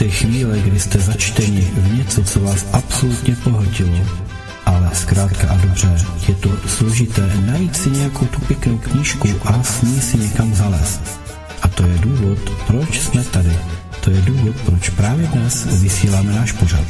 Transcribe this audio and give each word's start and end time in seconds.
Ty 0.00 0.10
chvíle, 0.10 0.58
kdy 0.58 0.80
jste 0.80 0.98
začteni 0.98 1.60
v 1.60 1.96
něco, 1.96 2.24
co 2.24 2.40
vás 2.40 2.66
absolutně 2.72 3.36
pohltilo, 3.36 3.98
ale 4.66 4.90
zkrátka 4.94 5.48
a 5.48 5.56
dobře, 5.56 5.96
je 6.28 6.34
to 6.34 6.68
složité 6.68 7.32
najít 7.46 7.76
si 7.76 7.90
nějakou 7.90 8.26
tu 8.26 8.40
pěknou 8.40 8.78
knížku 8.78 9.28
a 9.44 9.62
s 9.62 9.82
ní 9.82 10.00
si 10.00 10.18
někam 10.18 10.54
zalézt. 10.54 11.20
A 11.62 11.68
to 11.68 11.82
je 11.82 11.98
důvod, 11.98 12.38
proč 12.66 13.00
jsme 13.00 13.24
tady. 13.24 13.58
To 14.00 14.10
je 14.10 14.22
důvod, 14.22 14.56
proč 14.64 14.88
právě 14.88 15.26
dnes 15.26 15.66
vysíláme 15.82 16.32
náš 16.32 16.52
pořad. 16.52 16.86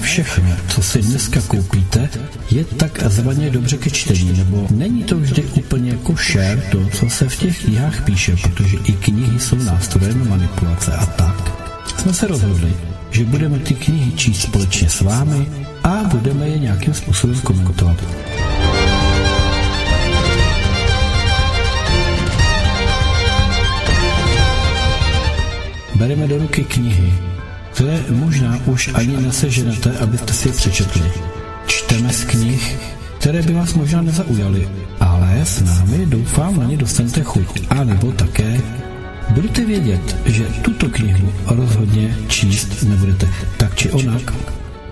Všechno, 0.00 0.56
co 0.68 0.82
si 0.82 1.02
dneska 1.02 1.40
koupíte, 1.40 2.08
je 2.50 2.64
tak 2.64 3.02
zvaně 3.06 3.50
dobře 3.50 3.76
ke 3.76 3.90
čtení, 3.90 4.38
nebo 4.38 4.66
není 4.70 5.02
to 5.02 5.16
vždy 5.18 5.42
úplně 5.42 5.92
košer 6.02 6.62
to, 6.72 6.88
co 6.88 7.10
se 7.10 7.28
v 7.28 7.36
těch 7.36 7.64
knihách 7.64 8.04
píše, 8.04 8.36
protože 8.36 8.76
i 8.84 8.92
knihy 8.92 9.40
jsou 9.40 9.56
nástrojem 9.56 10.28
manipulace 10.28 10.92
a 10.92 11.06
tak. 11.06 11.52
Jsme 11.98 12.14
se 12.14 12.26
rozhodli, 12.26 12.72
že 13.10 13.24
budeme 13.24 13.58
ty 13.58 13.74
knihy 13.74 14.12
číst 14.12 14.42
společně 14.42 14.90
s 14.90 15.00
vámi 15.00 15.46
a 15.84 15.88
budeme 15.88 16.48
je 16.48 16.58
nějakým 16.58 16.94
způsobem 16.94 17.40
komentovat. 17.40 18.04
Bereme 25.94 26.26
do 26.26 26.38
ruky 26.38 26.64
knihy, 26.64 27.29
které 27.80 28.04
možná 28.10 28.58
už 28.66 28.90
ani 28.94 29.16
neseženete, 29.16 29.98
abyste 29.98 30.32
si 30.32 30.48
je 30.48 30.52
přečetli. 30.52 31.12
Čteme 31.66 32.12
z 32.12 32.24
knih, 32.24 32.78
které 33.18 33.42
by 33.42 33.52
vás 33.52 33.74
možná 33.74 34.02
nezaujaly, 34.02 34.68
ale 35.00 35.40
s 35.44 35.62
námi 35.62 36.06
doufám 36.06 36.56
na 36.60 36.64
ně 36.64 36.76
dostanete 36.76 37.22
chuť. 37.22 37.60
A 37.70 37.84
nebo 37.84 38.12
také 38.12 38.60
budete 39.30 39.64
vědět, 39.64 40.16
že 40.26 40.44
tuto 40.44 40.88
knihu 40.88 41.32
rozhodně 41.46 42.16
číst 42.28 42.82
nebudete. 42.82 43.28
Tak 43.56 43.74
či 43.74 43.90
onak, 43.90 44.32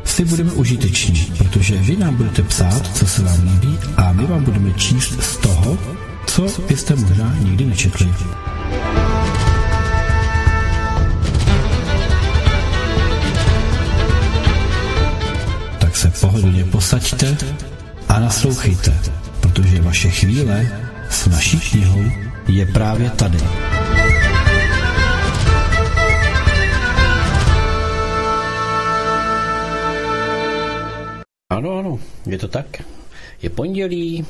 si 0.05 0.25
budeme 0.25 0.53
užiteční, 0.53 1.33
protože 1.39 1.77
vy 1.77 1.97
nám 1.97 2.17
budete 2.17 2.43
psát, 2.43 2.97
co 2.97 3.07
se 3.07 3.23
vám 3.23 3.41
líbí 3.43 3.79
a 3.97 4.13
my 4.13 4.27
vám 4.27 4.45
budeme 4.45 4.73
číst 4.73 5.23
z 5.23 5.37
toho, 5.37 5.79
co 6.27 6.47
byste 6.69 6.97
možná 6.97 7.35
nikdy 7.41 7.65
nečetli. 7.65 8.09
Se 15.99 16.13
pohodlně 16.21 16.65
posaďte 16.65 17.37
a 18.09 18.21
naslouchejte, 18.21 18.95
protože 19.41 19.83
vaše 19.83 20.11
chvíle 20.11 20.67
s 21.11 21.27
naší 21.27 21.61
knihou 21.61 22.05
je 22.49 22.67
právě 22.67 23.11
tady. 23.11 23.39
Ano, 31.51 31.79
ano, 31.79 31.99
je 32.27 32.39
to 32.39 32.49
tak. 32.49 32.83
Je 33.43 33.51
pondělí, 33.51 34.27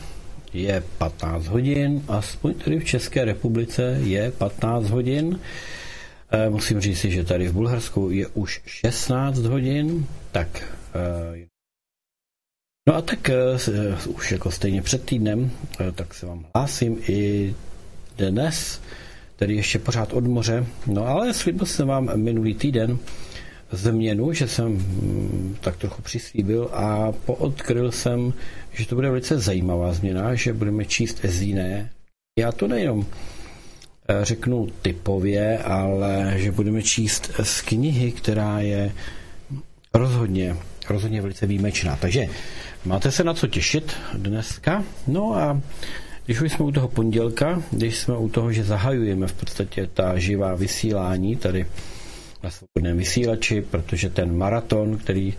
je 0.52 0.82
15 0.98 1.46
hodin, 1.46 2.02
aspoň 2.08 2.54
tady 2.54 2.78
v 2.78 2.84
České 2.84 3.24
republice 3.24 3.98
je 4.02 4.30
15 4.30 4.90
hodin. 4.90 5.40
E, 6.30 6.50
musím 6.50 6.80
říct 6.80 6.98
si, 6.98 7.10
že 7.10 7.24
tady 7.24 7.48
v 7.48 7.52
Bulharsku 7.52 8.10
je 8.10 8.26
už 8.26 8.60
16 8.66 9.38
hodin, 9.38 10.06
tak 10.32 10.48
e, 10.94 11.48
No 12.88 12.94
a 12.94 13.02
tak 13.02 13.30
uh, 14.06 14.14
už 14.16 14.32
jako 14.32 14.50
stejně 14.50 14.82
před 14.82 15.04
týdnem, 15.04 15.40
uh, 15.40 15.86
tak 15.94 16.14
se 16.14 16.26
vám 16.26 16.44
hlásím 16.54 16.98
i 17.08 17.54
dnes, 18.16 18.80
tedy 19.36 19.54
ještě 19.54 19.78
pořád 19.78 20.12
od 20.12 20.24
moře. 20.26 20.66
No 20.86 21.06
ale 21.06 21.34
slíbil 21.34 21.66
jsem 21.66 21.88
vám 21.88 22.10
minulý 22.16 22.54
týden 22.54 22.98
změnu, 23.72 24.32
že 24.32 24.48
jsem 24.48 24.66
um, 24.66 25.56
tak 25.60 25.76
trochu 25.76 26.02
přislíbil 26.02 26.70
a 26.72 27.12
poodkryl 27.12 27.92
jsem, 27.92 28.32
že 28.72 28.86
to 28.86 28.94
bude 28.94 29.08
velice 29.08 29.38
zajímavá 29.38 29.92
změna, 29.92 30.34
že 30.34 30.52
budeme 30.52 30.84
číst 30.84 31.24
jiné. 31.40 31.90
Já 32.38 32.52
to 32.52 32.68
nejenom 32.68 33.06
řeknu 34.22 34.68
typově, 34.82 35.58
ale 35.58 36.34
že 36.36 36.52
budeme 36.52 36.82
číst 36.82 37.30
z 37.42 37.60
knihy, 37.60 38.12
která 38.12 38.60
je 38.60 38.92
rozhodně, 39.94 40.56
rozhodně 40.90 41.22
velice 41.22 41.46
výjimečná. 41.46 41.96
Takže 41.96 42.26
Máte 42.84 43.10
se 43.10 43.24
na 43.24 43.34
co 43.34 43.46
těšit 43.46 43.96
dneska? 44.14 44.84
No 45.06 45.34
a 45.34 45.60
když 46.26 46.40
už 46.40 46.52
jsme 46.52 46.64
u 46.64 46.72
toho 46.72 46.88
pondělka, 46.88 47.62
když 47.70 47.96
jsme 47.96 48.16
u 48.16 48.28
toho, 48.28 48.52
že 48.52 48.64
zahajujeme 48.64 49.26
v 49.26 49.32
podstatě 49.32 49.88
ta 49.94 50.18
živá 50.18 50.54
vysílání 50.54 51.36
tady 51.36 51.66
na 52.42 52.50
svobodném 52.50 52.98
vysílači, 52.98 53.60
protože 53.60 54.10
ten 54.10 54.36
maraton, 54.36 54.98
který 54.98 55.34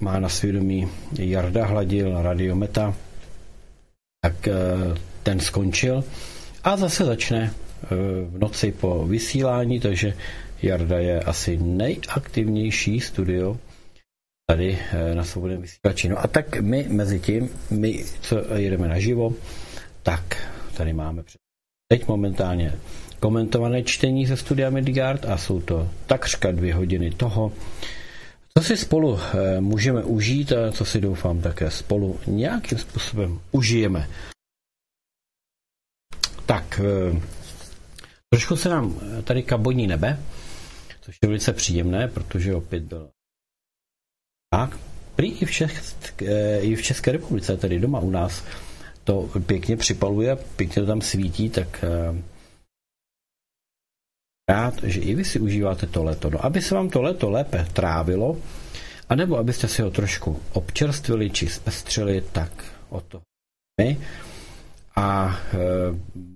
má 0.00 0.20
na 0.20 0.28
svědomí 0.28 0.88
Jarda 1.18 1.66
Hladil, 1.66 2.22
Radiometa, 2.22 2.94
tak 4.20 4.48
eh, 4.48 4.52
ten 5.22 5.40
skončil 5.40 6.04
a 6.64 6.76
zase 6.76 7.04
začne 7.04 7.50
eh, 7.50 7.86
v 8.26 8.38
noci 8.38 8.72
po 8.72 9.06
vysílání, 9.06 9.80
takže 9.80 10.14
Jarda 10.62 10.98
je 10.98 11.20
asi 11.20 11.56
nejaktivnější 11.56 13.00
studio 13.00 13.56
tady 14.46 14.78
eh, 14.92 15.14
na 15.14 15.24
svobodném 15.24 15.62
vysílači. 15.62 16.08
No 16.08 16.18
a 16.18 16.26
tak 16.26 16.60
my 16.60 16.86
mezi 16.88 17.20
tím, 17.20 17.48
my, 17.70 18.04
co 18.20 18.54
jedeme 18.54 18.88
naživo, 18.88 19.34
tak 20.02 20.52
tady 20.76 20.92
máme 20.92 21.22
teď 21.88 22.08
momentálně 22.08 22.74
komentované 23.20 23.82
čtení 23.82 24.26
ze 24.26 24.36
studia 24.36 24.70
Midgard 24.70 25.24
a 25.24 25.36
jsou 25.36 25.60
to 25.60 25.90
takřka 26.06 26.52
dvě 26.52 26.74
hodiny 26.74 27.10
toho, 27.10 27.52
co 28.58 28.64
si 28.64 28.76
spolu 28.76 29.18
eh, 29.18 29.60
můžeme 29.60 30.04
užít 30.04 30.52
a 30.52 30.72
co 30.72 30.84
si 30.84 31.00
doufám 31.00 31.40
také 31.40 31.70
spolu 31.70 32.20
nějakým 32.26 32.78
způsobem 32.78 33.40
užijeme. 33.50 34.08
Tak, 36.46 36.80
eh, 36.80 37.20
trošku 38.30 38.56
se 38.56 38.68
nám 38.68 39.00
tady 39.24 39.42
kaboní 39.42 39.86
nebe, 39.86 40.18
což 41.00 41.16
je 41.22 41.28
velice 41.28 41.52
příjemné, 41.52 42.08
protože 42.08 42.54
opět 42.54 42.82
byl 42.82 43.10
tak, 44.52 44.78
prý 45.16 45.32
i 45.32 45.44
v, 45.44 45.50
Česk, 45.50 46.22
eh, 46.22 46.60
i 46.60 46.76
v 46.76 46.82
České 46.82 47.12
republice, 47.12 47.56
tedy 47.56 47.80
doma 47.80 48.00
u 48.00 48.10
nás, 48.10 48.44
to 49.04 49.30
pěkně 49.46 49.76
připaluje, 49.76 50.36
pěkně 50.56 50.82
to 50.82 50.86
tam 50.86 51.00
svítí, 51.00 51.50
tak 51.50 51.84
eh, 51.84 52.22
rád, 54.48 54.82
že 54.82 55.00
i 55.00 55.14
vy 55.14 55.24
si 55.24 55.40
užíváte 55.40 55.86
to 55.86 56.04
leto. 56.04 56.30
No, 56.30 56.44
aby 56.44 56.62
se 56.62 56.74
vám 56.74 56.90
to 56.90 57.02
leto 57.02 57.30
lépe 57.30 57.66
trávilo, 57.72 58.36
anebo 59.08 59.38
abyste 59.38 59.68
si 59.68 59.82
ho 59.82 59.90
trošku 59.90 60.40
občerstvili 60.52 61.30
či 61.30 61.48
zpestřili, 61.48 62.24
tak 62.32 62.64
o 62.88 63.00
to 63.00 63.22
my. 63.80 63.98
A 64.96 65.36
e, 65.52 65.58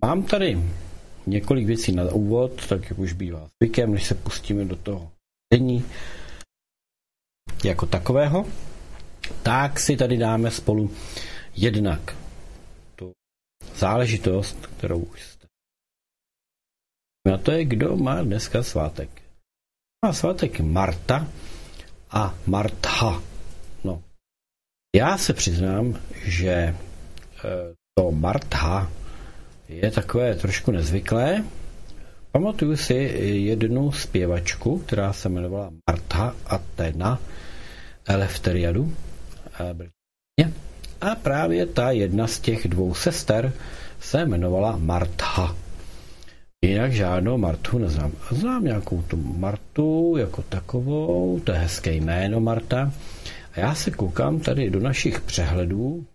mám 0.05 0.23
tady 0.23 0.63
několik 1.27 1.67
věcí 1.67 1.93
na 1.93 2.05
úvod, 2.13 2.67
tak 2.69 2.91
jak 2.91 2.99
už 2.99 3.13
bývá 3.13 3.49
zvykem, 3.61 3.93
než 3.93 4.07
se 4.07 4.15
pustíme 4.15 4.65
do 4.65 4.77
toho 4.77 5.11
denní 5.53 5.85
jako 7.65 7.87
takového, 7.87 8.47
tak 9.43 9.81
si 9.81 9.97
tady 9.97 10.17
dáme 10.17 10.51
spolu 10.51 10.91
jednak 11.57 12.17
tu 12.97 13.13
záležitost, 13.75 14.67
kterou 14.67 14.99
už 14.99 15.23
jste. 15.23 15.47
A 17.35 17.37
to 17.39 17.51
je, 17.51 17.65
kdo 17.65 17.97
má 17.97 18.23
dneska 18.23 18.63
svátek. 18.63 19.23
Má 20.07 20.13
svátek 20.13 20.61
Marta 20.61 21.29
a 22.11 22.35
Martha. 22.47 23.23
No. 23.85 24.03
Já 24.97 25.19
se 25.19 25.33
přiznám, 25.33 26.01
že 26.25 26.51
e, 26.51 26.75
to 27.95 28.11
Martha 28.11 28.91
je 29.69 29.91
takové 29.91 30.35
trošku 30.35 30.71
nezvyklé. 30.71 31.45
Pamatuju 32.33 32.77
si 32.77 32.95
jednu 32.95 33.93
zpěvačku, 33.93 34.79
která 34.79 35.13
se 35.13 35.29
jmenovala 35.29 35.71
Martha 35.91 36.35
Atena, 36.47 37.21
Elefteriadu 38.07 38.95
a 41.01 41.15
právě 41.15 41.67
ta 41.67 41.91
jedna 41.91 42.27
z 42.27 42.41
těch 42.41 42.69
dvou 42.69 42.95
sester 42.95 43.53
se 44.01 44.21
jmenovala 44.21 44.77
Martha. 44.77 45.57
Jinak 46.65 46.93
žádnou 46.93 47.39
Martu 47.39 47.79
neznám. 47.79 48.13
Znám 48.31 48.65
nějakou 48.65 49.03
tu 49.03 49.17
Martu 49.17 50.15
jako 50.19 50.43
takovou, 50.43 51.41
to 51.41 51.53
je 51.53 51.59
hezké 51.59 51.93
jméno 51.93 52.41
Marta. 52.41 52.93
A 53.53 53.61
já 53.61 53.75
se 53.75 53.91
koukám 53.91 54.41
tady 54.41 54.71
do 54.71 54.81
našich 54.81 55.21
přehledů, 55.21 56.07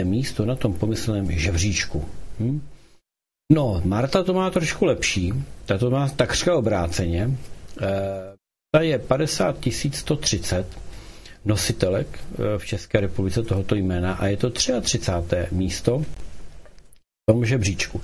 místo 0.04 0.46
na 0.46 0.56
tom 0.56 0.74
pomyslném 0.74 1.32
žebříčku. 1.32 2.06
Hm? 2.40 2.62
No, 3.52 3.82
Marta 3.86 4.24
to 4.24 4.34
má 4.34 4.50
trošku 4.50 4.86
lepší, 4.86 5.34
ta 5.66 5.78
to 5.78 5.90
má 5.90 6.10
takřka 6.10 6.56
obráceně. 6.56 7.22
E, 7.22 7.30
ta 8.72 8.82
je 8.82 9.00
50 9.00 9.56
130 9.92 10.68
nositelek 11.46 12.20
e, 12.20 12.22
v 12.58 12.66
České 12.66 13.00
republice 13.00 13.44
tohoto 13.44 13.76
jména 13.76 14.14
a 14.14 14.28
je 14.28 14.38
to 14.38 14.50
33. 14.50 15.38
místo 15.52 16.00
v 16.00 16.06
tom 17.32 17.46
žebříčku. 17.46 18.02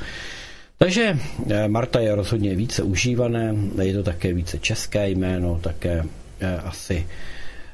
Takže 0.79 1.19
e, 1.49 1.67
Marta 1.67 1.99
je 1.99 2.15
rozhodně 2.15 2.55
více 2.55 2.83
užívané, 2.83 3.55
je 3.81 3.93
to 3.93 4.03
také 4.03 4.33
více 4.33 4.59
české 4.59 5.09
jméno, 5.09 5.59
také 5.63 6.03
asi 6.63 7.05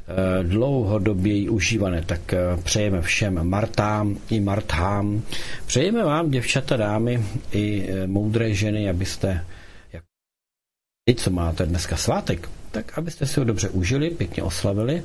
Eh, 0.07 0.43
dlouhodobě 0.43 1.49
užívané, 1.49 2.01
tak 2.01 2.33
eh, 2.33 2.37
přejeme 2.63 3.01
všem 3.01 3.49
Martám 3.49 4.17
i 4.29 4.39
Marthám. 4.39 5.21
Přejeme 5.65 6.03
vám, 6.03 6.31
děvčata, 6.31 6.77
dámy 6.77 7.25
i 7.51 7.87
eh, 7.89 8.07
moudré 8.07 8.53
ženy, 8.53 8.89
abyste, 8.89 9.45
teď, 11.05 11.19
co 11.19 11.29
máte 11.29 11.65
dneska 11.65 11.97
svátek, 11.97 12.49
tak 12.71 12.97
abyste 12.97 13.25
si 13.25 13.39
ho 13.39 13.45
dobře 13.45 13.69
užili, 13.69 14.09
pěkně 14.09 14.43
oslavili, 14.43 15.03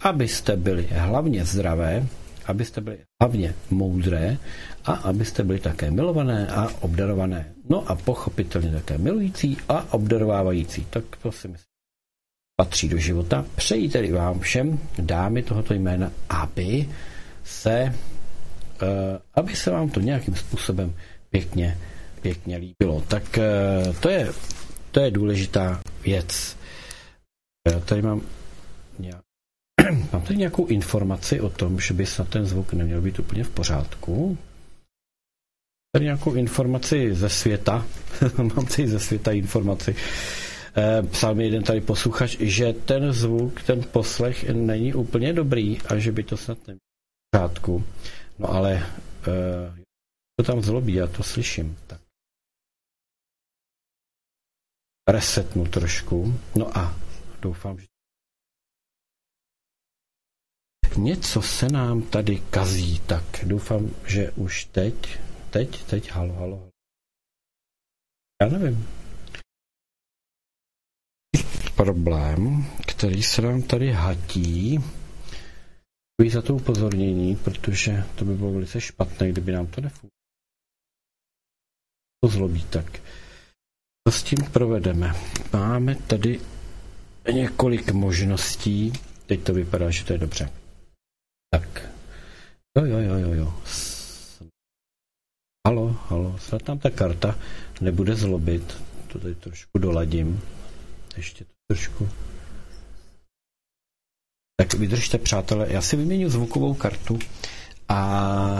abyste 0.00 0.56
byli 0.56 0.86
hlavně 0.90 1.44
zdravé, 1.44 2.06
abyste 2.46 2.80
byli 2.80 2.98
hlavně 3.22 3.54
moudré 3.70 4.36
a 4.84 4.92
abyste 4.92 5.44
byli 5.44 5.58
také 5.58 5.90
milované 5.90 6.46
a 6.48 6.68
obdarované. 6.80 7.52
No 7.68 7.90
a 7.90 7.94
pochopitelně 7.94 8.70
také 8.70 8.98
milující 8.98 9.56
a 9.68 9.92
obdarovávající. 9.94 10.86
Tak 10.90 11.04
to 11.22 11.32
si 11.32 11.48
myslím 11.48 11.76
patří 12.56 12.88
do 12.88 12.98
života. 12.98 13.44
Přeji 13.56 13.88
tedy 13.88 14.12
vám 14.12 14.40
všem, 14.40 14.78
dámy 14.98 15.42
tohoto 15.42 15.74
jména, 15.74 16.12
aby 16.28 16.88
se, 17.44 17.94
uh, 18.82 18.88
aby 19.34 19.56
se 19.56 19.70
vám 19.70 19.90
to 19.90 20.00
nějakým 20.00 20.34
způsobem 20.36 20.94
pěkně, 21.30 21.78
pěkně 22.22 22.56
líbilo. 22.56 23.00
Tak 23.08 23.38
uh, 23.88 23.94
to 23.96 24.08
je, 24.08 24.32
to 24.90 25.00
je 25.00 25.10
důležitá 25.10 25.80
věc. 26.04 26.56
Já 27.72 27.80
tady 27.80 28.02
mám 28.02 28.20
mám 30.12 30.22
tady 30.22 30.36
nějakou 30.36 30.66
informaci 30.66 31.40
o 31.40 31.50
tom, 31.50 31.80
že 31.80 31.94
by 31.94 32.06
snad 32.06 32.28
ten 32.28 32.46
zvuk 32.46 32.72
neměl 32.72 33.02
být 33.02 33.18
úplně 33.18 33.44
v 33.44 33.50
pořádku. 33.50 34.38
Tady 35.92 36.04
nějakou 36.04 36.34
informaci 36.34 37.14
ze 37.14 37.28
světa. 37.28 37.86
mám 38.38 38.66
tady 38.66 38.88
ze 38.88 39.00
světa 39.00 39.32
informaci. 39.32 39.96
Eh, 40.76 41.02
psal 41.02 41.34
mi 41.34 41.44
jeden 41.44 41.62
tady 41.62 41.80
posluchač, 41.80 42.36
že 42.40 42.72
ten 42.72 43.12
zvuk, 43.12 43.62
ten 43.62 43.82
poslech 43.82 44.48
není 44.48 44.94
úplně 44.94 45.32
dobrý 45.32 45.80
a 45.80 45.98
že 45.98 46.12
by 46.12 46.22
to 46.22 46.36
snad 46.36 46.58
nebylo 46.58 46.78
v 46.78 47.30
pořádku. 47.30 47.84
No 48.38 48.50
ale 48.50 48.74
uh, 48.76 49.78
to 50.36 50.52
tam 50.52 50.62
zlobí, 50.62 50.94
já 50.94 51.06
to 51.06 51.22
slyším. 51.22 51.76
Tak. 51.86 52.00
Resetnu 55.08 55.64
trošku. 55.66 56.34
No 56.56 56.78
a 56.78 56.96
doufám, 57.42 57.78
že 57.78 57.86
něco 60.96 61.42
se 61.42 61.68
nám 61.68 62.02
tady 62.02 62.42
kazí, 62.50 62.98
tak 62.98 63.24
doufám, 63.42 63.90
že 64.06 64.30
už 64.30 64.64
teď, 64.64 64.94
teď, 65.50 65.84
teď, 65.84 66.10
halo, 66.10 66.34
halo. 66.34 66.68
Já 68.42 68.48
nevím 68.48 68.86
problém, 71.76 72.64
který 72.86 73.22
se 73.22 73.42
nám 73.42 73.62
tady 73.62 73.92
hatí. 73.92 74.78
Děkuji 76.20 76.30
za 76.30 76.42
to 76.42 76.54
upozornění, 76.54 77.36
protože 77.36 78.04
to 78.14 78.24
by 78.24 78.34
bylo 78.34 78.52
velice 78.52 78.80
špatné, 78.80 79.28
kdyby 79.28 79.52
nám 79.52 79.66
to 79.66 79.80
nefungovalo. 79.80 80.10
To 82.20 82.28
zlobí 82.28 82.64
tak. 82.64 83.02
Co 84.08 84.12
s 84.12 84.22
tím 84.22 84.38
provedeme? 84.52 85.14
Máme 85.52 85.94
tady 85.94 86.40
několik 87.32 87.92
možností. 87.92 88.92
Teď 89.26 89.40
to 89.42 89.54
vypadá, 89.54 89.90
že 89.90 90.04
to 90.04 90.12
je 90.12 90.18
dobře. 90.18 90.50
Tak. 91.50 91.88
Jo, 92.78 92.84
jo, 92.84 92.98
jo, 92.98 93.14
jo, 93.14 93.32
jo. 93.32 93.54
Halo, 95.66 95.88
halo, 95.88 96.38
snad 96.38 96.68
nám 96.68 96.78
ta 96.78 96.90
karta 96.90 97.38
nebude 97.80 98.16
zlobit. 98.16 98.82
To 99.12 99.18
tady 99.18 99.34
trošku 99.34 99.78
doladím. 99.78 100.42
Ještě 101.16 101.44
to 101.44 101.50
trošku. 101.70 102.08
Tak 104.60 104.74
vydržte, 104.74 105.18
přátelé, 105.18 105.72
já 105.72 105.82
si 105.82 105.96
vyměním 105.96 106.28
zvukovou 106.28 106.74
kartu 106.74 107.18
a 107.88 107.98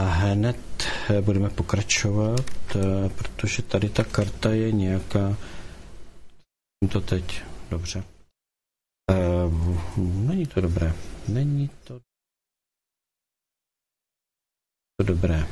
hned 0.03 0.57
budeme 1.21 1.49
pokračovat, 1.49 2.45
protože 3.15 3.61
tady 3.61 3.89
ta 3.89 4.03
karta 4.03 4.49
je 4.49 4.71
nějaká... 4.71 5.37
To 6.91 7.01
teď, 7.01 7.41
dobře. 7.69 8.03
Není 9.97 10.45
to 10.45 10.61
dobré. 10.61 10.93
Není 11.27 11.69
to 11.83 11.99
to 14.97 15.03
dobré. 15.03 15.45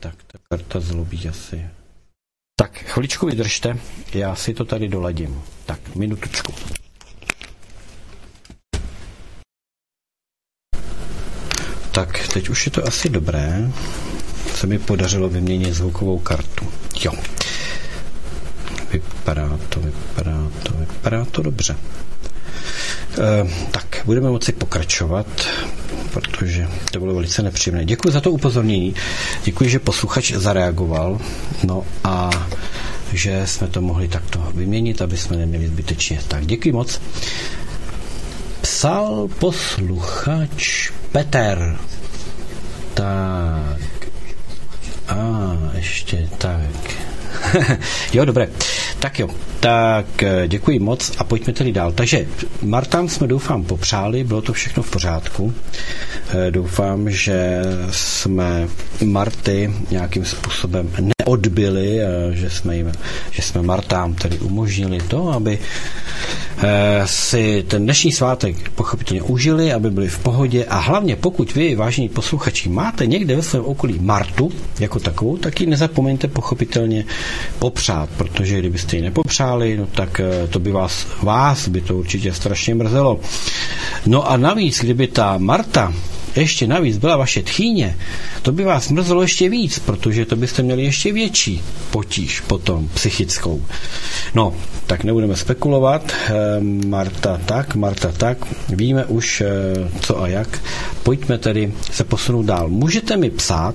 Tak, 0.00 0.14
ta 0.26 0.38
karta 0.48 0.80
zlobí 0.80 1.28
asi. 1.28 1.66
Tak, 2.56 2.78
chviličku 2.78 3.26
vydržte, 3.26 3.78
já 4.14 4.34
si 4.34 4.54
to 4.54 4.64
tady 4.64 4.88
doladím. 4.88 5.42
Tak, 5.66 5.94
minutučku. 5.94 6.54
Tak, 11.92 12.28
teď 12.28 12.48
už 12.48 12.66
je 12.66 12.72
to 12.72 12.86
asi 12.86 13.08
dobré. 13.08 13.70
Se 14.54 14.66
mi 14.66 14.78
podařilo 14.78 15.28
vyměnit 15.28 15.74
zvukovou 15.74 16.18
kartu. 16.18 16.72
Jo. 17.04 17.12
Vypadá 18.92 19.58
to, 19.68 19.80
vypadá 19.80 20.50
to, 20.62 20.72
vypadá 20.72 21.24
to 21.24 21.42
dobře. 21.42 21.76
E, 23.18 23.70
tak, 23.70 24.02
budeme 24.04 24.30
moci 24.30 24.52
pokračovat, 24.52 25.26
protože 26.12 26.68
to 26.90 26.98
bylo 26.98 27.14
velice 27.14 27.42
nepříjemné. 27.42 27.84
Děkuji 27.84 28.12
za 28.12 28.20
to 28.20 28.30
upozornění. 28.30 28.94
Děkuji, 29.44 29.70
že 29.70 29.78
posluchač 29.78 30.32
zareagoval. 30.32 31.20
No 31.64 31.84
a 32.04 32.30
že 33.12 33.42
jsme 33.44 33.66
to 33.68 33.80
mohli 33.80 34.08
takto 34.08 34.48
vyměnit, 34.54 35.02
aby 35.02 35.16
jsme 35.16 35.36
neměli 35.36 35.66
zbytečně. 35.66 36.20
Tak 36.28 36.46
děkuji 36.46 36.72
moc. 36.72 37.00
Psal 38.60 39.28
posluchač 39.38 40.90
Peter. 41.12 41.78
Tak. 42.94 43.80
A, 45.08 45.16
ještě 45.74 46.28
tak. 46.38 46.94
jo, 48.12 48.24
dobré. 48.24 48.48
Tak 49.00 49.18
jo, 49.18 49.28
tak 49.60 50.22
eh, 50.22 50.48
děkuji 50.48 50.78
moc 50.78 51.12
a 51.18 51.24
pojďme 51.24 51.52
tedy 51.52 51.72
dál. 51.72 51.92
Takže 51.92 52.26
Martám 52.62 53.08
jsme 53.08 53.26
doufám 53.26 53.64
popřáli, 53.64 54.24
bylo 54.24 54.42
to 54.42 54.52
všechno 54.52 54.82
v 54.82 54.90
pořádku. 54.90 55.54
Eh, 56.46 56.50
doufám, 56.50 57.10
že 57.10 57.62
jsme 57.90 58.68
Marty 59.04 59.74
nějakým 59.90 60.24
způsobem 60.24 60.88
neodbili, 61.20 61.98
že 62.32 62.50
jsme, 62.50 62.76
jim, 62.76 62.92
že 63.30 63.42
jsme 63.42 63.62
Martám 63.62 64.14
tedy 64.14 64.38
umožnili 64.38 64.98
to, 65.08 65.28
aby 65.32 65.58
Eh, 66.62 67.02
si 67.06 67.64
ten 67.68 67.84
dnešní 67.84 68.12
svátek 68.12 68.70
pochopitelně 68.70 69.22
užili, 69.22 69.72
aby 69.72 69.90
byli 69.90 70.08
v 70.08 70.18
pohodě 70.18 70.64
a 70.64 70.78
hlavně 70.78 71.16
pokud 71.16 71.54
vy, 71.54 71.74
vážení 71.74 72.08
posluchači, 72.08 72.68
máte 72.68 73.06
někde 73.06 73.36
ve 73.36 73.42
svém 73.42 73.64
okolí 73.64 73.98
Martu 74.00 74.52
jako 74.80 75.00
takovou, 75.00 75.36
tak 75.36 75.60
ji 75.60 75.66
nezapomeňte 75.66 76.28
pochopitelně 76.28 77.04
popřát, 77.58 78.08
protože 78.16 78.58
kdybyste 78.58 78.96
ji 78.96 79.02
nepopřáli, 79.02 79.76
no 79.76 79.86
tak 79.86 80.20
eh, 80.20 80.46
to 80.48 80.58
by 80.58 80.72
vás, 80.72 81.06
vás 81.22 81.68
by 81.68 81.80
to 81.80 81.96
určitě 81.96 82.32
strašně 82.32 82.74
mrzelo. 82.74 83.20
No 84.06 84.30
a 84.30 84.36
navíc, 84.36 84.80
kdyby 84.80 85.06
ta 85.06 85.38
Marta 85.38 85.92
ještě 86.36 86.66
navíc 86.66 86.98
byla 86.98 87.16
vaše 87.16 87.42
tchýně, 87.42 87.96
to 88.42 88.52
by 88.52 88.64
vás 88.64 88.88
mrzelo 88.88 89.22
ještě 89.22 89.48
víc, 89.48 89.78
protože 89.78 90.24
to 90.26 90.36
byste 90.36 90.62
měli 90.62 90.82
ještě 90.82 91.12
větší 91.12 91.62
potíž 91.90 92.40
potom 92.40 92.88
psychickou. 92.94 93.62
No, 94.34 94.54
tak 94.86 95.04
nebudeme 95.04 95.36
spekulovat. 95.36 96.12
Ehm, 96.26 96.90
Marta 96.90 97.40
tak, 97.46 97.74
Marta 97.74 98.12
tak. 98.12 98.38
Víme 98.68 99.04
už, 99.04 99.40
eh, 99.40 99.46
co 100.00 100.22
a 100.22 100.28
jak. 100.28 100.60
Pojďme 101.02 101.38
tedy 101.38 101.72
se 101.92 102.04
posunout 102.04 102.42
dál. 102.42 102.68
Můžete 102.68 103.16
mi 103.16 103.30
psát, 103.30 103.74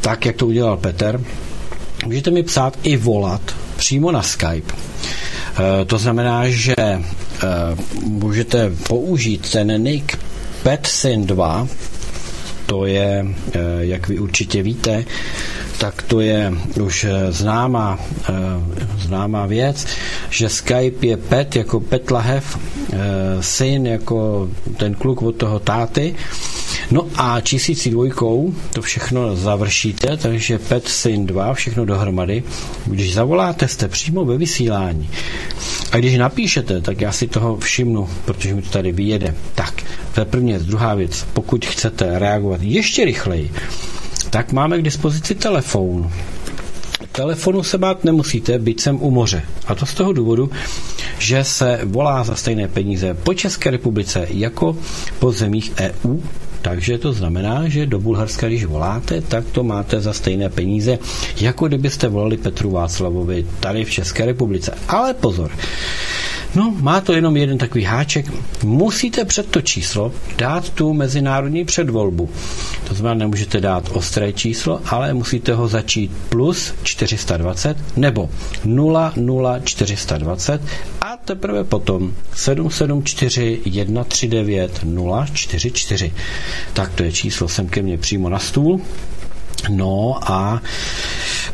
tak, 0.00 0.26
jak 0.26 0.36
to 0.36 0.46
udělal 0.46 0.76
Petr, 0.76 1.20
můžete 2.04 2.30
mi 2.30 2.42
psát 2.42 2.78
i 2.82 2.96
volat 2.96 3.56
přímo 3.76 4.10
na 4.12 4.22
Skype. 4.22 4.74
Eh, 4.74 5.84
to 5.84 5.98
znamená, 5.98 6.48
že 6.48 6.74
eh, 6.78 7.02
můžete 8.02 8.70
použít 8.88 9.50
ten 9.50 9.82
nick 9.82 10.18
PetSyn 10.66 11.26
2, 11.26 11.68
to 12.66 12.86
je, 12.86 13.26
jak 13.80 14.08
vy 14.08 14.18
určitě 14.18 14.62
víte, 14.62 15.04
tak 15.78 16.02
to 16.02 16.20
je 16.20 16.52
už 16.82 17.06
známá, 17.30 17.98
známá 18.98 19.46
věc, 19.46 19.86
že 20.30 20.48
Skype 20.48 21.06
je 21.06 21.16
Pet 21.16 21.56
jako 21.56 21.80
Petlahev, 21.80 22.58
syn 23.40 23.86
jako 23.86 24.48
ten 24.76 24.94
kluk 24.94 25.22
od 25.22 25.36
toho 25.36 25.58
táty. 25.58 26.14
No 26.90 27.06
a 27.16 27.40
čísící 27.40 27.90
dvojkou 27.90 28.54
to 28.72 28.82
všechno 28.82 29.36
završíte, 29.36 30.16
takže 30.16 30.58
Pet 30.58 30.88
Syn 30.88 31.26
2, 31.26 31.54
všechno 31.54 31.84
dohromady. 31.84 32.42
Když 32.86 33.14
zavoláte, 33.14 33.68
jste 33.68 33.88
přímo 33.88 34.24
ve 34.24 34.36
vysílání. 34.38 35.08
A 35.92 35.96
když 35.96 36.16
napíšete, 36.18 36.80
tak 36.80 37.00
já 37.00 37.12
si 37.12 37.26
toho 37.28 37.56
všimnu, 37.56 38.08
protože 38.24 38.54
mi 38.54 38.62
to 38.62 38.70
tady 38.70 38.92
vyjede. 38.92 39.34
Tak, 39.54 39.74
to 40.14 40.20
je 40.20 40.24
první 40.24 40.52
věc. 40.52 40.64
Druhá 40.64 40.94
věc, 40.94 41.26
pokud 41.32 41.66
chcete 41.66 42.18
reagovat 42.18 42.60
ještě 42.62 43.04
rychleji, 43.04 43.50
tak 44.30 44.52
máme 44.52 44.78
k 44.78 44.82
dispozici 44.82 45.34
telefon. 45.34 46.10
Telefonu 47.12 47.62
se 47.62 47.78
bát 47.78 48.04
nemusíte, 48.04 48.58
byť 48.58 48.80
jsem 48.80 49.02
u 49.02 49.10
moře. 49.10 49.42
A 49.66 49.74
to 49.74 49.86
z 49.86 49.94
toho 49.94 50.12
důvodu, 50.12 50.50
že 51.18 51.44
se 51.44 51.80
volá 51.84 52.24
za 52.24 52.34
stejné 52.34 52.68
peníze 52.68 53.14
po 53.14 53.34
České 53.34 53.70
republice 53.70 54.26
jako 54.30 54.76
po 55.18 55.32
zemích 55.32 55.72
EU 55.80 56.18
takže 56.66 56.98
to 56.98 57.12
znamená, 57.12 57.68
že 57.68 57.86
do 57.86 58.00
Bulharska, 58.00 58.46
když 58.48 58.64
voláte, 58.64 59.20
tak 59.20 59.44
to 59.52 59.62
máte 59.64 60.00
za 60.00 60.12
stejné 60.12 60.48
peníze, 60.50 60.98
jako 61.40 61.68
kdybyste 61.68 62.08
volali 62.08 62.36
Petru 62.36 62.70
Václavovi 62.70 63.46
tady 63.60 63.84
v 63.84 63.90
České 63.90 64.26
republice. 64.26 64.74
Ale 64.88 65.14
pozor, 65.14 65.50
No, 66.56 66.74
má 66.80 67.00
to 67.00 67.12
jenom 67.12 67.36
jeden 67.36 67.58
takový 67.58 67.84
háček. 67.84 68.26
Musíte 68.64 69.24
před 69.24 69.50
to 69.50 69.62
číslo 69.62 70.12
dát 70.38 70.70
tu 70.70 70.92
mezinárodní 70.92 71.64
předvolbu. 71.64 72.30
To 72.88 72.94
znamená, 72.94 73.18
nemůžete 73.18 73.60
dát 73.60 73.88
ostré 73.92 74.32
číslo, 74.32 74.80
ale 74.86 75.14
musíte 75.14 75.54
ho 75.54 75.68
začít 75.68 76.10
plus 76.28 76.74
420 76.82 77.76
nebo 77.96 78.30
00420 79.64 80.62
a 81.00 81.16
teprve 81.16 81.64
potom 81.64 82.12
774 82.34 83.60
139 83.64 84.80
044. 85.34 86.12
Tak 86.72 86.94
to 86.94 87.02
je 87.02 87.12
číslo 87.12 87.48
sem 87.48 87.68
ke 87.68 87.82
mně 87.82 87.98
přímo 87.98 88.28
na 88.28 88.38
stůl. 88.38 88.80
No 89.68 90.18
a 90.22 90.62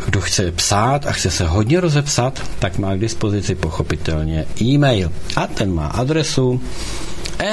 kdo 0.07 0.21
chce 0.21 0.53
psát 0.53 1.07
a 1.07 1.13
chce 1.13 1.31
se 1.31 1.47
hodně 1.47 1.81
rozepsat, 1.81 2.43
tak 2.59 2.79
má 2.79 2.95
k 2.95 3.01
dispozici 3.01 3.55
pochopitelně 3.55 4.45
e-mail. 4.63 5.13
A 5.37 5.47
ten 5.47 5.75
má 5.75 5.87
adresu 5.87 6.61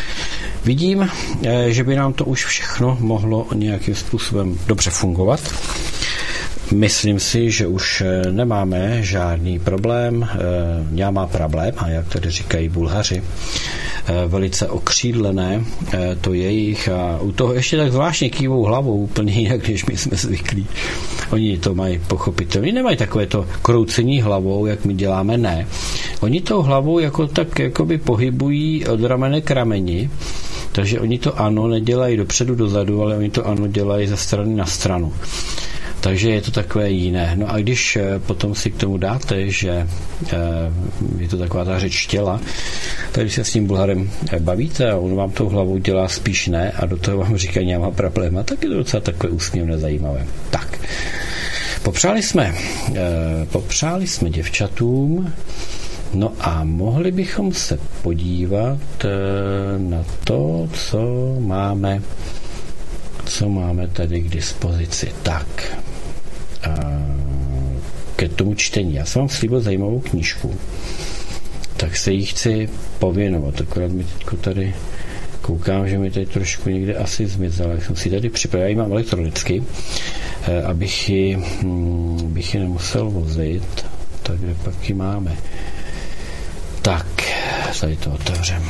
Vidím, 0.64 1.10
eh, 1.44 1.72
že 1.72 1.84
by 1.84 1.96
nám 1.96 2.12
to 2.12 2.24
už 2.24 2.44
všechno 2.44 2.96
mohlo 3.00 3.46
nějakým 3.54 3.94
způsobem 3.94 4.58
dobře 4.66 4.90
fungovat. 4.90 5.40
Myslím 6.70 7.20
si, 7.20 7.50
že 7.50 7.66
už 7.66 8.00
eh, 8.00 8.32
nemáme 8.32 9.02
žádný 9.02 9.58
problém, 9.58 10.28
eh, 10.96 11.10
má 11.10 11.26
problém, 11.26 11.74
a 11.76 11.88
jak 11.88 12.08
tady 12.08 12.30
říkají 12.30 12.68
Bulhaři, 12.68 13.22
Eh, 14.06 14.28
velice 14.28 14.68
okřídlené, 14.68 15.64
to 16.20 16.34
jejich 16.34 16.88
a 16.88 17.18
u 17.20 17.32
toho 17.32 17.52
ještě 17.54 17.76
tak 17.76 17.92
zvláštně 17.92 18.30
kývou 18.30 18.62
hlavou 18.62 18.96
úplně 18.96 19.32
jinak, 19.32 19.68
než 19.68 19.86
my 19.86 19.96
jsme 19.96 20.16
zvyklí. 20.16 20.66
Oni 21.30 21.58
to 21.58 21.74
mají 21.74 22.00
pochopitelně. 22.06 22.66
Oni 22.66 22.72
nemají 22.72 22.96
takové 22.96 23.26
to 23.26 23.46
kroucení 23.62 24.20
hlavou, 24.22 24.66
jak 24.66 24.84
my 24.84 24.94
děláme, 24.94 25.38
ne. 25.38 25.66
Oni 26.20 26.40
tou 26.40 26.62
hlavou 26.62 26.98
jako 26.98 27.26
tak 27.26 27.58
jakoby 27.58 27.98
pohybují 27.98 28.86
od 28.86 29.04
ramene 29.04 29.40
k 29.40 29.50
rameni, 29.50 30.10
takže 30.72 31.00
oni 31.00 31.18
to 31.18 31.40
ano 31.40 31.68
nedělají 31.68 32.16
dopředu, 32.16 32.54
dozadu, 32.54 33.02
ale 33.02 33.16
oni 33.16 33.30
to 33.30 33.46
ano 33.46 33.66
dělají 33.66 34.06
ze 34.06 34.16
strany 34.16 34.54
na 34.54 34.66
stranu. 34.66 35.12
Takže 36.02 36.30
je 36.30 36.42
to 36.42 36.50
takové 36.50 36.90
jiné. 36.90 37.32
No 37.38 37.50
a 37.50 37.58
když 37.58 37.96
eh, 37.96 38.18
potom 38.18 38.54
si 38.54 38.70
k 38.70 38.76
tomu 38.76 38.98
dáte, 38.98 39.50
že 39.50 39.70
eh, 39.70 40.36
je 41.18 41.28
to 41.28 41.38
taková 41.38 41.64
ta 41.64 41.78
řeč 41.78 42.06
těla, 42.06 42.40
tak 43.12 43.24
když 43.24 43.34
se 43.34 43.44
s 43.44 43.50
tím 43.52 43.66
Bulharem 43.66 44.10
eh, 44.32 44.40
bavíte 44.40 44.90
a 44.90 44.96
on 44.96 45.14
vám 45.14 45.30
tou 45.30 45.48
hlavou 45.48 45.78
dělá 45.78 46.08
spíš 46.08 46.46
ne 46.46 46.72
a 46.72 46.86
do 46.86 46.96
toho 46.96 47.18
vám 47.18 47.36
říká, 47.36 47.60
má 47.78 47.90
problém, 47.90 48.42
tak 48.44 48.62
je 48.62 48.68
to 48.68 48.74
docela 48.74 49.00
takové 49.00 49.32
úsměvné 49.32 49.78
zajímavé. 49.78 50.26
Tak. 50.50 50.78
Popřáli 51.82 52.22
jsme, 52.22 52.54
popřáli 53.52 54.06
jsme 54.06 54.30
děvčatům, 54.30 55.32
no 56.14 56.32
a 56.40 56.64
mohli 56.64 57.12
bychom 57.12 57.52
se 57.52 57.78
podívat 58.02 58.78
na 59.78 60.04
to, 60.24 60.68
co 60.72 61.00
máme 61.38 62.02
co 63.24 63.48
máme 63.48 63.88
tady 63.88 64.20
k 64.20 64.28
dispozici. 64.28 65.12
Tak, 65.22 65.76
ke 68.16 68.28
tomu 68.28 68.54
čtení. 68.54 68.94
Já 68.94 69.04
jsem 69.04 69.20
vám 69.20 69.28
slíbil 69.28 69.60
zajímavou 69.60 70.00
knížku, 70.00 70.56
tak 71.76 71.96
se 71.96 72.12
jí 72.12 72.24
chci 72.26 72.68
pověnovat. 72.98 73.60
Akorát 73.60 73.92
mi 73.92 74.04
teď 74.04 74.40
tady 74.40 74.74
koukám, 75.42 75.88
že 75.88 75.98
mi 75.98 76.10
tady 76.10 76.26
trošku 76.26 76.70
někde 76.70 76.94
asi 76.94 77.26
zmizela. 77.26 77.74
jsem 77.80 77.96
si 77.96 78.10
tady 78.10 78.30
připravil, 78.30 78.64
já 78.64 78.68
ji 78.68 78.76
mám 78.76 78.92
elektronicky, 78.92 79.62
eh, 80.42 80.62
abych 80.62 81.08
ji, 81.08 81.36
hm, 81.36 82.18
bych 82.32 82.54
ji 82.54 82.60
nemusel 82.60 83.10
vozit. 83.10 83.86
Tak 84.22 84.38
kde 84.38 84.54
pak 84.54 84.88
ji 84.88 84.94
máme? 84.94 85.36
Tak, 86.82 87.06
tady 87.80 87.96
to 87.96 88.10
otevřem. 88.10 88.62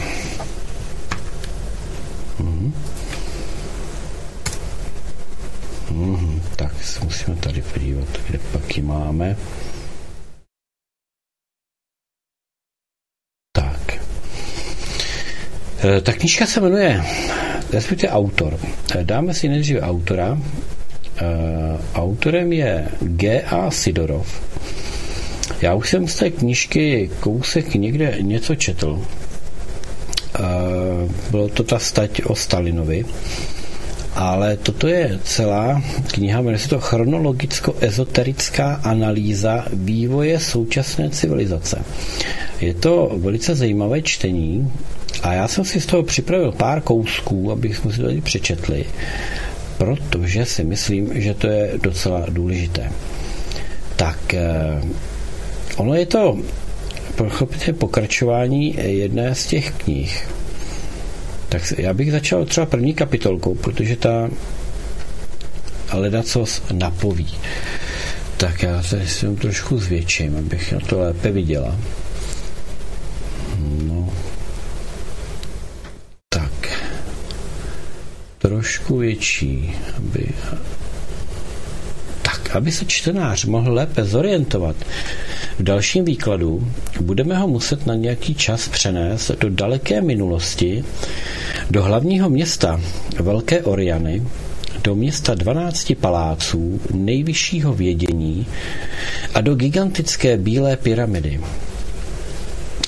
Mhm. 2.39 2.73
Mm, 5.93 6.41
tak 6.57 6.85
se 6.85 7.05
musíme 7.05 7.37
tady 7.37 7.63
podívat, 7.63 8.09
kde 8.29 8.39
pak 8.39 8.77
ji 8.77 8.83
máme. 8.83 9.37
Tak. 13.53 13.99
E, 15.85 16.01
ta 16.01 16.13
knížka 16.13 16.47
se 16.47 16.61
jmenuje, 16.61 17.05
respektive 17.73 18.13
autor. 18.13 18.59
E, 18.95 19.05
dáme 19.05 19.35
si 19.35 19.49
nejdříve 19.49 19.81
autora. 19.81 20.39
E, 20.39 21.25
autorem 21.95 22.53
je 22.53 22.89
G.A. 23.01 23.71
Sidorov. 23.71 24.43
Já 25.63 25.75
už 25.75 25.91
jsem 25.91 26.09
z 26.09 26.17
té 26.17 26.31
knížky 26.31 27.11
kousek 27.21 27.75
někde 27.75 28.17
něco 28.21 28.55
četl. 28.55 29.07
Bylo 31.31 31.49
to 31.49 31.63
ta 31.63 31.79
stať 31.79 32.23
o 32.25 32.35
Stalinovi 32.35 33.05
ale 34.15 34.57
toto 34.57 34.89
je 34.89 35.19
celá 35.25 35.83
kniha, 36.13 36.41
jmenuje 36.41 36.59
se 36.59 36.69
to 36.69 36.81
chronologicko-ezoterická 36.81 38.81
analýza 38.85 39.65
vývoje 39.73 40.41
současné 40.41 41.11
civilizace. 41.11 41.85
Je 42.61 42.75
to 42.75 43.11
velice 43.17 43.55
zajímavé 43.55 44.03
čtení 44.03 44.73
a 45.23 45.33
já 45.33 45.49
jsem 45.49 45.65
si 45.65 45.81
z 45.81 45.87
toho 45.87 46.03
připravil 46.03 46.53
pár 46.53 46.81
kousků, 46.81 47.53
abych 47.53 47.77
si 47.77 47.83
to 47.83 48.03
tady 48.03 48.21
přečetli, 48.21 48.85
protože 49.79 50.45
si 50.47 50.65
myslím, 50.65 51.21
že 51.21 51.35
to 51.35 51.47
je 51.47 51.71
docela 51.83 52.27
důležité. 52.29 52.93
Tak, 53.97 54.35
eh, 54.35 54.83
ono 55.77 55.95
je 55.95 56.07
to 56.07 56.39
pochopitelně 57.17 57.73
pokračování 57.73 58.77
jedné 58.83 59.35
z 59.35 59.47
těch 59.47 59.71
knih. 59.73 60.29
Tak 61.53 61.73
já 61.79 61.95
bych 61.95 62.13
začal 62.13 62.45
třeba 62.45 62.67
první 62.67 62.95
kapitolkou, 62.95 63.55
protože 63.55 63.97
ta 63.97 64.31
co 66.23 66.45
napoví. 66.73 67.35
Tak 68.37 68.63
já 68.63 68.83
se 68.83 69.07
si 69.07 69.37
trošku 69.37 69.79
zvětším, 69.79 70.37
abych 70.37 70.73
na 70.73 70.81
to 70.81 71.01
lépe 71.01 71.31
viděla. 71.31 71.77
No. 73.83 74.13
Tak. 76.29 76.83
Trošku 78.39 78.97
větší, 78.99 79.75
aby 79.97 80.29
tak, 82.43 82.57
aby 82.57 82.73
se 82.73 82.85
čtenář 82.85 83.45
mohl 83.45 83.73
lépe 83.73 84.05
zorientovat 84.05 84.77
v 85.59 85.63
dalším 85.63 86.05
výkladu, 86.05 86.69
budeme 87.01 87.39
ho 87.39 87.49
muset 87.49 87.87
na 87.87 87.95
nějaký 87.95 88.35
čas 88.35 88.69
přenést 88.69 89.31
do 89.41 89.51
daleké 89.51 90.01
minulosti, 90.01 90.85
do 91.71 91.83
hlavního 91.83 92.31
města 92.31 92.81
Velké 93.21 93.63
Oriany, 93.63 94.23
do 94.85 94.95
města 94.95 95.35
12 95.35 95.93
paláců 96.01 96.81
nejvyššího 96.95 97.75
vědění 97.75 98.47
a 99.35 99.41
do 99.41 99.55
gigantické 99.55 100.37
bílé 100.37 100.77
pyramidy, 100.77 101.41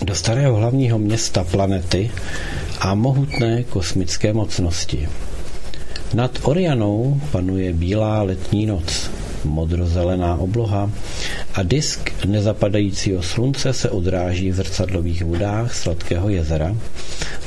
do 0.04 0.14
starého 0.14 0.56
hlavního 0.56 0.98
města 0.98 1.44
planety 1.44 2.10
a 2.78 2.94
mohutné 2.94 3.64
kosmické 3.64 4.32
mocnosti. 4.32 5.08
Nad 6.14 6.38
Orianou 6.42 7.20
panuje 7.30 7.72
bílá 7.72 8.22
letní 8.22 8.66
noc, 8.66 9.10
modrozelená 9.44 10.36
obloha 10.36 10.90
a 11.54 11.62
disk 11.62 12.24
nezapadajícího 12.24 13.22
slunce 13.22 13.72
se 13.72 13.90
odráží 13.90 14.50
v 14.50 14.54
zrcadlových 14.54 15.24
vodách 15.24 15.74
sladkého 15.74 16.28
jezera, 16.28 16.76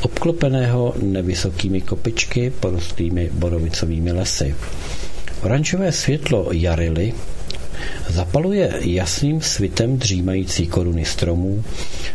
obklopeného 0.01 0.93
nevysokými 1.01 1.81
kopečky 1.81 2.49
porostlými 2.49 3.29
borovicovými 3.33 4.11
lesy. 4.11 4.55
Oranžové 5.41 5.91
světlo 5.91 6.47
Jarily 6.51 7.13
zapaluje 8.09 8.73
jasným 8.81 9.41
svitem 9.41 9.97
dřímající 9.97 10.67
koruny 10.67 11.05
stromů, 11.05 11.63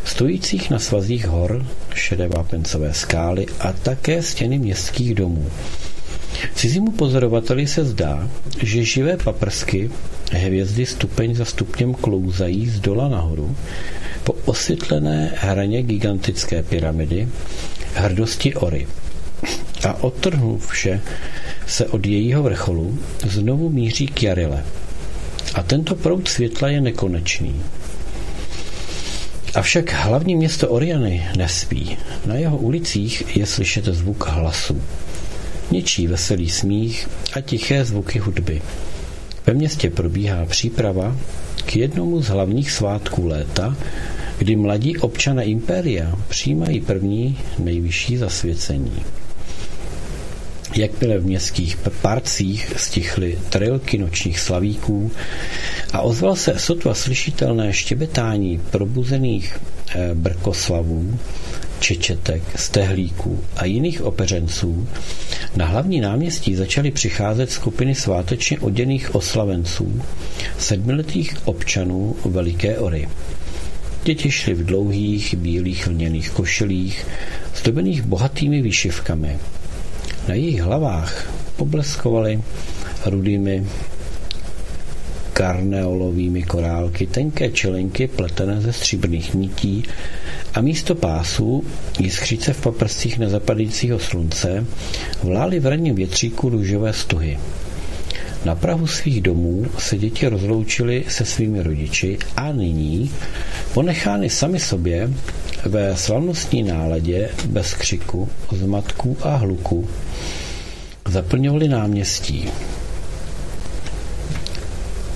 stojících 0.05 0.71
na 0.71 0.79
svazích 0.79 1.27
hor, 1.27 1.67
šedé 1.95 2.29
vápencové 2.29 2.95
skály 2.95 3.47
a 3.61 3.73
také 3.73 4.23
stěny 4.23 4.59
městských 4.59 5.15
domů. 5.15 5.47
Cizímu 6.55 6.91
pozorovateli 6.91 7.67
se 7.67 7.85
zdá, 7.85 8.29
že 8.63 8.85
živé 8.85 9.17
paprsky 9.17 9.91
hvězdy 10.33 10.87
stupeň 10.87 11.35
za 11.35 11.45
stupněm 11.45 11.95
klouzají 11.95 12.69
z 12.69 12.81
dola 12.81 13.09
nahoru 13.09 13.57
po 14.25 14.33
osvětlené 14.45 15.33
hraně 15.37 15.83
gigantické 15.83 16.63
pyramidy 16.63 17.29
hrdosti 17.95 18.55
Ory. 18.55 18.87
A 19.89 19.97
vše 20.59 21.01
se 21.67 21.87
od 21.87 22.07
jejího 22.07 22.43
vrcholu, 22.43 22.99
znovu 23.27 23.71
míří 23.71 24.07
k 24.07 24.23
Jarile. 24.23 24.65
A 25.55 25.63
tento 25.63 25.95
proud 25.95 26.29
světla 26.29 26.69
je 26.69 26.81
nekonečný. 26.81 27.63
Avšak 29.55 29.93
hlavní 29.93 30.37
město 30.37 30.69
Oriany 30.69 31.27
nespí. 31.37 31.99
Na 32.27 32.35
jeho 32.35 32.57
ulicích 32.57 33.37
je 33.37 33.47
slyšet 33.47 33.85
zvuk 33.85 34.29
hlasu. 34.29 34.83
Něčí 35.73 36.07
veselý 36.07 36.51
smích 36.51 37.09
a 37.33 37.41
tiché 37.41 37.85
zvuky 37.85 38.19
hudby. 38.19 38.63
Ve 39.47 39.55
městě 39.55 39.91
probíhá 39.91 40.47
příprava 40.47 41.17
k 41.67 41.77
jednomu 41.77 42.23
z 42.23 42.27
hlavních 42.29 42.71
svátků 42.71 43.27
léta, 43.27 43.77
kdy 44.39 44.57
mladí 44.57 44.99
občané 44.99 45.45
impéria 45.45 46.19
přijímají 46.29 46.81
první 46.81 47.39
nejvyšší 47.59 48.17
zasvěcení. 48.17 49.03
Jakmile 50.77 51.19
v 51.19 51.27
městských 51.27 51.77
parcích 52.03 52.73
stichly 52.77 53.39
trilky 53.51 53.99
nočních 53.99 54.41
slavíků 54.41 55.11
a 55.93 56.01
ozval 56.01 56.37
se 56.37 56.59
sotva 56.59 56.95
slyšitelné 56.95 57.73
štěbetání 57.73 58.61
probuzených 58.71 59.59
brkoslavů, 60.15 61.19
čečetek, 61.81 62.43
stehlíků 62.57 63.45
a 63.57 63.65
jiných 63.65 64.03
opeřenců, 64.03 64.89
na 65.57 65.67
hlavní 65.67 66.01
náměstí 66.01 66.55
začaly 66.55 66.91
přicházet 66.91 67.51
skupiny 67.51 67.95
svátečně 67.95 68.59
oděných 68.61 69.15
oslavenců, 69.15 70.03
sedmiletých 70.59 71.37
občanů 71.45 72.17
Veliké 72.25 72.79
Ory. 72.79 73.09
Děti 74.05 74.31
šly 74.31 74.55
v 74.55 74.65
dlouhých, 74.67 75.35
bílých 75.35 75.87
lněných 75.87 76.31
košilích, 76.31 77.07
zdobených 77.57 78.03
bohatými 78.03 78.63
výšivkami. 78.63 79.39
Na 80.29 80.35
jejich 80.35 80.63
hlavách 80.63 81.33
pobleskovaly 81.57 82.43
rudými 83.07 83.67
karneolovými 85.43 86.43
korálky, 86.43 87.07
tenké 87.07 87.51
čelenky 87.51 88.07
pletené 88.07 88.61
ze 88.61 88.73
stříbrných 88.73 89.35
nití 89.35 89.85
a 90.55 90.61
místo 90.61 90.95
pásů 90.95 91.65
jiskříce 91.99 92.53
v 92.53 92.61
paprstích 92.61 93.19
nezapadajícího 93.19 93.99
slunce 93.99 94.67
vlály 95.23 95.61
v 95.61 95.67
ranním 95.67 95.95
větříku 95.95 96.49
růžové 96.49 96.93
stuhy. 96.93 97.39
Na 98.45 98.55
Prahu 98.55 98.87
svých 98.87 99.21
domů 99.21 99.67
se 99.79 99.99
děti 99.99 100.29
rozloučily 100.29 101.05
se 101.09 101.25
svými 101.25 101.63
rodiči 101.63 102.19
a 102.37 102.53
nyní, 102.53 103.11
ponechány 103.75 104.31
sami 104.31 104.61
sobě, 104.61 105.11
ve 105.65 105.97
slavnostní 105.97 106.63
náladě, 106.63 107.31
bez 107.47 107.75
křiku, 107.75 108.29
zmatků 108.53 109.17
a 109.23 109.37
hluku, 109.37 109.89
zaplňovali 111.09 111.69
náměstí. 111.69 112.49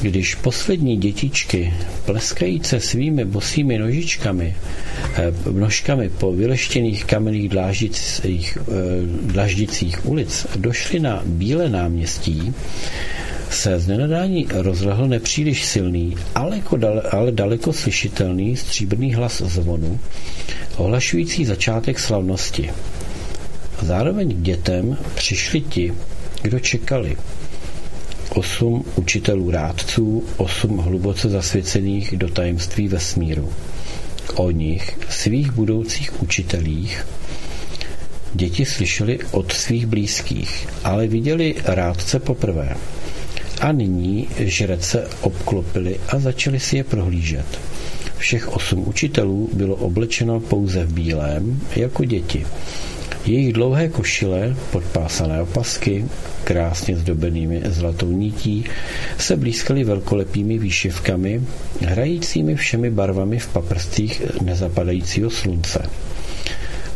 Když 0.01 0.35
poslední 0.35 0.97
dětičky, 0.97 1.75
pleskajíce 2.05 2.81
svými 2.81 3.25
bosými 3.25 3.79
nožičkami, 3.79 4.57
eh, 5.15 5.33
nožkami 5.53 6.09
po 6.09 6.33
vyleštěných 6.33 7.05
kamenných 7.05 7.49
dláždicích, 7.49 8.59
eh, 8.61 8.73
dlaždicích 9.23 10.07
ulic, 10.07 10.47
došly 10.57 11.01
na 11.01 11.23
Bílé 11.25 11.69
náměstí, 11.69 12.55
se 13.51 13.79
z 13.79 13.87
nenadání 13.87 14.47
rozlehl 14.53 15.09
nepříliš 15.09 15.65
silný, 15.65 16.17
ale, 16.35 16.63
dale, 16.77 17.03
ale 17.03 17.33
daleko 17.33 17.73
slyšitelný 17.73 18.57
stříbrný 18.57 19.15
hlas 19.15 19.43
zvonu, 19.43 20.01
ohlašující 20.77 21.45
začátek 21.45 21.99
slavnosti. 21.99 22.71
Zároveň 23.83 24.35
k 24.35 24.43
dětem 24.43 24.97
přišli 25.15 25.61
ti, 25.61 25.93
kdo 26.43 26.61
čekali. 26.61 27.17
Osm 28.37 28.85
učitelů 28.97 29.51
rádců, 29.51 30.25
osm 30.37 30.79
hluboce 30.79 31.29
zasvěcených 31.29 32.17
do 32.17 32.29
tajemství 32.29 32.89
vesmíru. 32.89 33.53
O 34.35 34.51
nich, 34.51 34.99
svých 35.11 35.53
budoucích 35.53 36.23
učitelích, 36.23 37.07
děti 38.35 38.65
slyšeli 38.65 39.19
od 39.31 39.53
svých 39.53 39.87
blízkých, 39.87 40.69
ale 40.85 41.07
viděli 41.07 41.55
rádce 41.65 42.19
poprvé. 42.19 42.77
A 43.61 43.73
nyní 43.73 44.29
žrece 44.39 45.09
obklopili 45.21 46.01
a 46.09 46.19
začali 46.19 46.61
si 46.61 46.77
je 46.77 46.85
prohlížet. 46.85 47.61
Všech 48.19 48.49
osm 48.49 48.89
učitelů 48.89 49.51
bylo 49.53 49.75
oblečeno 49.75 50.41
pouze 50.41 50.85
v 50.85 50.93
bílém, 50.93 51.61
jako 51.77 52.05
děti. 52.05 52.47
Jejich 53.27 53.53
dlouhé 53.53 53.89
košile, 53.89 54.57
podpásané 54.73 55.43
opasky, 55.43 56.05
krásně 56.45 56.97
zdobenými 56.97 57.63
zlatou 57.65 58.11
nití, 58.11 58.65
se 59.19 59.37
blízkaly 59.37 59.85
velkolepými 59.85 60.59
výšivkami, 60.59 61.43
hrajícími 61.81 62.57
všemi 62.57 62.91
barvami 62.91 63.39
v 63.39 63.49
paprstích 63.49 64.23
nezapadajícího 64.43 65.31
slunce. 65.31 65.83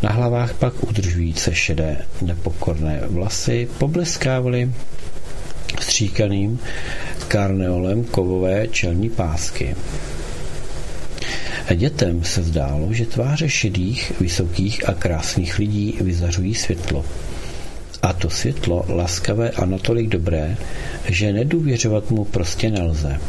Na 0.03 0.11
hlavách 0.11 0.55
pak 0.55 0.85
udržujíce 0.89 1.55
šedé 1.55 1.97
nepokorné 2.23 3.01
vlasy 3.09 3.69
pobleskávaly 3.79 4.71
stříkaným 5.81 6.59
karneolem 7.29 8.05
kovové 8.05 8.69
čelní 8.69 9.11
pásky. 9.11 9.77
Dětem 11.75 12.25
se 12.25 12.43
zdálo, 12.43 12.93
že 12.93 13.07
tváře 13.07 13.49
šedých, 13.49 14.13
vysokých 14.21 14.89
a 14.89 14.95
krásných 14.95 15.59
lidí 15.59 15.95
vyzařují 16.01 16.55
světlo. 16.55 17.05
A 18.03 18.13
to 18.13 18.31
světlo 18.31 18.85
laskavé 18.89 19.51
a 19.51 19.65
natolik 19.67 20.09
dobré, 20.09 20.57
že 21.09 21.33
nedůvěřovat 21.33 22.11
mu 22.11 22.25
prostě 22.25 22.71
nelze. 22.71 23.21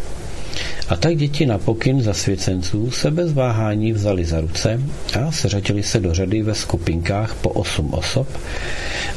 A 0.90 0.96
tak 0.96 1.18
děti 1.18 1.46
na 1.46 1.58
pokyn 1.58 2.02
zasvěcenců 2.02 2.92
se 2.92 3.12
bez 3.12 3.34
váhání 3.34 3.94
vzali 3.94 4.26
za 4.26 4.42
ruce 4.42 4.82
a 5.20 5.32
seřadili 5.32 5.84
se 5.84 6.00
do 6.00 6.14
řady 6.14 6.42
ve 6.42 6.56
skupinkách 6.56 7.36
po 7.36 7.50
osm 7.50 7.94
osob 7.94 8.28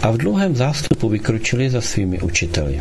a 0.03 0.11
v 0.11 0.17
dlouhém 0.17 0.57
zástupu 0.57 1.09
vykročili 1.09 1.71
za 1.71 1.81
svými 1.81 2.21
učiteli. 2.21 2.81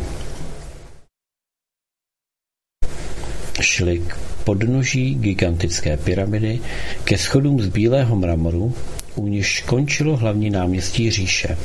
Šli 3.60 3.98
k 3.98 4.33
podnoží 4.44 5.14
gigantické 5.14 5.96
pyramidy 5.96 6.60
ke 7.04 7.18
schodům 7.18 7.60
z 7.60 7.66
bílého 7.68 8.16
mramoru, 8.16 8.74
u 9.14 9.28
níž 9.28 9.60
končilo 9.66 10.16
hlavní 10.16 10.50
náměstí 10.50 11.10
říše. 11.10 11.56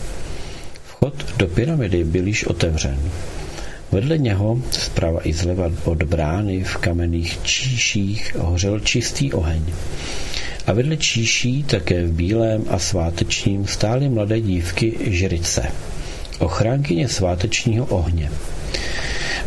Vchod 0.87 1.37
do 1.37 1.47
pyramidy 1.47 2.03
byl 2.03 2.27
již 2.27 2.43
otevřen. 2.43 2.99
Vedle 3.91 4.17
něho, 4.17 4.61
zprava 4.71 5.19
i 5.23 5.33
zleva 5.33 5.71
od 5.83 6.03
brány 6.03 6.63
v 6.63 6.77
kamenných 6.77 7.43
číších, 7.43 8.35
hořel 8.39 8.79
čistý 8.79 9.33
oheň. 9.33 9.61
A 10.67 10.73
vedle 10.73 10.97
číší, 10.97 11.63
také 11.63 12.03
v 12.03 12.11
bílém 12.11 12.63
a 12.69 12.79
svátečním, 12.79 13.67
stály 13.67 14.09
mladé 14.09 14.41
dívky 14.41 14.97
žrice, 15.01 15.71
ochránkyně 16.39 17.07
svátečního 17.07 17.85
ohně. 17.85 18.31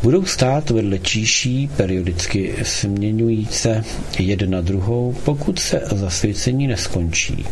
Budou 0.02 0.24
stát 0.24 0.70
vedle 0.70 0.98
číší, 0.98 1.70
periodicky 1.76 2.54
směňujíce 2.62 3.84
jedna 4.18 4.60
druhou, 4.60 5.14
pokud 5.24 5.58
se 5.58 5.82
zasvěcení 5.92 6.66
neskončí. 6.66 7.44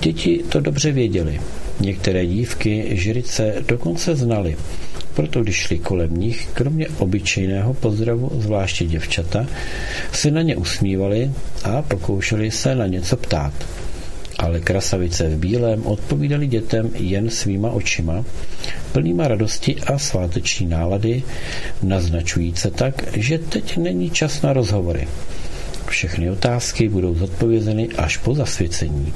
Děti 0.00 0.44
to 0.48 0.60
dobře 0.60 0.92
věděli. 0.92 1.40
Některé 1.80 2.26
dívky 2.26 2.88
žrice 2.96 3.54
dokonce 3.68 4.16
znali. 4.16 4.56
Proto 5.14 5.42
když 5.42 5.56
šli 5.56 5.78
kolem 5.78 6.16
nich, 6.16 6.48
kromě 6.54 6.88
obyčejného 6.88 7.74
pozdravu, 7.74 8.30
zvláště 8.34 8.84
děvčata, 8.84 9.46
se 10.12 10.30
na 10.30 10.42
ně 10.42 10.56
usmívali 10.56 11.30
a 11.64 11.82
pokoušeli 11.82 12.50
se 12.50 12.74
na 12.74 12.86
něco 12.86 13.16
ptát 13.16 13.52
ale 14.42 14.60
krasavice 14.60 15.28
v 15.28 15.38
bílém 15.38 15.86
odpovídali 15.86 16.46
dětem 16.46 16.90
jen 16.94 17.30
svýma 17.30 17.70
očima, 17.70 18.24
plnýma 18.92 19.28
radosti 19.28 19.76
a 19.86 19.98
sváteční 19.98 20.66
nálady, 20.66 21.22
naznačujíce 21.82 22.70
tak, 22.70 23.16
že 23.16 23.38
teď 23.38 23.76
není 23.76 24.10
čas 24.10 24.42
na 24.42 24.52
rozhovory. 24.52 25.08
Všechny 25.88 26.30
otázky 26.30 26.88
budou 26.88 27.14
zodpovězeny 27.14 27.88
až 27.88 28.16
po 28.16 28.34
zasvěcení. 28.34 29.12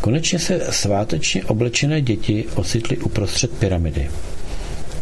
Konečně 0.00 0.38
se 0.38 0.60
svátečně 0.70 1.44
oblečené 1.44 2.00
děti 2.00 2.44
ocitly 2.54 2.98
uprostřed 2.98 3.50
pyramidy. 3.50 4.10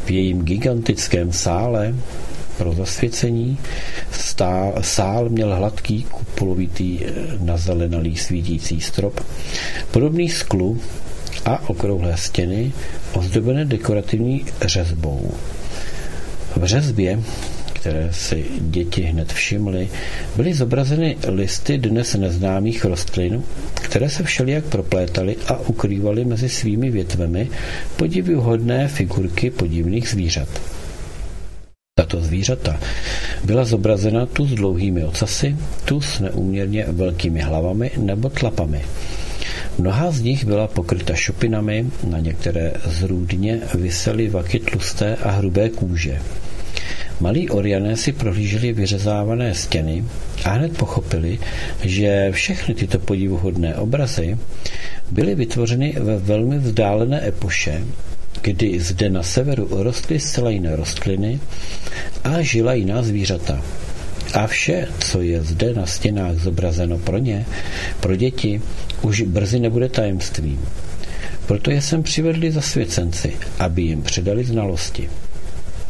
V 0.05 0.11
jejím 0.11 0.43
gigantickém 0.43 1.33
sále 1.33 1.95
pro 2.59 2.73
zasvěcení 2.73 3.59
stál, 4.12 4.75
sál 4.81 5.29
měl 5.29 5.57
hladký 5.57 6.03
kupolovitý 6.11 6.99
eh, 7.05 7.12
nazelenalý 7.40 8.16
svítící 8.16 8.81
strop, 8.81 9.21
podobný 9.90 10.29
sklu 10.29 10.81
a 11.45 11.69
okrouhlé 11.69 12.16
stěny 12.16 12.73
ozdobené 13.12 13.64
dekorativní 13.64 14.47
řezbou. 14.62 15.31
V 16.57 16.64
řezbě 16.64 17.19
které 17.87 18.09
si 18.12 18.45
děti 18.61 19.03
hned 19.03 19.33
všimly, 19.33 19.88
byly 20.37 20.55
zobrazeny 20.55 21.16
listy 21.29 21.79
dnes 21.79 22.14
neznámých 22.14 22.85
rostlin, 22.85 23.42
které 23.75 24.11
se 24.11 24.23
všelijak 24.23 24.64
proplétaly 24.64 25.37
a 25.47 25.57
ukrývaly 25.59 26.25
mezi 26.25 26.49
svými 26.49 26.90
větvemi 26.90 27.49
podivuhodné 27.97 28.88
figurky 28.88 29.51
podivných 29.51 30.09
zvířat. 30.09 30.49
Tato 32.01 32.21
zvířata 32.21 32.81
byla 33.45 33.65
zobrazena 33.65 34.27
tu 34.27 34.47
s 34.47 34.51
dlouhými 34.51 35.05
ocasy, 35.05 35.57
tu 35.85 36.01
s 36.01 36.21
neúměrně 36.21 36.85
velkými 36.89 37.41
hlavami 37.41 37.91
nebo 37.97 38.29
tlapami. 38.29 38.85
Mnoha 39.79 40.11
z 40.11 40.21
nich 40.21 40.45
byla 40.45 40.67
pokryta 40.67 41.15
šupinami, 41.15 41.87
na 42.09 42.19
některé 42.19 42.73
zrůdně 42.85 43.61
visely 43.75 44.29
vaky 44.29 44.59
tlusté 44.59 45.17
a 45.17 45.31
hrubé 45.31 45.69
kůže. 45.69 46.23
Malí 47.21 47.51
Oriané 47.51 47.97
si 47.97 48.13
prohlíželi 48.13 48.73
vyřezávané 48.73 49.55
stěny 49.55 50.05
a 50.45 50.51
hned 50.51 50.77
pochopili, 50.77 51.39
že 51.85 52.33
všechny 52.33 52.75
tyto 52.75 52.99
podivuhodné 52.99 53.75
obrazy 53.75 54.39
byly 55.11 55.35
vytvořeny 55.35 55.95
ve 55.99 56.19
velmi 56.19 56.59
vzdálené 56.59 57.29
epoše, 57.29 57.85
kdy 58.47 58.81
zde 58.81 59.11
na 59.11 59.23
severu 59.23 59.69
rostly 59.71 60.21
zcela 60.21 60.51
jiné 60.51 60.77
rostliny 60.77 61.41
a 62.25 62.43
žila 62.43 62.75
jiná 62.75 63.03
zvířata. 63.03 63.63
A 64.35 64.47
vše, 64.47 64.87
co 64.99 65.21
je 65.21 65.43
zde 65.43 65.75
na 65.75 65.87
stěnách 65.87 66.37
zobrazeno 66.37 66.99
pro 66.99 67.19
ně, 67.19 67.47
pro 68.01 68.17
děti, 68.17 68.63
už 69.03 69.21
brzy 69.23 69.61
nebude 69.61 69.89
tajemstvím. 69.89 70.61
Proto 71.47 71.71
je 71.71 71.83
sem 71.83 72.03
přivedli 72.03 72.53
zasvěcenci, 72.53 73.37
aby 73.59 73.83
jim 73.83 74.03
předali 74.03 74.45
znalosti 74.45 75.09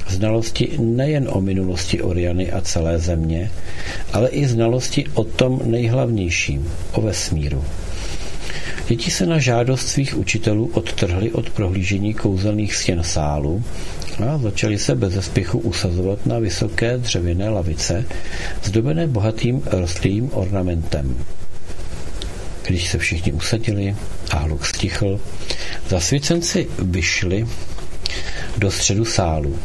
znalosti 0.09 0.79
nejen 0.79 1.29
o 1.31 1.41
minulosti 1.41 2.03
Oriany 2.03 2.53
a 2.53 2.61
celé 2.61 2.99
země, 2.99 3.51
ale 4.13 4.29
i 4.29 4.47
znalosti 4.47 5.05
o 5.15 5.25
tom 5.25 5.61
nejhlavnějším, 5.65 6.73
o 6.93 7.01
vesmíru. 7.01 7.65
Děti 8.89 9.11
se 9.11 9.27
na 9.27 9.39
žádost 9.39 9.89
svých 9.89 10.19
učitelů 10.19 10.71
odtrhly 10.75 11.33
od 11.33 11.51
prohlížení 11.51 12.15
kouzelných 12.15 12.77
stěn 12.77 13.03
sálu 13.03 13.65
a 14.29 14.39
začali 14.39 14.79
se 14.79 14.95
bez 14.95 15.13
zespěchu 15.13 15.59
usazovat 15.59 16.27
na 16.27 16.39
vysoké 16.39 16.99
dřevěné 16.99 17.49
lavice, 17.49 18.05
zdobené 18.65 19.07
bohatým 19.07 19.63
rostlým 19.67 20.31
ornamentem. 20.33 21.17
Když 22.67 22.89
se 22.89 22.99
všichni 22.99 23.33
usadili 23.33 23.97
a 24.31 24.39
hluk 24.39 24.67
stichl, 24.67 25.21
zasvěcenci 25.89 26.67
vyšli 26.79 27.47
do 28.59 28.71
středu 28.71 29.05
sálu. 29.05 29.57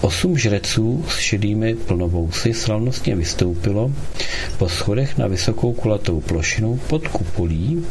Osm 0.00 0.38
žreců 0.38 1.04
s 1.08 1.18
šedými 1.18 1.74
plnovousy 1.74 2.54
slavnostně 2.54 3.16
vystoupilo 3.16 3.92
po 4.58 4.68
schodech 4.68 5.18
na 5.18 5.26
vysokou 5.26 5.72
kulatou 5.72 6.20
plošinu 6.20 6.76
pod 6.76 7.08
kupolí 7.08 7.86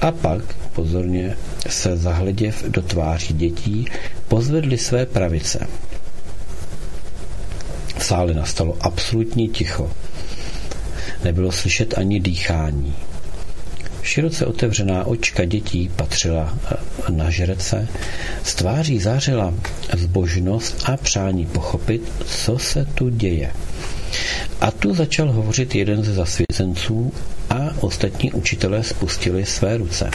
a 0.00 0.12
pak, 0.12 0.42
pozorně 0.72 1.36
se 1.68 1.96
zahleděv 1.96 2.64
do 2.68 2.82
tváří 2.82 3.34
dětí, 3.34 3.86
pozvedli 4.28 4.78
své 4.78 5.06
pravice. 5.06 5.66
V 7.98 8.04
sále 8.04 8.34
nastalo 8.34 8.76
absolutní 8.80 9.48
ticho. 9.48 9.90
Nebylo 11.24 11.52
slyšet 11.52 11.98
ani 11.98 12.20
dýchání. 12.20 12.94
Široce 14.06 14.46
otevřená 14.46 15.04
očka 15.04 15.44
dětí 15.44 15.90
patřila 15.96 16.58
eh, 16.70 16.76
na 17.12 17.30
žrece, 17.30 17.88
z 18.42 18.54
tváří 18.54 18.98
zářila 18.98 19.54
zbožnost 19.96 20.82
a 20.84 20.96
přání 20.96 21.46
pochopit, 21.46 22.02
co 22.26 22.58
se 22.58 22.84
tu 22.84 23.08
děje. 23.08 23.52
A 24.60 24.70
tu 24.70 24.94
začal 24.94 25.32
hovořit 25.32 25.74
jeden 25.74 26.04
ze 26.04 26.14
zasvěcenců 26.14 27.12
a 27.50 27.70
ostatní 27.80 28.32
učitelé 28.32 28.82
spustili 28.82 29.46
své 29.46 29.76
ruce. 29.76 30.10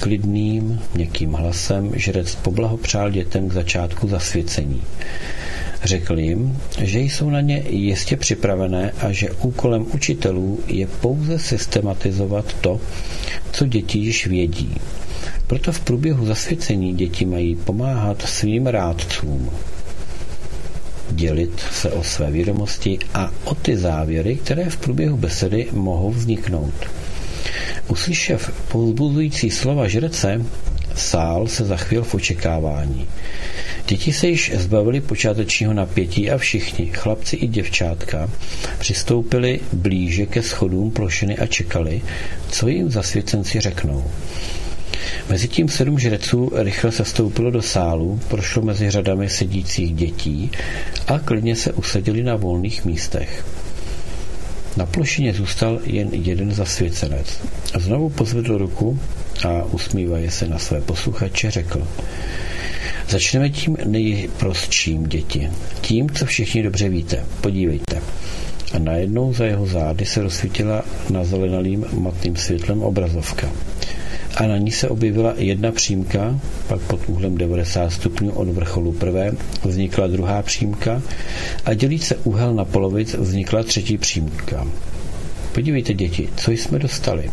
Klidným, 0.00 0.80
měkkým 0.94 1.32
hlasem 1.32 1.90
žrec 1.94 2.34
poblahopřál 2.34 3.10
dětem 3.10 3.48
k 3.48 3.52
začátku 3.52 4.08
zasvěcení. 4.08 4.82
Řekl 5.84 6.18
jim, 6.18 6.58
že 6.80 7.00
jsou 7.00 7.30
na 7.30 7.40
ně 7.40 7.62
jistě 7.68 8.16
připravené 8.16 8.92
a 9.00 9.12
že 9.12 9.30
úkolem 9.30 9.86
učitelů 9.94 10.60
je 10.66 10.86
pouze 10.86 11.38
systematizovat 11.38 12.52
to, 12.60 12.80
co 13.52 13.66
děti 13.66 13.98
již 13.98 14.26
vědí. 14.26 14.74
Proto 15.46 15.72
v 15.72 15.80
průběhu 15.80 16.26
zasvěcení 16.26 16.94
děti 16.94 17.24
mají 17.24 17.56
pomáhat 17.56 18.22
svým 18.22 18.66
rádcům, 18.66 19.50
dělit 21.10 21.60
se 21.72 21.90
o 21.90 22.04
své 22.04 22.30
vědomosti 22.30 22.98
a 23.14 23.32
o 23.44 23.54
ty 23.54 23.76
závěry, 23.76 24.36
které 24.36 24.70
v 24.70 24.76
průběhu 24.76 25.16
besedy 25.16 25.66
mohou 25.72 26.10
vzniknout. 26.10 26.74
Uslyšev 27.88 28.52
povzbuzující 28.68 29.50
slova 29.50 29.88
žrece, 29.88 30.42
sál 30.96 31.46
se 31.46 31.64
zachvěl 31.64 32.04
v 32.04 32.14
očekávání. 32.14 33.08
Děti 33.86 34.12
se 34.12 34.28
již 34.28 34.52
zbavili 34.54 35.00
počátečního 35.00 35.72
napětí 35.72 36.30
a 36.30 36.38
všichni, 36.38 36.86
chlapci 36.86 37.36
i 37.36 37.46
děvčátka, 37.46 38.30
přistoupili 38.78 39.60
blíže 39.72 40.26
ke 40.26 40.42
schodům 40.42 40.90
plošiny 40.90 41.38
a 41.38 41.46
čekali, 41.46 42.02
co 42.48 42.68
jim 42.68 42.90
zasvěcenci 42.90 43.60
řeknou. 43.60 44.04
Mezitím 45.28 45.68
sedm 45.68 45.98
žreců 45.98 46.52
rychle 46.54 46.92
se 46.92 47.04
stoupilo 47.04 47.50
do 47.50 47.62
sálu, 47.62 48.20
prošlo 48.28 48.62
mezi 48.62 48.90
řadami 48.90 49.28
sedících 49.28 49.94
dětí 49.94 50.50
a 51.06 51.18
klidně 51.18 51.56
se 51.56 51.72
usadili 51.72 52.22
na 52.22 52.36
volných 52.36 52.84
místech. 52.84 53.44
Na 54.76 54.86
plošině 54.86 55.32
zůstal 55.32 55.80
jen 55.84 56.08
jeden 56.12 56.54
zasvěcenec. 56.54 57.40
Znovu 57.78 58.10
pozvedl 58.10 58.58
ruku 58.58 58.98
a 59.48 59.62
usmívaje 59.64 60.30
se 60.30 60.48
na 60.48 60.58
své 60.58 60.80
posluchače 60.80 61.50
řekl 61.50 61.86
Začneme 63.08 63.50
tím 63.50 63.76
nejprostším 63.84 65.06
děti. 65.06 65.50
Tím, 65.80 66.10
co 66.10 66.26
všichni 66.26 66.62
dobře 66.62 66.88
víte. 66.88 67.24
Podívejte. 67.40 68.02
A 68.72 68.78
najednou 68.78 69.32
za 69.32 69.44
jeho 69.44 69.66
zády 69.66 70.06
se 70.06 70.22
rozsvítila 70.22 70.82
na 71.10 71.24
zelenalým 71.24 71.84
matným 71.92 72.36
světlem 72.36 72.82
obrazovka. 72.82 73.52
A 74.36 74.46
na 74.46 74.56
ní 74.56 74.70
se 74.70 74.88
objevila 74.88 75.34
jedna 75.36 75.72
přímka, 75.72 76.40
pak 76.68 76.80
pod 76.80 77.00
úhlem 77.06 77.38
90 77.38 77.90
stupňů 77.90 78.32
od 78.32 78.48
vrcholu 78.48 78.92
prvé 78.92 79.32
vznikla 79.64 80.06
druhá 80.06 80.42
přímka 80.42 81.02
a 81.64 81.74
dělíc 81.74 82.04
se 82.04 82.16
úhel 82.16 82.54
na 82.54 82.64
polovic 82.64 83.14
vznikla 83.14 83.62
třetí 83.62 83.98
přímka. 83.98 84.66
Podívejte, 85.52 85.94
děti, 85.94 86.28
co 86.36 86.50
jsme 86.50 86.78
dostali, 86.78 87.30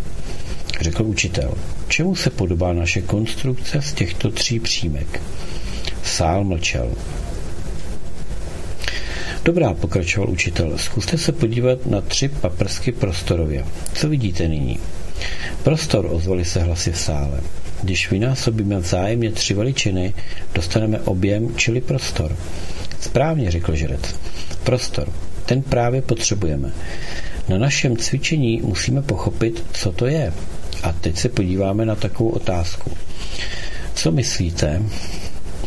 řekl 0.81 1.03
učitel. 1.03 1.53
Čemu 1.87 2.15
se 2.15 2.29
podobá 2.29 2.73
naše 2.73 3.01
konstrukce 3.01 3.81
z 3.81 3.93
těchto 3.93 4.31
tří 4.31 4.59
přímek? 4.59 5.21
Sál 6.03 6.43
mlčel. 6.43 6.91
Dobrá, 9.45 9.73
pokračoval 9.73 10.29
učitel, 10.29 10.77
zkuste 10.77 11.17
se 11.17 11.31
podívat 11.31 11.85
na 11.85 12.01
tři 12.01 12.29
paprsky 12.29 12.91
prostorově. 12.91 13.65
Co 13.93 14.09
vidíte 14.09 14.47
nyní? 14.47 14.79
Prostor, 15.63 16.07
ozvali 16.11 16.45
se 16.45 16.59
hlasy 16.59 16.91
v 16.91 16.99
sále. 16.99 17.39
Když 17.83 18.11
vynásobíme 18.11 18.79
vzájemně 18.79 19.31
tři 19.31 19.53
veličiny, 19.53 20.13
dostaneme 20.53 20.99
objem, 20.99 21.55
čili 21.55 21.81
prostor. 21.81 22.35
Správně, 22.99 23.51
řekl 23.51 23.75
žrec. 23.75 24.15
Prostor. 24.63 25.09
Ten 25.45 25.61
právě 25.61 26.01
potřebujeme. 26.01 26.73
Na 27.49 27.57
našem 27.57 27.97
cvičení 27.97 28.61
musíme 28.63 29.01
pochopit, 29.01 29.63
co 29.73 29.91
to 29.91 30.05
je. 30.05 30.33
A 30.83 30.91
teď 30.91 31.17
se 31.17 31.29
podíváme 31.29 31.85
na 31.85 31.95
takovou 31.95 32.29
otázku. 32.29 32.91
Co 33.95 34.11
myslíte, 34.11 34.81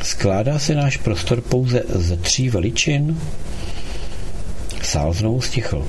Skládá 0.03 0.59
se 0.59 0.75
náš 0.75 0.97
prostor 0.97 1.41
pouze 1.41 1.83
ze 1.89 2.17
tří 2.17 2.49
veličin? 2.49 3.21
Sál 4.83 5.13
znovu 5.13 5.41
stichl. 5.41 5.87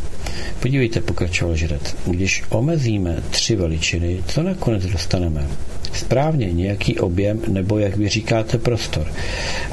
Podívejte, 0.60 1.02
pokračoval 1.02 1.56
žrec, 1.56 1.95
když 2.06 2.43
omezíme 2.50 3.23
tři 3.30 3.56
veličiny, 3.56 4.23
co 4.28 4.43
nakonec 4.43 4.86
dostaneme? 4.86 5.47
Správně, 5.93 6.54
nějaký 6.54 7.00
objem, 7.00 7.41
nebo 7.47 7.80
jak 7.80 7.97
vy 7.97 8.10
říkáte, 8.10 8.58
prostor. 8.58 9.08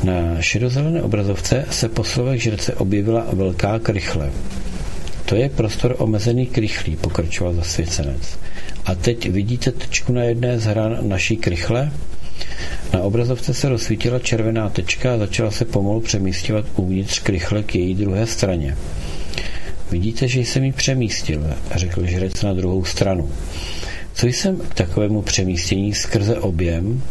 Na 0.05 0.41
šedozelené 0.41 1.03
obrazovce 1.03 1.65
se 1.71 1.89
po 1.89 2.05
slovech 2.05 2.43
žrece 2.43 2.75
objevila 2.75 3.27
velká 3.33 3.79
krychle. 3.79 4.31
To 5.25 5.37
je 5.37 5.49
prostor 5.49 5.95
omezený 5.99 6.47
krychlý, 6.47 6.97
pokračoval 6.97 7.55
zasvěcenec. 7.55 8.39
A 8.85 8.95
teď 8.95 9.31
vidíte 9.31 9.73
tečku 9.73 10.13
na 10.13 10.23
jedné 10.23 10.59
z 10.59 10.65
hran 10.65 10.99
naší 11.09 11.37
krychle? 11.37 11.93
Na 12.93 13.01
obrazovce 13.01 13.55
se 13.55 13.69
rozsvítila 13.69 14.19
červená 14.19 14.69
tečka 14.69 15.15
a 15.15 15.19
začala 15.19 15.51
se 15.51 15.65
pomalu 15.65 16.01
přemístěvat 16.01 16.65
uvnitř 16.77 17.19
krychle 17.19 17.63
k 17.63 17.75
její 17.75 17.95
druhé 17.95 18.27
straně. 18.27 18.77
Vidíte, 19.91 20.29
že 20.29 20.41
jsem 20.41 20.65
ji 20.65 20.73
přemístil, 20.73 21.55
řekl 21.75 22.07
žrec 22.07 22.43
na 22.43 22.53
druhou 22.53 22.85
stranu. 22.85 23.31
Co 24.15 24.27
jsem 24.27 24.57
k 24.57 24.75
takovému 24.75 25.23
přemístění 25.23 25.95
skrze 25.95 26.41
objem, 26.41 27.03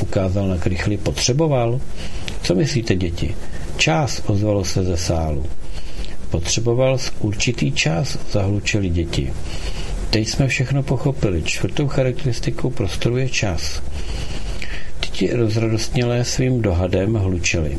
ukázal 0.00 0.48
na 0.48 0.56
krychli, 0.56 0.96
potřeboval? 0.96 1.80
Co 2.42 2.54
myslíte, 2.54 2.96
děti? 2.96 3.34
Čas, 3.76 4.22
ozvalo 4.26 4.64
se 4.64 4.84
ze 4.84 4.96
sálu. 4.96 5.46
Potřeboval 6.30 6.98
určitý 7.20 7.72
čas, 7.72 8.18
zahlučili 8.32 8.88
děti. 8.88 9.32
Teď 10.10 10.28
jsme 10.28 10.48
všechno 10.48 10.82
pochopili. 10.82 11.42
Čtvrtou 11.42 11.88
charakteristikou 11.88 12.70
prostoru 12.70 13.16
je 13.16 13.28
čas. 13.28 13.82
Děti 15.00 15.32
rozradostnělé 15.32 16.24
svým 16.24 16.62
dohadem 16.62 17.14
hlučili. 17.14 17.78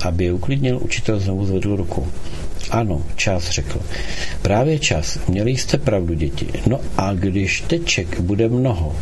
Aby 0.00 0.24
je 0.24 0.32
uklidnil, 0.32 0.78
učitel 0.82 1.20
znovu 1.20 1.46
zvedl 1.46 1.76
ruku. 1.76 2.06
Ano, 2.70 3.02
čas 3.16 3.50
řekl. 3.50 3.80
Právě 4.42 4.78
čas. 4.78 5.18
Měli 5.28 5.50
jste 5.50 5.78
pravdu, 5.78 6.14
děti. 6.14 6.46
No 6.66 6.80
a 6.96 7.14
když 7.14 7.60
teček 7.60 8.20
bude 8.20 8.48
mnoho, 8.48 8.96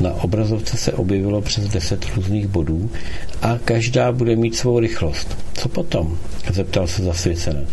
na 0.00 0.14
obrazovce 0.14 0.76
se 0.76 0.92
objevilo 0.92 1.40
přes 1.40 1.68
deset 1.68 2.06
různých 2.14 2.46
bodů 2.46 2.90
a 3.42 3.58
každá 3.64 4.12
bude 4.12 4.36
mít 4.36 4.56
svou 4.56 4.80
rychlost. 4.80 5.38
Co 5.54 5.68
potom? 5.68 6.18
Zeptal 6.52 6.86
se 6.86 7.02
zasvěcenec. 7.02 7.68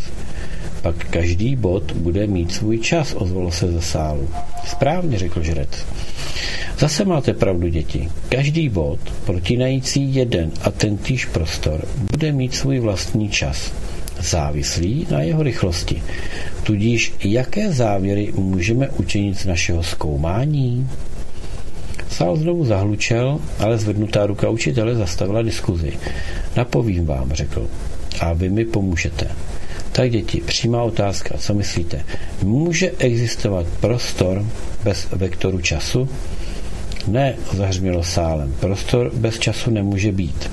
Pak 0.81 0.95
každý 1.09 1.55
bod 1.55 1.91
bude 1.91 2.27
mít 2.27 2.53
svůj 2.53 2.79
čas, 2.79 3.13
ozvalo 3.13 3.51
se 3.51 3.71
ze 3.71 3.81
sálu. 3.81 4.29
Správně, 4.65 5.17
řekl 5.17 5.43
žrec. 5.43 5.69
Zase 6.79 7.05
máte 7.05 7.33
pravdu, 7.33 7.67
děti. 7.67 8.09
Každý 8.29 8.69
bod, 8.69 8.99
protinající 9.25 10.15
jeden 10.15 10.51
a 10.61 10.71
tentýž 10.71 11.25
prostor, 11.25 11.87
bude 12.11 12.31
mít 12.31 12.55
svůj 12.55 12.79
vlastní 12.79 13.29
čas, 13.29 13.71
závislý 14.19 15.07
na 15.11 15.21
jeho 15.21 15.43
rychlosti. 15.43 16.03
Tudíž 16.63 17.13
jaké 17.23 17.71
závěry 17.71 18.33
můžeme 18.35 18.89
učinit 18.89 19.37
z 19.37 19.45
našeho 19.45 19.83
zkoumání? 19.83 20.89
Sál 22.09 22.35
znovu 22.35 22.65
zahlučel, 22.65 23.39
ale 23.59 23.77
zvednutá 23.77 24.25
ruka 24.25 24.49
učitele 24.49 24.95
zastavila 24.95 25.41
diskuzi. 25.41 25.93
Napovím 26.55 27.05
vám, 27.05 27.33
řekl. 27.33 27.67
A 28.19 28.33
vy 28.33 28.49
mi 28.49 28.65
pomůžete. 28.65 29.27
Tak 29.91 30.11
děti, 30.11 30.41
přímá 30.41 30.83
otázka, 30.83 31.37
co 31.37 31.53
myslíte? 31.53 32.05
Může 32.43 32.91
existovat 32.99 33.65
prostor 33.79 34.45
bez 34.83 35.07
vektoru 35.11 35.61
času? 35.61 36.09
Ne, 37.07 37.35
zahřmělo 37.53 38.03
sálem. 38.03 38.55
Prostor 38.59 39.11
bez 39.13 39.39
času 39.39 39.71
nemůže 39.71 40.11
být. 40.11 40.51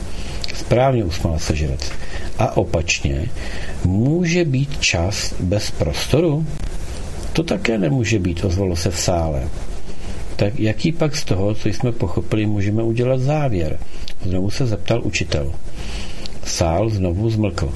Správně 0.55 1.05
usmál 1.05 1.39
se 1.39 1.57
žrec. 1.57 1.93
A 2.39 2.57
opačně, 2.57 3.29
může 3.85 4.45
být 4.45 4.81
čas 4.81 5.35
bez 5.41 5.71
prostoru? 5.71 6.47
To 7.33 7.43
také 7.43 7.79
nemůže 7.79 8.19
být, 8.19 8.45
ozvalo 8.45 8.77
se 8.77 8.91
v 8.91 8.99
sále. 8.99 9.49
Tak 10.37 10.61
jaký 10.61 10.93
pak 10.93 11.17
z 11.17 11.25
toho, 11.25 11.55
co 11.55 11.69
jsme 11.69 11.93
pochopili, 11.93 12.47
můžeme 12.47 12.83
udělat 12.83 13.21
závěr? 13.21 13.79
Znovu 14.23 14.51
se 14.51 14.67
zeptal 14.67 15.01
učitel. 15.05 15.53
Sál 16.45 16.91
znovu 16.91 17.31
zmlkl. 17.31 17.73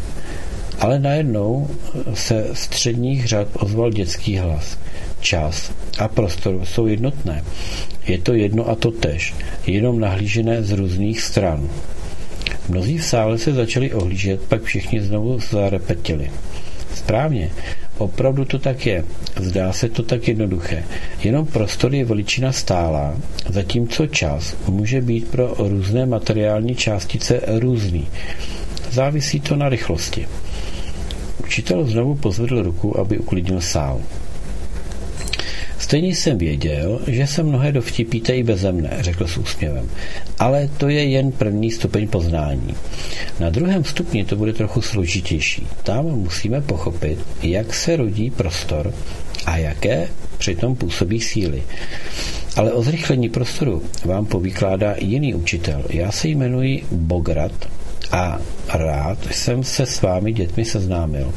Ale 0.79 0.99
najednou 0.99 1.69
se 2.15 2.47
středních 2.53 3.27
řad 3.27 3.49
ozval 3.55 3.91
dětský 3.91 4.37
hlas. 4.37 4.79
Čas 5.21 5.73
a 5.99 6.09
prostor 6.09 6.61
jsou 6.65 6.87
jednotné. 6.87 7.45
Je 8.07 8.19
to 8.19 8.35
jedno 8.35 8.69
a 8.69 8.75
to 8.75 8.91
tež, 8.91 9.35
jenom 9.67 10.01
nahlížené 10.01 10.63
z 10.63 10.73
různých 10.73 11.21
stran. 11.21 11.69
Mnozí 12.69 12.99
v 12.99 13.05
sále 13.05 13.39
se 13.39 13.53
začali 13.53 13.93
ohlížet, 13.93 14.41
pak 14.43 14.63
všichni 14.63 15.01
znovu 15.01 15.39
zarepetili. 15.51 16.31
Správně, 16.95 17.51
opravdu 17.99 18.45
to 18.45 18.59
tak 18.59 18.87
je. 18.87 19.05
Zdá 19.37 19.73
se 19.73 19.89
to 19.89 20.03
tak 20.03 20.29
jednoduché. 20.29 20.85
Jenom 21.25 21.47
prostor 21.47 21.95
je 21.95 22.05
veličina 22.05 22.53
stálá, 22.53 23.17
zatímco 23.49 24.07
čas 24.07 24.57
může 24.69 25.01
být 25.01 25.29
pro 25.29 25.55
různé 25.59 26.07
materiální 26.07 26.75
částice 26.75 27.41
různý. 27.47 28.07
Závisí 28.91 29.41
to 29.41 29.57
na 29.57 29.69
rychlosti. 29.69 30.29
Učitel 31.45 31.85
znovu 31.85 32.15
pozvedl 32.15 32.63
ruku, 32.63 33.01
aby 33.01 33.19
uklidnil 33.19 33.61
sál. 33.61 34.01
Stejně 35.79 36.09
jsem 36.09 36.39
věděl, 36.39 37.01
že 37.07 37.27
se 37.27 37.43
mnohé 37.43 37.73
dovtipíte 37.73 38.37
i 38.37 38.43
beze 38.43 38.73
mne, 38.73 38.97
řekl 39.01 39.27
s 39.27 39.37
úsměvem. 39.37 39.91
Ale 40.39 40.69
to 40.77 40.89
je 40.89 41.05
jen 41.05 41.33
první 41.33 41.71
stupeň 41.71 42.09
poznání. 42.09 42.75
Na 43.41 43.51
druhém 43.51 43.85
stupni 43.85 44.25
to 44.25 44.37
bude 44.37 44.53
trochu 44.53 44.83
složitější. 44.83 45.67
Tam 45.83 46.05
musíme 46.05 46.61
pochopit, 46.61 47.19
jak 47.43 47.75
se 47.75 47.97
rodí 47.97 48.31
prostor 48.31 48.95
a 49.47 49.57
jaké 49.57 50.09
přitom 50.39 50.77
působí 50.77 51.21
síly. 51.21 51.63
Ale 52.57 52.73
o 52.73 52.83
zrychlení 52.83 53.29
prostoru 53.29 53.83
vám 54.05 54.27
povykládá 54.27 54.95
jiný 54.99 55.35
učitel. 55.35 55.85
Já 55.91 56.13
se 56.13 56.29
jmenuji 56.29 56.85
Bograt 56.91 57.53
a 58.13 58.39
rád 58.75 59.19
jsem 59.31 59.65
se 59.65 59.87
s 59.87 60.03
vámi 60.03 60.33
dětmi 60.33 60.65
seznámil. 60.65 61.35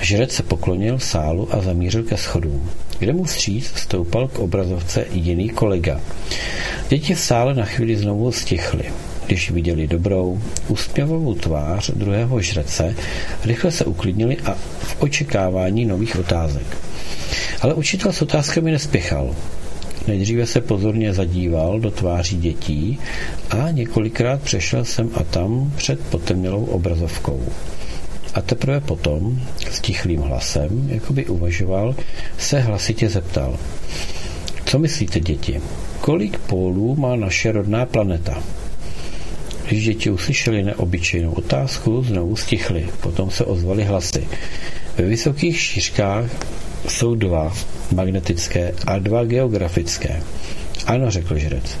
Žrec 0.00 0.32
se 0.32 0.42
poklonil 0.42 0.98
sálu 0.98 1.54
a 1.54 1.60
zamířil 1.60 2.02
ke 2.02 2.16
schodům, 2.16 2.70
kde 2.98 3.12
mu 3.12 3.24
vstříc 3.24 3.72
stoupal 3.76 4.28
k 4.28 4.38
obrazovce 4.38 5.04
jiný 5.12 5.48
kolega. 5.48 6.00
Děti 6.88 7.14
v 7.14 7.20
sále 7.20 7.54
na 7.54 7.64
chvíli 7.64 7.96
znovu 7.96 8.32
stichly. 8.32 8.84
Když 9.26 9.50
viděli 9.50 9.86
dobrou, 9.86 10.40
úsměvovou 10.68 11.34
tvář 11.34 11.90
druhého 11.90 12.40
žrece, 12.40 12.94
rychle 13.44 13.70
se 13.70 13.84
uklidnili 13.84 14.36
a 14.36 14.54
v 14.80 14.96
očekávání 15.02 15.84
nových 15.84 16.16
otázek. 16.18 16.66
Ale 17.60 17.74
učitel 17.74 18.12
s 18.12 18.22
otázkami 18.22 18.70
nespěchal. 18.70 19.34
Nejdříve 20.06 20.46
se 20.46 20.60
pozorně 20.60 21.12
zadíval 21.12 21.80
do 21.80 21.90
tváří 21.90 22.36
dětí 22.36 22.98
a 23.50 23.70
několikrát 23.70 24.42
přešel 24.42 24.84
sem 24.84 25.10
a 25.14 25.24
tam 25.24 25.72
před 25.76 26.00
potemnělou 26.00 26.64
obrazovkou. 26.64 27.40
A 28.36 28.40
teprve 28.44 28.80
potom, 28.80 29.40
s 29.70 29.80
tichlým 29.80 30.20
hlasem, 30.20 30.88
jako 30.88 31.12
by 31.12 31.26
uvažoval, 31.26 31.96
se 32.38 32.60
hlasitě 32.60 33.08
zeptal. 33.08 33.56
Co 34.64 34.78
myslíte, 34.78 35.20
děti? 35.20 35.60
Kolik 36.00 36.38
pólů 36.38 36.96
má 36.96 37.16
naše 37.16 37.52
rodná 37.52 37.86
planeta? 37.86 38.42
Když 39.68 39.84
děti 39.84 40.10
uslyšeli 40.10 40.64
neobyčejnou 40.64 41.32
otázku, 41.32 42.02
znovu 42.02 42.36
stichly. 42.36 42.88
Potom 43.00 43.30
se 43.30 43.44
ozvaly 43.44 43.84
hlasy. 43.84 44.28
Ve 44.98 45.04
vysokých 45.04 45.60
šířkách 45.60 46.30
jsou 46.88 47.14
dva 47.14 47.54
magnetické 47.92 48.74
a 48.86 48.98
dva 48.98 49.24
geografické. 49.24 50.22
Ano, 50.86 51.10
řekl 51.10 51.38
žrec. 51.38 51.78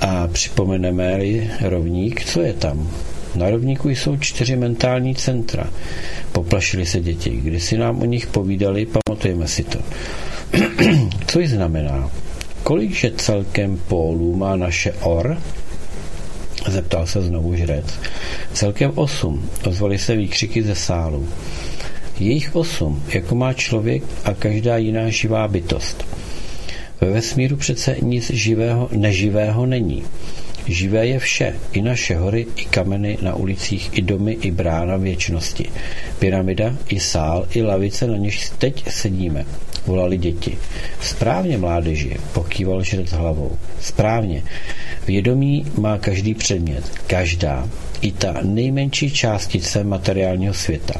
A 0.00 0.28
připomeneme-li 0.28 1.50
rovník, 1.60 2.24
co 2.24 2.40
je 2.40 2.52
tam? 2.52 2.90
Na 3.34 3.50
rovníku 3.50 3.88
jsou 3.88 4.16
čtyři 4.16 4.56
mentální 4.56 5.14
centra. 5.14 5.70
Poplašili 6.32 6.86
se 6.86 7.00
děti. 7.00 7.30
Když 7.30 7.62
si 7.62 7.76
nám 7.78 8.02
o 8.02 8.04
nich 8.04 8.26
povídali, 8.26 8.86
pamatujeme 8.86 9.48
si 9.48 9.64
to. 9.64 9.78
co 11.26 11.40
jí 11.40 11.46
znamená? 11.46 12.10
Kolikže 12.62 13.10
celkem 13.10 13.78
pólů 13.88 14.36
má 14.36 14.56
naše 14.56 14.92
OR? 14.92 15.38
Zeptal 16.68 17.06
se 17.06 17.22
znovu 17.22 17.56
žrec. 17.56 17.86
Celkem 18.52 18.92
osm. 18.94 19.48
Ozvali 19.64 19.98
se 19.98 20.16
výkřiky 20.16 20.62
ze 20.62 20.74
sálu. 20.74 21.28
Jejich 22.18 22.56
osm, 22.56 23.02
jako 23.08 23.34
má 23.34 23.52
člověk 23.52 24.02
a 24.24 24.34
každá 24.34 24.76
jiná 24.76 25.08
živá 25.08 25.48
bytost. 25.48 26.06
Ve 27.00 27.10
vesmíru 27.10 27.56
přece 27.56 27.96
nic 28.02 28.30
živého, 28.30 28.88
neživého 28.92 29.66
není. 29.66 30.04
Živé 30.66 31.06
je 31.06 31.18
vše, 31.18 31.54
i 31.72 31.82
naše 31.82 32.16
hory, 32.16 32.46
i 32.56 32.64
kameny 32.64 33.18
na 33.22 33.34
ulicích, 33.34 33.90
i 33.92 34.02
domy, 34.02 34.32
i 34.32 34.50
brána 34.50 34.96
věčnosti. 34.96 35.70
Pyramida, 36.18 36.74
i 36.88 37.00
sál, 37.00 37.46
i 37.50 37.62
lavice, 37.62 38.06
na 38.06 38.16
něž 38.16 38.50
teď 38.58 38.90
sedíme. 38.90 39.44
Volali 39.86 40.16
děti. 40.16 40.58
Správně, 41.00 41.58
mládeži, 41.58 42.16
pokýval 42.32 42.82
žrec 42.82 43.10
hlavou. 43.10 43.58
Správně. 43.80 44.42
Vědomí 45.06 45.66
má 45.78 45.98
každý 45.98 46.34
předmět, 46.34 46.84
každá, 47.06 47.68
i 48.00 48.12
ta 48.12 48.34
nejmenší 48.42 49.10
částice 49.10 49.84
materiálního 49.84 50.54
světa. 50.54 50.94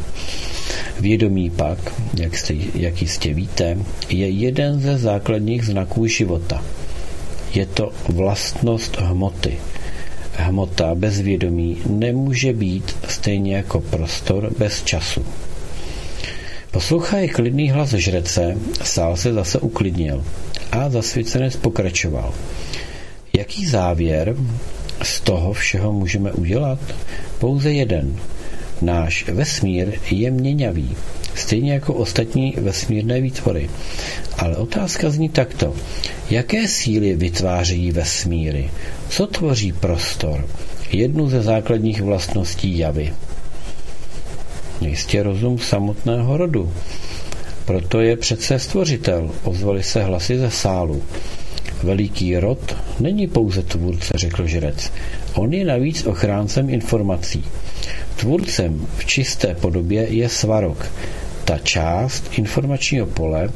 Vědomí 1.01 1.51
pak, 1.51 1.79
jak, 2.21 2.39
jste, 2.39 2.55
jak 2.75 3.03
jistě 3.03 3.35
víte, 3.35 3.79
je 4.09 4.29
jeden 4.29 4.81
ze 4.81 4.99
základních 4.99 5.65
znaků 5.65 6.07
života. 6.07 6.63
Je 7.55 7.67
to 7.67 7.93
vlastnost 8.09 8.97
hmoty. 8.97 9.59
Hmota 10.37 10.95
bez 10.95 11.21
vědomí 11.21 11.79
nemůže 11.87 12.53
být 12.53 12.97
stejně 13.09 13.57
jako 13.57 13.81
prostor 13.81 14.53
bez 14.59 14.83
času. 14.83 15.25
Poslouchaje 16.71 17.29
klidný 17.29 17.71
hlas 17.71 17.91
žrece, 17.91 18.57
sál 18.83 19.17
se 19.17 19.33
zase 19.33 19.59
uklidnil 19.59 20.25
a 20.73 20.91
zasvěcenec 20.91 21.57
pokračoval. 21.57 22.35
Jaký 23.33 23.67
závěr 23.67 24.37
z 25.03 25.21
toho 25.21 25.53
všeho 25.53 25.93
můžeme 25.93 26.33
udělat? 26.33 26.79
Pouze 27.39 27.73
jeden. 27.73 28.17
Náš 28.83 29.29
vesmír 29.29 29.93
je 30.11 30.31
měňavý, 30.31 30.97
stejně 31.35 31.73
jako 31.73 31.95
ostatní 31.95 32.55
vesmírné 32.61 33.21
výtvory. 33.21 33.71
Ale 34.39 34.57
otázka 34.57 35.11
zní 35.11 35.29
takto. 35.29 35.75
Jaké 36.31 36.69
síly 36.69 37.15
vytváří 37.15 37.93
vesmíry? 37.93 38.71
Co 39.09 39.27
tvoří 39.27 39.73
prostor? 39.73 40.49
Jednu 40.93 41.29
ze 41.29 41.43
základních 41.43 42.03
vlastností 42.03 42.79
javy. 42.79 43.13
Jistě 44.81 45.23
rozum 45.23 45.59
samotného 45.59 46.37
rodu. 46.37 46.73
Proto 47.65 48.01
je 48.01 48.17
přece 48.17 48.59
stvořitel, 48.59 49.31
ozvali 49.43 49.83
se 49.83 50.03
hlasy 50.03 50.39
ze 50.39 50.51
sálu. 50.51 51.03
Veliký 51.83 52.39
rod 52.39 52.77
není 53.01 53.27
pouze 53.27 53.63
tvůrce, 53.63 54.13
řekl 54.17 54.47
žrec. 54.47 54.93
On 55.35 55.53
je 55.53 55.65
navíc 55.65 56.07
ochráncem 56.07 56.71
informací. 56.71 57.45
Tvůrcem 58.17 58.87
v 58.97 59.05
čisté 59.05 59.55
podobě 59.55 60.07
je 60.11 60.29
svarok, 60.29 60.87
ta 61.45 61.59
část 61.59 62.39
informačního 62.39 63.07
pole, 63.07 63.49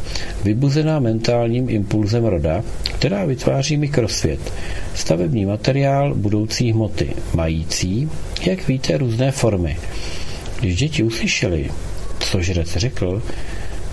vybuzená 0.45 1.01
mentálním 1.01 1.71
impulzem 1.71 2.25
roda, 2.25 2.63
která 2.95 3.25
vytváří 3.25 3.77
mikrosvět, 3.77 4.53
stavební 4.95 5.47
materiál 5.47 6.15
budoucí 6.15 6.73
hmoty, 6.73 7.11
mající, 7.35 8.11
jak 8.47 8.69
víte, 8.69 8.99
různé 8.99 9.31
formy. 9.31 9.77
Když 10.61 10.77
děti 10.77 11.03
uslyšeli, 11.03 11.71
co 12.19 12.43
žrec 12.43 12.77
řekl, 12.77 13.23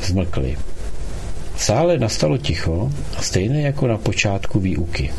zmlkli. 0.04 0.58
V 1.56 1.64
sále 1.64 2.00
nastalo 2.00 2.38
ticho, 2.38 2.92
stejné 3.22 3.62
jako 3.62 3.88
na 3.88 3.98
počátku 3.98 4.60
výuky. 4.60 5.12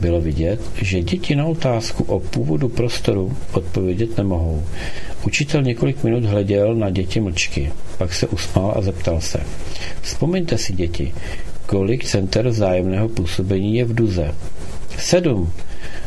Bylo 0.00 0.20
vidět, 0.20 0.60
že 0.82 1.02
děti 1.02 1.36
na 1.36 1.46
otázku 1.46 2.04
o 2.04 2.20
původu 2.20 2.68
prostoru 2.68 3.36
odpovědět 3.52 4.18
nemohou. 4.18 4.62
Učitel 5.26 5.62
několik 5.62 6.04
minut 6.04 6.24
hleděl 6.24 6.74
na 6.74 6.90
děti 6.90 7.20
mlčky, 7.20 7.72
pak 7.98 8.14
se 8.14 8.26
usmál 8.26 8.74
a 8.76 8.82
zeptal 8.82 9.20
se. 9.20 9.40
Vzpomeňte 10.02 10.58
si, 10.58 10.72
děti, 10.72 11.14
kolik 11.66 12.04
center 12.04 12.48
vzájemného 12.48 13.08
působení 13.08 13.76
je 13.76 13.84
v 13.84 13.94
Duze? 13.94 14.34
Sedm. 14.98 15.52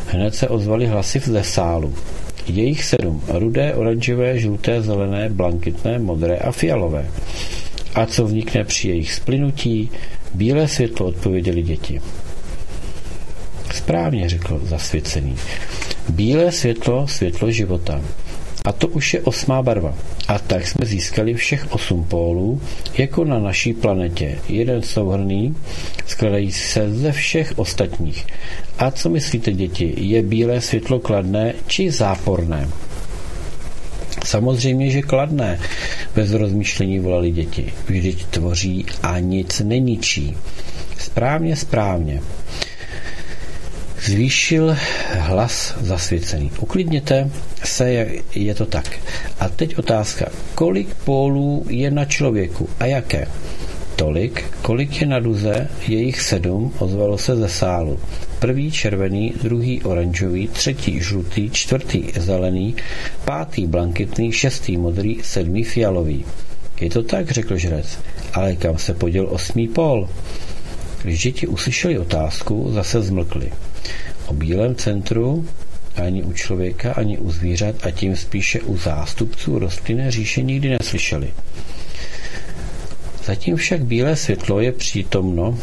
Hned 0.07 0.35
se 0.35 0.47
ozvaly 0.47 0.85
hlasy 0.85 1.19
ze 1.19 1.43
sálu. 1.43 1.93
Je 2.47 2.63
jich 2.63 2.83
sedm. 2.83 3.21
Rudé, 3.27 3.73
oranžové, 3.73 4.39
žluté, 4.39 4.81
zelené, 4.81 5.29
blankitné, 5.29 5.99
modré 5.99 6.37
a 6.37 6.51
fialové. 6.51 7.05
A 7.95 8.05
co 8.05 8.25
vznikne 8.25 8.63
při 8.63 8.87
jejich 8.87 9.13
splynutí? 9.13 9.89
Bílé 10.33 10.67
světlo 10.67 11.05
odpověděli 11.05 11.61
děti. 11.61 12.01
Správně 13.73 14.29
řekl 14.29 14.61
zasvěcený. 14.63 15.35
Bílé 16.09 16.51
světlo, 16.51 17.07
světlo 17.07 17.51
života. 17.51 18.01
A 18.63 18.71
to 18.71 18.87
už 18.87 19.13
je 19.13 19.21
osmá 19.21 19.61
barva. 19.61 19.93
A 20.27 20.39
tak 20.39 20.67
jsme 20.67 20.85
získali 20.85 21.33
všech 21.33 21.71
osm 21.71 22.03
pólů, 22.03 22.61
jako 22.97 23.25
na 23.25 23.39
naší 23.39 23.73
planetě. 23.73 24.39
Jeden 24.49 24.81
souhrný, 24.81 25.55
skladající 26.07 26.59
se 26.59 26.93
ze 26.93 27.11
všech 27.11 27.53
ostatních. 27.55 28.27
A 28.77 28.91
co 28.91 29.09
myslíte, 29.09 29.51
děti? 29.51 29.93
Je 29.97 30.21
bílé 30.21 30.61
světlo 30.61 30.99
kladné 30.99 31.53
či 31.67 31.91
záporné? 31.91 32.69
Samozřejmě, 34.25 34.89
že 34.91 35.01
kladné. 35.01 35.59
Bez 36.15 36.31
rozmýšlení 36.31 36.99
volali 36.99 37.31
děti. 37.31 37.73
Vždyť 37.87 38.25
tvoří 38.25 38.85
a 39.03 39.19
nic 39.19 39.59
neničí. 39.59 40.37
Správně, 40.99 41.55
správně 41.55 42.21
zvýšil 44.03 44.75
hlas 45.19 45.75
zasvěcený. 45.81 46.51
Uklidněte 46.59 47.29
se, 47.63 48.07
je 48.35 48.55
to 48.55 48.65
tak. 48.65 48.99
A 49.39 49.49
teď 49.49 49.77
otázka, 49.77 50.25
kolik 50.55 50.93
pólů 50.93 51.65
je 51.69 51.91
na 51.91 52.05
člověku 52.05 52.69
a 52.79 52.85
jaké? 52.85 53.27
Tolik, 53.95 54.43
kolik 54.61 55.01
je 55.01 55.07
na 55.07 55.19
duze, 55.19 55.67
je 55.87 56.01
jich 56.01 56.21
sedm, 56.21 56.73
ozvalo 56.79 57.17
se 57.17 57.35
ze 57.35 57.49
sálu. 57.49 57.99
Prvý 58.39 58.71
červený, 58.71 59.33
druhý 59.43 59.81
oranžový, 59.83 60.47
třetí 60.47 60.99
žlutý, 60.99 61.49
čtvrtý 61.49 62.03
zelený, 62.19 62.75
pátý 63.25 63.67
blanketný, 63.67 64.31
šestý 64.31 64.77
modrý, 64.77 65.19
sedmý 65.23 65.63
fialový. 65.63 66.25
Je 66.81 66.89
to 66.89 67.03
tak, 67.03 67.31
řekl 67.31 67.57
žrec, 67.57 67.99
ale 68.33 68.55
kam 68.55 68.77
se 68.77 68.93
poděl 68.93 69.27
osmý 69.29 69.67
pól? 69.67 70.09
Když 71.03 71.23
děti 71.23 71.47
uslyšeli 71.47 71.99
otázku, 71.99 72.71
zase 72.73 73.01
zmlkli. 73.01 73.51
O 74.27 74.33
bílém 74.33 74.75
centru 74.75 75.45
ani 75.95 76.23
u 76.23 76.33
člověka, 76.33 76.93
ani 76.93 77.17
u 77.17 77.31
zvířat 77.31 77.75
a 77.85 77.91
tím 77.91 78.15
spíše 78.15 78.61
u 78.61 78.77
zástupců 78.77 79.59
rostlinné 79.59 80.11
říše 80.11 80.41
nikdy 80.41 80.69
neslyšeli. 80.69 81.33
Zatím 83.25 83.55
však 83.55 83.85
bílé 83.85 84.15
světlo 84.15 84.59
je 84.59 84.71
přítomno 84.71 85.57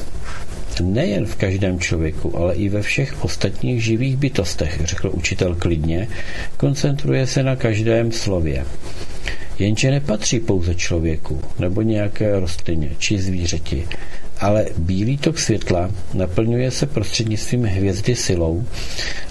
nejen 0.80 1.26
v 1.26 1.36
každém 1.36 1.80
člověku, 1.80 2.38
ale 2.38 2.54
i 2.54 2.68
ve 2.68 2.82
všech 2.82 3.24
ostatních 3.24 3.84
živých 3.84 4.16
bytostech, 4.16 4.80
řekl 4.84 5.10
učitel 5.12 5.54
klidně, 5.54 6.08
koncentruje 6.56 7.26
se 7.26 7.42
na 7.42 7.56
každém 7.56 8.12
slově. 8.12 8.64
Jenže 9.58 9.90
nepatří 9.90 10.40
pouze 10.40 10.74
člověku 10.74 11.40
nebo 11.58 11.82
nějaké 11.82 12.40
rostlině 12.40 12.90
či 12.98 13.18
zvířeti, 13.18 13.86
ale 14.40 14.66
bílý 14.78 15.16
tok 15.18 15.38
světla 15.38 15.90
naplňuje 16.14 16.70
se 16.70 16.86
prostřednictvím 16.86 17.64
hvězdy 17.64 18.16
silou, 18.16 18.64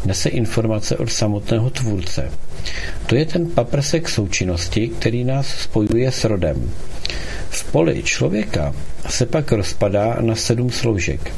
nese 0.06 0.30
informace 0.30 0.98
od 0.98 1.12
samotného 1.12 1.70
tvůrce. 1.70 2.32
To 3.06 3.16
je 3.16 3.26
ten 3.26 3.46
paprsek 3.46 4.10
součinnosti, 4.10 4.88
který 4.88 5.24
nás 5.24 5.48
spojuje 5.48 6.12
s 6.12 6.24
rodem. 6.24 6.72
V 7.50 7.72
poli 7.72 8.04
člověka 8.04 8.76
se 9.10 9.26
pak 9.26 9.52
rozpadá 9.52 10.18
na 10.22 10.36
sedm 10.36 10.72
sloužek. 10.72 11.32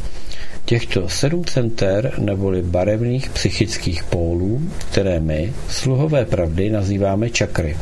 Těchto 0.66 1.10
sedm 1.10 1.46
center 1.46 2.14
neboli 2.18 2.62
barevných 2.62 3.30
psychických 3.30 4.04
pólů, 4.04 4.62
které 4.78 5.20
my, 5.20 5.54
sluhové 5.70 6.26
pravdy, 6.26 6.70
nazýváme 6.70 7.30
čakry. 7.30 7.78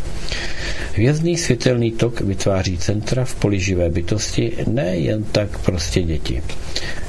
Hvězdný 1.00 1.38
světelný 1.38 1.92
tok 1.92 2.22
vytváří 2.22 2.78
centra 2.78 3.26
v 3.26 3.36
poli 3.36 3.60
živé 3.60 3.90
bytosti, 3.90 4.52
ne 4.68 4.98
jen 4.98 5.24
tak 5.24 5.60
prostě 5.60 6.02
děti. 6.02 6.42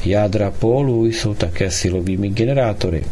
Jádra 0.04 0.50
pólů 0.50 1.06
jsou 1.06 1.34
také 1.34 1.70
silovými 1.70 2.28
generátory, 2.28 3.04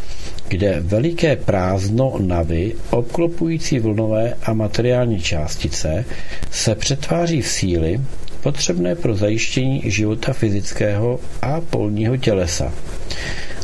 kde 0.49 0.77
veliké 0.81 1.37
prázdno 1.37 2.15
navy, 2.19 2.75
obklopující 2.91 3.79
vlnové 3.79 4.35
a 4.43 4.53
materiální 4.53 5.21
částice, 5.21 6.05
se 6.51 6.75
přetváří 6.75 7.43
v 7.43 7.49
síly, 7.49 8.01
potřebné 8.43 8.95
pro 8.95 9.15
zajištění 9.15 9.83
života 9.85 10.33
fyzického 10.33 11.21
a 11.43 11.61
polního 11.61 12.17
tělesa. 12.17 12.73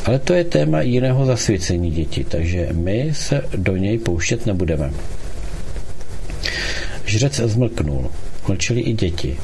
Ale 0.04 0.18
to 0.18 0.34
je 0.34 0.44
téma 0.44 0.80
jiného 0.80 1.26
zasvěcení 1.26 1.90
děti, 1.90 2.24
takže 2.24 2.68
my 2.72 3.10
se 3.12 3.42
do 3.56 3.76
něj 3.76 3.98
pouštět 3.98 4.46
nebudeme. 4.46 4.90
Žrec 7.06 7.40
zmlknul. 7.44 8.10
Mlčeli 8.48 8.80
i 8.80 8.92
děti. 8.92 9.36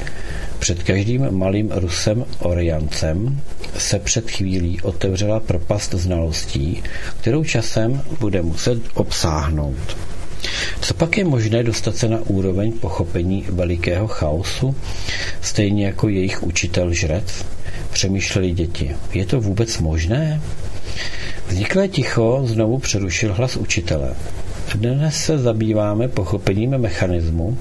Před 0.59 0.83
každým 0.83 1.31
malým 1.31 1.71
Rusem 1.71 2.25
Oriancem 2.39 3.41
se 3.77 3.99
před 3.99 4.31
chvílí 4.31 4.81
otevřela 4.81 5.39
propast 5.39 5.93
znalostí, 5.93 6.83
kterou 7.19 7.43
časem 7.43 8.01
bude 8.19 8.41
muset 8.41 8.81
obsáhnout. 8.93 9.97
Co 10.81 10.93
pak 10.93 11.17
je 11.17 11.23
možné 11.23 11.63
dostat 11.63 11.97
se 11.97 12.07
na 12.07 12.19
úroveň 12.25 12.71
pochopení 12.71 13.45
velikého 13.49 14.07
chaosu, 14.07 14.75
stejně 15.41 15.85
jako 15.85 16.07
jejich 16.07 16.43
učitel 16.43 16.93
žrec? 16.93 17.45
Přemýšleli 17.93 18.51
děti. 18.51 18.95
Je 19.13 19.25
to 19.25 19.41
vůbec 19.41 19.77
možné? 19.77 20.41
Vzniklé 21.47 21.87
ticho 21.87 22.41
znovu 22.45 22.79
přerušil 22.79 23.33
hlas 23.33 23.55
učitele. 23.55 24.15
Dnes 24.75 25.15
se 25.15 25.37
zabýváme 25.37 26.07
pochopením 26.07 26.77
mechanismu 26.77 27.57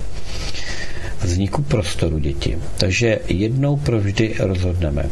vzniku 1.22 1.62
prostoru 1.62 2.18
děti. 2.18 2.58
Takže 2.78 3.18
jednou 3.28 3.76
provždy 3.76 4.34
rozhodneme. 4.38 5.06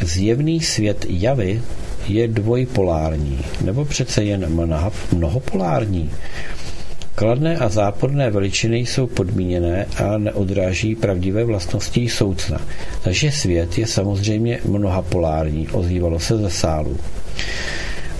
Zjevný 0.00 0.60
svět 0.60 1.06
javy 1.08 1.62
je 2.08 2.28
dvojpolární, 2.28 3.38
nebo 3.64 3.84
přece 3.84 4.24
jen 4.24 4.66
mnohopolární. 5.12 6.10
Kladné 7.14 7.56
a 7.56 7.68
záporné 7.68 8.30
veličiny 8.30 8.78
jsou 8.78 9.06
podmíněné 9.06 9.86
a 10.04 10.18
neodráží 10.18 10.94
pravdivé 10.94 11.44
vlastnosti 11.44 12.08
soucna. 12.08 12.60
Takže 13.02 13.32
svět 13.32 13.78
je 13.78 13.86
samozřejmě 13.86 14.60
mnohapolární, 14.64 15.68
ozývalo 15.68 16.20
se 16.20 16.36
ze 16.36 16.50
sálu. 16.50 16.96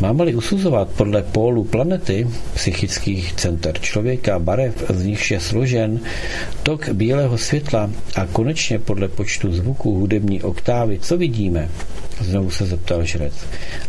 Máme-li 0.00 0.34
usuzovat 0.34 0.88
podle 0.88 1.22
pólu 1.22 1.64
planety, 1.64 2.28
psychických 2.54 3.32
center 3.32 3.80
člověka, 3.80 4.38
barev, 4.38 4.84
z 4.90 5.04
nichž 5.04 5.30
je 5.30 5.40
složen, 5.40 6.00
tok 6.62 6.88
bílého 6.88 7.38
světla 7.38 7.90
a 8.14 8.26
konečně 8.26 8.78
podle 8.78 9.08
počtu 9.08 9.52
zvuků 9.52 9.94
hudební 9.94 10.42
oktávy, 10.42 10.98
co 10.98 11.16
vidíme? 11.16 11.68
Znovu 12.20 12.50
se 12.50 12.66
zeptal 12.66 13.04
žrec. 13.04 13.34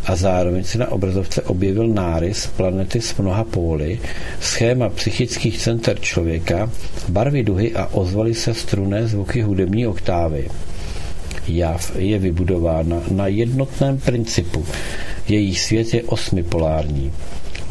A 0.05 0.15
zároveň 0.15 0.63
se 0.63 0.77
na 0.77 0.91
obrazovce 0.91 1.41
objevil 1.41 1.87
nárys 1.87 2.47
planety 2.47 3.01
s 3.01 3.17
mnoha 3.17 3.43
póly, 3.43 3.99
schéma 4.41 4.89
psychických 4.89 5.59
center 5.59 5.99
člověka, 5.99 6.71
barvy 7.09 7.43
duhy 7.43 7.73
a 7.73 7.85
ozvaly 7.85 8.33
se 8.33 8.53
struné 8.53 9.07
zvuky 9.07 9.41
hudební 9.41 9.87
oktávy. 9.87 10.47
Jav 11.47 11.91
je 11.97 12.19
vybudována 12.19 13.01
na 13.11 13.27
jednotném 13.27 13.97
principu. 13.97 14.65
Její 15.27 15.55
svět 15.55 15.93
je 15.93 16.03
osmipolární. 16.03 17.11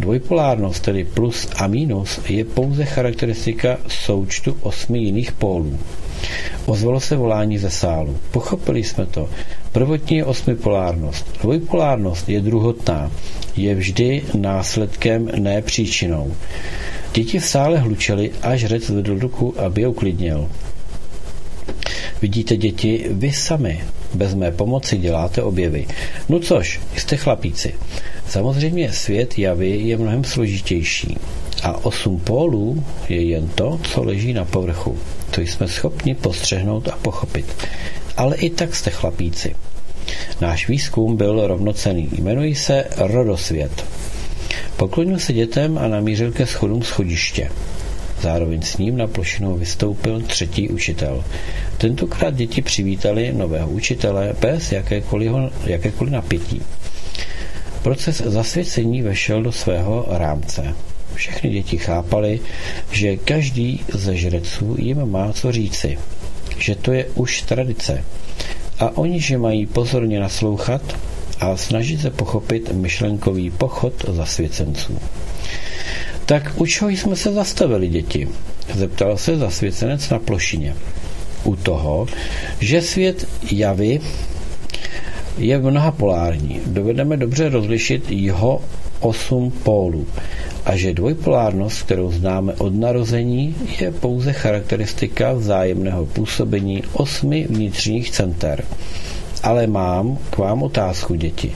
Dvojpolárnost, 0.01 0.83
tedy 0.83 1.05
plus 1.05 1.49
a 1.57 1.66
minus, 1.66 2.20
je 2.29 2.45
pouze 2.45 2.85
charakteristika 2.85 3.79
součtu 3.89 4.57
osmi 4.61 4.99
jiných 4.99 5.33
pólů. 5.33 5.79
Ozvalo 6.66 7.01
se 7.01 7.16
volání 7.16 7.59
ze 7.59 7.70
sálu. 7.70 8.16
Pochopili 8.31 8.85
jsme 8.85 9.07
to. 9.07 9.29
Prvotní 9.72 10.16
je 10.16 10.25
osmipolárnost. 10.25 11.39
Dvojpolárnost 11.43 12.29
je 12.29 12.41
druhotná. 12.41 13.11
Je 13.57 13.75
vždy 13.75 14.22
následkem, 14.35 15.31
ne 15.39 15.62
příčinou. 15.62 16.35
Děti 17.14 17.39
v 17.39 17.45
sále 17.47 17.79
hlučeli, 17.79 18.31
až 18.43 18.64
řec 18.64 18.87
zvedl 18.87 19.18
ruku, 19.18 19.55
aby 19.61 19.81
je 19.81 19.89
uklidnil. 19.89 20.49
Vidíte, 22.23 22.57
děti, 22.57 23.07
vy 23.11 23.33
sami 23.33 23.85
bez 24.15 24.35
mé 24.35 24.53
pomoci 24.53 24.99
děláte 24.99 25.43
objevy. 25.43 25.87
No 26.29 26.41
což, 26.41 26.81
jste 26.97 27.17
chlapíci. 27.17 27.75
Samozřejmě 28.29 28.93
svět 28.93 29.39
javy 29.39 29.71
je 29.71 29.97
mnohem 29.97 30.25
složitější. 30.25 31.17
A 31.62 31.85
osm 31.85 32.21
pólů 32.21 32.85
je 33.09 33.23
jen 33.23 33.49
to, 33.49 33.81
co 33.83 34.03
leží 34.03 34.33
na 34.33 34.45
povrchu. 34.45 34.99
To 35.31 35.41
jsme 35.41 35.69
schopni 35.69 36.15
postřehnout 36.15 36.89
a 36.89 36.97
pochopit. 37.03 37.47
Ale 38.17 38.37
i 38.37 38.51
tak 38.51 38.75
jste 38.75 38.91
chlapíci. 38.91 39.55
Náš 40.41 40.69
výzkum 40.69 41.17
byl 41.17 41.47
rovnocený. 41.47 42.09
Jmenuji 42.12 42.55
se 42.55 42.85
Rodosvět. 42.97 43.85
Poklonil 44.77 45.19
se 45.19 45.33
dětem 45.33 45.79
a 45.79 45.89
namířil 45.89 46.33
ke 46.33 46.47
schodům 46.47 46.83
schodiště. 46.83 47.51
Zároveň 48.21 48.62
s 48.62 48.77
ním 48.77 48.97
na 48.97 49.07
plošinu 49.07 49.57
vystoupil 49.57 50.21
třetí 50.21 50.69
učitel. 50.69 51.25
Tentokrát 51.79 52.35
děti 52.35 52.62
přivítali 52.62 53.33
nového 53.33 53.69
učitele 53.69 54.35
bez 54.41 54.73
jakékoliv, 54.73 55.33
napětí. 56.11 56.62
Proces 57.83 58.23
zasvěcení 58.25 59.03
vešel 59.03 59.43
do 59.43 59.53
svého 59.53 60.07
rámce. 60.09 60.75
Všechny 61.15 61.51
děti 61.51 61.79
chápali, 61.79 62.41
že 62.91 63.17
každý 63.17 63.81
ze 63.93 64.17
žreců 64.17 64.77
jim 64.79 65.11
má 65.11 65.33
co 65.33 65.53
říci, 65.53 65.99
že 66.59 66.75
to 66.75 66.93
je 66.93 67.05
už 67.15 67.43
tradice. 67.43 68.05
A 68.79 68.97
oni, 68.97 69.21
že 69.21 69.39
mají 69.39 69.67
pozorně 69.67 70.21
naslouchat 70.21 70.83
a 71.41 71.57
snažit 71.57 72.01
se 72.01 72.11
pochopit 72.11 72.73
myšlenkový 72.73 73.51
pochod 73.51 74.05
zasvěcenců. 74.09 74.99
Tak 76.27 76.53
u 76.57 76.66
čeho 76.66 76.89
jsme 76.91 77.16
se 77.16 77.33
zastavili, 77.33 77.89
děti? 77.89 78.29
Zeptal 78.75 79.16
se 79.16 79.37
zasvěcenec 79.37 80.11
na 80.11 80.18
plošině. 80.18 80.75
U 81.45 81.57
toho, 81.57 82.07
že 82.61 82.83
svět 82.83 83.29
javy 83.53 84.01
je 85.39 85.59
mnohapolární. 85.59 86.61
Dovedeme 86.66 87.16
dobře 87.16 87.49
rozlišit 87.49 88.11
jeho 88.11 88.61
osm 89.01 89.51
pólů 89.51 90.07
a 90.64 90.77
že 90.77 90.95
dvojpolárnost, 90.95 91.83
kterou 91.83 92.12
známe 92.12 92.53
od 92.53 92.75
narození, 92.75 93.55
je 93.81 93.91
pouze 93.91 94.33
charakteristika 94.33 95.33
vzájemného 95.33 96.07
působení 96.07 96.83
osmi 96.93 97.47
vnitřních 97.51 98.11
center. 98.11 98.64
Ale 99.45 99.66
mám 99.66 100.18
k 100.30 100.38
vám 100.38 100.62
otázku, 100.62 101.14
děti. 101.14 101.53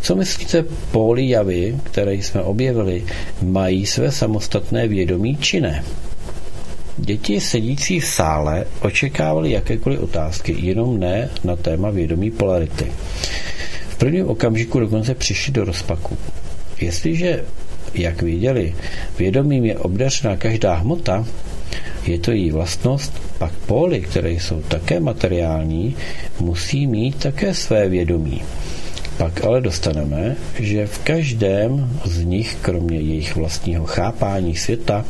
Co 0.00 0.16
myslíte, 0.16 0.64
póly 0.90 1.28
javy, 1.28 1.76
které 1.82 2.14
jsme 2.14 2.42
objevili, 2.42 3.04
mají 3.42 3.86
své 3.86 4.12
samostatné 4.12 4.88
vědomí 4.88 5.36
či 5.36 5.60
ne? 5.60 5.84
Děti 6.98 7.40
sedící 7.40 8.00
v 8.00 8.06
sále 8.06 8.66
očekávali 8.80 9.50
jakékoliv 9.50 10.00
otázky, 10.00 10.56
jenom 10.58 11.00
ne 11.00 11.28
na 11.44 11.56
téma 11.56 11.90
vědomí 11.90 12.30
polarity. 12.30 12.92
V 13.88 13.96
prvním 13.96 14.28
okamžiku 14.28 14.80
dokonce 14.80 15.14
přišli 15.14 15.52
do 15.52 15.64
rozpaku. 15.64 16.16
Jestliže, 16.80 17.44
jak 17.94 18.22
viděli, 18.22 18.74
vědomím 19.18 19.64
je 19.64 19.78
obdařena 19.78 20.36
každá 20.36 20.74
hmota, 20.74 21.26
je 22.06 22.18
to 22.18 22.30
její 22.30 22.50
vlastnost, 22.50 23.25
pak 23.38 23.52
póly, 23.52 24.00
které 24.00 24.30
jsou 24.30 24.62
také 24.62 25.00
materiální, 25.00 25.96
musí 26.40 26.86
mít 26.86 27.16
také 27.16 27.54
své 27.54 27.88
vědomí. 27.88 28.42
Pak 29.18 29.44
ale 29.44 29.60
dostaneme, 29.60 30.36
že 30.58 30.86
v 30.86 30.98
každém 30.98 31.90
z 32.04 32.24
nich, 32.24 32.56
kromě 32.62 32.98
jejich 32.98 33.36
vlastního 33.36 33.84
chápání 33.84 34.56
světa, 34.56 35.04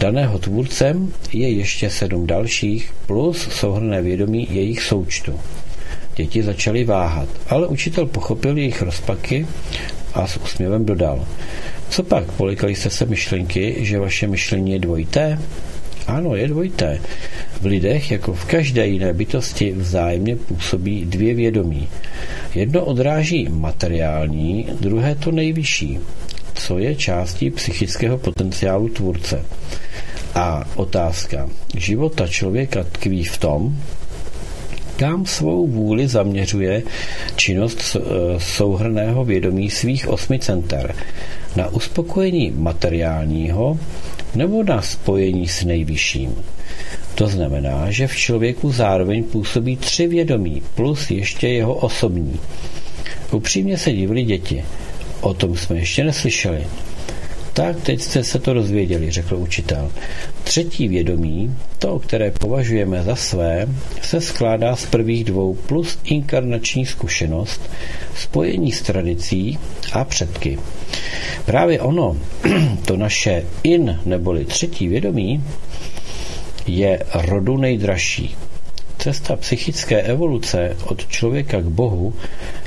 daného 0.00 0.38
tvůrcem 0.38 1.12
je 1.32 1.50
ještě 1.50 1.90
sedm 1.90 2.26
dalších 2.26 2.92
plus 3.06 3.48
souhrné 3.50 4.02
vědomí 4.02 4.48
jejich 4.50 4.82
součtu. 4.82 5.40
Děti 6.16 6.42
začaly 6.42 6.84
váhat, 6.84 7.28
ale 7.48 7.66
učitel 7.66 8.06
pochopil 8.06 8.58
jejich 8.58 8.82
rozpaky 8.82 9.46
a 10.14 10.26
s 10.26 10.36
úsměvem 10.36 10.84
dodal. 10.84 11.26
Co 11.88 12.02
pak, 12.02 12.32
polikali 12.32 12.74
jste 12.74 12.90
se 12.90 13.06
myšlenky, 13.06 13.76
že 13.78 13.98
vaše 13.98 14.26
myšlení 14.26 14.72
je 14.72 14.78
dvojité? 14.78 15.38
Ano, 16.06 16.36
je 16.36 16.48
dvojité. 16.48 17.00
V 17.60 17.66
lidech, 17.66 18.10
jako 18.10 18.34
v 18.34 18.44
každé 18.44 18.86
jiné 18.86 19.12
bytosti, 19.12 19.72
vzájemně 19.72 20.36
působí 20.36 21.04
dvě 21.04 21.34
vědomí. 21.34 21.88
Jedno 22.54 22.84
odráží 22.84 23.48
materiální, 23.50 24.66
druhé 24.80 25.14
to 25.14 25.30
nejvyšší, 25.30 25.98
co 26.54 26.78
je 26.78 26.94
částí 26.94 27.50
psychického 27.50 28.18
potenciálu 28.18 28.88
tvůrce. 28.88 29.44
A 30.34 30.64
otázka 30.74 31.48
života 31.76 32.28
člověka 32.28 32.84
tkví 32.84 33.24
v 33.24 33.38
tom, 33.38 33.76
kam 34.96 35.26
svou 35.26 35.66
vůli 35.66 36.08
zaměřuje 36.08 36.82
činnost 37.36 37.96
eh, 37.96 38.00
souhrného 38.38 39.24
vědomí 39.24 39.70
svých 39.70 40.08
osmi 40.08 40.38
center. 40.38 40.94
Na 41.56 41.68
uspokojení 41.68 42.52
materiálního 42.56 43.78
nebo 44.34 44.62
na 44.62 44.82
spojení 44.82 45.48
s 45.48 45.64
nejvyšším. 45.64 46.34
To 47.14 47.26
znamená, 47.26 47.90
že 47.90 48.06
v 48.06 48.16
člověku 48.16 48.72
zároveň 48.72 49.24
působí 49.24 49.76
tři 49.76 50.06
vědomí 50.06 50.62
plus 50.74 51.10
ještě 51.10 51.48
jeho 51.48 51.74
osobní. 51.74 52.40
Upřímně 53.32 53.78
se 53.78 53.92
divili 53.92 54.22
děti. 54.22 54.64
O 55.20 55.34
tom 55.34 55.56
jsme 55.56 55.76
ještě 55.76 56.04
neslyšeli. 56.04 56.66
Tak 57.52 57.80
teď 57.80 58.00
jste 58.00 58.24
se 58.24 58.38
to 58.38 58.54
dozvěděli, 58.54 59.10
řekl 59.10 59.36
učitel. 59.36 59.90
Třetí 60.44 60.88
vědomí, 60.88 61.56
to, 61.78 61.98
které 61.98 62.30
považujeme 62.30 63.02
za 63.02 63.16
své, 63.16 63.68
se 64.02 64.20
skládá 64.20 64.76
z 64.76 64.86
prvých 64.86 65.24
dvou 65.24 65.54
plus 65.54 65.98
inkarnační 66.04 66.86
zkušenost, 66.86 67.70
spojení 68.16 68.72
s 68.72 68.82
tradicí 68.82 69.58
a 69.92 70.04
předky. 70.04 70.58
Právě 71.44 71.80
ono, 71.80 72.16
to 72.84 72.96
naše 72.96 73.44
in 73.62 74.00
neboli 74.04 74.44
třetí 74.44 74.88
vědomí, 74.88 75.44
je 76.66 77.02
rodu 77.14 77.56
nejdražší. 77.56 78.36
Cesta 79.02 79.36
psychické 79.36 80.02
evoluce 80.02 80.76
od 80.86 81.08
člověka 81.08 81.60
k 81.60 81.64
Bohu 81.64 82.14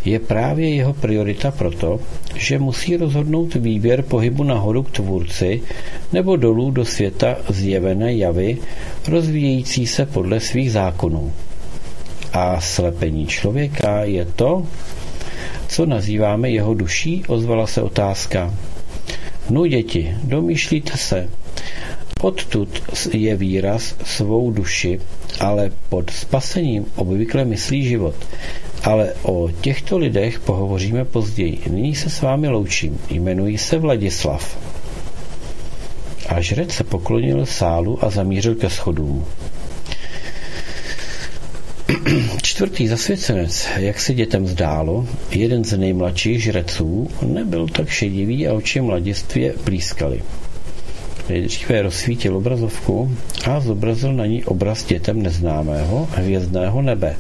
je 0.06 0.20
právě 0.20 0.76
jeho 0.76 0.94
priorita 0.94 1.52
proto, 1.52 2.00
že 2.36 2.60
musí 2.60 2.98
rozhodnout 2.98 3.54
výběr 3.56 4.02
pohybu 4.02 4.44
nahoru 4.44 4.84
k 4.84 4.92
tvůrci 4.92 5.62
nebo 6.14 6.36
dolů 6.36 6.72
do 6.72 6.86
světa 6.86 7.38
zjevené 7.50 8.16
javy, 8.16 8.58
rozvíjející 9.08 9.88
se 9.88 10.06
podle 10.06 10.40
svých 10.40 10.72
zákonů. 10.72 11.34
A 12.34 12.62
slepení 12.62 13.28
člověka 13.28 14.04
je 14.04 14.26
to, 14.26 14.68
co 15.68 15.86
nazýváme 15.86 16.50
jeho 16.50 16.74
duší, 16.74 17.24
ozvala 17.28 17.68
se 17.68 17.82
otázka. 17.82 18.54
No 19.50 19.68
děti, 19.68 20.18
domýšlíte 20.24 20.98
se, 20.98 21.30
Odtud 22.22 22.70
je 23.14 23.36
výraz 23.36 23.96
svou 24.04 24.52
duši, 24.52 25.00
ale 25.40 25.72
pod 25.90 26.10
spasením 26.10 26.86
obvykle 26.96 27.46
myslí 27.46 27.86
život. 27.86 28.16
Ale 28.84 29.14
o 29.24 29.50
těchto 29.62 29.98
lidech 29.98 30.40
pohovoříme 30.40 31.06
později. 31.06 31.60
Nyní 31.70 31.96
se 31.96 32.10
s 32.10 32.22
vámi 32.22 32.48
loučím. 32.48 33.00
Jmenuji 33.10 33.58
se 33.58 33.78
Vladislav. 33.78 34.58
A 36.28 36.42
žrec 36.42 36.72
se 36.72 36.84
poklonil 36.84 37.46
sálu 37.46 38.06
a 38.06 38.10
zamířil 38.10 38.56
ke 38.56 38.70
schodům. 38.70 39.26
čtvrtý 42.42 42.88
zasvěcenec, 42.88 43.68
jak 43.78 44.00
se 44.00 44.14
dětem 44.14 44.48
zdálo, 44.48 45.08
jeden 45.32 45.64
z 45.64 45.78
nejmladších 45.78 46.44
žreců, 46.44 47.10
nebyl 47.22 47.68
tak 47.68 47.90
šedivý 47.90 48.48
a 48.48 48.54
oči 48.54 48.82
mladistvě 48.82 49.54
blízkaly. 49.66 50.22
Nejdříve 51.30 51.82
rozsvítil 51.82 52.38
obrazovku 52.38 53.18
a 53.46 53.60
zobrazil 53.60 54.14
na 54.14 54.26
ní 54.26 54.44
obraz 54.44 54.86
dětem 54.86 55.22
neznámého 55.22 56.08
hvězdného 56.12 56.82
nebe. 56.82 57.16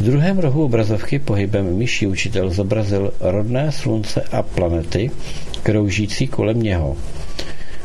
V 0.00 0.02
druhém 0.02 0.38
rohu 0.38 0.64
obrazovky 0.64 1.18
pohybem 1.18 1.76
myší 1.76 2.06
učitel 2.06 2.50
zobrazil 2.50 3.12
rodné 3.20 3.72
slunce 3.72 4.22
a 4.32 4.42
planety, 4.42 5.10
kroužící 5.62 6.26
kolem 6.26 6.62
něho. 6.62 6.96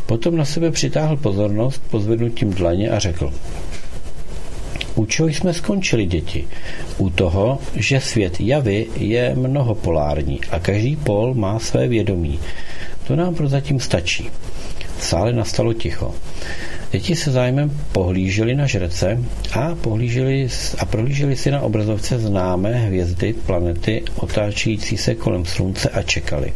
Potom 0.06 0.38
na 0.38 0.46
sebe 0.46 0.72
přitáhl 0.72 1.18
pozornost 1.18 1.82
pozvednutím 1.90 2.54
dlaně 2.54 2.90
a 2.90 3.00
řekl 3.00 3.34
u 4.96 5.06
čeho 5.06 5.28
jsme 5.28 5.54
skončili, 5.54 6.06
děti? 6.06 6.48
U 6.98 7.10
toho, 7.10 7.60
že 7.76 8.00
svět 8.00 8.42
javy 8.42 8.88
je 8.98 9.36
mnohopolární 9.36 10.40
a 10.52 10.60
každý 10.60 10.96
pol 10.96 11.34
má 11.34 11.60
své 11.60 11.88
vědomí. 11.88 12.40
To 13.08 13.16
nám 13.16 13.36
prozatím 13.36 13.80
stačí. 13.80 14.30
Sále 15.04 15.34
nastalo 15.34 15.74
ticho. 15.74 16.16
Děti 16.92 17.16
se 17.16 17.32
zájmem 17.32 17.72
pohlíželi 17.92 18.56
na 18.56 18.68
žrece 18.68 19.24
a, 19.54 19.76
pohlíželi 19.76 20.48
a 20.80 20.86
prohlíželi 20.86 21.36
si 21.36 21.52
na 21.52 21.62
obrazovce 21.62 22.20
známé 22.20 22.72
hvězdy, 22.72 23.34
planety, 23.34 24.04
otáčející 24.16 24.98
se 24.98 25.16
kolem 25.16 25.46
slunce 25.46 25.90
a 25.90 26.02
čekali. 26.02 26.54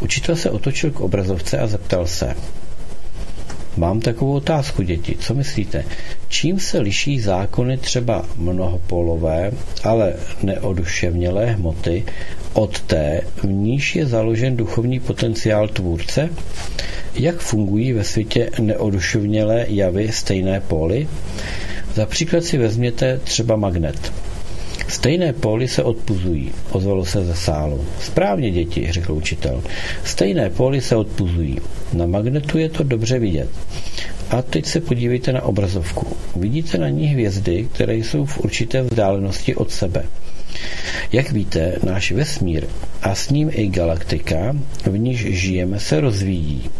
Učitel 0.00 0.36
se 0.36 0.50
otočil 0.50 0.90
k 0.90 1.00
obrazovce 1.00 1.58
a 1.58 1.66
zeptal 1.66 2.06
se, 2.06 2.34
Mám 3.76 4.00
takovou 4.00 4.32
otázku, 4.32 4.82
děti. 4.82 5.16
Co 5.20 5.34
myslíte? 5.34 5.84
Čím 6.28 6.60
se 6.60 6.78
liší 6.78 7.20
zákony 7.20 7.78
třeba 7.78 8.24
mnohopolové, 8.36 9.52
ale 9.84 10.14
neoduševnělé 10.42 11.46
hmoty 11.46 12.04
od 12.52 12.80
té, 12.80 13.20
v 13.36 13.44
níž 13.46 13.96
je 13.96 14.06
založen 14.06 14.56
duchovní 14.56 15.00
potenciál 15.00 15.68
tvůrce? 15.68 16.28
Jak 17.14 17.36
fungují 17.36 17.92
ve 17.92 18.04
světě 18.04 18.50
neoduševnělé 18.60 19.66
javy 19.68 20.12
stejné 20.12 20.60
póly? 20.60 21.08
Za 21.94 22.06
příklad 22.06 22.44
si 22.44 22.58
vezměte 22.58 23.18
třeba 23.24 23.56
magnet. 23.56 24.12
Stejné 24.88 25.32
póly 25.32 25.68
se 25.68 25.82
odpuzují, 25.82 26.52
ozvalo 26.70 27.04
se 27.04 27.24
ze 27.24 27.34
sálu. 27.34 27.84
Správně, 28.00 28.50
děti, 28.50 28.92
řekl 28.92 29.12
učitel. 29.12 29.62
Stejné 30.04 30.50
póly 30.50 30.80
se 30.80 30.96
odpuzují. 30.96 31.58
Na 31.92 32.06
magnetu 32.06 32.58
je 32.58 32.68
to 32.68 32.82
dobře 32.82 33.18
vidět. 33.18 33.48
A 34.30 34.42
teď 34.42 34.66
se 34.66 34.80
podívejte 34.80 35.32
na 35.32 35.42
obrazovku. 35.42 36.06
Vidíte 36.36 36.78
na 36.78 36.88
ní 36.88 37.06
hvězdy, 37.06 37.68
které 37.72 37.94
jsou 37.94 38.24
v 38.24 38.38
určité 38.38 38.82
vzdálenosti 38.82 39.54
od 39.54 39.70
sebe. 39.70 40.04
Jak 41.12 41.30
víte, 41.30 41.78
náš 41.84 42.12
vesmír 42.12 42.66
a 43.02 43.14
s 43.14 43.30
ním 43.30 43.50
i 43.52 43.68
galaktika, 43.68 44.56
v 44.84 44.98
níž 44.98 45.18
žijeme, 45.18 45.80
se 45.80 46.00
rozvíjí. 46.00 46.70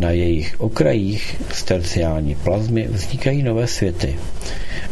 Na 0.00 0.10
jejich 0.10 0.60
okrajích 0.60 1.36
z 1.52 1.62
terciální 1.62 2.34
plazmy 2.34 2.88
vznikají 2.90 3.42
nové 3.42 3.66
světy. 3.66 4.16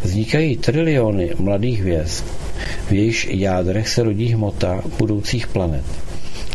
Vznikají 0.03 0.57
triliony 0.57 1.31
mladých 1.39 1.81
hvězd, 1.81 2.25
v 2.89 2.93
jejich 2.93 3.35
jádrech 3.35 3.89
se 3.89 4.03
rodí 4.03 4.27
hmota 4.27 4.83
budoucích 4.99 5.47
planet. 5.47 5.85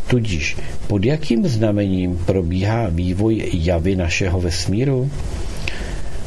Tudíž 0.08 0.58
pod 0.88 1.06
jakým 1.06 1.47
znamením 1.47 2.18
probíhá 2.26 2.89
vývoj 2.89 3.50
javy 3.54 3.95
našeho 3.95 4.41
vesmíru? 4.41 5.12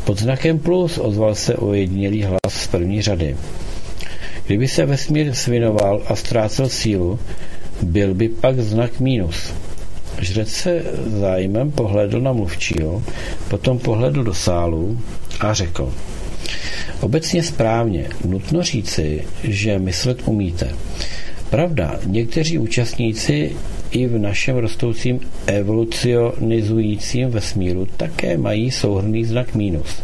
Pod 0.04 0.18
znakem 0.18 0.58
plus 0.58 0.98
ozval 0.98 1.34
se 1.34 1.56
ojedinělý 1.56 2.22
hlas 2.22 2.54
z 2.54 2.66
první 2.66 3.02
řady. 3.02 3.36
Kdyby 4.46 4.68
se 4.68 4.86
vesmír 4.86 5.34
svinoval 5.34 6.02
a 6.06 6.16
ztrácel 6.16 6.68
sílu, 6.68 7.18
byl 7.82 8.14
by 8.14 8.28
pak 8.28 8.60
znak 8.60 9.00
mínus. 9.00 9.52
Žrec 10.18 10.48
se 10.48 10.82
zájmem 11.20 11.70
pohledl 11.70 12.20
na 12.20 12.32
mluvčího, 12.32 13.02
potom 13.48 13.78
pohledl 13.78 14.22
do 14.22 14.34
sálu 14.34 15.00
a 15.40 15.54
řekl 15.54 15.92
Obecně 17.00 17.42
správně, 17.42 18.08
nutno 18.24 18.62
říci, 18.62 19.24
že 19.44 19.78
myslet 19.78 20.18
umíte. 20.24 20.68
Pravda, 21.50 22.00
někteří 22.06 22.58
účastníci 22.58 23.56
i 23.90 24.06
v 24.06 24.18
našem 24.18 24.56
rostoucím 24.56 25.20
evolucionizujícím 25.46 27.30
vesmíru 27.30 27.86
také 27.96 28.38
mají 28.38 28.70
souhrný 28.70 29.24
znak 29.24 29.54
mínus. 29.54 30.02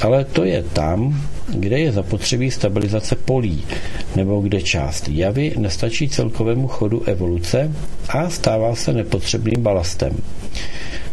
Ale 0.00 0.24
to 0.24 0.44
je 0.44 0.62
tam, 0.62 1.22
kde 1.48 1.78
je 1.78 1.92
zapotřebí 1.92 2.50
stabilizace 2.50 3.16
polí, 3.16 3.64
nebo 4.16 4.40
kde 4.40 4.62
část 4.62 5.08
javy 5.08 5.54
nestačí 5.58 6.08
celkovému 6.08 6.68
chodu 6.68 7.02
evoluce 7.02 7.72
a 8.08 8.30
stává 8.30 8.74
se 8.74 8.92
nepotřebným 8.92 9.62
balastem. 9.62 10.16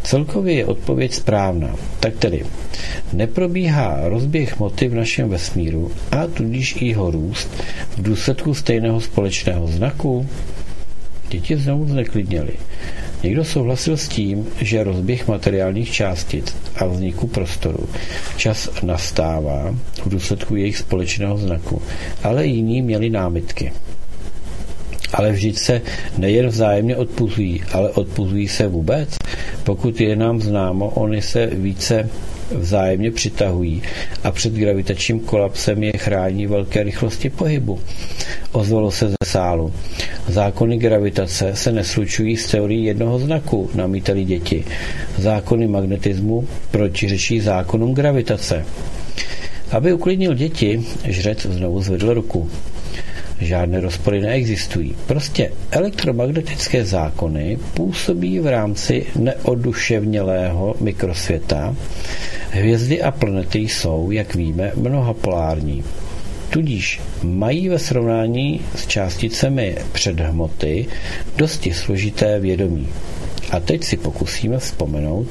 Celkově 0.02 0.54
je 0.54 0.66
odpověď 0.66 1.14
správná. 1.14 1.76
Tak 2.00 2.16
tedy, 2.16 2.46
neprobíhá 3.12 4.00
rozběh 4.08 4.58
moty 4.58 4.88
v 4.88 4.94
našem 4.94 5.28
vesmíru 5.28 5.90
a 6.10 6.26
tudíž 6.26 6.76
i 6.80 6.86
jeho 6.86 7.10
růst 7.10 7.48
v 7.96 8.02
důsledku 8.02 8.54
stejného 8.54 9.00
společného 9.00 9.66
znaku? 9.66 10.26
Děti 11.28 11.56
znovu 11.56 11.88
zneklidněly. 11.88 12.52
Někdo 13.22 13.44
souhlasil 13.44 13.96
s 13.96 14.08
tím, 14.08 14.46
že 14.60 14.84
rozběh 14.84 15.28
materiálních 15.28 15.92
částic 15.92 16.56
a 16.76 16.86
vzniku 16.86 17.26
prostoru 17.26 17.88
čas 18.36 18.70
nastává 18.82 19.74
v 20.04 20.08
důsledku 20.08 20.56
jejich 20.56 20.78
společného 20.78 21.36
znaku, 21.38 21.82
ale 22.22 22.46
jiní 22.46 22.82
měli 22.82 23.10
námitky. 23.10 23.72
Ale 25.12 25.32
vždyť 25.32 25.58
se 25.58 25.82
nejen 26.18 26.46
vzájemně 26.46 26.96
odpuzují, 26.96 27.62
ale 27.72 27.90
odpuzují 27.90 28.48
se 28.48 28.68
vůbec. 28.68 29.16
Pokud 29.64 30.00
je 30.00 30.16
nám 30.16 30.40
známo, 30.40 30.88
oni 30.88 31.22
se 31.22 31.46
více 31.46 32.08
vzájemně 32.50 33.10
přitahují 33.10 33.82
a 34.24 34.30
před 34.30 34.52
gravitačním 34.52 35.20
kolapsem 35.20 35.82
je 35.82 35.92
chrání 35.96 36.46
velké 36.46 36.82
rychlosti 36.82 37.30
pohybu. 37.30 37.80
Ozvalo 38.52 38.90
se 38.90 39.08
ze 39.08 39.16
sálu. 39.24 39.72
Zákony 40.28 40.78
gravitace 40.78 41.50
se 41.56 41.72
neslučují 41.72 42.36
s 42.36 42.46
teorií 42.46 42.84
jednoho 42.84 43.18
znaku, 43.18 43.70
namítali 43.74 44.24
děti. 44.24 44.64
Zákony 45.18 45.66
magnetismu 45.68 46.48
protiřečí 46.70 47.40
zákonům 47.40 47.94
gravitace. 47.94 48.64
Aby 49.70 49.92
uklidnil 49.92 50.34
děti, 50.34 50.82
žrec 51.04 51.46
znovu 51.46 51.82
zvedl 51.82 52.14
ruku. 52.14 52.50
Žádné 53.40 53.80
rozpory 53.80 54.20
neexistují. 54.20 54.96
Prostě 55.06 55.52
elektromagnetické 55.70 56.84
zákony 56.84 57.58
působí 57.74 58.40
v 58.40 58.46
rámci 58.46 59.06
neoduševnělého 59.16 60.74
mikrosvěta. 60.80 61.76
Hvězdy 62.50 63.02
a 63.02 63.10
planety 63.10 63.58
jsou, 63.58 64.10
jak 64.10 64.34
víme, 64.34 64.72
mnohopolární. 64.76 65.84
Tudíž 66.50 67.00
mají 67.22 67.68
ve 67.68 67.78
srovnání 67.78 68.60
s 68.76 68.86
částicemi 68.86 69.76
předhmoty 69.92 70.86
dosti 71.36 71.74
složité 71.74 72.40
vědomí. 72.40 72.88
A 73.50 73.60
teď 73.60 73.84
si 73.84 73.96
pokusíme 73.96 74.58
vzpomenout, 74.58 75.26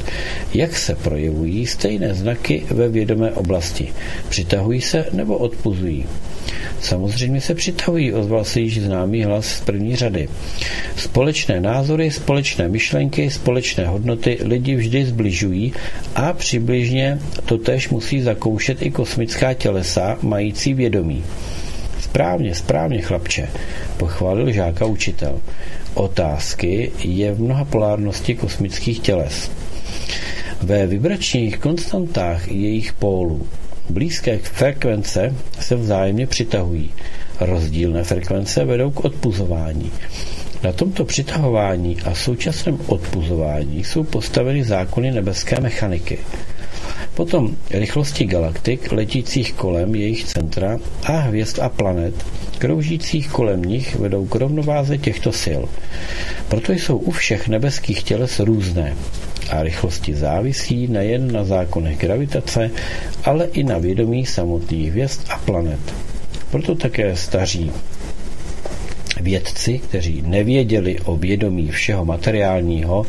jak 0.53 0.77
se 0.77 0.95
projevují 0.95 1.67
stejné 1.67 2.13
znaky 2.13 2.63
ve 2.71 2.87
vědomé 2.89 3.31
oblasti. 3.31 3.93
Přitahují 4.29 4.81
se 4.81 5.05
nebo 5.13 5.37
odpuzují. 5.37 6.05
Samozřejmě 6.81 7.41
se 7.41 7.55
přitahují, 7.55 8.13
ozval 8.13 8.43
se 8.43 8.59
již 8.59 8.81
známý 8.81 9.23
hlas 9.23 9.45
z 9.45 9.61
první 9.61 9.95
řady. 9.95 10.29
Společné 10.97 11.61
názory, 11.61 12.11
společné 12.11 12.69
myšlenky, 12.69 13.29
společné 13.29 13.87
hodnoty 13.87 14.37
lidi 14.41 14.75
vždy 14.75 15.05
zbližují 15.05 15.73
a 16.15 16.33
přibližně 16.33 17.19
to 17.45 17.57
tež 17.57 17.89
musí 17.89 18.21
zakoušet 18.21 18.81
i 18.81 18.91
kosmická 18.91 19.53
tělesa 19.53 20.17
mající 20.21 20.73
vědomí. 20.73 21.23
Správně, 21.99 22.55
správně, 22.55 23.01
chlapče, 23.01 23.49
pochválil 23.97 24.51
žáka 24.51 24.85
učitel. 24.85 25.39
Otázky 25.93 26.91
je 27.03 27.33
v 27.33 27.41
mnoha 27.41 27.65
polárnosti 27.65 28.35
kosmických 28.35 28.99
těles. 28.99 29.51
Ve 30.61 30.87
vibračních 30.87 31.57
konstantách 31.57 32.47
jejich 32.47 32.93
pólů 32.93 33.47
Blízké 33.89 34.37
frekvence 34.37 35.35
se 35.59 35.75
vzájemně 35.75 36.27
přitahují. 36.27 36.91
Rozdílné 37.39 38.03
frekvence 38.03 38.65
vedou 38.65 38.91
k 38.91 39.05
odpuzování. 39.05 39.91
Na 40.63 40.71
tomto 40.71 41.05
přitahování 41.05 41.97
a 42.05 42.15
současném 42.15 42.77
odpuzování 42.87 43.83
jsou 43.83 44.03
postaveny 44.03 44.63
zákony 44.63 45.11
nebeské 45.11 45.59
mechaniky. 45.61 46.17
Potom 47.13 47.55
rychlosti 47.69 48.25
galaktik 48.25 48.91
letících 48.91 49.53
kolem 49.53 49.95
jejich 49.95 50.23
centra 50.23 50.77
a 51.03 51.11
hvězd 51.11 51.59
a 51.59 51.69
planet, 51.69 52.25
kroužících 52.57 53.29
kolem 53.29 53.61
nich, 53.61 53.95
vedou 53.95 54.25
k 54.25 54.35
rovnováze 54.35 54.97
těchto 54.97 55.31
sil. 55.43 55.61
Proto 56.47 56.71
jsou 56.73 56.97
u 56.97 57.11
všech 57.11 57.47
nebeských 57.47 58.03
těles 58.03 58.39
různé. 58.39 58.95
A 59.49 59.63
rychlosti 59.63 60.15
závisí 60.15 60.87
nejen 60.87 61.31
na 61.31 61.43
zákonech 61.43 61.97
gravitace, 61.97 62.71
ale 63.23 63.45
i 63.45 63.63
na 63.63 63.77
vědomí 63.77 64.25
samotných 64.25 64.91
hvězd 64.91 65.21
a 65.29 65.37
planet. 65.37 65.79
Proto 66.51 66.75
také 66.75 67.15
staří 67.15 67.71
vědci, 69.21 69.79
kteří 69.79 70.23
nevěděli 70.25 70.99
o 70.99 71.15
vědomí 71.15 71.71
všeho 71.71 72.05
materiálního, 72.05 73.05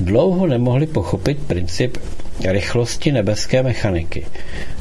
dlouho 0.00 0.46
nemohli 0.46 0.86
pochopit 0.86 1.38
princip 1.46 1.96
rychlosti 2.44 3.12
nebeské 3.12 3.62
mechaniky. 3.62 4.26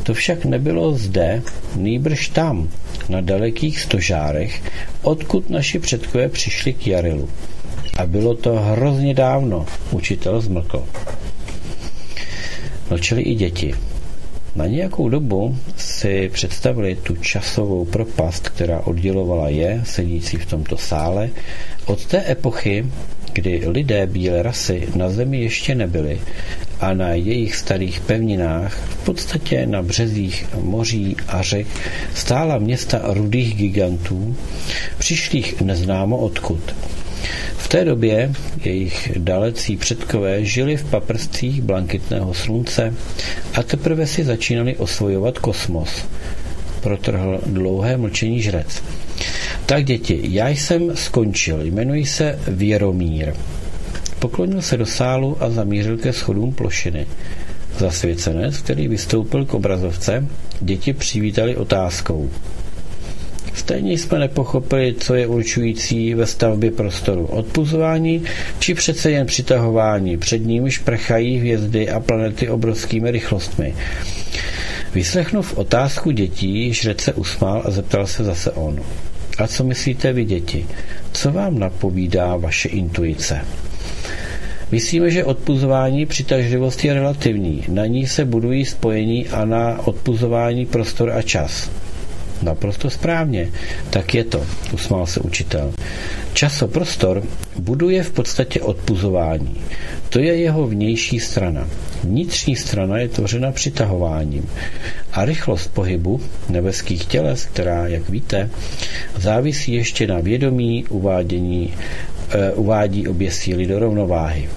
To 0.03 0.13
však 0.13 0.45
nebylo 0.45 0.91
zde, 0.91 1.41
nýbrž 1.75 2.29
tam, 2.29 2.69
na 3.09 3.21
dalekých 3.21 3.79
stožárech, 3.79 4.61
odkud 5.01 5.49
naši 5.49 5.79
předkové 5.79 6.29
přišli 6.29 6.73
k 6.73 6.87
Jarilu. 6.87 7.29
A 7.97 8.05
bylo 8.05 8.33
to 8.35 8.55
hrozně 8.55 9.13
dávno, 9.13 9.65
učitel 9.91 10.41
zmlkl. 10.41 10.83
Mlčeli 12.89 13.21
i 13.21 13.35
děti. 13.35 13.73
Na 14.55 14.65
nějakou 14.65 15.09
dobu 15.09 15.57
si 15.77 16.29
představili 16.33 16.95
tu 16.95 17.15
časovou 17.15 17.85
propast, 17.85 18.49
která 18.49 18.79
oddělovala 18.79 19.49
je, 19.49 19.81
sedící 19.85 20.37
v 20.37 20.45
tomto 20.45 20.77
sále, 20.77 21.29
od 21.85 22.05
té 22.05 22.31
epochy, 22.31 22.85
kdy 23.33 23.61
lidé 23.67 24.07
bílé 24.07 24.43
rasy 24.43 24.87
na 24.95 25.09
zemi 25.09 25.41
ještě 25.41 25.75
nebyli 25.75 26.19
a 26.79 26.93
na 26.93 27.09
jejich 27.09 27.55
starých 27.55 27.99
pevninách, 27.99 28.73
v 28.73 29.05
podstatě 29.05 29.65
na 29.65 29.81
březích 29.81 30.45
moří 30.61 31.15
a 31.27 31.41
řek, 31.41 31.67
stála 32.13 32.57
města 32.57 33.01
rudých 33.03 33.55
gigantů, 33.55 34.35
přišlých 34.97 35.61
neznámo 35.61 36.17
odkud. 36.17 36.75
V 37.67 37.69
té 37.69 37.85
době 37.85 38.31
jejich 38.63 39.11
dalecí 39.17 39.77
předkové 39.77 40.45
žili 40.45 40.77
v 40.77 40.83
paprstcích 40.85 41.61
blankitného 41.61 42.33
slunce 42.33 42.93
a 43.53 43.63
teprve 43.63 44.07
si 44.07 44.23
začínali 44.23 44.75
osvojovat 44.77 45.39
kosmos. 45.39 45.89
Protrhl 46.81 47.41
dlouhé 47.45 47.97
mlčení 47.97 48.41
žrec. 48.41 48.83
Tak 49.65 49.85
děti, 49.85 50.19
já 50.23 50.47
jsem 50.49 50.95
skončil, 50.97 51.61
jmenuji 51.65 52.05
se 52.05 52.39
Věromír. 52.47 53.33
Poklonil 54.19 54.61
se 54.61 54.77
do 54.77 54.85
sálu 54.85 55.37
a 55.39 55.49
zamířil 55.49 55.97
ke 55.97 56.13
schodům 56.13 56.53
plošiny. 56.53 57.07
Zasvěcenec, 57.77 58.57
který 58.57 58.87
vystoupil 58.87 59.45
k 59.45 59.53
obrazovce, 59.53 60.27
děti 60.61 60.93
přivítali 60.93 61.55
otázkou. 61.55 62.29
Stejně 63.57 63.93
jsme 63.93 64.19
nepochopili, 64.19 64.95
co 64.99 65.15
je 65.15 65.27
určující 65.27 66.13
ve 66.13 66.25
stavbě 66.25 66.71
prostoru. 66.71 67.25
Odpuzování 67.25 68.23
či 68.59 68.73
přece 68.73 69.11
jen 69.11 69.25
přitahování, 69.27 70.17
před 70.17 70.37
nímž 70.45 70.77
prchají 70.77 71.37
hvězdy 71.37 71.89
a 71.89 71.99
planety 71.99 72.49
obrovskými 72.49 73.11
rychlostmi. 73.11 73.73
Vyslechnув 74.93 75.57
otázku 75.57 76.11
dětí, 76.11 76.73
žrec 76.73 77.01
se 77.01 77.13
usmál 77.13 77.61
a 77.65 77.71
zeptal 77.71 78.07
se 78.07 78.23
zase 78.23 78.51
on. 78.51 78.79
A 79.37 79.47
co 79.47 79.63
myslíte 79.63 80.13
vy, 80.13 80.25
děti? 80.25 80.65
Co 81.11 81.31
vám 81.31 81.59
napovídá 81.59 82.37
vaše 82.37 82.69
intuice? 82.69 83.41
Myslíme, 84.71 85.11
že 85.11 85.23
odpuzování 85.25 86.05
přitažlivost 86.05 86.85
je 86.85 86.93
relativní. 86.93 87.63
Na 87.67 87.85
ní 87.85 88.07
se 88.07 88.25
budují 88.25 88.65
spojení 88.65 89.27
a 89.27 89.45
na 89.45 89.87
odpuzování 89.87 90.65
prostor 90.65 91.11
a 91.11 91.21
čas. 91.21 91.69
Naprosto 92.41 92.89
správně. 92.89 93.49
Tak 93.89 94.13
je 94.13 94.23
to, 94.23 94.45
usmál 94.73 95.05
se 95.05 95.19
učitel. 95.19 95.73
Časoprostor 96.33 97.23
buduje 97.59 98.03
v 98.03 98.11
podstatě 98.11 98.61
odpuzování. 98.61 99.55
To 100.09 100.19
je 100.19 100.35
jeho 100.35 100.67
vnější 100.67 101.19
strana. 101.19 101.67
Vnitřní 102.03 102.55
strana 102.55 102.97
je 102.99 103.07
tvořena 103.07 103.51
přitahováním. 103.51 104.49
A 105.13 105.25
rychlost 105.25 105.67
pohybu 105.67 106.21
nebeských 106.49 107.05
těles, 107.05 107.45
která, 107.45 107.87
jak 107.87 108.09
víte, 108.09 108.49
závisí 109.17 109.73
ještě 109.73 110.07
na 110.07 110.19
vědomí 110.19 110.85
uvádění, 110.89 111.73
e, 112.29 112.51
uvádí 112.51 113.07
obě 113.07 113.31
síly 113.31 113.65
do 113.65 113.79
rovnováhy. 113.79 114.49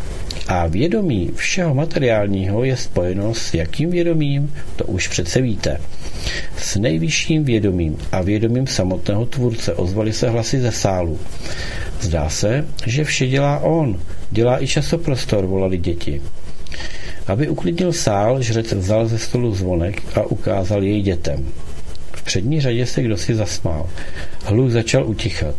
A 0.51 0.67
vědomí 0.67 1.31
všeho 1.35 1.75
materiálního 1.75 2.65
je 2.65 2.77
spojeno 2.77 3.35
s 3.35 3.55
jakým 3.55 3.91
vědomím, 3.91 4.55
to 4.77 4.85
už 4.85 5.09
přece 5.09 5.41
víte. 5.41 5.81
S 6.57 6.77
nejvyšším 6.77 7.45
vědomím 7.45 7.99
a 8.13 8.23
vědomím 8.23 8.67
samotného 8.67 9.27
tvůrce 9.27 9.75
ozvaly 9.75 10.13
se 10.13 10.29
hlasy 10.31 10.61
ze 10.61 10.73
sálu. 10.73 11.19
Zdá 12.01 12.29
se, 12.29 12.67
že 12.87 13.05
vše 13.05 13.27
dělá 13.27 13.59
on, 13.59 14.01
dělá 14.31 14.63
i 14.63 14.67
časoprostor, 14.67 15.47
volali 15.47 15.79
děti. 15.79 16.23
Aby 17.27 17.49
uklidnil 17.49 17.93
sál, 17.93 18.43
žrec 18.43 18.73
vzal 18.73 19.07
ze 19.09 19.19
stolu 19.19 19.55
zvonek 19.55 20.03
a 20.15 20.23
ukázal 20.23 20.83
jej 20.83 21.03
dětem. 21.03 21.47
V 22.13 22.23
přední 22.23 22.61
řadě 22.61 22.87
se 22.87 23.03
kdo 23.03 23.17
si 23.17 23.35
zasmál. 23.35 23.89
Hluk 24.45 24.71
začal 24.71 25.07
utichat 25.07 25.55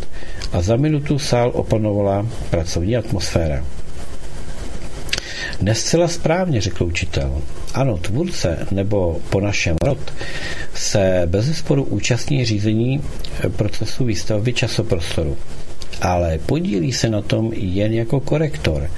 a 0.51 0.61
za 0.61 0.75
minutu 0.75 1.19
sál 1.19 1.51
opanovala 1.53 2.27
pracovní 2.49 2.97
atmosféra. 2.97 3.63
Nescela 5.61 6.07
správně, 6.07 6.61
řekl 6.61 6.83
učitel. 6.83 7.41
Ano, 7.73 7.97
tvůrce, 7.97 8.67
nebo 8.71 9.19
po 9.29 9.41
našem 9.41 9.75
rod, 9.83 10.13
se 10.73 11.21
bez 11.25 11.57
sporu 11.57 11.83
účastní 11.83 12.45
řízení 12.45 13.01
procesu 13.55 14.05
výstavby 14.05 14.53
časoprostoru 14.53 15.37
ale 16.01 16.39
podílí 16.45 16.93
se 16.93 17.09
na 17.09 17.21
tom 17.21 17.51
jen 17.53 17.93
jako 17.93 18.19
korektor. 18.19 18.91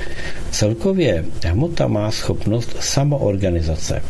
Celkově 0.51 1.25
hmota 1.45 1.87
má 1.87 2.11
schopnost 2.11 2.75
samoorganizace. 2.79 4.01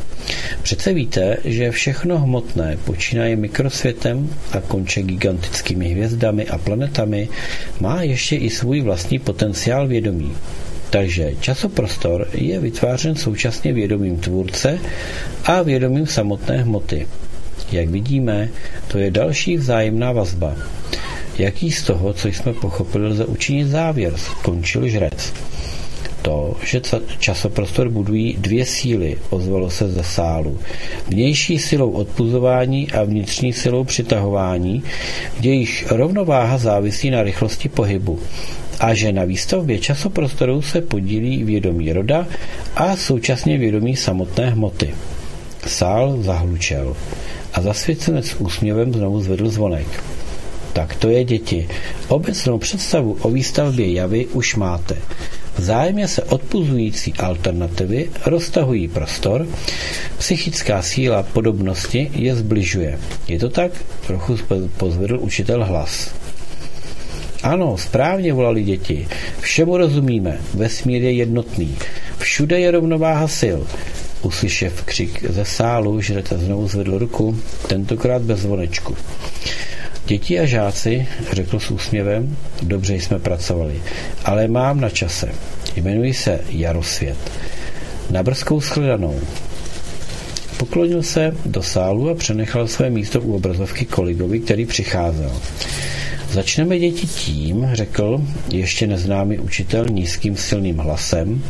Přece 0.63 0.93
víte, 0.93 1.37
že 1.45 1.71
všechno 1.71 2.19
hmotné 2.19 2.77
počínaje 2.85 3.35
mikrosvětem 3.35 4.29
a 4.51 4.59
konče 4.59 5.01
gigantickými 5.01 5.89
hvězdami 5.89 6.47
a 6.47 6.57
planetami 6.57 7.29
má 7.79 8.01
ještě 8.01 8.35
i 8.35 8.49
svůj 8.49 8.81
vlastní 8.81 9.19
potenciál 9.19 9.87
vědomí. 9.87 10.31
Takže 10.93 11.33
časoprostor 11.39 12.27
je 12.33 12.59
vytvářen 12.59 13.15
současně 13.15 13.73
vědomím 13.73 14.17
tvůrce 14.17 14.79
a 15.45 15.61
vědomím 15.61 16.07
samotné 16.07 16.57
hmoty. 16.57 17.07
Jak 17.71 17.89
vidíme, 17.89 18.49
to 18.87 18.97
je 18.97 19.11
další 19.11 19.57
vzájemná 19.57 20.11
vazba. 20.11 20.55
Jaký 21.37 21.71
z 21.71 21.83
toho, 21.83 22.13
co 22.13 22.27
jsme 22.27 22.53
pochopili, 22.53 23.07
lze 23.07 23.25
učinit 23.25 23.67
závěr, 23.67 24.17
skončil 24.17 24.87
žrec. 24.87 25.33
To, 26.21 26.57
že 26.65 26.81
časoprostor 27.19 27.89
budují 27.89 28.37
dvě 28.39 28.65
síly, 28.65 29.17
ozvalo 29.29 29.69
se 29.69 29.89
ze 29.89 30.03
sálu. 30.03 30.59
Vnější 31.07 31.59
silou 31.59 31.91
odpuzování 31.91 32.91
a 32.91 33.03
vnitřní 33.03 33.53
silou 33.53 33.83
přitahování, 33.83 34.83
kde 35.39 35.49
již 35.49 35.85
rovnováha 35.89 36.57
závisí 36.57 37.09
na 37.09 37.23
rychlosti 37.23 37.69
pohybu 37.69 38.19
a 38.83 38.93
že 38.93 39.11
na 39.11 39.23
výstavbě 39.23 39.79
časoprostoru 39.79 40.61
se 40.61 40.81
podílí 40.81 41.43
vědomí 41.43 41.93
roda 41.93 42.27
a 42.75 42.95
současně 42.95 43.57
vědomí 43.57 43.95
samotné 43.95 44.49
hmoty. 44.49 44.93
Sál 45.67 46.17
zahlučel 46.21 46.95
a 47.53 47.61
zasvěcenec 47.61 48.27
s 48.27 48.35
úsměvem 48.39 48.93
znovu 48.93 49.21
zvedl 49.21 49.49
zvonek. 49.49 49.87
Tak 50.73 50.95
to 50.95 51.09
je 51.09 51.23
děti. 51.23 51.67
Obecnou 52.07 52.57
představu 52.57 53.17
o 53.21 53.29
výstavbě 53.29 53.93
javy 53.93 54.25
už 54.25 54.55
máte. 54.55 54.97
Vzájemně 55.57 56.07
se 56.07 56.23
odpuzující 56.23 57.13
alternativy 57.13 58.09
roztahují 58.25 58.87
prostor, 58.87 59.47
psychická 60.17 60.81
síla 60.81 61.23
podobnosti 61.23 62.11
je 62.15 62.35
zbližuje. 62.35 62.99
Je 63.27 63.39
to 63.39 63.49
tak? 63.49 63.71
Trochu 64.07 64.37
pozvedl 64.77 65.19
učitel 65.21 65.65
hlas. 65.65 66.22
Ano, 67.43 67.77
správně 67.77 68.33
volali 68.33 68.63
děti. 68.63 69.07
Všemu 69.39 69.77
rozumíme. 69.77 70.37
Vesmír 70.53 71.03
je 71.03 71.11
jednotný. 71.11 71.75
Všude 72.17 72.59
je 72.59 72.71
rovnováha 72.71 73.27
sil. 73.39 73.59
Uslyšev 74.21 74.83
křik 74.83 75.25
ze 75.29 75.45
sálu, 75.45 76.01
žrete 76.01 76.37
znovu 76.37 76.67
zvedl 76.67 76.97
ruku, 76.97 77.37
tentokrát 77.67 78.21
bez 78.21 78.39
zvonečku. 78.39 78.95
Děti 80.05 80.39
a 80.39 80.45
žáci, 80.45 81.07
řekl 81.31 81.59
s 81.59 81.71
úsměvem, 81.71 82.37
dobře 82.61 82.95
jsme 82.95 83.19
pracovali, 83.19 83.81
ale 84.25 84.47
mám 84.47 84.81
na 84.81 84.89
čase. 84.89 85.31
Jmenuji 85.75 86.13
se 86.13 86.39
Jarosvět. 86.49 87.17
Na 88.11 88.23
brzkou 88.23 88.61
shledanou. 88.61 89.19
Poklonil 90.57 91.03
se 91.03 91.35
do 91.45 91.63
sálu 91.63 92.09
a 92.09 92.15
přenechal 92.15 92.67
své 92.67 92.89
místo 92.89 93.21
u 93.21 93.35
obrazovky 93.35 93.85
kolegovi, 93.85 94.39
který 94.39 94.65
přicházel. 94.65 95.31
Začneme 96.33 96.79
děti 96.79 97.07
tím, 97.07 97.69
řekl 97.73 98.21
ještě 98.51 98.87
neznámý 98.87 99.39
učitel 99.39 99.85
nízkým 99.85 100.37
silným 100.37 100.77
hlasem, 100.77 101.43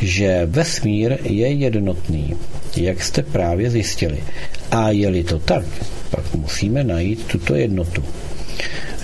že 0.00 0.46
vesmír 0.46 1.18
je 1.22 1.52
jednotný, 1.52 2.36
jak 2.76 3.02
jste 3.02 3.22
právě 3.22 3.70
zjistili. 3.70 4.18
A 4.70 4.90
je-li 4.90 5.24
to 5.24 5.38
tak, 5.38 5.64
pak 6.10 6.34
musíme 6.34 6.84
najít 6.84 7.24
tuto 7.26 7.54
jednotu. 7.54 8.04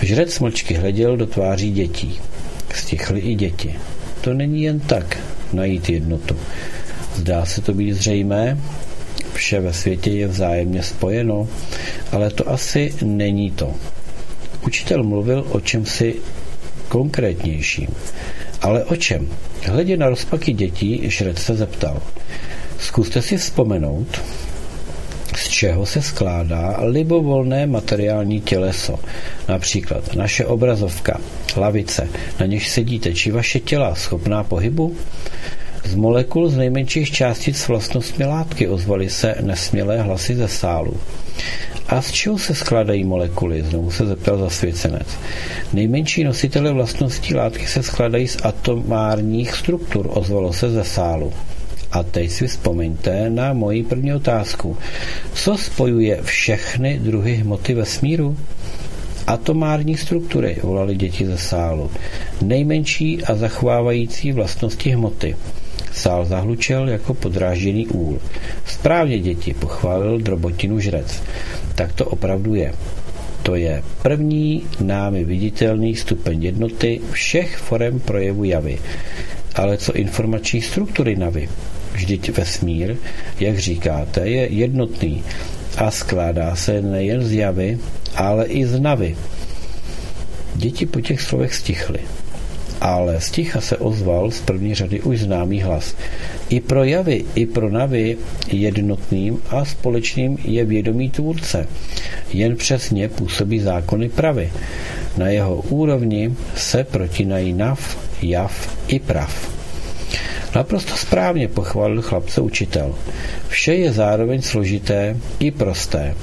Žrec 0.01 0.39
mlčky 0.39 0.73
hleděl 0.73 1.17
do 1.17 1.25
tváří 1.25 1.71
dětí. 1.71 2.19
Stichly 2.73 3.19
i 3.19 3.35
děti. 3.35 3.75
To 4.21 4.33
není 4.33 4.63
jen 4.63 4.79
tak, 4.79 5.19
najít 5.53 5.89
jednotu. 5.89 6.35
Zdá 7.15 7.45
se 7.45 7.61
to 7.61 7.73
být 7.73 7.93
zřejmé, 7.93 8.57
vše 9.33 9.59
ve 9.59 9.73
světě 9.73 10.11
je 10.11 10.27
vzájemně 10.27 10.83
spojeno, 10.83 11.47
ale 12.11 12.29
to 12.29 12.49
asi 12.49 12.93
není 13.03 13.51
to. 13.51 13.75
Učitel 14.65 15.03
mluvil 15.03 15.45
o 15.49 15.59
čemsi 15.59 16.15
konkrétnějším. 16.87 17.87
Ale 18.61 18.83
o 18.83 18.95
čem? 18.95 19.27
Hledě 19.63 19.97
na 19.97 20.09
rozpaky 20.09 20.53
dětí, 20.53 21.01
Šrec 21.09 21.39
se 21.39 21.55
zeptal. 21.55 22.01
Zkuste 22.79 23.21
si 23.21 23.37
vzpomenout, 23.37 24.21
z 25.35 25.47
čeho 25.47 25.85
se 25.85 26.01
skládá 26.01 26.77
libovolné 26.81 27.67
materiální 27.67 28.41
těleso. 28.41 28.99
Například 29.47 30.15
naše 30.15 30.45
obrazovka, 30.45 31.19
lavice, 31.57 32.07
na 32.39 32.45
něž 32.45 32.69
sedíte, 32.69 33.13
či 33.13 33.31
vaše 33.31 33.59
těla 33.59 33.95
schopná 33.95 34.43
pohybu? 34.43 34.95
Z 35.85 35.95
molekul 35.95 36.49
z 36.49 36.57
nejmenších 36.57 37.11
částic 37.11 37.67
vlastnostmi 37.67 38.25
látky 38.25 38.67
ozvaly 38.67 39.09
se 39.09 39.35
nesmělé 39.41 40.01
hlasy 40.01 40.35
ze 40.35 40.47
sálu. 40.47 40.97
A 41.89 42.01
z 42.01 42.11
čeho 42.11 42.37
se 42.37 42.55
skládají 42.55 43.03
molekuly? 43.03 43.63
Znovu 43.63 43.91
se 43.91 44.05
zeptal 44.05 44.37
zasvěcenec. 44.37 45.07
Nejmenší 45.73 46.23
nositele 46.23 46.71
vlastností 46.71 47.35
látky 47.35 47.67
se 47.67 47.83
skládají 47.83 48.27
z 48.27 48.37
atomárních 48.43 49.55
struktur, 49.55 50.09
ozvalo 50.13 50.53
se 50.53 50.69
ze 50.69 50.83
sálu. 50.83 51.33
A 51.91 52.03
teď 52.03 52.31
si 52.31 52.47
vzpomeňte 52.47 53.29
na 53.29 53.53
moji 53.53 53.83
první 53.83 54.13
otázku. 54.13 54.77
Co 55.33 55.57
spojuje 55.57 56.19
všechny 56.23 56.99
druhy 56.99 57.35
hmoty 57.35 57.73
ve 57.73 57.85
smíru? 57.85 58.37
Atomární 59.27 59.97
struktury, 59.97 60.57
volali 60.63 60.95
děti 60.95 61.25
ze 61.25 61.37
sálu. 61.37 61.91
Nejmenší 62.41 63.23
a 63.23 63.35
zachovávající 63.35 64.31
vlastnosti 64.31 64.89
hmoty. 64.89 65.35
Sál 65.93 66.25
zahlučel 66.25 66.89
jako 66.89 67.13
podrážděný 67.13 67.87
úl. 67.87 68.19
Správně 68.65 69.19
děti, 69.19 69.53
pochválil 69.53 70.19
drobotinu 70.19 70.79
žrec. 70.79 71.23
Tak 71.75 71.93
to 71.93 72.05
opravdu 72.05 72.55
je. 72.55 72.73
To 73.43 73.55
je 73.55 73.83
první 74.01 74.63
námi 74.79 75.23
viditelný 75.23 75.95
stupeň 75.95 76.43
jednoty 76.43 77.01
všech 77.11 77.57
forem 77.57 77.99
projevu 77.99 78.43
javy. 78.43 78.79
Ale 79.55 79.77
co 79.77 79.93
informační 79.93 80.61
struktury 80.61 81.15
navy? 81.15 81.49
Vždyť 81.93 82.37
vesmír, 82.37 82.95
jak 83.39 83.59
říkáte, 83.59 84.29
je 84.29 84.47
jednotný 84.53 85.23
a 85.77 85.91
skládá 85.91 86.55
se 86.55 86.81
nejen 86.81 87.23
z 87.23 87.33
javy, 87.33 87.79
ale 88.15 88.45
i 88.45 88.65
z 88.65 88.79
navy. 88.79 89.17
Děti 90.55 90.85
po 90.85 91.01
těch 91.01 91.21
slovech 91.21 91.53
stichly 91.53 91.99
ale 92.81 93.21
z 93.21 93.31
ticha 93.31 93.61
se 93.61 93.77
ozval 93.77 94.31
z 94.31 94.41
první 94.41 94.75
řady 94.75 95.01
už 95.01 95.19
známý 95.19 95.61
hlas. 95.61 95.95
I 96.49 96.59
pro 96.59 96.83
javy, 96.83 97.25
i 97.35 97.45
pro 97.45 97.69
navy 97.69 98.17
jednotným 98.51 99.39
a 99.49 99.65
společným 99.65 100.37
je 100.43 100.65
vědomí 100.65 101.09
tvůrce. 101.09 101.67
Jen 102.33 102.55
přesně 102.55 103.09
působí 103.09 103.59
zákony 103.59 104.09
pravy. 104.09 104.51
Na 105.17 105.27
jeho 105.27 105.55
úrovni 105.55 106.33
se 106.55 106.83
protinají 106.83 107.53
nav, 107.53 107.97
jav 108.21 108.77
i 108.87 108.99
prav. 108.99 109.59
Naprosto 110.55 110.95
správně 110.95 111.47
pochválil 111.47 112.01
chlapce 112.01 112.41
učitel. 112.41 112.95
Vše 113.47 113.73
je 113.73 113.91
zároveň 113.91 114.41
složité 114.41 115.17
i 115.39 115.51
prosté. 115.51 116.15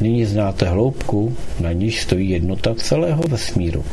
Nyní 0.00 0.24
znáte 0.24 0.66
hloubku, 0.66 1.36
na 1.60 1.72
níž 1.72 2.02
stojí 2.02 2.30
jednota 2.30 2.74
celého 2.74 3.22
vesmíru. 3.28 3.84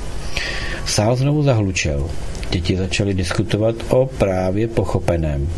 Sál 0.88 1.15
znovu 1.15 1.43
zahlučel. 1.43 2.09
Děti 2.49 2.77
začaly 2.77 3.13
diskutovat 3.13 3.75
o 3.89 4.05
právě 4.05 4.67
pochopeném. 4.67 5.49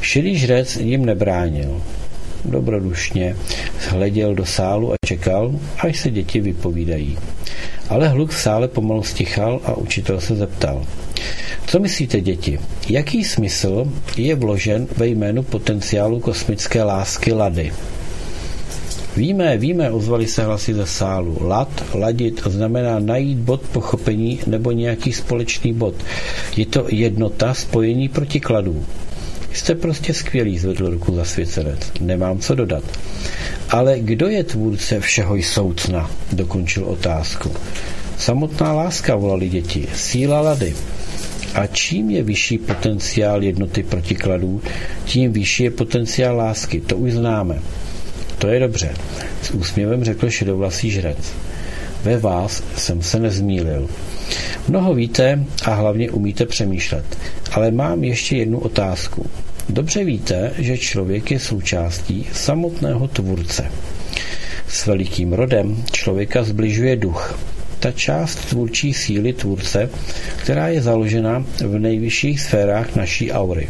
Šedý 0.00 0.38
žrec 0.38 0.76
jim 0.76 1.04
nebránil. 1.04 1.82
Dobrodušně 2.44 3.36
hleděl 3.88 4.34
do 4.34 4.46
sálu 4.46 4.92
a 4.92 4.96
čekal, 5.06 5.52
až 5.78 5.98
se 5.98 6.10
děti 6.10 6.40
vypovídají. 6.40 7.18
Ale 7.88 8.08
hluk 8.08 8.30
v 8.30 8.40
sále 8.40 8.68
pomalu 8.68 9.02
stichal 9.02 9.60
a 9.64 9.74
učitel 9.74 10.20
se 10.20 10.36
zeptal. 10.36 10.86
Co 11.66 11.78
myslíte, 11.78 12.20
děti? 12.20 12.60
Jaký 12.88 13.24
smysl 13.24 13.92
je 14.16 14.34
vložen 14.34 14.86
ve 14.96 15.06
jménu 15.06 15.42
potenciálu 15.42 16.20
kosmické 16.20 16.82
lásky 16.82 17.32
Lady? 17.32 17.72
Víme, 19.16 19.56
víme, 19.58 19.90
ozvali 19.90 20.26
se 20.26 20.44
hlasy 20.44 20.74
ze 20.74 20.86
sálu. 20.86 21.36
Lad, 21.40 21.84
ladit 21.94 22.42
znamená 22.46 22.98
najít 22.98 23.38
bod 23.38 23.60
pochopení 23.60 24.40
nebo 24.46 24.70
nějaký 24.70 25.12
společný 25.12 25.72
bod. 25.72 25.94
Je 26.56 26.66
to 26.66 26.86
jednota 26.88 27.54
spojení 27.54 28.08
protikladů. 28.08 28.84
Jste 29.52 29.74
prostě 29.74 30.14
skvělý, 30.14 30.58
zvedl 30.58 30.90
ruku 30.90 31.14
zasvěcenec. 31.14 31.80
Nemám 32.00 32.38
co 32.38 32.54
dodat. 32.54 32.84
Ale 33.70 34.00
kdo 34.00 34.28
je 34.28 34.44
tvůrce 34.44 35.00
všeho 35.00 35.34
jsoucna? 35.36 36.10
Dokončil 36.32 36.84
otázku. 36.84 37.50
Samotná 38.18 38.72
láska, 38.72 39.16
volali 39.16 39.48
děti. 39.48 39.88
Síla 39.94 40.40
lady. 40.40 40.74
A 41.54 41.66
čím 41.66 42.10
je 42.10 42.22
vyšší 42.22 42.58
potenciál 42.58 43.42
jednoty 43.42 43.82
protikladů, 43.82 44.62
tím 45.04 45.32
vyšší 45.32 45.62
je 45.62 45.70
potenciál 45.70 46.36
lásky. 46.36 46.80
To 46.80 46.96
už 46.96 47.12
známe. 47.12 47.58
To 48.40 48.48
je 48.48 48.60
dobře, 48.60 48.94
s 49.42 49.50
úsměvem 49.50 50.04
řekl 50.04 50.30
šedovlasý 50.30 50.90
žrec. 50.90 51.32
Ve 52.02 52.18
vás 52.18 52.62
jsem 52.76 53.02
se 53.02 53.18
nezmílil. 53.18 53.88
Mnoho 54.68 54.94
víte 54.94 55.44
a 55.64 55.74
hlavně 55.74 56.10
umíte 56.10 56.46
přemýšlet. 56.46 57.04
Ale 57.52 57.70
mám 57.70 58.04
ještě 58.04 58.36
jednu 58.36 58.58
otázku. 58.58 59.26
Dobře 59.68 60.04
víte, 60.04 60.52
že 60.58 60.78
člověk 60.78 61.30
je 61.30 61.38
součástí 61.38 62.26
samotného 62.32 63.08
tvůrce. 63.08 63.70
S 64.68 64.86
velikým 64.86 65.32
rodem 65.32 65.84
člověka 65.92 66.42
zbližuje 66.42 66.96
duch, 66.96 67.38
ta 67.80 67.92
část 67.92 68.34
tvůrčí 68.34 68.94
síly 68.94 69.32
tvůrce, 69.32 69.90
která 70.36 70.68
je 70.68 70.82
založena 70.82 71.44
v 71.66 71.78
nejvyšších 71.78 72.40
sférách 72.40 72.96
naší 72.96 73.32
aury 73.32 73.68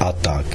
a 0.00 0.12
tak. 0.12 0.46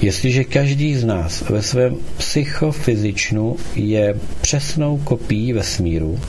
Jestliže 0.00 0.44
každý 0.44 0.96
z 0.96 1.04
nás 1.04 1.44
ve 1.48 1.62
svém 1.62 1.96
psychofyzičnu 2.18 3.56
je 3.74 4.14
přesnou 4.40 4.98
kopií 4.98 5.52
vesmíru 5.52 6.20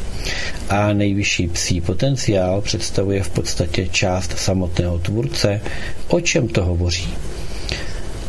a 0.69 0.93
nejvyšší 0.93 1.47
psí 1.47 1.81
potenciál 1.81 2.61
představuje 2.61 3.23
v 3.23 3.29
podstatě 3.29 3.87
část 3.87 4.39
samotného 4.39 4.99
tvůrce, 4.99 5.61
o 6.07 6.21
čem 6.21 6.47
to 6.47 6.65
hovoří? 6.65 7.13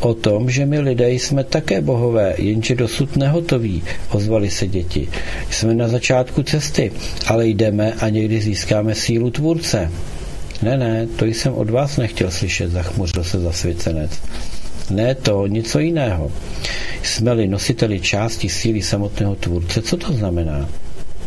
O 0.00 0.14
tom, 0.14 0.50
že 0.50 0.66
my 0.66 0.80
lidé 0.80 1.10
jsme 1.10 1.44
také 1.44 1.80
bohové, 1.80 2.34
jenže 2.38 2.74
dosud 2.74 3.16
nehotoví, 3.16 3.82
ozvali 4.10 4.50
se 4.50 4.66
děti. 4.66 5.08
Jsme 5.50 5.74
na 5.74 5.88
začátku 5.88 6.42
cesty, 6.42 6.92
ale 7.26 7.46
jdeme 7.46 7.92
a 7.92 8.08
někdy 8.08 8.40
získáme 8.40 8.94
sílu 8.94 9.30
tvůrce. 9.30 9.90
Ne, 10.62 10.76
ne, 10.76 11.06
to 11.06 11.24
jsem 11.24 11.54
od 11.54 11.70
vás 11.70 11.96
nechtěl 11.96 12.30
slyšet, 12.30 12.70
zachmuřil 12.70 13.24
se 13.24 13.40
zasvěcenec. 13.40 14.20
Ne 14.90 15.14
to, 15.14 15.46
něco 15.46 15.78
jiného. 15.78 16.32
Jsme-li 17.02 17.48
nositeli 17.48 18.00
části 18.00 18.48
síly 18.48 18.82
samotného 18.82 19.34
tvůrce, 19.34 19.82
co 19.82 19.96
to 19.96 20.12
znamená? 20.12 20.68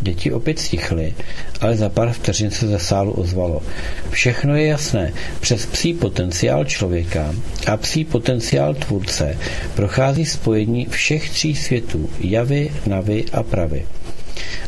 Děti 0.02 0.32
opět 0.32 0.60
stichly, 0.60 1.14
ale 1.62 1.78
za 1.78 1.90
pár 1.90 2.12
vteřin 2.12 2.52
se 2.52 2.68
ze 2.68 2.80
sálu 2.80 3.12
ozvalo. 3.12 3.62
Všechno 4.10 4.56
je 4.56 4.68
jasné. 4.68 5.14
Přes 5.40 5.66
psí 5.66 5.94
potenciál 5.94 6.66
člověka 6.66 7.36
a 7.68 7.78
psí 7.78 8.06
potenciál 8.06 8.74
tvůrce 8.74 9.38
prochází 9.76 10.26
spojení 10.26 10.86
všech 10.86 11.30
tří 11.30 11.56
světů, 11.56 12.10
javy, 12.20 12.72
navy 12.88 13.26
a 13.34 13.44
pravy. 13.44 13.86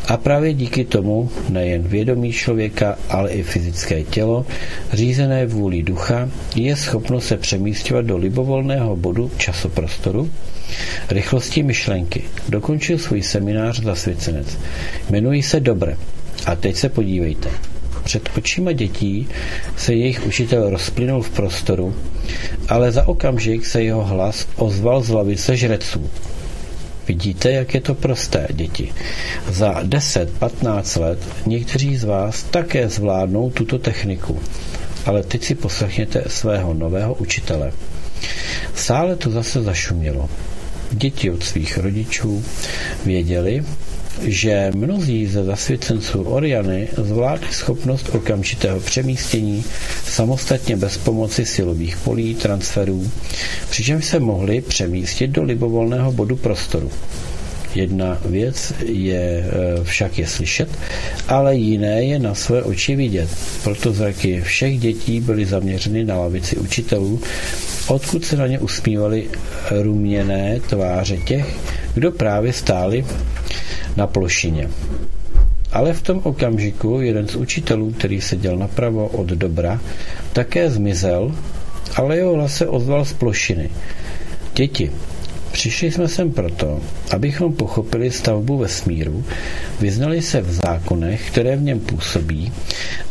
A 0.07 0.17
právě 0.17 0.53
díky 0.53 0.83
tomu 0.85 1.29
nejen 1.49 1.81
vědomí 1.81 2.31
člověka, 2.31 2.97
ale 3.09 3.31
i 3.31 3.43
fyzické 3.43 4.03
tělo, 4.03 4.45
řízené 4.93 5.45
vůli 5.45 5.83
ducha, 5.83 6.29
je 6.55 6.75
schopno 6.75 7.21
se 7.21 7.37
přemístěvat 7.37 8.05
do 8.05 8.17
libovolného 8.17 8.95
bodu 8.95 9.31
časoprostoru, 9.37 10.29
rychlosti 11.09 11.63
myšlenky. 11.63 12.23
Dokončil 12.49 12.97
svůj 12.97 13.21
seminář 13.21 13.81
zasvěcenec. 13.81 14.57
Jmenují 15.09 15.43
se 15.43 15.59
Dobre. 15.59 15.97
A 16.45 16.55
teď 16.55 16.75
se 16.75 16.89
podívejte. 16.89 17.49
Před 18.03 18.29
očima 18.37 18.71
dětí 18.71 19.27
se 19.77 19.93
jejich 19.93 20.25
učitel 20.25 20.69
rozplynul 20.69 21.21
v 21.21 21.29
prostoru, 21.29 21.95
ale 22.69 22.91
za 22.91 23.07
okamžik 23.07 23.65
se 23.65 23.83
jeho 23.83 24.03
hlas 24.03 24.47
ozval 24.55 25.01
z 25.01 25.09
lavice 25.09 25.57
žreců. 25.57 26.09
Vidíte, 27.07 27.51
jak 27.51 27.73
je 27.73 27.81
to 27.81 27.95
prosté, 27.95 28.47
děti. 28.53 28.93
Za 29.49 29.83
10-15 29.83 31.01
let 31.01 31.19
někteří 31.45 31.97
z 31.97 32.03
vás 32.03 32.43
také 32.43 32.89
zvládnou 32.89 33.49
tuto 33.49 33.79
techniku. 33.79 34.39
Ale 35.05 35.23
teď 35.23 35.43
si 35.43 35.55
poslechněte 35.55 36.23
svého 36.27 36.73
nového 36.73 37.13
učitele. 37.13 37.71
V 38.73 38.79
sále 38.79 39.15
to 39.15 39.31
zase 39.31 39.63
zašumělo. 39.63 40.29
Děti 40.91 41.31
od 41.31 41.43
svých 41.43 41.77
rodičů 41.77 42.43
věděli, 43.05 43.63
že 44.21 44.71
mnozí 44.75 45.27
ze 45.27 45.43
zasvěcenců 45.43 46.21
Oriany 46.23 46.87
zvládli 46.97 47.47
schopnost 47.51 48.09
okamžitého 48.15 48.79
přemístění 48.79 49.63
samostatně 50.05 50.75
bez 50.75 50.97
pomoci 50.97 51.45
silových 51.45 51.97
polí, 51.97 52.35
transferů, 52.35 53.11
přičemž 53.69 54.05
se 54.05 54.19
mohli 54.19 54.61
přemístit 54.61 55.31
do 55.31 55.43
libovolného 55.43 56.11
bodu 56.11 56.35
prostoru. 56.35 56.91
Jedna 57.75 58.17
věc 58.25 58.73
je 58.85 59.19
e, 59.19 59.83
však 59.83 60.19
je 60.19 60.27
slyšet, 60.27 60.69
ale 61.27 61.55
jiné 61.55 62.03
je 62.03 62.19
na 62.19 62.35
své 62.35 62.63
oči 62.63 62.95
vidět. 62.95 63.29
Proto 63.63 63.93
zraky 63.93 64.41
všech 64.41 64.79
dětí 64.79 65.19
byly 65.19 65.45
zaměřeny 65.45 66.05
na 66.05 66.15
lavici 66.19 66.57
učitelů, 66.57 67.21
odkud 67.87 68.25
se 68.25 68.37
na 68.37 68.47
ně 68.47 68.59
usmívaly 68.59 69.27
ruměné 69.71 70.59
tváře 70.69 71.17
těch, 71.17 71.45
kdo 71.93 72.11
právě 72.11 72.53
stáli 72.53 73.05
na 73.97 74.07
plošině. 74.07 74.69
Ale 75.71 75.93
v 75.93 76.01
tom 76.01 76.21
okamžiku 76.23 77.01
jeden 77.01 77.27
z 77.27 77.35
učitelů, 77.35 77.91
který 77.91 78.21
seděl 78.21 78.57
napravo 78.57 79.07
od 79.07 79.27
dobra, 79.27 79.79
také 80.33 80.69
zmizel, 80.69 81.35
ale 81.95 82.17
jeho 82.17 82.33
hlas 82.33 82.55
se 82.55 82.67
ozval 82.67 83.05
z 83.05 83.13
plošiny. 83.13 83.69
Děti, 84.55 84.91
Přišli 85.53 85.91
jsme 85.91 86.07
sem 86.07 86.31
proto, 86.31 86.81
abychom 87.11 87.53
pochopili 87.53 88.11
stavbu 88.11 88.57
vesmíru, 88.57 89.23
vyznali 89.79 90.21
se 90.21 90.41
v 90.41 90.51
zákonech, 90.53 91.27
které 91.31 91.55
v 91.55 91.61
něm 91.61 91.79
působí 91.79 92.51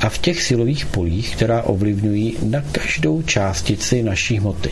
a 0.00 0.08
v 0.08 0.18
těch 0.18 0.42
silových 0.42 0.86
polích, 0.86 1.36
která 1.36 1.62
ovlivňují 1.62 2.36
na 2.42 2.60
každou 2.72 3.22
částici 3.22 4.02
naší 4.02 4.38
hmoty. 4.38 4.70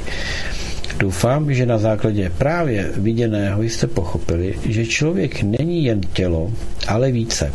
Doufám, 1.01 1.55
že 1.55 1.67
na 1.67 1.79
základě 1.79 2.33
právě 2.39 2.91
viděného 2.97 3.63
jste 3.63 3.87
pochopili, 3.87 4.55
že 4.65 4.87
člověk 4.87 5.43
není 5.43 5.85
jen 5.85 6.01
tělo, 6.01 6.53
ale 6.89 7.11
více. 7.13 7.53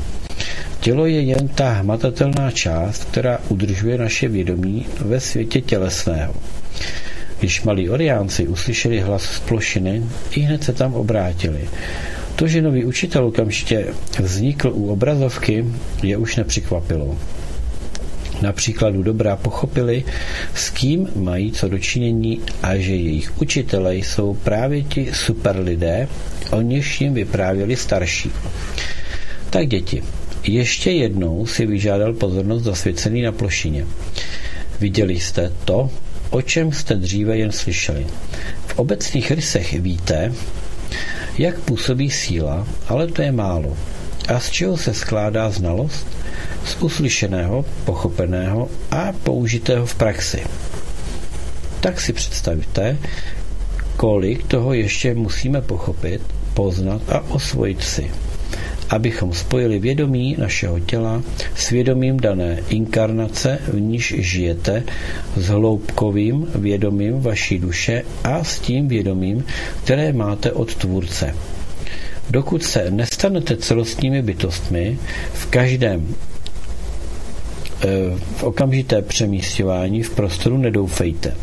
Tělo 0.79 1.05
je 1.05 1.21
jen 1.21 1.47
ta 1.47 1.69
hmatatelná 1.69 2.51
část, 2.51 3.05
která 3.05 3.39
udržuje 3.49 3.97
naše 3.97 4.27
vědomí 4.27 4.85
ve 4.99 5.19
světě 5.19 5.61
tělesného. 5.61 6.33
Když 7.39 7.63
malí 7.63 7.89
oriánci 7.89 8.47
uslyšeli 8.47 8.99
hlas 8.99 9.23
z 9.23 9.39
plošiny, 9.39 10.03
i 10.31 10.39
hned 10.39 10.63
se 10.63 10.73
tam 10.73 10.93
obrátili. 10.93 11.69
To, 12.35 12.47
že 12.47 12.61
nový 12.61 12.85
učitel 12.85 13.25
okamžitě 13.25 13.87
vznikl 14.19 14.71
u 14.73 14.89
obrazovky, 14.89 15.65
je 16.03 16.17
už 16.17 16.35
nepřekvapilo. 16.35 17.17
Na 18.41 18.51
příkladu 18.51 19.03
dobrá 19.03 19.35
pochopili, 19.35 20.03
s 20.55 20.69
kým 20.69 21.07
mají 21.15 21.51
co 21.51 21.69
dočinění 21.69 22.41
a 22.63 22.75
že 22.75 22.95
jejich 22.95 23.41
učitelé 23.41 23.95
jsou 23.95 24.33
právě 24.33 24.83
ti 24.83 25.09
super 25.13 25.59
lidé, 25.59 26.07
o 26.51 26.61
něž 26.61 27.01
jim 27.01 27.13
vyprávěli 27.13 27.75
starší. 27.75 28.31
Tak 29.49 29.67
děti, 29.67 30.03
ještě 30.43 30.91
jednou 30.91 31.45
si 31.45 31.65
vyžádal 31.65 32.13
pozornost 32.13 32.63
zasvěcený 32.63 33.21
na 33.21 33.31
plošině. 33.31 33.85
Viděli 34.79 35.19
jste 35.19 35.51
to, 35.65 35.89
o 36.29 36.41
čem 36.41 36.71
jste 36.71 36.95
dříve 36.95 37.37
jen 37.37 37.51
slyšeli. 37.51 38.07
V 38.67 38.79
obecných 38.79 39.31
rysech 39.31 39.73
víte, 39.73 40.33
jak 41.37 41.59
působí 41.59 42.11
síla, 42.11 42.67
ale 42.87 43.07
to 43.07 43.21
je 43.21 43.31
málo. 43.31 43.77
A 44.27 44.39
z 44.39 44.49
čeho 44.49 44.77
se 44.77 44.93
skládá 44.93 45.49
znalost? 45.49 46.07
Z 46.65 46.75
uslyšeného, 46.81 47.65
pochopeného 47.85 48.69
a 48.91 49.13
použitého 49.23 49.85
v 49.85 49.95
praxi. 49.95 50.43
Tak 51.79 52.01
si 52.01 52.13
představíte, 52.13 52.97
kolik 53.97 54.43
toho 54.43 54.73
ještě 54.73 55.13
musíme 55.13 55.61
pochopit, 55.61 56.21
poznat 56.53 57.01
a 57.09 57.19
osvojit 57.19 57.83
si 57.83 58.11
abychom 58.89 59.33
spojili 59.33 59.79
vědomí 59.79 60.35
našeho 60.39 60.79
těla 60.79 61.23
s 61.55 61.69
vědomím 61.69 62.19
dané 62.19 62.59
inkarnace, 62.69 63.59
v 63.67 63.79
níž 63.79 64.13
žijete, 64.17 64.83
s 65.37 65.47
hloubkovým 65.47 66.47
vědomím 66.55 67.21
vaší 67.21 67.59
duše 67.59 68.03
a 68.23 68.43
s 68.43 68.59
tím 68.59 68.87
vědomím, 68.87 69.45
které 69.83 70.13
máte 70.13 70.51
od 70.51 70.75
Tvůrce. 70.75 71.35
Dokud 72.29 72.63
se 72.63 72.91
nestanete 72.91 73.57
celostními 73.57 74.21
bytostmi, 74.21 74.97
v 75.33 75.45
každém 75.45 76.15
v 78.35 78.43
okamžité 78.43 79.01
přemístování 79.01 80.03
v 80.03 80.09
prostoru 80.09 80.57
nedoufejte. 80.57 81.35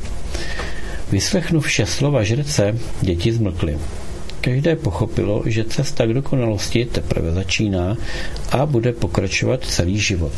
Vyslechnu 1.11 1.61
vše 1.61 1.87
slova 1.87 2.23
žrece, 2.23 2.79
děti 3.01 3.33
zmlkly. 3.33 3.79
Každé 4.43 4.77
pochopilo, 4.77 5.43
že 5.47 5.65
cesta 5.65 6.03
k 6.07 6.19
dokonalosti 6.19 6.85
teprve 6.85 7.31
začíná 7.31 7.97
a 8.51 8.67
bude 8.67 8.93
pokračovat 8.93 9.65
celý 9.65 9.99
život. 9.99 10.33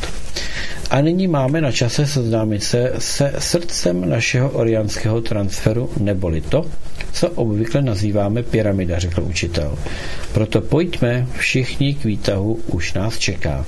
A 0.91 1.01
nyní 1.01 1.29
máme 1.29 1.61
na 1.61 1.73
čase 1.73 2.07
seznámit 2.07 2.63
se 2.63 2.93
se 2.99 3.33
srdcem 3.39 4.09
našeho 4.09 4.51
oriánského 4.51 5.21
transferu, 5.21 5.91
neboli 6.01 6.41
to, 6.41 6.67
co 7.13 7.31
obvykle 7.31 7.83
nazýváme 7.83 8.43
pyramida, 8.43 8.99
řekl 8.99 9.23
učitel. 9.23 9.79
Proto 10.33 10.61
pojďme 10.61 11.27
všichni 11.39 11.95
k 11.95 12.05
výtahu, 12.05 12.61
už 12.67 12.93
nás 12.93 13.19
čeká. 13.19 13.65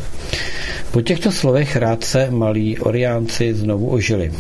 Po 0.91 1.03
těchto 1.03 1.33
slovech 1.33 1.77
rád 1.77 2.05
se 2.05 2.31
malí 2.31 2.79
oriánci 2.79 3.55
znovu 3.55 3.89
ožili. 3.91 4.33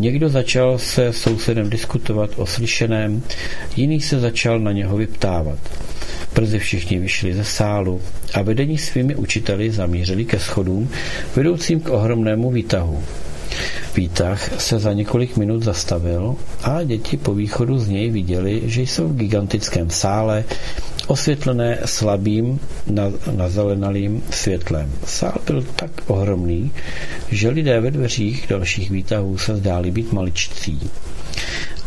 Někdo 0.00 0.28
začal 0.28 0.78
se 0.78 1.12
sousedem 1.12 1.70
diskutovat 1.70 2.30
o 2.36 2.46
slyšeném, 2.46 3.22
jiný 3.76 4.00
se 4.00 4.20
začal 4.20 4.58
na 4.60 4.72
něho 4.72 4.96
vyptávat. 4.96 5.58
Brzy 6.34 6.58
všichni 6.58 6.98
vyšli 6.98 7.34
ze 7.34 7.44
sálu 7.44 8.00
a 8.34 8.42
vedení 8.42 8.78
svými 8.78 9.14
učiteli 9.16 9.70
zamířili 9.70 10.24
ke 10.24 10.38
schodům, 10.38 10.88
vedoucím 11.36 11.80
k 11.80 11.88
ohromnému 11.88 12.50
výtahu. 12.50 13.02
Výtah 13.96 14.60
se 14.62 14.78
za 14.78 14.92
několik 14.92 15.36
minut 15.36 15.62
zastavil 15.62 16.36
a 16.62 16.82
děti 16.82 17.16
po 17.16 17.34
východu 17.34 17.78
z 17.78 17.88
něj 17.88 18.10
viděli, 18.10 18.62
že 18.64 18.82
jsou 18.82 19.08
v 19.08 19.16
gigantickém 19.16 19.90
sále, 19.90 20.44
osvětlené 21.10 21.78
slabým 21.84 22.60
nazelenalým 23.30 24.22
světlem. 24.30 24.92
Sál 25.06 25.34
byl 25.46 25.62
tak 25.76 25.90
ohromný, 26.06 26.70
že 27.30 27.48
lidé 27.48 27.80
ve 27.80 27.90
dveřích 27.90 28.46
dalších 28.48 28.90
výtahů 28.90 29.38
se 29.38 29.56
zdáli 29.56 29.90
být 29.90 30.12
maličcí. 30.12 30.90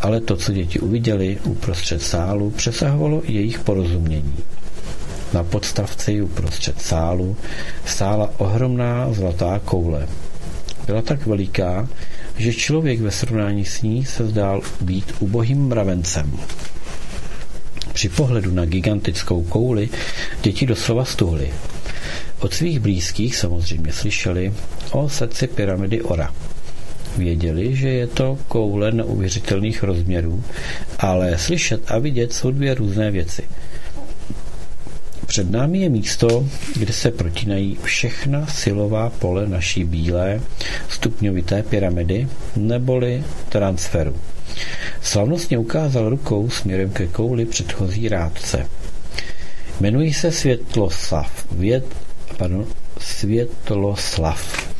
Ale 0.00 0.20
to, 0.20 0.36
co 0.36 0.52
děti 0.52 0.80
uviděli 0.80 1.38
uprostřed 1.44 2.02
sálu, 2.02 2.50
přesahovalo 2.50 3.22
jejich 3.24 3.58
porozumění. 3.58 4.36
Na 5.32 5.44
podstavci 5.44 6.22
uprostřed 6.22 6.82
sálu 6.82 7.36
stála 7.86 8.30
ohromná 8.36 9.12
zlatá 9.12 9.60
koule. 9.64 10.08
Byla 10.86 11.02
tak 11.02 11.26
veliká, 11.26 11.88
že 12.36 12.52
člověk 12.52 13.00
ve 13.00 13.10
srovnání 13.10 13.64
s 13.64 13.82
ní 13.82 14.04
se 14.04 14.26
zdál 14.26 14.60
být 14.80 15.14
ubohým 15.20 15.68
mravencem. 15.68 16.32
Při 17.94 18.08
pohledu 18.08 18.50
na 18.50 18.64
gigantickou 18.64 19.42
kouli 19.42 19.88
děti 20.42 20.66
doslova 20.66 21.04
stuhly. 21.04 21.50
Od 22.40 22.54
svých 22.54 22.80
blízkých 22.80 23.36
samozřejmě 23.36 23.92
slyšeli 23.92 24.52
o 24.92 25.08
srdci 25.08 25.46
pyramidy 25.46 26.02
Ora. 26.02 26.34
Věděli, 27.16 27.76
že 27.76 27.88
je 27.88 28.06
to 28.06 28.38
koule 28.48 28.92
neuvěřitelných 28.92 29.82
rozměrů, 29.82 30.44
ale 30.98 31.38
slyšet 31.38 31.90
a 31.90 31.98
vidět 31.98 32.32
jsou 32.32 32.50
dvě 32.50 32.74
různé 32.74 33.10
věci. 33.10 33.42
Před 35.26 35.50
námi 35.50 35.78
je 35.78 35.88
místo, 35.88 36.48
kde 36.76 36.92
se 36.92 37.10
protínají 37.10 37.78
všechna 37.82 38.46
silová 38.46 39.10
pole 39.10 39.48
naší 39.48 39.84
bílé 39.84 40.40
stupňovité 40.88 41.62
pyramidy 41.62 42.28
neboli 42.56 43.24
transferu. 43.48 44.14
Slavnostně 45.02 45.58
ukázal 45.58 46.08
rukou 46.08 46.50
směrem 46.50 46.90
ke 46.90 47.06
kouli 47.06 47.44
předchozí 47.44 48.08
rádce. 48.08 48.66
Jmenuji 49.80 50.14
se 50.14 50.32
Světloslav. 50.32 51.46
Věd, 51.52 51.84
pardon, 52.38 52.66
Světloslav. 53.00 54.74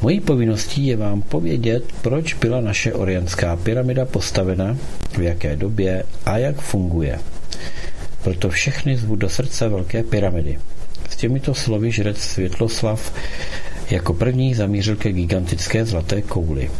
Mojí 0.00 0.20
povinností 0.20 0.86
je 0.86 0.96
vám 0.96 1.22
povědět, 1.22 1.84
proč 2.02 2.34
byla 2.34 2.60
naše 2.60 2.92
orienská 2.92 3.56
pyramida 3.56 4.04
postavena, 4.04 4.76
v 5.18 5.22
jaké 5.22 5.56
době 5.56 6.02
a 6.26 6.38
jak 6.38 6.60
funguje. 6.60 7.18
Proto 8.22 8.50
všechny 8.50 8.96
zvu 8.96 9.16
do 9.16 9.28
srdce 9.28 9.68
velké 9.68 10.02
pyramidy. 10.02 10.58
S 11.10 11.16
těmito 11.16 11.54
slovy 11.54 11.92
žrec 11.92 12.18
Světloslav 12.18 13.12
jako 13.90 14.14
první 14.14 14.54
zamířil 14.54 14.96
ke 14.96 15.12
gigantické 15.12 15.84
zlaté 15.84 16.22
kouli. 16.22 16.70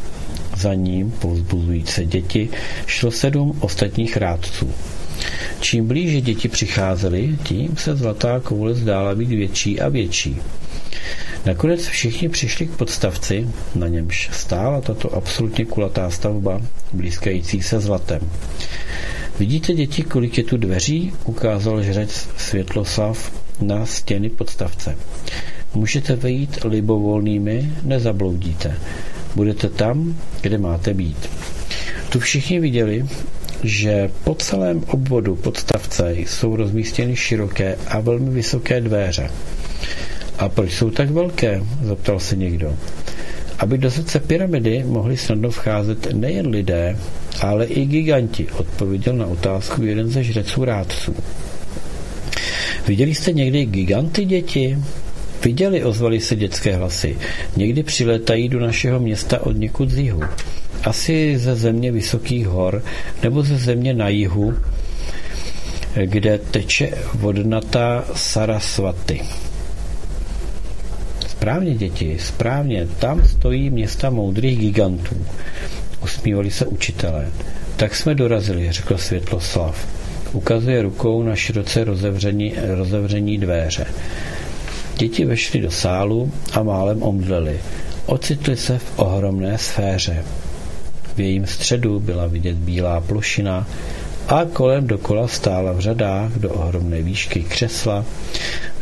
Za 0.57 0.74
ním, 0.74 1.11
povzbuzující 1.11 2.04
děti, 2.04 2.48
šlo 2.86 3.11
sedm 3.11 3.59
ostatních 3.61 4.16
rádců. 4.16 4.70
Čím 5.61 5.88
blíže 5.88 6.20
děti 6.20 6.48
přicházely, 6.48 7.38
tím 7.42 7.76
se 7.76 7.96
zlatá 7.96 8.40
koule 8.40 8.74
zdála 8.74 9.14
být 9.14 9.28
větší 9.28 9.80
a 9.80 9.88
větší. 9.88 10.36
Nakonec 11.46 11.86
všichni 11.86 12.28
přišli 12.28 12.66
k 12.66 12.70
podstavci, 12.70 13.48
na 13.74 13.88
němž 13.88 14.30
stála 14.32 14.80
tato 14.80 15.14
absolutně 15.14 15.64
kulatá 15.64 16.11
stavba, 16.11 16.62
blízkající 16.92 17.62
se 17.62 17.80
zlatem. 17.80 18.20
Vidíte, 19.38 19.74
děti, 19.74 20.02
kolik 20.02 20.38
je 20.38 20.44
tu 20.44 20.57
dveří? 20.57 21.12
Ukázal 21.24 21.82
žrec 21.82 22.28
Světloslav 22.36 23.32
na 23.61 23.86
stěny 23.86 24.28
podstavce. 24.28 24.96
Můžete 25.74 26.16
vejít 26.16 26.59
libovolnými, 26.64 27.72
nezabloudíte. 27.82 28.76
Budete 29.37 29.68
tam, 29.68 30.16
kde 30.41 30.59
máte 30.59 30.95
být. 30.95 31.30
Tu 32.09 32.20
všichni 32.20 32.61
viděli, 32.61 33.07
že 33.62 34.11
po 34.24 34.34
celém 34.34 34.84
obvodu 34.87 35.37
podstavce 35.37 36.14
jsou 36.14 36.57
rozmístěny 36.57 37.16
široké 37.16 37.76
a 37.89 38.01
velmi 38.01 38.30
vysoké 38.30 38.80
dveře. 38.80 39.30
A 40.39 40.49
proč 40.49 40.72
jsou 40.72 40.91
tak 40.91 41.11
velké? 41.11 41.62
zeptal 41.82 42.20
se 42.20 42.37
někdo. 42.37 42.76
Aby 43.59 43.78
do 43.78 43.91
srdce 43.91 44.20
pyramidy 44.20 44.84
mohli 44.87 45.16
snadno 45.16 45.51
vcházet 45.51 46.12
nejen 46.12 46.47
lidé, 46.47 46.99
ale 47.41 47.66
i 47.66 47.84
giganti, 47.87 48.47
odpověděl 48.53 49.14
na 49.16 49.26
otázku 49.26 49.82
jeden 49.82 50.11
ze 50.11 50.24
žreců 50.24 50.64
rádců. 50.64 51.14
Viděli 52.87 53.14
jste 53.14 53.32
někdy 53.32 53.66
giganty, 53.66 54.24
děti? 54.24 54.78
Viděli, 55.47 55.84
ozvali 55.84 56.20
se 56.20 56.36
dětské 56.36 56.76
hlasy. 56.76 57.18
Někdy 57.57 57.82
přiletají 57.82 58.49
do 58.49 58.61
našeho 58.61 59.01
města 59.01 59.47
od 59.47 59.57
někud 59.57 59.90
z 59.90 59.99
jihu. 59.99 60.22
Asi 60.84 61.38
ze 61.38 61.55
země 61.55 61.92
vysokých 61.92 62.47
hor 62.47 62.82
nebo 63.22 63.42
ze 63.42 63.57
země 63.57 63.94
na 63.94 64.09
jihu, 64.09 64.55
kde 66.05 66.38
teče 66.38 66.90
vodnatá 67.14 68.05
Sarasvaty. 68.14 69.20
Správně, 71.28 71.74
děti, 71.74 72.16
správně. 72.20 72.88
Tam 72.99 73.28
stojí 73.28 73.70
města 73.70 74.11
moudrých 74.11 74.59
gigantů. 74.59 75.16
Usmívali 76.05 76.51
se 76.51 76.66
učitelé. 76.66 77.28
Tak 77.76 77.97
jsme 77.97 78.14
dorazili, 78.14 78.72
řekl 78.72 78.99
Světloslav. 78.99 79.88
Ukazuje 80.32 80.82
rukou 80.82 81.22
na 81.22 81.36
široce 81.36 81.84
rozevření, 81.84 82.55
rozevření 82.74 83.38
dveře. 83.38 83.86
Děti 84.99 85.24
vešly 85.24 85.61
do 85.61 85.70
sálu 85.70 86.32
a 86.53 86.62
málem 86.62 87.03
omdleli. 87.03 87.61
Ocitli 88.07 88.57
se 88.57 88.78
v 88.78 88.99
ohromné 88.99 89.59
sféře. 89.59 90.24
V 91.16 91.20
jejím 91.20 91.47
středu 91.47 92.01
byla 92.01 92.26
vidět 92.26 92.57
bílá 92.57 93.01
plošina 93.01 93.66
a 94.28 94.44
kolem 94.53 94.86
dokola 94.86 95.28
stála 95.28 95.72
v 95.72 95.80
řadách 95.80 96.32
do 96.32 96.51
ohromné 96.51 97.03
výšky 97.03 97.42
křesla, 97.42 98.05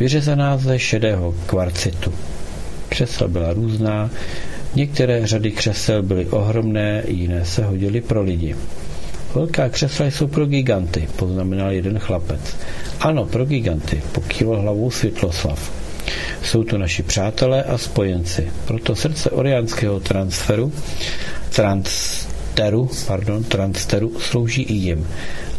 vyřezaná 0.00 0.56
ze 0.58 0.78
šedého 0.78 1.34
kvarcitu. 1.46 2.12
Křesla 2.88 3.28
byla 3.28 3.52
různá, 3.52 4.10
některé 4.74 5.26
řady 5.26 5.50
křesel 5.52 6.02
byly 6.02 6.26
ohromné, 6.26 7.02
jiné 7.08 7.44
se 7.44 7.64
hodily 7.64 8.00
pro 8.00 8.22
lidi. 8.22 8.56
Velká 9.34 9.68
křesla 9.68 10.06
jsou 10.06 10.26
pro 10.26 10.46
giganty, 10.46 11.08
poznamenal 11.16 11.72
jeden 11.72 11.98
chlapec. 11.98 12.56
Ano, 13.00 13.24
pro 13.26 13.44
giganty, 13.44 14.02
pokýval 14.12 14.60
hlavou 14.60 14.90
Světloslav. 14.90 15.83
Jsou 16.42 16.64
to 16.64 16.78
naši 16.78 17.02
přátelé 17.02 17.62
a 17.62 17.78
spojenci. 17.78 18.52
Proto 18.66 18.96
srdce 18.96 19.30
oriánského 19.30 20.00
transferu, 20.00 20.72
transteru, 21.50 22.90
pardon, 23.06 23.44
transteru 23.44 24.20
slouží 24.20 24.62
i 24.62 24.72
jim. 24.74 25.06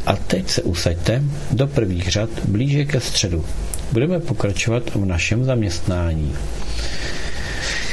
A 0.05 0.15
teď 0.15 0.49
se 0.49 0.61
usaďte 0.61 1.23
do 1.51 1.67
prvních 1.67 2.11
řad 2.11 2.29
blíže 2.47 2.85
ke 2.85 2.99
středu. 2.99 3.45
Budeme 3.91 4.19
pokračovat 4.19 4.83
v 4.95 5.05
našem 5.05 5.43
zaměstnání. 5.45 6.35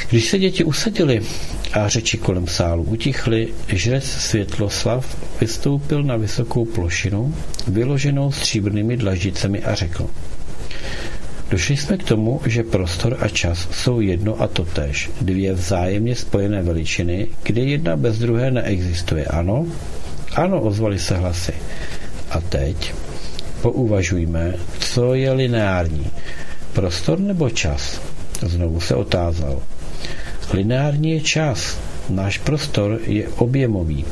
Když 0.09 0.25
se 0.29 0.39
děti 0.39 0.63
usadili 0.63 1.21
a 1.73 1.87
řeči 1.89 2.17
kolem 2.17 2.47
sálu 2.47 2.83
utichly, 2.83 3.47
žrec 3.67 4.03
Světloslav 4.03 5.17
vystoupil 5.41 6.03
na 6.03 6.15
vysokou 6.17 6.65
plošinu, 6.65 7.35
vyloženou 7.67 8.31
stříbrnými 8.31 8.97
dlaždicemi 8.97 9.63
a 9.63 9.75
řekl 9.75 10.09
Došli 11.51 11.77
jsme 11.77 11.97
k 11.97 12.03
tomu, 12.03 12.41
že 12.45 12.63
prostor 12.63 13.17
a 13.19 13.27
čas 13.27 13.67
jsou 13.71 13.99
jedno 13.99 14.41
a 14.41 14.47
totéž, 14.47 15.09
dvě 15.21 15.53
vzájemně 15.53 16.15
spojené 16.15 16.61
veličiny, 16.61 17.27
kde 17.43 17.61
jedna 17.61 17.97
bez 17.97 18.19
druhé 18.19 18.51
neexistuje. 18.51 19.25
Ano? 19.25 19.65
Ano, 20.35 20.61
ozvali 20.61 20.99
se 20.99 21.17
hlasy. 21.17 21.53
A 22.29 22.41
teď 22.41 22.93
pouvažujme, 23.61 24.53
co 24.79 25.13
je 25.13 25.31
lineární. 25.31 26.07
Prostor 26.73 27.19
nebo 27.19 27.49
čas? 27.49 28.01
Znovu 28.41 28.79
se 28.79 28.95
otázal. 28.95 29.61
Lineární 30.53 31.11
je 31.11 31.21
čas, 31.21 31.79
náš 32.09 32.37
prostor 32.37 32.99
je 33.05 33.27
objemový. 33.27 34.05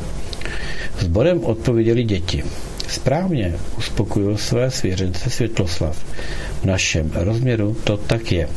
Zborem 0.99 1.43
odpověděli 1.43 2.03
děti. 2.03 2.43
Správně 2.91 3.53
uspokojil 3.77 4.37
své 4.37 4.71
svěřence 4.71 5.29
Světloslav. 5.29 6.05
V 6.61 6.65
našem 6.65 7.11
rozměru 7.13 7.77
to 7.83 7.97
tak 7.97 8.31
je. 8.31 8.49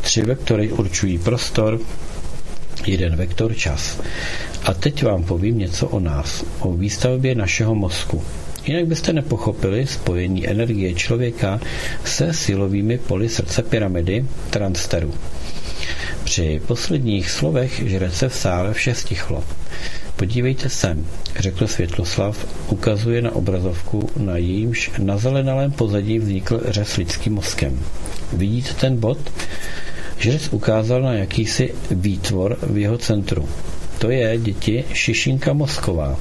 Tři 0.00 0.22
vektory 0.22 0.72
určují 0.72 1.18
prostor, 1.18 1.80
jeden 2.86 3.16
vektor 3.16 3.54
čas. 3.54 4.00
A 4.64 4.74
teď 4.74 5.02
vám 5.02 5.24
povím 5.24 5.58
něco 5.58 5.88
o 5.88 6.00
nás, 6.00 6.44
o 6.60 6.72
výstavbě 6.72 7.34
našeho 7.34 7.74
mozku. 7.74 8.24
Jinak 8.66 8.86
byste 8.86 9.12
nepochopili 9.12 9.86
spojení 9.86 10.48
energie 10.48 10.94
člověka 10.94 11.60
se 12.04 12.32
silovými 12.32 12.98
poli 12.98 13.28
srdce 13.28 13.62
pyramidy 13.62 14.24
transteru. 14.50 15.14
Při 16.24 16.60
posledních 16.66 17.30
slovech 17.30 17.82
žrece 17.86 18.28
v 18.28 18.34
sále 18.34 18.74
vše 18.74 18.94
stichlo. 18.94 19.44
Podívejte 20.18 20.68
sem, 20.68 21.06
řekl 21.38 21.66
Světloslav, 21.66 22.46
ukazuje 22.70 23.22
na 23.22 23.34
obrazovku, 23.34 24.10
na 24.16 24.36
jejímž 24.36 24.90
na 24.98 25.18
zelenalém 25.18 25.72
pozadí 25.72 26.18
vznikl 26.18 26.60
řez 26.68 26.96
lidským 26.96 27.34
mozkem. 27.34 27.80
Vidíte 28.32 28.74
ten 28.74 28.96
bod? 28.96 29.18
Žrec 30.18 30.48
ukázal 30.52 31.02
na 31.02 31.12
jakýsi 31.12 31.74
výtvor 31.90 32.58
v 32.62 32.78
jeho 32.78 32.98
centru. 32.98 33.48
To 33.98 34.10
je, 34.10 34.38
děti, 34.38 34.84
šišinka 34.92 35.52
mozková. 35.52 36.18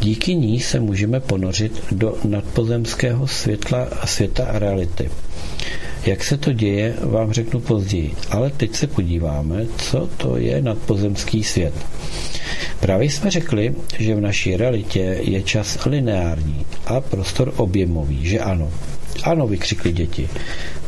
Díky 0.00 0.34
ní 0.34 0.60
se 0.60 0.80
můžeme 0.80 1.20
ponořit 1.20 1.84
do 1.92 2.16
nadpozemského 2.24 3.26
světla 3.26 3.88
a 4.00 4.06
světa 4.06 4.46
a 4.46 4.58
reality. 4.58 5.10
Jak 6.06 6.24
se 6.24 6.36
to 6.36 6.52
děje, 6.52 6.94
vám 7.00 7.32
řeknu 7.32 7.60
později, 7.60 8.14
ale 8.30 8.50
teď 8.50 8.74
se 8.74 8.86
podíváme, 8.86 9.66
co 9.78 10.08
to 10.16 10.36
je 10.36 10.62
nadpozemský 10.62 11.44
svět. 11.44 11.74
Právě 12.84 13.10
jsme 13.10 13.30
řekli, 13.30 13.74
že 13.98 14.14
v 14.14 14.20
naší 14.20 14.56
realitě 14.56 15.18
je 15.20 15.42
čas 15.42 15.84
lineární 15.84 16.66
a 16.86 17.00
prostor 17.00 17.52
objemový, 17.56 18.28
že 18.28 18.38
ano. 18.38 18.70
Ano, 19.22 19.46
vykřikli 19.46 19.92
děti. 19.92 20.28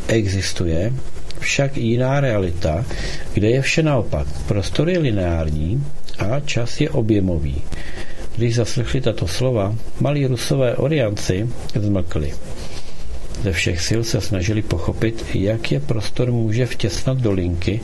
Existuje 0.08 0.92
však 1.40 1.76
jiná 1.76 2.20
realita, 2.20 2.84
kde 3.34 3.50
je 3.50 3.62
vše 3.62 3.82
naopak. 3.82 4.26
Prostor 4.48 4.88
je 4.88 4.98
lineární 4.98 5.84
a 6.18 6.40
čas 6.40 6.80
je 6.80 6.90
objemový. 6.90 7.62
Když 8.36 8.54
zaslechli 8.54 9.00
tato 9.00 9.28
slova, 9.28 9.74
malí 10.00 10.26
rusové 10.26 10.76
orianci 10.76 11.48
zmlkli. 11.74 12.32
Ze 13.42 13.52
všech 13.52 13.80
sil 13.88 14.02
se 14.04 14.20
snažili 14.20 14.62
pochopit, 14.62 15.24
jak 15.34 15.72
je 15.72 15.80
prostor 15.80 16.32
může 16.32 16.66
vtěsnat 16.66 17.18
do 17.18 17.32
linky 17.32 17.80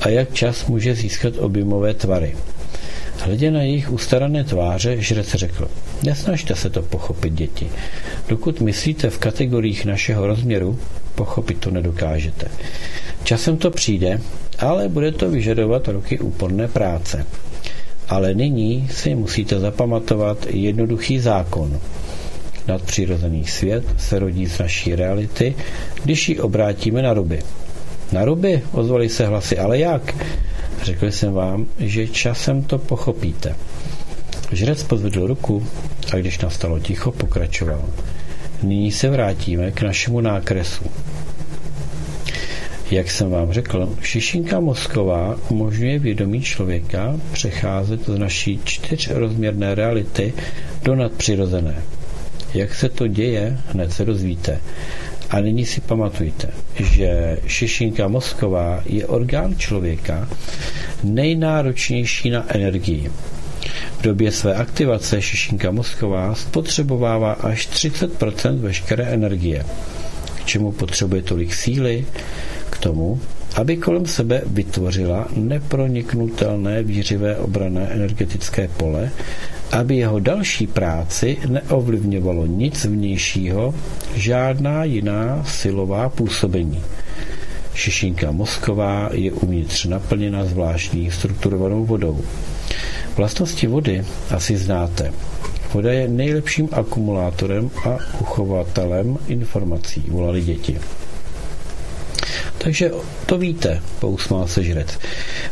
a 0.00 0.08
jak 0.08 0.32
čas 0.32 0.66
může 0.66 0.94
získat 0.94 1.34
objemové 1.36 1.94
tvary. 1.94 2.36
Hledě 3.20 3.50
na 3.50 3.62
jejich 3.62 3.92
ustarané 3.92 4.44
tváře, 4.44 4.96
žrec 5.02 5.34
řekl, 5.34 5.68
nesnažte 6.02 6.54
se 6.54 6.70
to 6.70 6.82
pochopit, 6.82 7.32
děti. 7.32 7.68
Dokud 8.28 8.60
myslíte 8.60 9.10
v 9.10 9.18
kategoriích 9.18 9.84
našeho 9.84 10.26
rozměru, 10.26 10.78
pochopit 11.14 11.58
to 11.58 11.70
nedokážete. 11.70 12.48
Časem 13.24 13.56
to 13.56 13.70
přijde, 13.70 14.20
ale 14.58 14.88
bude 14.88 15.12
to 15.12 15.30
vyžadovat 15.30 15.88
roky 15.88 16.18
úporné 16.18 16.68
práce. 16.68 17.26
Ale 18.08 18.34
nyní 18.34 18.88
si 18.92 19.14
musíte 19.14 19.60
zapamatovat 19.60 20.46
jednoduchý 20.50 21.18
zákon. 21.18 21.80
Nadpřirozený 22.68 23.44
svět 23.44 23.84
se 23.98 24.18
rodí 24.18 24.46
z 24.46 24.58
naší 24.58 24.94
reality, 24.94 25.54
když 26.04 26.28
ji 26.28 26.40
obrátíme 26.40 27.02
na 27.02 27.14
ruby. 27.14 27.42
Na 28.12 28.24
ruby? 28.24 28.62
Ozvali 28.72 29.08
se 29.08 29.26
hlasy. 29.26 29.58
Ale 29.58 29.78
jak? 29.78 30.14
Řekl 30.82 31.10
jsem 31.10 31.32
vám, 31.32 31.66
že 31.78 32.06
časem 32.06 32.62
to 32.62 32.78
pochopíte. 32.78 33.56
Žrec 34.52 34.82
podvedl 34.82 35.26
ruku 35.26 35.66
a 36.12 36.16
když 36.16 36.38
nastalo 36.38 36.78
ticho, 36.80 37.12
pokračoval. 37.12 37.84
Nyní 38.62 38.92
se 38.92 39.10
vrátíme 39.10 39.70
k 39.70 39.82
našemu 39.82 40.20
nákresu. 40.20 40.84
Jak 42.90 43.10
jsem 43.10 43.30
vám 43.30 43.52
řekl, 43.52 43.96
šišinka 44.02 44.60
mozková 44.60 45.36
umožňuje 45.48 45.98
vědomí 45.98 46.42
člověka 46.42 47.20
přecházet 47.32 48.06
z 48.06 48.18
naší 48.18 48.60
čtyřrozměrné 48.64 49.74
reality 49.74 50.32
do 50.82 50.94
nadpřirozené. 50.94 51.82
Jak 52.54 52.74
se 52.74 52.88
to 52.88 53.06
děje, 53.06 53.58
hned 53.66 53.92
se 53.92 54.04
dozvíte. 54.04 54.60
A 55.30 55.40
nyní 55.40 55.66
si 55.66 55.80
pamatujte, 55.80 56.48
že 56.74 57.38
šišinka 57.46 58.08
mozková 58.08 58.82
je 58.86 59.06
orgán 59.06 59.58
člověka 59.58 60.28
nejnáročnější 61.04 62.30
na 62.30 62.44
energii. 62.54 63.10
V 63.98 64.02
době 64.02 64.32
své 64.32 64.54
aktivace 64.54 65.22
šišinka 65.22 65.70
mozková 65.70 66.34
spotřebovává 66.34 67.32
až 67.32 67.68
30% 67.68 68.58
veškeré 68.58 69.04
energie. 69.04 69.66
čemu 70.44 70.72
potřebuje 70.72 71.22
tolik 71.22 71.54
síly? 71.54 72.06
K 72.70 72.78
tomu, 72.78 73.20
aby 73.54 73.76
kolem 73.76 74.06
sebe 74.06 74.42
vytvořila 74.46 75.28
neproniknutelné 75.36 76.82
výřivé 76.82 77.36
obrané 77.36 77.88
energetické 77.92 78.68
pole, 78.68 79.10
aby 79.72 79.96
jeho 79.96 80.20
další 80.20 80.66
práci 80.66 81.36
neovlivňovalo 81.48 82.46
nic 82.46 82.84
vnějšího, 82.84 83.74
žádná 84.14 84.84
jiná 84.84 85.44
silová 85.44 86.08
působení. 86.08 86.82
Šišinka 87.74 88.30
mozková 88.30 89.08
je 89.12 89.32
uvnitř 89.32 89.84
naplněna 89.84 90.44
zvláštní 90.44 91.10
strukturovanou 91.10 91.84
vodou. 91.84 92.20
Vlastnosti 93.16 93.66
vody 93.66 94.04
asi 94.30 94.56
znáte. 94.56 95.12
Voda 95.72 95.92
je 95.92 96.08
nejlepším 96.08 96.68
akumulátorem 96.72 97.70
a 97.84 97.98
uchovatelem 98.20 99.18
informací, 99.26 100.04
volali 100.08 100.42
děti. 100.42 100.78
Takže 102.66 102.90
to 103.26 103.38
víte, 103.38 103.82
pousmál 104.00 104.48
se 104.48 104.64
žrec. 104.64 104.98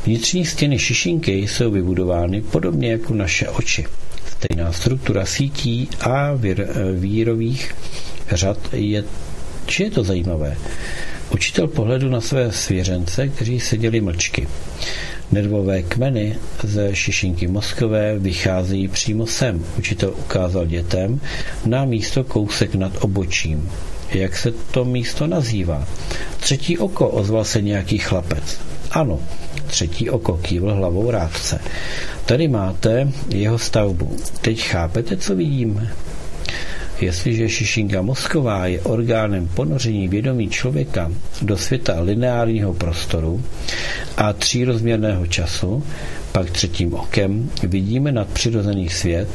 Vnitřní 0.05 0.45
stěny 0.45 0.79
šišinky 0.79 1.33
jsou 1.33 1.71
vybudovány 1.71 2.43
podobně 2.43 2.91
jako 2.91 3.15
naše 3.15 3.49
oči. 3.49 3.87
Stejná 4.31 4.73
struktura 4.73 5.27
sítí 5.27 5.89
a 6.01 6.35
vír, 6.35 6.67
vírových 6.95 7.75
řad 8.31 8.59
je, 8.73 9.05
či 9.67 9.83
je 9.83 9.91
to 9.91 10.05
zajímavé. 10.05 10.57
Učitel 11.31 11.69
pohledu 11.69 12.09
na 12.09 12.21
své 12.21 12.53
svěřence, 12.53 13.29
kteří 13.29 13.61
seděli 13.61 14.01
mlčky. 14.01 14.49
Nervové 15.33 15.83
kmeny 15.83 16.37
ze 16.63 16.97
šišinky 16.97 17.47
mozkové 17.47 18.19
vycházejí 18.19 18.89
přímo 18.89 19.27
sem. 19.27 19.65
Učitel 19.79 20.15
ukázal 20.19 20.67
dětem 20.67 21.21
na 21.67 21.85
místo 21.85 22.25
kousek 22.25 22.75
nad 22.75 22.93
obočím. 23.01 23.71
Jak 24.15 24.37
se 24.37 24.51
to 24.71 24.85
místo 24.85 25.27
nazývá? 25.27 25.89
Třetí 26.41 26.79
oko, 26.79 27.09
ozval 27.09 27.45
se 27.45 27.63
nějaký 27.63 27.99
chlapec. 27.99 28.61
Ano, 28.91 29.21
třetí 29.67 30.11
oko, 30.11 30.37
kývl 30.37 30.75
hlavou 30.75 31.11
rádce. 31.11 31.61
Tady 32.27 32.49
máte 32.49 33.13
jeho 33.29 33.59
stavbu. 33.59 34.17
Teď 34.41 34.63
chápete, 34.63 35.17
co 35.17 35.37
vidíme? 35.37 35.93
Jestliže 37.01 37.49
šišinka 37.49 38.03
mozková 38.03 38.67
je 38.67 38.81
orgánem 38.81 39.49
ponoření 39.49 40.09
vědomí 40.09 40.49
člověka 40.49 41.13
do 41.43 41.57
světa 41.57 42.01
lineárního 42.01 42.75
prostoru 42.75 43.43
a 44.17 44.33
třírozměrného 44.33 45.27
času, 45.27 45.85
pak 46.33 46.51
třetím 46.51 46.95
okem 46.95 47.51
vidíme 47.63 48.13
nadpřirozený 48.13 48.89
svět, 48.89 49.29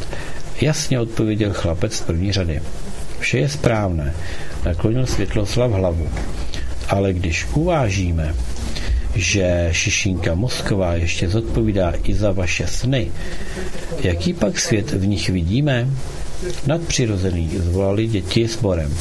jasně 0.62 1.00
odpověděl 1.00 1.54
chlapec 1.54 1.94
z 1.94 2.02
první 2.02 2.32
řady. 2.32 2.62
Vše 3.20 3.38
je 3.38 3.50
správné, 3.50 4.14
naklonil 4.66 5.06
Světloslav 5.06 5.72
hlavu. 5.72 6.10
Ale 6.90 7.14
když 7.14 7.48
uvážíme, 7.54 8.36
že 9.16 9.70
šišinka 9.72 10.36
mozková 10.36 10.94
ještě 10.94 11.30
zodpovídá 11.30 11.94
i 12.04 12.14
za 12.14 12.32
vaše 12.32 12.68
sny, 12.68 13.12
jaký 14.00 14.34
pak 14.34 14.60
svět 14.60 14.92
v 14.92 15.08
nich 15.08 15.30
vidíme? 15.30 15.88
Nadpřirozený 16.68 17.50
zvolali 17.58 18.08
děti 18.08 18.48
sborem. 18.48 18.94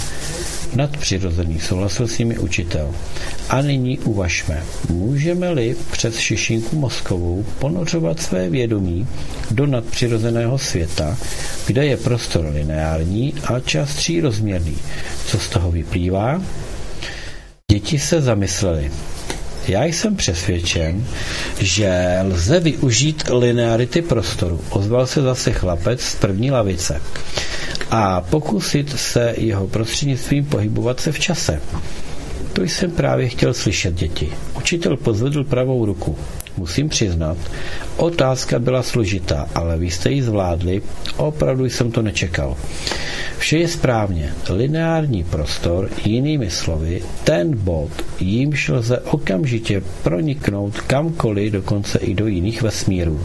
Nadpřirozený 0.74 1.60
souhlasil 1.60 2.08
s 2.08 2.18
nimi 2.18 2.38
učitel. 2.38 2.94
A 3.48 3.62
nyní 3.62 3.98
uvažme, 3.98 4.62
můžeme-li 4.88 5.76
přes 5.92 6.18
šišinku 6.18 6.76
mozkovou 6.76 7.44
ponořovat 7.58 8.20
své 8.20 8.50
vědomí 8.50 9.06
do 9.50 9.66
nadpřirozeného 9.66 10.58
světa, 10.58 11.16
kde 11.66 11.86
je 11.86 11.96
prostor 11.96 12.50
lineární 12.54 13.34
a 13.44 13.60
čas 13.60 13.94
třírozměrný. 13.94 14.76
Co 15.26 15.38
z 15.38 15.48
toho 15.48 15.70
vyplývá? 15.70 16.42
Děti 17.72 17.98
se 17.98 18.20
zamysleli. 18.20 18.90
Já 19.68 19.84
jsem 19.84 20.16
přesvědčen, 20.16 21.04
že 21.60 22.18
lze 22.24 22.60
využít 22.60 23.22
linearity 23.38 24.02
prostoru. 24.02 24.60
Ozval 24.70 25.06
se 25.06 25.22
zase 25.22 25.52
chlapec 25.52 26.00
z 26.00 26.14
první 26.14 26.50
lavice 26.50 27.00
a 27.90 28.20
pokusit 28.20 28.98
se 28.98 29.34
jeho 29.38 29.68
prostřednictvím 29.68 30.44
pohybovat 30.44 31.00
se 31.00 31.12
v 31.12 31.18
čase. 31.18 31.60
To 32.52 32.62
jsem 32.62 32.90
právě 32.90 33.28
chtěl 33.28 33.54
slyšet, 33.54 33.94
děti. 33.94 34.28
Učitel 34.56 34.96
pozvedl 34.96 35.44
pravou 35.44 35.84
ruku. 35.84 36.16
Musím 36.56 36.88
přiznat, 36.88 37.36
otázka 37.96 38.58
byla 38.58 38.82
složitá, 38.82 39.48
ale 39.54 39.78
vy 39.78 39.90
jste 39.90 40.10
ji 40.10 40.22
zvládli, 40.22 40.82
opravdu 41.16 41.64
jsem 41.64 41.92
to 41.92 42.02
nečekal. 42.02 42.56
Vše 43.38 43.58
je 43.58 43.68
správně. 43.68 44.32
Lineární 44.50 45.24
prostor, 45.24 45.90
jinými 46.04 46.50
slovy, 46.50 47.02
ten 47.24 47.56
bod, 47.56 47.90
jímž 48.20 48.68
lze 48.68 49.00
okamžitě 49.00 49.82
proniknout 50.02 50.80
kamkoliv, 50.80 51.52
dokonce 51.52 51.98
i 51.98 52.14
do 52.14 52.26
jiných 52.26 52.62
vesmírů. 52.62 53.20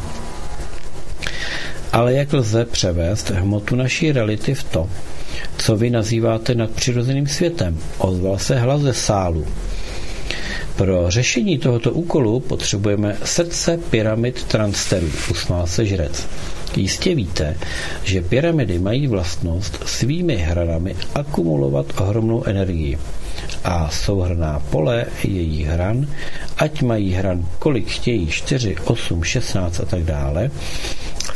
Ale 1.93 2.13
jak 2.13 2.33
lze 2.33 2.65
převést 2.65 3.29
hmotu 3.29 3.75
naší 3.75 4.11
reality 4.11 4.53
v 4.53 4.63
to, 4.63 4.89
co 5.57 5.75
vy 5.75 5.89
nazýváte 5.89 6.55
nadpřirozeným 6.55 7.27
světem? 7.27 7.79
Ozval 7.97 8.37
se 8.39 8.59
hlas 8.59 8.81
ze 8.81 8.93
sálu. 8.93 9.45
Pro 10.75 11.05
řešení 11.11 11.57
tohoto 11.57 11.91
úkolu 11.91 12.39
potřebujeme 12.39 13.17
srdce 13.23 13.79
pyramid 13.89 14.43
transterů, 14.43 15.07
usmál 15.31 15.67
se 15.67 15.85
žrec. 15.85 16.27
Jistě 16.75 17.15
víte, 17.15 17.57
že 18.03 18.21
pyramidy 18.21 18.79
mají 18.79 19.07
vlastnost 19.07 19.83
svými 19.85 20.35
hranami 20.35 20.95
akumulovat 21.15 21.85
ohromnou 22.01 22.43
energii 22.43 22.97
a 23.63 23.89
souhrná 23.89 24.59
pole 24.59 25.05
jejich 25.23 25.67
hran, 25.67 26.07
ať 26.57 26.81
mají 26.81 27.13
hran 27.13 27.45
kolik 27.59 27.87
chtějí, 27.87 28.27
4, 28.27 28.75
8, 28.83 29.23
16 29.23 29.79
a 29.79 29.85
tak 29.85 30.03
dále, 30.03 30.51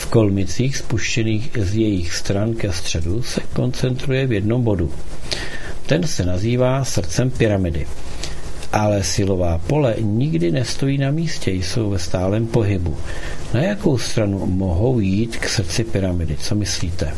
kolmicích 0.09 0.77
spuštěných 0.77 1.49
z 1.59 1.75
jejich 1.75 2.13
stran 2.13 2.53
ke 2.53 2.73
středu 2.73 3.21
se 3.21 3.41
koncentruje 3.53 4.27
v 4.27 4.31
jednom 4.31 4.63
bodu. 4.63 4.91
Ten 5.85 6.03
se 6.03 6.25
nazývá 6.25 6.83
srdcem 6.83 7.29
pyramidy. 7.29 7.87
Ale 8.73 9.03
silová 9.03 9.57
pole 9.57 9.95
nikdy 9.99 10.51
nestojí 10.51 10.97
na 10.97 11.11
místě, 11.11 11.51
jsou 11.51 11.89
ve 11.89 11.99
stálem 11.99 12.47
pohybu. 12.47 12.97
Na 13.53 13.61
jakou 13.61 13.97
stranu 13.97 14.45
mohou 14.45 14.99
jít 14.99 15.37
k 15.37 15.49
srdci 15.49 15.83
pyramidy? 15.83 16.37
Co 16.39 16.55
myslíte? 16.55 17.13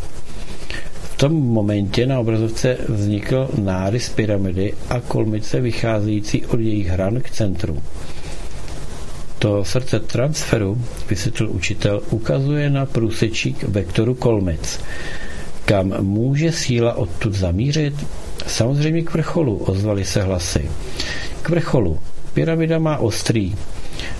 V 1.02 1.18
tom 1.18 1.34
momentě 1.34 2.06
na 2.06 2.20
obrazovce 2.20 2.78
vznikl 2.90 3.50
nárys 3.58 4.10
pyramidy 4.10 4.74
a 4.90 5.00
kolmice 5.00 5.62
vycházející 5.62 6.46
od 6.46 6.60
jejich 6.60 6.88
hran 6.88 7.22
k 7.22 7.30
centru. 7.30 7.82
To 9.39 9.66
srdce 9.66 9.99
transferu, 9.99 10.82
vysvětlil 11.09 11.51
učitel, 11.51 12.01
ukazuje 12.09 12.70
na 12.70 12.86
průsečík 12.86 13.63
vektoru 13.63 14.13
kolmic. 14.16 14.79
Kam 15.66 16.03
může 16.03 16.51
síla 16.51 16.93
odtud 16.93 17.33
zamířit? 17.33 17.93
Samozřejmě 18.47 19.01
k 19.01 19.13
vrcholu, 19.13 19.57
ozvali 19.57 20.05
se 20.05 20.21
hlasy. 20.21 20.70
K 21.41 21.49
vrcholu. 21.49 21.99
Pyramida 22.33 22.79
má 22.79 22.97
ostrý, 22.97 23.55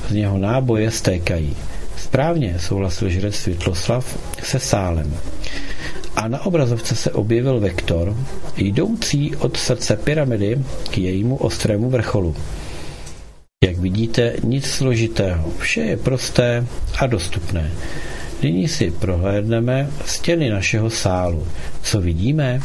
z 0.10 0.14
něho 0.14 0.38
náboje 0.38 0.92
stékají. 0.92 1.56
Správně 1.98 2.56
souhlasil 2.60 3.10
žrec 3.10 3.36
Světloslav 3.36 4.18
se 4.44 4.60
sálem. 4.60 5.14
A 6.16 6.28
na 6.28 6.46
obrazovce 6.46 6.96
se 6.96 7.12
objevil 7.12 7.60
vektor, 7.60 8.16
jdoucí 8.58 9.36
od 9.36 9.58
srdce 9.58 9.96
pyramidy 9.96 10.58
k 10.92 10.98
jejímu 10.98 11.36
ostrému 11.36 11.90
vrcholu. 11.90 12.36
Jak 13.66 13.78
vidíte, 13.78 14.34
nic 14.44 14.66
složitého, 14.66 15.52
vše 15.58 15.82
je 15.82 15.98
prosté 15.98 16.68
a 17.00 17.08
dostupné. 17.08 17.72
Nyní 18.44 18.68
si 18.68 18.92
prohlédneme 18.92 19.90
stěny 20.06 20.50
našeho 20.50 20.90
sálu. 20.90 21.48
Co 21.84 22.02
vidíme? 22.02 22.62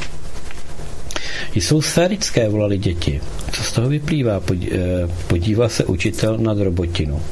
Jsou 1.54 1.82
sférické, 1.82 2.48
volali 2.48 2.78
děti. 2.78 3.20
Co 3.52 3.62
z 3.62 3.72
toho 3.72 3.88
vyplývá? 3.88 4.40
Eh, 4.52 4.78
podívá 5.26 5.68
se 5.68 5.84
učitel 5.84 6.38
na 6.38 6.54
drobotinu 6.54 7.22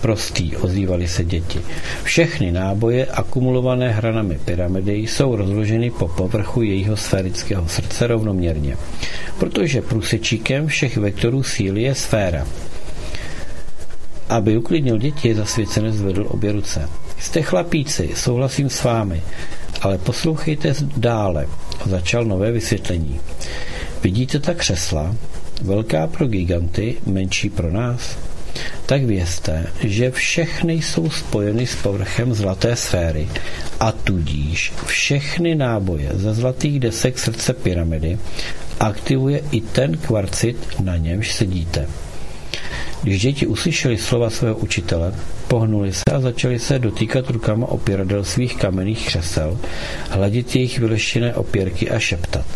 prostý, 0.00 0.56
ozývali 0.56 1.08
se 1.08 1.24
děti. 1.24 1.60
Všechny 2.02 2.52
náboje 2.52 3.06
akumulované 3.06 3.90
hranami 3.90 4.38
pyramidy 4.44 4.92
jsou 4.92 5.36
rozloženy 5.36 5.90
po 5.90 6.08
povrchu 6.08 6.62
jejího 6.62 6.96
sférického 6.96 7.68
srdce 7.68 8.06
rovnoměrně, 8.06 8.76
protože 9.38 9.82
průsečíkem 9.82 10.66
všech 10.66 10.96
vektorů 10.96 11.42
síly 11.42 11.82
je 11.82 11.94
sféra. 11.94 12.46
Aby 14.28 14.56
uklidnil 14.56 14.98
děti, 14.98 15.34
zasvěcenec 15.34 15.94
zvedl 15.94 16.26
obě 16.28 16.52
ruce. 16.52 16.88
Jste 17.18 17.42
chlapíci, 17.42 18.10
souhlasím 18.14 18.70
s 18.70 18.84
vámi, 18.84 19.22
ale 19.80 19.98
poslouchejte 19.98 20.74
dále. 20.96 21.46
Začal 21.86 22.24
nové 22.24 22.52
vysvětlení. 22.52 23.20
Vidíte 24.02 24.38
ta 24.38 24.54
křesla? 24.54 25.14
Velká 25.62 26.06
pro 26.06 26.26
giganty, 26.26 26.96
menší 27.06 27.50
pro 27.50 27.70
nás? 27.70 28.27
Tak 28.88 29.04
vězte, 29.04 29.66
že 29.80 30.10
všechny 30.10 30.74
jsou 30.74 31.10
spojeny 31.10 31.66
s 31.66 31.74
povrchem 31.74 32.34
zlaté 32.34 32.76
sféry 32.76 33.28
a 33.80 33.92
tudíž 33.92 34.72
všechny 34.86 35.54
náboje 35.54 36.10
ze 36.14 36.34
zlatých 36.34 36.80
desek 36.80 37.18
srdce 37.18 37.54
pyramidy 37.54 38.18
aktivuje 38.80 39.40
i 39.50 39.60
ten 39.60 39.96
kvarcit, 39.96 40.56
na 40.80 40.96
němž 40.96 41.32
sedíte. 41.32 41.88
Když 43.02 43.22
děti 43.22 43.46
uslyšeli 43.46 43.98
slova 43.98 44.30
svého 44.30 44.56
učitele, 44.56 45.14
pohnuli 45.48 45.92
se 45.92 46.02
a 46.12 46.20
začali 46.20 46.58
se 46.58 46.78
dotýkat 46.78 47.30
rukama 47.30 47.66
opěradel 47.66 48.24
svých 48.24 48.56
kamenných 48.56 49.06
křesel, 49.06 49.58
hladit 50.10 50.56
jejich 50.56 50.78
vyleštěné 50.78 51.34
opěrky 51.34 51.90
a 51.90 51.98
šeptat. 51.98 52.46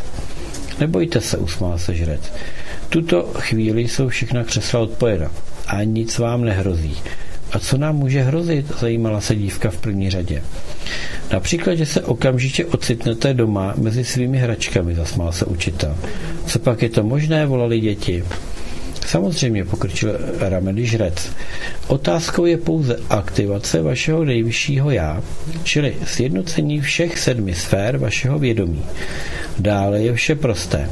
Nebojte 0.80 1.20
se, 1.20 1.36
usmál 1.36 1.78
se 1.78 1.94
žrec. 1.94 2.32
Tuto 2.88 3.22
chvíli 3.38 3.82
jsou 3.88 4.08
všechna 4.08 4.44
křesla 4.44 4.80
odpojena 4.80 5.30
a 5.72 5.84
nic 5.84 6.18
vám 6.18 6.44
nehrozí. 6.44 6.96
A 7.52 7.58
co 7.58 7.78
nám 7.78 7.96
může 7.96 8.22
hrozit, 8.22 8.72
zajímala 8.80 9.20
se 9.20 9.34
dívka 9.34 9.70
v 9.70 9.76
první 9.76 10.10
řadě. 10.10 10.42
Například, 11.32 11.74
že 11.74 11.86
se 11.86 12.00
okamžitě 12.02 12.64
ocitnete 12.64 13.34
doma 13.34 13.74
mezi 13.76 14.04
svými 14.04 14.38
hračkami, 14.38 14.94
zasmál 14.94 15.32
se 15.32 15.44
učitel. 15.44 15.96
Co 16.46 16.58
pak 16.58 16.82
je 16.82 16.88
to 16.88 17.02
možné, 17.02 17.46
volali 17.46 17.80
děti. 17.80 18.24
Samozřejmě, 19.06 19.64
pokrčil 19.64 20.18
rameny 20.40 20.86
žrec. 20.86 21.30
Otázkou 21.86 22.44
je 22.46 22.56
pouze 22.56 22.96
aktivace 23.10 23.82
vašeho 23.82 24.24
nejvyššího 24.24 24.90
já, 24.90 25.22
čili 25.64 25.96
sjednocení 26.06 26.80
všech 26.80 27.18
sedmi 27.18 27.54
sfér 27.54 27.96
vašeho 27.98 28.38
vědomí. 28.38 28.82
Dále 29.58 30.02
je 30.02 30.14
vše 30.14 30.34
prosté. 30.34 30.90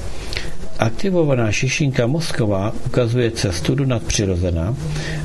Aktivovaná 0.81 1.53
šišinka 1.53 2.07
mozková 2.07 2.73
ukazuje 2.87 3.31
cestu 3.31 3.75
do 3.75 3.85
nadpřirozena, 3.85 4.77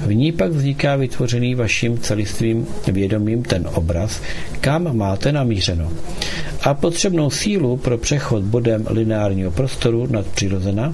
v 0.05 0.13
ní 0.13 0.31
pak 0.31 0.51
vzniká 0.51 0.95
vytvořený 0.95 1.55
vaším 1.55 1.97
celistvým 1.97 2.67
vědomím 2.91 3.43
ten 3.43 3.67
obraz, 3.73 4.21
kam 4.61 4.97
máte 4.97 5.31
namířeno. 5.31 5.91
A 6.61 6.73
potřebnou 6.73 7.29
sílu 7.29 7.77
pro 7.77 7.97
přechod 7.97 8.43
bodem 8.43 8.85
lineárního 8.89 9.51
prostoru 9.51 10.07
nadpřirozena 10.11 10.93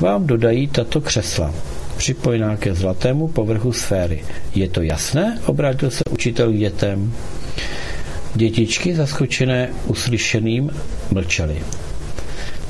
vám 0.00 0.26
dodají 0.26 0.68
tato 0.68 1.00
křesla 1.00 1.54
připojená 1.96 2.56
ke 2.56 2.74
zlatému 2.74 3.28
povrchu 3.28 3.72
sféry. 3.72 4.24
Je 4.54 4.68
to 4.68 4.82
jasné? 4.82 5.38
Obrátil 5.46 5.90
se 5.90 6.04
učitel 6.10 6.52
dětem. 6.52 7.12
Dětičky 8.34 8.94
zaskočené 8.94 9.68
uslyšeným 9.86 10.70
mlčely 11.10 11.56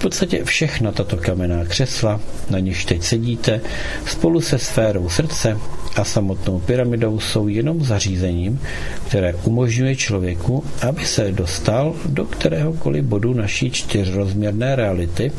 podstatě 0.04 0.44
všechna 0.44 0.92
tato 0.92 1.16
kamenná 1.16 1.64
křesla, 1.64 2.20
na 2.50 2.58
něž 2.58 2.84
teď 2.84 3.02
sedíte, 3.02 3.60
spolu 4.06 4.40
se 4.40 4.58
sférou 4.58 5.08
srdce 5.08 5.58
a 5.96 6.04
samotnou 6.04 6.60
pyramidou 6.60 7.20
jsou 7.20 7.48
jenom 7.48 7.84
zařízením, 7.84 8.60
které 9.06 9.34
umožňuje 9.34 9.96
člověku, 9.96 10.64
aby 10.88 11.04
se 11.04 11.32
dostal 11.32 11.94
do 12.06 12.24
kteréhokoliv 12.24 13.04
bodu 13.04 13.34
naší 13.34 13.70
čtyřrozměrné 13.70 14.76
reality 14.76 15.32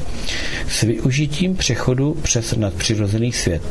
s 0.68 0.82
využitím 0.82 1.56
přechodu 1.56 2.18
přes 2.22 2.56
nadpřirozený 2.56 3.32
svět. 3.32 3.62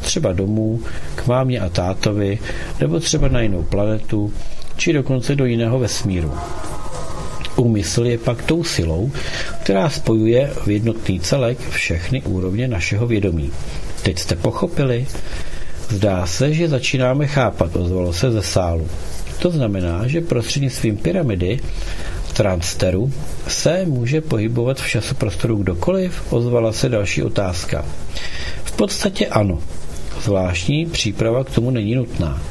Třeba 0.00 0.32
domů, 0.32 0.80
k 1.14 1.26
mámě 1.26 1.60
a 1.60 1.68
tátovi, 1.68 2.38
nebo 2.80 3.00
třeba 3.00 3.28
na 3.28 3.40
jinou 3.40 3.62
planetu, 3.62 4.32
či 4.76 4.92
dokonce 4.92 5.34
do 5.34 5.44
jiného 5.44 5.78
vesmíru. 5.78 6.32
Úmysl 7.56 8.06
je 8.06 8.18
pak 8.18 8.42
tou 8.42 8.64
silou, 8.64 9.10
která 9.62 9.90
spojuje 9.90 10.50
v 10.64 10.70
jednotný 10.70 11.20
celek 11.20 11.58
všechny 11.70 12.22
úrovně 12.22 12.68
našeho 12.68 13.06
vědomí. 13.06 13.52
Teď 14.02 14.18
jste 14.18 14.36
pochopili? 14.36 15.06
Zdá 15.88 16.26
se, 16.26 16.52
že 16.52 16.68
začínáme 16.68 17.26
chápat, 17.26 17.76
ozvalo 17.76 18.12
se 18.12 18.30
ze 18.30 18.42
sálu. 18.42 18.88
To 19.38 19.50
znamená, 19.50 20.06
že 20.06 20.20
prostřednictvím 20.20 20.96
pyramidy 20.96 21.60
transteru 22.32 23.12
se 23.48 23.84
může 23.86 24.20
pohybovat 24.20 24.80
v 24.80 24.88
času 24.88 25.14
prostoru 25.14 25.56
kdokoliv? 25.56 26.32
Ozvala 26.32 26.72
se 26.72 26.88
další 26.88 27.22
otázka. 27.22 27.84
V 28.64 28.72
podstatě 28.72 29.26
ano. 29.26 29.58
Zvláštní 30.20 30.86
příprava 30.86 31.44
k 31.44 31.50
tomu 31.50 31.70
není 31.70 31.94
nutná. 31.94 32.42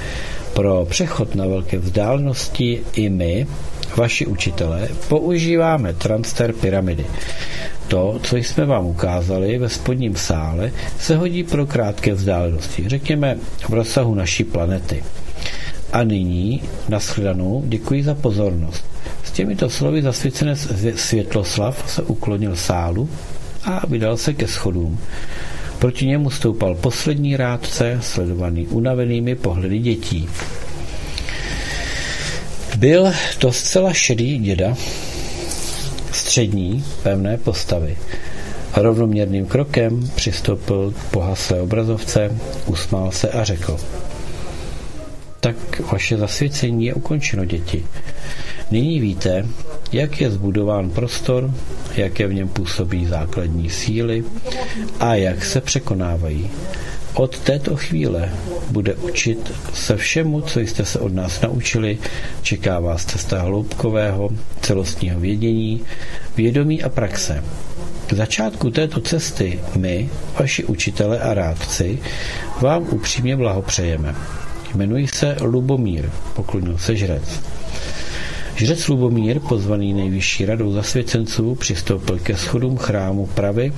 Pro 0.54 0.86
přechod 0.90 1.36
na 1.36 1.48
velké 1.48 1.78
vzdálenosti 1.78 2.82
i 2.94 3.10
my 3.10 3.48
vaši 3.96 4.26
učitelé, 4.26 4.90
používáme 5.08 5.94
transfer 5.94 6.54
pyramidy. 6.54 7.06
To, 7.88 8.20
co 8.24 8.38
jsme 8.38 8.66
vám 8.66 8.86
ukázali 8.86 9.58
ve 9.58 9.70
spodním 9.70 10.16
sále, 10.16 10.72
se 11.00 11.16
hodí 11.16 11.44
pro 11.44 11.66
krátké 11.66 12.14
vzdálenosti, 12.14 12.84
řekněme 12.90 13.38
v 13.70 13.74
rozsahu 13.74 14.16
naší 14.16 14.44
planety. 14.44 15.04
A 15.94 16.04
nyní, 16.04 16.62
nashledanou, 16.90 17.64
děkuji 17.66 18.04
za 18.04 18.16
pozornost. 18.16 18.86
S 19.24 19.32
těmito 19.32 19.70
slovy 19.70 20.02
zasvěcené 20.02 20.56
Světloslav 20.96 21.84
se 21.88 22.02
uklonil 22.04 22.56
sálu 22.56 23.10
a 23.64 23.88
vydal 23.88 24.18
se 24.18 24.34
ke 24.34 24.48
schodům. 24.48 25.00
Proti 25.80 26.06
němu 26.06 26.30
stoupal 26.30 26.76
poslední 26.76 27.38
rádce, 27.38 27.98
sledovaný 28.02 28.68
unavenými 28.68 29.36
pohledy 29.36 29.80
dětí. 29.80 30.30
Byl 32.78 33.12
to 33.40 33.52
zcela 33.52 33.94
šedý 33.94 34.40
děda, 34.40 34.76
střední, 36.12 36.86
pevné 37.04 37.38
postavy. 37.38 37.98
Rovnoměrným 38.76 39.46
krokem 39.46 40.10
přistoupil 40.16 40.92
k 40.92 41.12
pohaslé 41.12 41.62
obrazovce, 41.62 42.32
usmál 42.66 43.12
se 43.12 43.30
a 43.30 43.44
řekl 43.44 43.78
tak 45.46 45.80
vaše 45.92 46.18
zasvěcení 46.18 46.86
je 46.86 46.94
ukončeno, 46.94 47.46
děti. 47.46 47.86
Nyní 48.72 49.00
víte, 49.00 49.46
jak 49.92 50.22
je 50.22 50.32
zbudován 50.32 50.90
prostor, 50.90 51.52
jaké 51.96 52.28
v 52.28 52.34
něm 52.34 52.48
působí 52.48 53.06
základní 53.06 53.70
síly 53.70 54.24
a 55.00 55.16
jak 55.16 55.46
se 55.46 55.62
překonávají. 55.62 56.50
Od 57.16 57.40
této 57.40 57.76
chvíle 57.76 58.30
bude 58.72 58.94
učit 58.94 59.54
se 59.74 59.98
všemu, 59.98 60.42
co 60.42 60.60
jste 60.60 60.86
se 60.86 61.00
od 61.00 61.14
nás 61.14 61.42
naučili. 61.42 61.98
Čeká 62.42 62.80
vás 62.80 63.06
cesta 63.06 63.42
hloubkového, 63.42 64.30
celostního 64.62 65.20
vědění, 65.20 65.82
vědomí 66.38 66.84
a 66.84 66.90
praxe. 66.90 67.44
K 68.08 68.14
začátku 68.14 68.72
této 68.72 69.02
cesty 69.02 69.60
my, 69.76 70.10
vaši 70.40 70.64
učitele 70.64 71.20
a 71.20 71.34
rádci, 71.34 72.00
vám 72.62 72.88
upřímně 72.90 73.38
blahopřejeme. 73.38 74.16
Jmenuji 74.76 75.08
se 75.08 75.38
Lubomír, 75.42 76.10
poklonil 76.34 76.78
se 76.78 76.96
žrec. 76.96 77.42
Žrec 78.56 78.88
Lubomír, 78.88 79.40
pozvaný 79.40 79.94
nejvyšší 79.94 80.46
radou 80.46 80.72
zasvěcenců, 80.72 81.56
přistoupil 81.56 82.20
ke 82.20 82.38
schodům 82.38 82.78
chrámu 82.78 83.26
Pravy, 83.26 83.74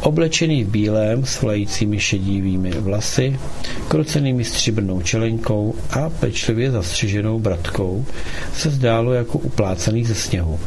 oblečený 0.00 0.64
v 0.64 0.68
bílém 0.68 1.24
s 1.24 1.42
vlajícími 1.42 2.00
šedivými 2.00 2.70
vlasy, 2.70 3.38
krocenými 3.88 4.44
stříbrnou 4.44 5.02
čelenkou 5.02 5.74
a 5.90 6.10
pečlivě 6.10 6.70
zastřiženou 6.70 7.38
bratkou, 7.38 8.04
se 8.56 8.70
zdálo 8.70 9.12
jako 9.12 9.38
uplácaný 9.38 10.04
ze 10.04 10.14
sněhu. 10.14 10.60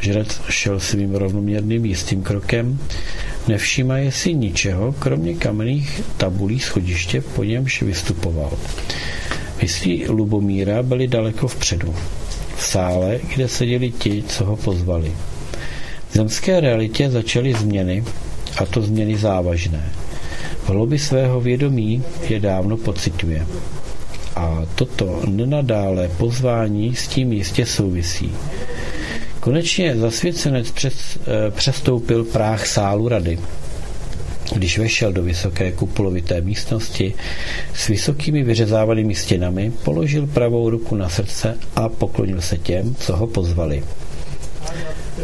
Žrec 0.00 0.40
šel 0.48 0.80
svým 0.80 1.14
rovnoměrným 1.14 1.84
jistým 1.84 2.22
krokem, 2.22 2.78
nevšímaje 3.48 4.12
si 4.12 4.34
ničeho, 4.34 4.92
kromě 4.98 5.34
kamenných 5.34 6.00
tabulí 6.16 6.60
schodiště, 6.60 7.20
po 7.20 7.44
němž 7.44 7.82
vystupoval. 7.82 8.52
Myslí 9.62 10.08
Lubomíra 10.08 10.82
byly 10.82 11.08
daleko 11.08 11.48
vpředu. 11.48 11.94
V 12.56 12.62
sále, 12.62 13.20
kde 13.34 13.48
seděli 13.48 13.90
ti, 13.90 14.24
co 14.28 14.44
ho 14.44 14.56
pozvali. 14.56 15.12
V 16.10 16.14
zemské 16.14 16.60
realitě 16.60 17.10
začaly 17.10 17.54
změny, 17.54 18.04
a 18.58 18.66
to 18.66 18.82
změny 18.82 19.16
závažné. 19.16 19.92
V 20.64 20.68
hlobi 20.68 20.98
svého 20.98 21.40
vědomí 21.40 22.02
je 22.28 22.40
dávno 22.40 22.76
pocituje. 22.76 23.46
A 24.36 24.62
toto 24.74 25.22
nenadále 25.26 26.08
pozvání 26.08 26.94
s 26.94 27.08
tím 27.08 27.32
jistě 27.32 27.66
souvisí. 27.66 28.32
Konečně 29.40 29.96
zasvěcenec 29.96 30.70
přes, 30.70 31.18
eh, 31.20 31.50
přestoupil 31.50 32.24
práh 32.24 32.66
sálu 32.66 33.08
rady 33.08 33.38
když 34.54 34.78
vešel 34.78 35.12
do 35.12 35.22
vysoké 35.22 35.72
kupulovité 35.72 36.40
místnosti 36.40 37.14
s 37.74 37.88
vysokými 37.88 38.42
vyřezávanými 38.42 39.14
stěnami, 39.14 39.72
položil 39.84 40.26
pravou 40.26 40.70
ruku 40.70 40.94
na 40.94 41.08
srdce 41.08 41.58
a 41.76 41.88
poklonil 41.88 42.40
se 42.40 42.58
těm, 42.58 42.94
co 42.94 43.16
ho 43.16 43.26
pozvali. 43.26 43.82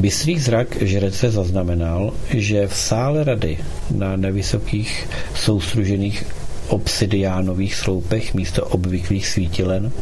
Bystrý 0.00 0.38
zrak 0.38 0.82
žrece 0.82 1.30
zaznamenal, 1.30 2.12
že 2.30 2.68
v 2.68 2.76
sále 2.76 3.24
rady 3.24 3.58
na 3.90 4.16
nevysokých 4.16 5.08
soustružených 5.34 6.24
obsidiánových 6.68 7.74
sloupech 7.74 8.34
místo 8.34 8.66
obvyklých 8.66 9.26
svítilen 9.26 9.92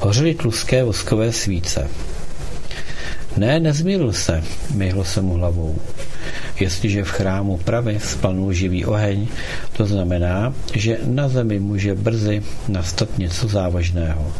hořely 0.00 0.34
tluské 0.34 0.84
voskové 0.84 1.32
svíce. 1.32 1.88
Ne, 3.36 3.60
nezmýlil 3.60 4.12
se, 4.12 4.44
myhlo 4.74 5.04
se 5.04 5.22
mu 5.22 5.34
hlavou. 5.34 5.78
Jestliže 6.62 7.04
v 7.04 7.10
chrámu 7.10 7.56
pravy 7.58 7.98
splanul 7.98 8.52
živý 8.52 8.86
oheň, 8.86 9.26
to 9.74 9.82
znamená, 9.86 10.54
že 10.74 10.98
na 11.04 11.28
zemi 11.28 11.58
může 11.60 11.94
brzy 11.94 12.42
nastat 12.68 13.18
něco 13.18 13.48
závažného. 13.48 14.32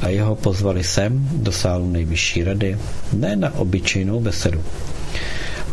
A 0.00 0.08
jeho 0.08 0.36
pozvali 0.36 0.84
sem 0.84 1.28
do 1.32 1.52
sálu 1.52 1.90
nejvyšší 1.90 2.44
rady, 2.44 2.76
ne 3.12 3.36
na 3.36 3.54
obyčejnou 3.54 4.20
besedu. 4.20 4.60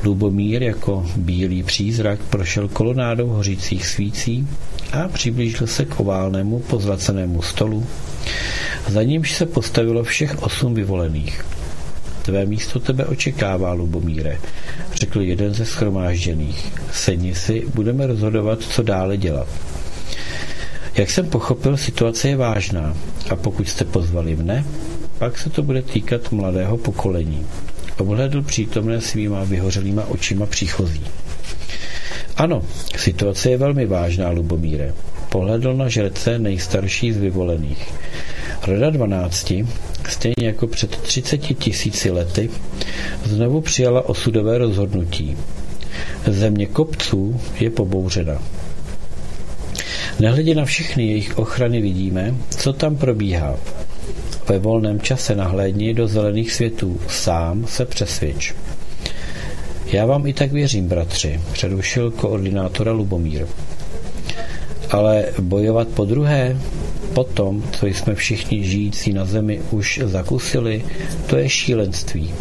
Lubomír 0.04 0.64
jako 0.64 1.06
bílý 1.16 1.64
přízrak 1.64 2.20
prošel 2.20 2.68
kolonádou 2.68 3.28
hořících 3.28 3.88
svící 3.88 4.48
a 4.92 5.08
přiblížil 5.08 5.68
se 5.68 5.86
k 5.86 6.00
oválnému 6.00 6.60
pozlacenému 6.60 7.42
stolu, 7.42 7.86
za 8.88 9.04
nímž 9.04 9.32
se 9.32 9.46
postavilo 9.46 10.04
všech 10.04 10.44
osm 10.44 10.74
vyvolených. 10.74 11.61
Tvé 12.22 12.46
místo 12.46 12.80
tebe 12.80 13.06
očekává, 13.06 13.74
Lubomíre, 13.74 14.38
řekl 14.94 15.22
jeden 15.22 15.54
ze 15.54 15.66
schromážděných. 15.66 16.74
Sedni 16.92 17.36
si, 17.36 17.64
budeme 17.74 18.08
rozhodovat, 18.08 18.62
co 18.62 18.84
dále 18.84 19.18
dělat. 19.18 19.48
Jak 20.96 21.12
jsem 21.12 21.26
pochopil, 21.26 21.78
situace 21.78 22.30
je 22.30 22.36
vážná 22.36 22.98
a 23.30 23.36
pokud 23.36 23.70
jste 23.70 23.86
pozvali 23.86 24.36
mne, 24.36 24.66
pak 25.18 25.38
se 25.38 25.50
to 25.50 25.64
bude 25.64 25.82
týkat 25.82 26.32
mladého 26.32 26.78
pokolení. 26.78 27.46
Obhledl 27.98 28.42
přítomné 28.42 29.02
svýma 29.02 29.44
vyhořelýma 29.44 30.06
očima 30.06 30.46
příchozí. 30.46 31.06
Ano, 32.38 32.62
situace 32.98 33.50
je 33.50 33.58
velmi 33.58 33.86
vážná, 33.86 34.30
Lubomíre. 34.30 34.94
Pohledl 35.30 35.74
na 35.74 35.90
žrece 35.90 36.40
nejstarší 36.40 37.14
z 37.14 37.18
vyvolených. 37.18 37.94
Rada 38.68 38.90
12, 38.90 39.54
stejně 40.10 40.48
jako 40.48 40.68
před 40.68 40.98
30 40.98 41.38
tisíci 41.38 42.12
lety, 42.12 42.50
znovu 43.26 43.62
přijala 43.62 44.10
osudové 44.10 44.58
rozhodnutí. 44.58 45.38
Země 46.28 46.66
kopců 46.66 47.42
je 47.60 47.70
pobouřena. 47.70 48.42
Nehledě 50.20 50.56
na 50.56 50.66
všechny 50.66 51.08
jejich 51.08 51.38
ochrany 51.38 51.82
vidíme, 51.82 52.36
co 52.50 52.74
tam 52.74 52.96
probíhá. 52.96 53.56
Ve 54.50 54.60
volném 54.60 55.02
čase 55.02 55.36
nahlédni 55.36 55.94
do 55.94 56.08
zelených 56.08 56.52
světů, 56.52 57.00
sám 57.08 57.68
se 57.68 57.86
přesvědč. 57.86 58.54
Já 59.86 60.06
vám 60.06 60.28
i 60.28 60.34
tak 60.34 60.52
věřím, 60.52 60.88
bratři, 60.88 61.42
přerušil 61.52 62.12
koordinátora 62.12 62.92
Lubomír. 62.92 63.46
Ale 64.92 65.26
bojovat 65.40 65.88
po 65.88 66.06
druhé, 66.06 66.58
po 67.14 67.24
tom, 67.24 67.64
co 67.72 67.88
jsme 67.88 68.16
všichni 68.16 68.64
žijící 68.64 69.14
na 69.14 69.26
zemi 69.26 69.62
už 69.72 70.00
zakusili, 70.04 70.84
to 71.28 71.38
je 71.38 71.50
šílenství. 71.50 72.34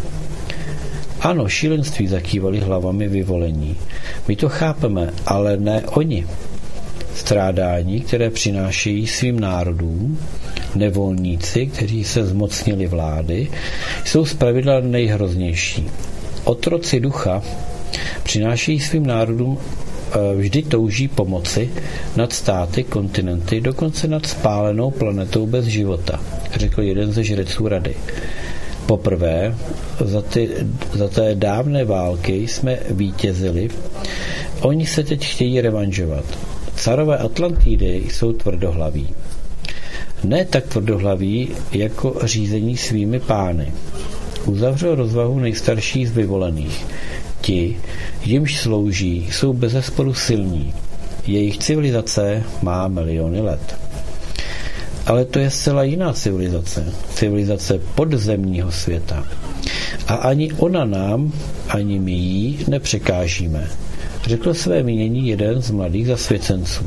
Ano, 1.21 1.49
šílenství 1.49 2.07
zakývali 2.07 2.59
hlavami 2.59 3.07
vyvolení. 3.07 3.75
My 4.27 4.35
to 4.35 4.49
chápeme, 4.49 5.13
ale 5.25 5.57
ne 5.57 5.83
oni. 5.85 6.27
Strádání, 7.15 8.01
které 8.01 8.29
přinášejí 8.29 9.07
svým 9.07 9.39
národům, 9.39 10.19
nevolníci, 10.75 11.65
kteří 11.67 12.03
se 12.03 12.25
zmocnili 12.25 12.87
vlády, 12.87 13.47
jsou 14.05 14.25
zpravidla 14.25 14.79
nejhroznější. 14.79 15.89
Otroci 16.43 16.99
ducha 16.99 17.43
přinášejí 18.23 18.79
svým 18.79 19.05
národům 19.05 19.57
vždy 20.35 20.61
touží 20.61 21.07
pomoci 21.07 21.69
nad 22.15 22.33
státy, 22.33 22.83
kontinenty, 22.83 23.61
dokonce 23.61 24.07
nad 24.07 24.25
spálenou 24.25 24.91
planetou 24.91 25.47
bez 25.47 25.65
života, 25.65 26.19
řekl 26.55 26.81
jeden 26.81 27.11
ze 27.11 27.23
žreců 27.23 27.67
rady. 27.67 27.95
Poprvé 28.85 29.55
za, 29.99 30.21
ty, 30.21 30.49
za 30.93 31.07
té 31.07 31.35
dávné 31.35 31.85
války 31.85 32.47
jsme 32.47 32.77
vítězili, 32.89 33.69
oni 34.61 34.85
se 34.85 35.03
teď 35.03 35.25
chtějí 35.25 35.61
revanžovat. 35.61 36.25
Carové 36.75 37.17
Atlantidy 37.17 38.03
jsou 38.09 38.33
tvrdohlaví. 38.33 39.09
Ne 40.23 40.45
tak 40.45 40.67
tvrdohlaví 40.67 41.49
jako 41.71 42.15
řízení 42.23 42.77
svými 42.77 43.19
pány. 43.19 43.73
Uzavřel 44.45 44.95
rozvahu 44.95 45.39
nejstarší 45.39 46.05
z 46.05 46.11
vyvolených. 46.11 46.85
Ti, 47.41 47.77
jimž 48.23 48.57
slouží, 48.57 49.27
jsou 49.31 49.53
bezesporu 49.53 50.13
silní. 50.13 50.73
Jejich 51.27 51.57
civilizace 51.57 52.43
má 52.61 52.87
miliony 52.87 53.41
let. 53.41 53.75
Ale 55.05 55.25
to 55.25 55.39
je 55.39 55.49
zcela 55.49 55.83
jiná 55.83 56.13
civilizace. 56.13 56.93
Civilizace 57.13 57.79
podzemního 57.95 58.71
světa. 58.71 59.27
A 60.07 60.13
ani 60.13 60.53
ona 60.53 60.85
nám, 60.85 61.33
ani 61.69 61.99
my 61.99 62.11
jí 62.11 62.65
nepřekážíme. 62.67 63.67
Řekl 64.25 64.53
své 64.53 64.83
mínění 64.83 65.27
jeden 65.27 65.61
z 65.61 65.71
mladých 65.71 66.07
zasvěcenců. 66.07 66.85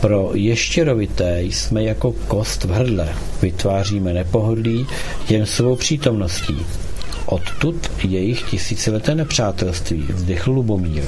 Pro 0.00 0.30
ještěrovité 0.34 1.42
jsme 1.42 1.82
jako 1.82 2.12
kost 2.12 2.64
v 2.64 2.70
hrdle. 2.70 3.08
Vytváříme 3.42 4.12
nepohodlí 4.12 4.86
jen 5.28 5.46
svou 5.46 5.76
přítomností. 5.76 6.56
Odtud 7.30 7.90
jejich 8.04 8.42
tisícileté 8.42 9.14
nepřátelství, 9.14 10.06
vzdychl 10.08 10.50
Lubomír. 10.50 11.02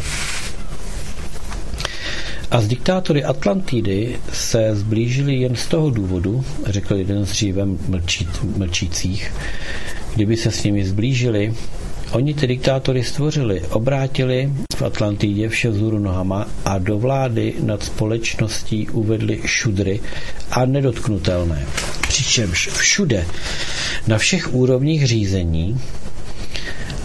A 2.51 2.61
z 2.61 2.69
diktátory 2.69 3.25
Atlantidy 3.25 4.19
se 4.33 4.77
zblížili 4.77 5.35
jen 5.35 5.57
z 5.57 5.67
toho 5.67 5.91
důvodu, 5.91 6.45
řekl 6.67 6.95
jeden 6.95 7.27
z 7.27 7.31
dříve 7.31 7.65
mlčí, 7.65 8.29
mlčících, 8.57 9.33
kdyby 10.15 10.37
se 10.37 10.51
s 10.51 10.65
nimi 10.65 10.85
zblížili, 10.85 11.55
Oni 12.13 12.35
ty 12.35 12.47
diktátory 12.47 13.05
stvořili, 13.05 13.63
obrátili 13.71 14.53
v 14.77 14.83
Atlantidě 14.83 15.49
vše 15.49 15.71
vzhůru 15.71 15.99
nohama 15.99 16.49
a 16.65 16.79
do 16.79 16.99
vlády 16.99 17.55
nad 17.61 17.83
společností 17.83 18.89
uvedli 18.89 19.41
šudry 19.45 20.01
a 20.51 20.65
nedotknutelné. 20.65 21.67
Přičemž 22.09 22.69
všude, 22.69 23.27
na 24.07 24.19
všech 24.19 24.55
úrovních 24.55 25.07
řízení, 25.07 25.81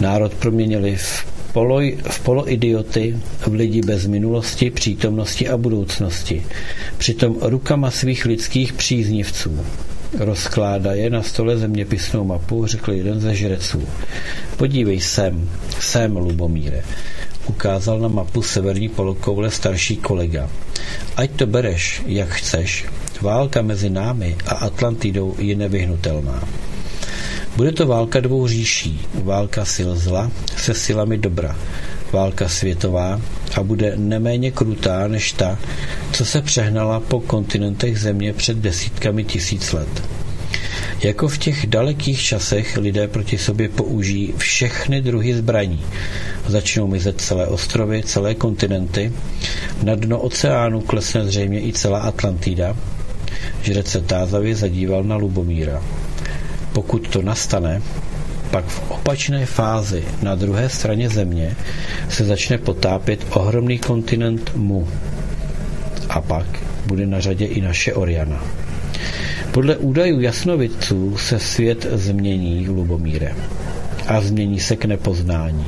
národ 0.00 0.34
proměnili 0.34 0.96
v 0.96 1.24
polo, 1.52 1.80
v 2.08 2.20
poloidioty, 2.20 3.16
v 3.46 3.52
lidi 3.52 3.80
bez 3.82 4.06
minulosti, 4.06 4.70
přítomnosti 4.70 5.48
a 5.48 5.56
budoucnosti. 5.56 6.46
Přitom 6.98 7.36
rukama 7.40 7.90
svých 7.90 8.24
lidských 8.24 8.72
příznivců. 8.72 9.60
Rozkládá 10.18 10.92
je 10.92 11.10
na 11.10 11.22
stole 11.22 11.56
zeměpisnou 11.56 12.24
mapu, 12.24 12.66
řekl 12.66 12.92
jeden 12.92 13.20
ze 13.20 13.34
žreců. 13.34 13.82
Podívej 14.56 15.00
sem, 15.00 15.48
sem, 15.80 16.16
Lubomíre. 16.16 16.82
Ukázal 17.46 17.98
na 17.98 18.08
mapu 18.08 18.42
severní 18.42 18.88
polokoule 18.88 19.50
starší 19.50 19.96
kolega. 19.96 20.50
Ať 21.16 21.30
to 21.30 21.46
bereš, 21.46 22.02
jak 22.06 22.28
chceš, 22.28 22.84
válka 23.20 23.62
mezi 23.62 23.90
námi 23.90 24.36
a 24.46 24.54
Atlantidou 24.54 25.34
je 25.38 25.56
nevyhnutelná. 25.56 26.48
Bude 27.56 27.72
to 27.72 27.86
válka 27.86 28.20
dvou 28.20 28.46
říší, 28.46 29.00
válka 29.14 29.64
sil 29.74 29.90
zla 29.96 30.30
se 30.56 30.74
silami 30.74 31.18
dobra, 31.18 31.56
válka 32.12 32.48
světová 32.48 33.20
a 33.56 33.62
bude 33.62 33.92
neméně 33.96 34.50
krutá 34.50 35.08
než 35.08 35.32
ta, 35.32 35.58
co 36.12 36.24
se 36.24 36.42
přehnala 36.42 37.00
po 37.00 37.20
kontinentech 37.20 37.98
země 37.98 38.32
před 38.32 38.58
desítkami 38.58 39.24
tisíc 39.24 39.72
let. 39.72 40.02
Jako 41.02 41.28
v 41.28 41.38
těch 41.38 41.66
dalekých 41.66 42.20
časech 42.20 42.76
lidé 42.76 43.08
proti 43.08 43.38
sobě 43.38 43.68
použijí 43.68 44.34
všechny 44.36 45.00
druhy 45.02 45.34
zbraní. 45.34 45.84
Začnou 46.46 46.86
mizet 46.86 47.20
celé 47.20 47.46
ostrovy, 47.46 48.02
celé 48.02 48.34
kontinenty, 48.34 49.12
na 49.82 49.94
dno 49.94 50.20
oceánu 50.20 50.80
klesne 50.80 51.24
zřejmě 51.24 51.60
i 51.60 51.72
celá 51.72 51.98
Atlantida. 51.98 52.76
Žrec 53.62 53.86
se 53.86 54.00
tázavě 54.00 54.54
zadíval 54.56 55.04
na 55.04 55.16
Lubomíra. 55.16 55.82
Pokud 56.76 57.08
to 57.08 57.22
nastane, 57.22 57.82
pak 58.50 58.64
v 58.64 58.90
opačné 58.90 59.46
fázi 59.46 60.04
na 60.22 60.34
druhé 60.34 60.68
straně 60.68 61.08
země 61.08 61.56
se 62.08 62.24
začne 62.24 62.58
potápět 62.58 63.26
ohromný 63.30 63.78
kontinent 63.78 64.50
Mu. 64.56 64.88
A 66.08 66.20
pak 66.20 66.46
bude 66.86 67.06
na 67.06 67.20
řadě 67.20 67.44
i 67.46 67.60
naše 67.60 67.94
Oriana. 67.94 68.44
Podle 69.52 69.76
údajů 69.76 70.20
jasnovidců 70.20 71.16
se 71.16 71.38
svět 71.38 71.86
změní, 71.92 72.68
Lubomíre. 72.68 73.32
A 74.06 74.20
změní 74.20 74.60
se 74.60 74.76
k 74.76 74.84
nepoznání. 74.84 75.66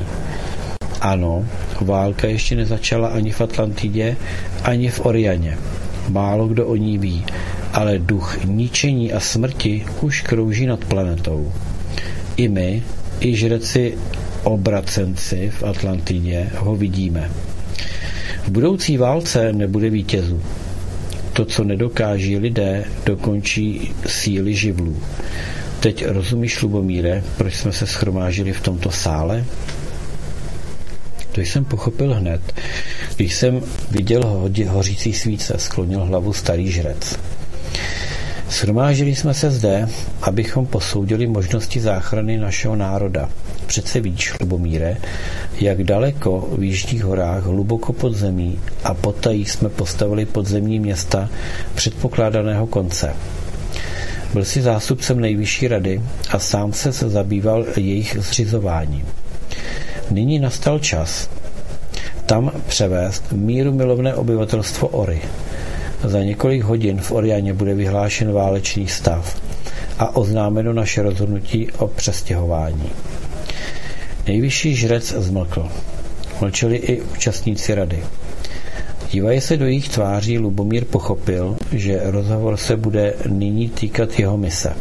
Ano, 1.00 1.44
válka 1.80 2.26
ještě 2.28 2.56
nezačala 2.56 3.08
ani 3.08 3.30
v 3.32 3.40
Atlantidě, 3.40 4.16
ani 4.64 4.90
v 4.90 5.06
Orianě. 5.06 5.58
Málo 6.08 6.48
kdo 6.48 6.66
o 6.66 6.76
ní 6.76 6.98
ví, 6.98 7.24
ale 7.72 7.98
duch 7.98 8.44
ničení 8.44 9.12
a 9.12 9.20
smrti 9.20 9.86
už 10.00 10.22
krouží 10.22 10.66
nad 10.66 10.84
planetou. 10.84 11.52
I 12.36 12.48
my, 12.48 12.82
i 13.20 13.36
žreci 13.36 13.98
obracenci 14.42 15.50
v 15.50 15.62
Atlantidě 15.62 16.50
ho 16.56 16.76
vidíme. 16.76 17.30
V 18.44 18.50
budoucí 18.50 18.96
válce 18.96 19.52
nebude 19.52 19.90
vítězů. 19.90 20.42
To, 21.32 21.44
co 21.44 21.64
nedokáží 21.64 22.36
lidé, 22.36 22.84
dokončí 23.06 23.94
síly 24.06 24.54
živlů. 24.54 24.96
Teď 25.80 26.06
rozumíš, 26.06 26.62
Lubomíre, 26.62 27.22
proč 27.36 27.54
jsme 27.54 27.72
se 27.72 27.86
schromážili 27.86 28.52
v 28.52 28.60
tomto 28.60 28.90
sále? 28.90 29.44
To 31.32 31.40
jsem 31.40 31.64
pochopil 31.64 32.14
hned, 32.14 32.40
když 33.16 33.34
jsem 33.34 33.62
viděl 33.90 34.50
hořící 34.68 35.12
svíce, 35.12 35.54
sklonil 35.58 36.04
hlavu 36.04 36.32
starý 36.32 36.70
žrec. 36.70 37.18
Shromážili 38.50 39.14
jsme 39.14 39.34
se 39.34 39.50
zde, 39.50 39.88
abychom 40.22 40.66
posoudili 40.66 41.26
možnosti 41.26 41.80
záchrany 41.80 42.38
našeho 42.38 42.76
národa. 42.76 43.28
Přece 43.66 44.00
víš, 44.00 44.34
Lubomíre, 44.40 44.96
jak 45.60 45.84
daleko 45.84 46.48
v 46.58 46.62
Jižních 46.62 47.04
horách, 47.04 47.44
hluboko 47.44 47.92
pod 47.92 48.14
zemí 48.14 48.58
a 48.84 48.94
potají 48.94 49.44
jsme 49.44 49.68
postavili 49.68 50.26
podzemní 50.26 50.80
města 50.80 51.28
předpokládaného 51.74 52.66
konce. 52.66 53.14
Byl 54.32 54.44
si 54.44 54.62
zástupcem 54.62 55.20
nejvyšší 55.20 55.68
rady 55.68 56.02
a 56.30 56.38
sám 56.38 56.72
se 56.72 56.92
zabýval 56.92 57.66
jejich 57.76 58.16
zřizováním. 58.20 59.06
Nyní 60.10 60.38
nastal 60.38 60.78
čas 60.78 61.30
tam 62.28 62.52
převést 62.66 63.32
míru 63.32 63.72
milovné 63.72 64.14
obyvatelstvo 64.14 64.88
Ory. 64.88 65.20
Za 66.04 66.22
několik 66.22 66.62
hodin 66.62 67.00
v 67.00 67.12
Orianě 67.12 67.54
bude 67.54 67.74
vyhlášen 67.74 68.32
válečný 68.32 68.88
stav 68.88 69.40
a 69.98 70.16
oznámeno 70.16 70.72
naše 70.72 71.02
rozhodnutí 71.02 71.70
o 71.78 71.86
přestěhování. 71.86 72.90
Nejvyšší 74.26 74.74
žrec 74.74 75.14
zmlkl. 75.18 75.68
Mlčeli 76.40 76.76
i 76.76 77.00
účastníci 77.02 77.74
rady. 77.74 78.04
Dívají 79.10 79.40
se 79.40 79.56
do 79.56 79.66
jejich 79.66 79.88
tváří, 79.88 80.38
Lubomír 80.38 80.84
pochopil, 80.84 81.56
že 81.72 82.00
rozhovor 82.04 82.56
se 82.56 82.76
bude 82.76 83.14
nyní 83.28 83.68
týkat 83.68 84.18
jeho 84.18 84.36
mise. 84.36 84.76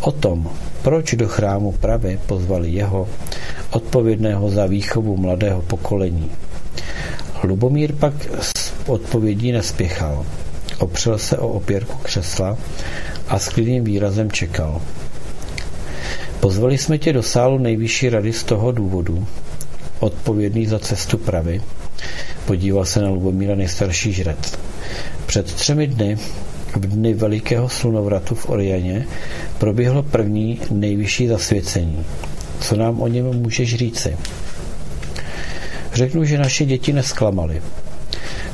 O 0.00 0.12
tom, 0.12 0.50
proč 0.82 1.14
do 1.14 1.28
chrámu 1.28 1.72
Pravy 1.72 2.20
pozvali 2.26 2.70
jeho, 2.70 3.08
odpovědného 3.70 4.50
za 4.50 4.66
výchovu 4.66 5.16
mladého 5.16 5.62
pokolení. 5.62 6.30
Lubomír 7.42 7.92
pak 7.92 8.14
s 8.40 8.72
odpovědí 8.86 9.52
nespěchal. 9.52 10.26
Opřel 10.78 11.18
se 11.18 11.38
o 11.38 11.48
opěrku 11.48 11.98
křesla 12.02 12.58
a 13.28 13.38
s 13.38 13.48
klidným 13.48 13.84
výrazem 13.84 14.30
čekal. 14.30 14.80
Pozvali 16.40 16.78
jsme 16.78 16.98
tě 16.98 17.12
do 17.12 17.22
sálu 17.22 17.58
nejvyšší 17.58 18.08
rady 18.08 18.32
z 18.32 18.44
toho 18.44 18.72
důvodu, 18.72 19.26
odpovědný 20.00 20.66
za 20.66 20.78
cestu 20.78 21.18
pravy, 21.18 21.62
podíval 22.46 22.84
se 22.84 23.02
na 23.02 23.08
Lubomíra 23.08 23.54
nejstarší 23.54 24.12
žrec. 24.12 24.58
Před 25.26 25.46
třemi 25.54 25.86
dny, 25.86 26.18
v 26.76 26.86
dny 26.86 27.14
velikého 27.14 27.68
slunovratu 27.68 28.34
v 28.34 28.48
Orianě, 28.48 29.06
proběhlo 29.58 30.02
první 30.02 30.60
nejvyšší 30.70 31.26
zasvěcení. 31.26 32.04
Co 32.60 32.76
nám 32.76 33.00
o 33.00 33.08
něm 33.08 33.24
můžeš 33.24 33.74
říci? 33.74 34.16
Řeknu, 35.94 36.24
že 36.24 36.38
naše 36.38 36.64
děti 36.64 36.92
nesklamaly. 36.92 37.62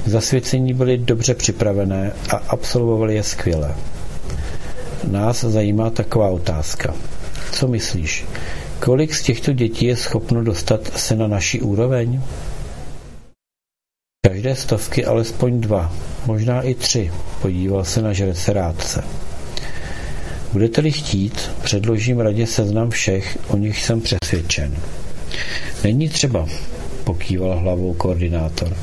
Zasvěcení 0.06 0.74
byly 0.74 0.98
dobře 0.98 1.34
připravené 1.34 2.12
a 2.30 2.36
absolvovali 2.36 3.14
je 3.14 3.22
skvěle. 3.22 3.74
Nás 5.10 5.44
zajímá 5.44 5.90
taková 5.90 6.28
otázka. 6.28 6.94
Co 7.52 7.68
myslíš? 7.68 8.24
Kolik 8.80 9.14
z 9.14 9.22
těchto 9.22 9.52
dětí 9.52 9.86
je 9.86 9.96
schopno 9.96 10.44
dostat 10.44 10.98
se 10.98 11.16
na 11.16 11.26
naší 11.26 11.60
úroveň? 11.60 12.22
Každé 14.26 14.56
stovky 14.56 15.04
alespoň 15.04 15.60
dva, 15.60 15.92
možná 16.26 16.62
i 16.62 16.74
tři, 16.74 17.12
podíval 17.42 17.84
se 17.84 18.02
na 18.02 18.12
žrece 18.12 18.52
rádce. 18.52 19.04
Budete-li 20.54 20.92
chtít, 20.92 21.50
předložím 21.62 22.20
radě 22.20 22.46
seznam 22.46 22.90
všech, 22.90 23.38
o 23.48 23.56
nich 23.56 23.84
jsem 23.84 24.00
přesvědčen. 24.00 24.76
Není 25.84 26.08
třeba, 26.08 26.48
pokýval 27.04 27.58
hlavou 27.58 27.94
koordinátor. 27.94 28.76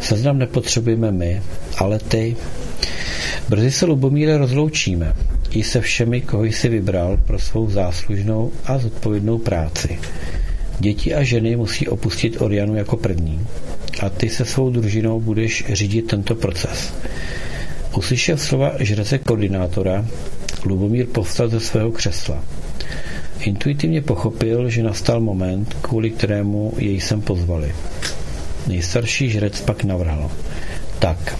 Seznam 0.00 0.38
nepotřebujeme 0.38 1.12
my, 1.12 1.42
ale 1.78 1.98
ty. 1.98 2.36
Brzy 3.48 3.70
se 3.70 3.86
Lubomíre 3.86 4.38
rozloučíme 4.38 5.14
i 5.50 5.62
se 5.62 5.80
všemi, 5.80 6.20
koho 6.20 6.44
jsi 6.44 6.68
vybral 6.68 7.16
pro 7.16 7.38
svou 7.38 7.70
záslužnou 7.70 8.52
a 8.64 8.78
zodpovědnou 8.78 9.38
práci. 9.38 9.98
Děti 10.78 11.14
a 11.14 11.22
ženy 11.22 11.56
musí 11.56 11.88
opustit 11.88 12.40
Orianu 12.40 12.74
jako 12.76 12.96
první 12.96 13.46
a 14.00 14.08
ty 14.08 14.28
se 14.28 14.44
svou 14.44 14.70
družinou 14.70 15.20
budeš 15.20 15.64
řídit 15.72 16.06
tento 16.06 16.34
proces. 16.34 16.94
Uslyšel 17.96 18.36
slova 18.36 18.72
žrece 18.80 19.18
koordinátora, 19.18 20.06
Lubomír 20.64 21.06
povstal 21.06 21.48
ze 21.48 21.60
svého 21.60 21.92
křesla. 21.92 22.44
Intuitivně 23.40 24.02
pochopil, 24.02 24.70
že 24.70 24.82
nastal 24.82 25.20
moment, 25.20 25.76
kvůli 25.80 26.10
kterému 26.10 26.72
jej 26.78 27.00
sem 27.00 27.20
pozvali. 27.20 27.74
Nejstarší 28.66 29.30
žrec 29.30 29.60
pak 29.60 29.84
navrhl. 29.84 30.30
Tak, 30.98 31.38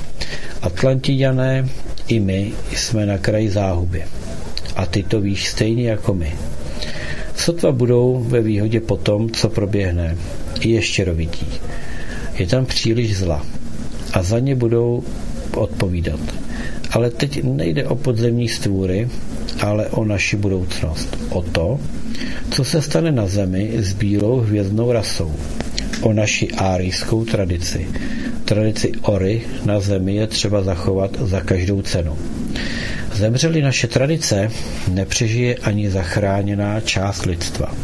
Atlantidané 0.62 1.68
i 2.08 2.20
my 2.20 2.52
jsme 2.72 3.06
na 3.06 3.18
kraji 3.18 3.50
záhuby. 3.50 4.04
A 4.76 4.86
ty 4.86 5.02
to 5.02 5.20
víš 5.20 5.48
stejně 5.48 5.90
jako 5.90 6.14
my. 6.14 6.32
Sotva 7.36 7.72
budou 7.72 8.24
ve 8.28 8.40
výhodě 8.40 8.80
po 8.80 8.96
tom, 8.96 9.30
co 9.30 9.48
proběhne, 9.48 10.16
i 10.60 10.70
ještě 10.70 11.04
rovití. 11.04 11.46
Je 12.38 12.46
tam 12.46 12.66
příliš 12.66 13.16
zla. 13.16 13.46
A 14.12 14.22
za 14.22 14.38
ně 14.38 14.54
budou 14.54 15.04
odpovídat. 15.56 16.20
Ale 16.94 17.10
teď 17.10 17.42
nejde 17.42 17.86
o 17.86 17.96
podzemní 17.96 18.48
stvůry, 18.48 19.08
ale 19.60 19.86
o 19.86 20.04
naši 20.04 20.36
budoucnost. 20.36 21.18
O 21.30 21.42
to, 21.42 21.80
co 22.50 22.64
se 22.64 22.82
stane 22.82 23.12
na 23.12 23.26
Zemi 23.26 23.70
s 23.74 23.92
bílou 23.92 24.40
hvězdnou 24.40 24.92
rasou. 24.92 25.34
O 26.02 26.12
naši 26.12 26.50
árijskou 26.50 27.24
tradici. 27.24 27.88
Tradici 28.44 28.92
Ory 29.02 29.42
na 29.64 29.80
Zemi 29.80 30.14
je 30.14 30.26
třeba 30.26 30.62
zachovat 30.62 31.16
za 31.20 31.40
každou 31.40 31.82
cenu. 31.82 32.16
Zemřeli 33.14 33.62
naše 33.62 33.86
tradice, 33.86 34.50
nepřežije 34.88 35.54
ani 35.54 35.90
zachráněná 35.90 36.80
část 36.80 37.26
lidstva. 37.26 37.74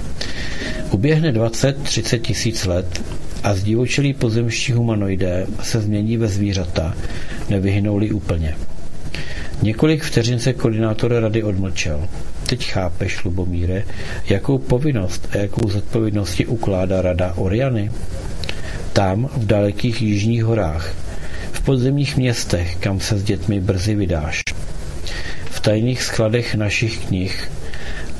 Uběhne 0.91 1.33
20-30 1.33 2.21
tisíc 2.21 2.67
let 2.67 3.03
a 3.43 3.55
zdivočilí 3.55 4.13
pozemští 4.13 4.73
humanoidé 4.73 5.47
se 5.63 5.81
změní 5.81 6.17
ve 6.17 6.29
zvířata, 6.29 6.97
nevyhynou-li 7.49 8.11
úplně. 8.11 8.55
Několik 9.63 10.03
vteřin 10.03 10.39
se 10.39 10.53
koordinátor 10.53 11.13
rady 11.13 11.43
odmlčel. 11.43 12.09
Teď 12.47 12.67
chápeš, 12.67 13.25
Lubomíre, 13.25 13.85
jakou 14.29 14.59
povinnost 14.59 15.29
a 15.33 15.37
jakou 15.37 15.69
zodpovědnosti 15.69 16.47
ukládá 16.47 17.03
rada 17.03 17.35
Oriany? 17.37 17.91
Tam, 18.93 19.31
v 19.37 19.47
dalekých 19.47 20.03
jižních 20.03 20.45
horách, 20.45 20.95
v 21.53 21.61
podzemních 21.61 22.17
městech, 22.17 22.77
kam 22.77 23.01
se 23.01 23.19
s 23.19 23.25
dětmi 23.25 23.61
brzy 23.61 23.95
vydáš. 23.95 24.43
V 25.51 25.61
tajných 25.61 26.03
skladech 26.03 26.55
našich 26.55 27.07
knih 27.07 27.51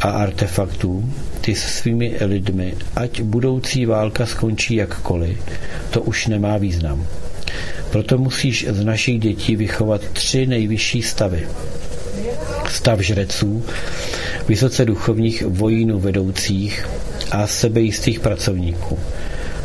a 0.01 0.11
artefaktů 0.11 1.13
ty 1.41 1.55
se 1.55 1.69
svými 1.69 2.17
lidmi, 2.21 2.75
ať 2.97 3.21
budoucí 3.21 3.87
válka 3.87 4.27
skončí 4.27 4.75
jakkoliv, 4.75 5.39
to 5.91 6.03
už 6.03 6.27
nemá 6.27 6.57
význam. 6.57 7.07
Proto 7.91 8.19
musíš 8.19 8.67
z 8.71 8.85
našich 8.85 9.19
dětí 9.21 9.57
vychovat 9.57 10.01
tři 10.13 10.47
nejvyšší 10.47 11.03
stavy. 11.03 11.49
Stav 12.69 13.01
žreců, 13.01 13.65
vysoce 14.49 14.85
duchovních 14.85 15.43
vojínů 15.43 15.99
vedoucích 16.01 16.89
a 17.31 17.47
sebejistých 17.47 18.21
pracovníků. 18.21 18.99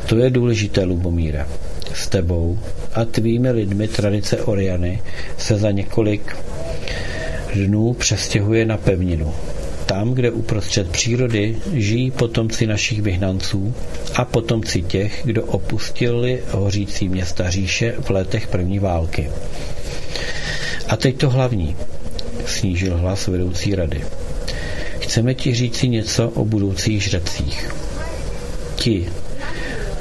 To 0.06 0.18
je 0.18 0.30
důležité, 0.30 0.84
Lubomíre. 0.84 1.45
S 1.93 2.07
tebou 2.07 2.60
a 2.93 3.06
tvými 3.06 3.52
lidmi 3.52 3.88
tradice 3.88 4.38
Oriany 4.41 5.02
se 5.38 5.57
za 5.57 5.72
několik 5.72 6.35
dnů 7.56 7.93
přestěhuje 7.93 8.65
na 8.65 8.77
pevninu 8.77 9.34
tam, 9.86 10.14
kde 10.14 10.32
uprostřed 10.32 10.90
přírody 10.91 11.57
žijí 11.74 12.12
potomci 12.12 12.68
našich 12.68 13.02
vyhnanců 13.02 13.76
a 14.16 14.26
potomci 14.26 14.82
těch, 14.82 15.22
kdo 15.24 15.44
opustili 15.44 16.44
hořící 16.52 17.10
města 17.10 17.49
říše 17.49 17.95
v 17.99 18.10
letech 18.10 18.48
první 18.48 18.80
války. 18.80 19.30
A 20.88 20.98
teď 20.98 21.18
to 21.18 21.30
hlavní, 21.30 21.76
snížil 22.45 22.98
hlas 22.98 23.28
vedoucí 23.28 23.76
rady. 23.76 24.02
Chceme 24.99 25.34
ti 25.34 25.53
říci 25.53 25.88
něco 25.88 26.30
o 26.30 26.45
budoucích 26.45 27.03
žrecích. 27.03 27.72
Ti, 28.76 29.10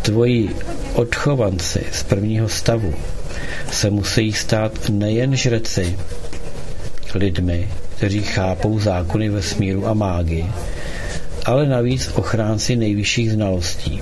tvoji 0.03 0.57
odchovanci 0.95 1.83
z 1.93 2.03
prvního 2.03 2.49
stavu, 2.49 2.95
se 3.73 3.91
musí 3.91 4.33
stát 4.33 4.89
nejen 4.89 5.37
žreci, 5.37 5.99
lidmi, 7.15 7.69
kteří 7.97 8.23
chápou 8.23 8.79
zákony 8.79 9.29
vesmíru 9.29 9.87
a 9.87 9.95
mágy, 9.95 10.47
ale 11.45 11.67
navíc 11.67 12.11
ochránci 12.15 12.77
nejvyšších 12.77 13.33
znalostí. 13.33 14.01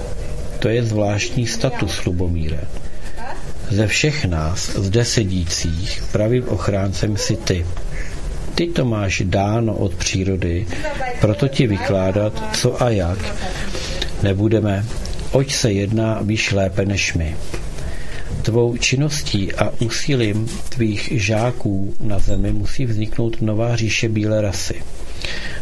To 0.58 0.68
je 0.68 0.84
zvláštní 0.84 1.46
status 1.46 2.04
Lubomíre. 2.04 2.60
Ze 3.70 3.86
všech 3.86 4.24
nás, 4.24 4.70
zde 4.70 5.04
sedících, 5.04 6.04
pravým 6.12 6.48
ochráncem 6.48 7.16
si 7.16 7.36
ty. 7.36 7.66
Ty 8.54 8.66
to 8.66 8.84
máš 8.84 9.22
dáno 9.24 9.74
od 9.74 9.94
přírody, 9.94 10.66
proto 11.20 11.48
ti 11.48 11.66
vykládat, 11.66 12.42
co 12.56 12.82
a 12.82 12.90
jak. 12.90 13.18
Nebudeme, 14.22 14.84
oč 15.32 15.54
se 15.54 15.72
jedná, 15.72 16.18
víš 16.22 16.52
lépe 16.52 16.84
než 16.84 17.14
my. 17.14 17.36
Tvou 18.42 18.76
činností 18.76 19.52
a 19.52 19.72
úsilím 19.80 20.48
tvých 20.68 21.12
žáků 21.14 21.94
na 22.00 22.18
zemi 22.18 22.52
musí 22.52 22.86
vzniknout 22.86 23.40
nová 23.42 23.76
říše 23.76 24.08
bílé 24.08 24.40
rasy. 24.40 24.82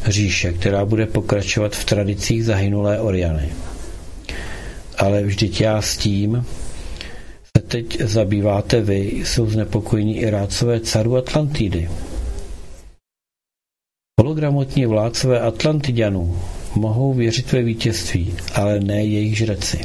Říše, 0.07 0.53
která 0.53 0.85
bude 0.85 1.07
pokračovat 1.07 1.77
v 1.77 1.85
tradicích 1.85 2.45
zahynulé 2.45 3.01
Oriany. 3.01 3.53
ale 4.99 5.23
vždyť 5.23 5.61
já 5.61 5.83
s 5.83 5.97
tím 5.97 6.47
se 7.57 7.63
teď 7.69 8.01
zabýváte 8.01 8.81
vy, 8.81 8.99
jsou 9.25 9.51
znepokojení 9.51 10.19
i 10.19 10.31
rádcové 10.31 10.81
caru 10.81 11.17
Atlantidy. 11.17 11.91
Hologramotní 14.21 14.87
vládcové 14.87 15.41
Atlantidianů 15.41 16.39
mohou 16.75 17.15
věřit 17.15 17.53
ve 17.53 17.63
vítězství, 17.63 18.35
ale 18.55 18.81
ne 18.81 19.05
jejich 19.05 19.39
žreci. 19.39 19.79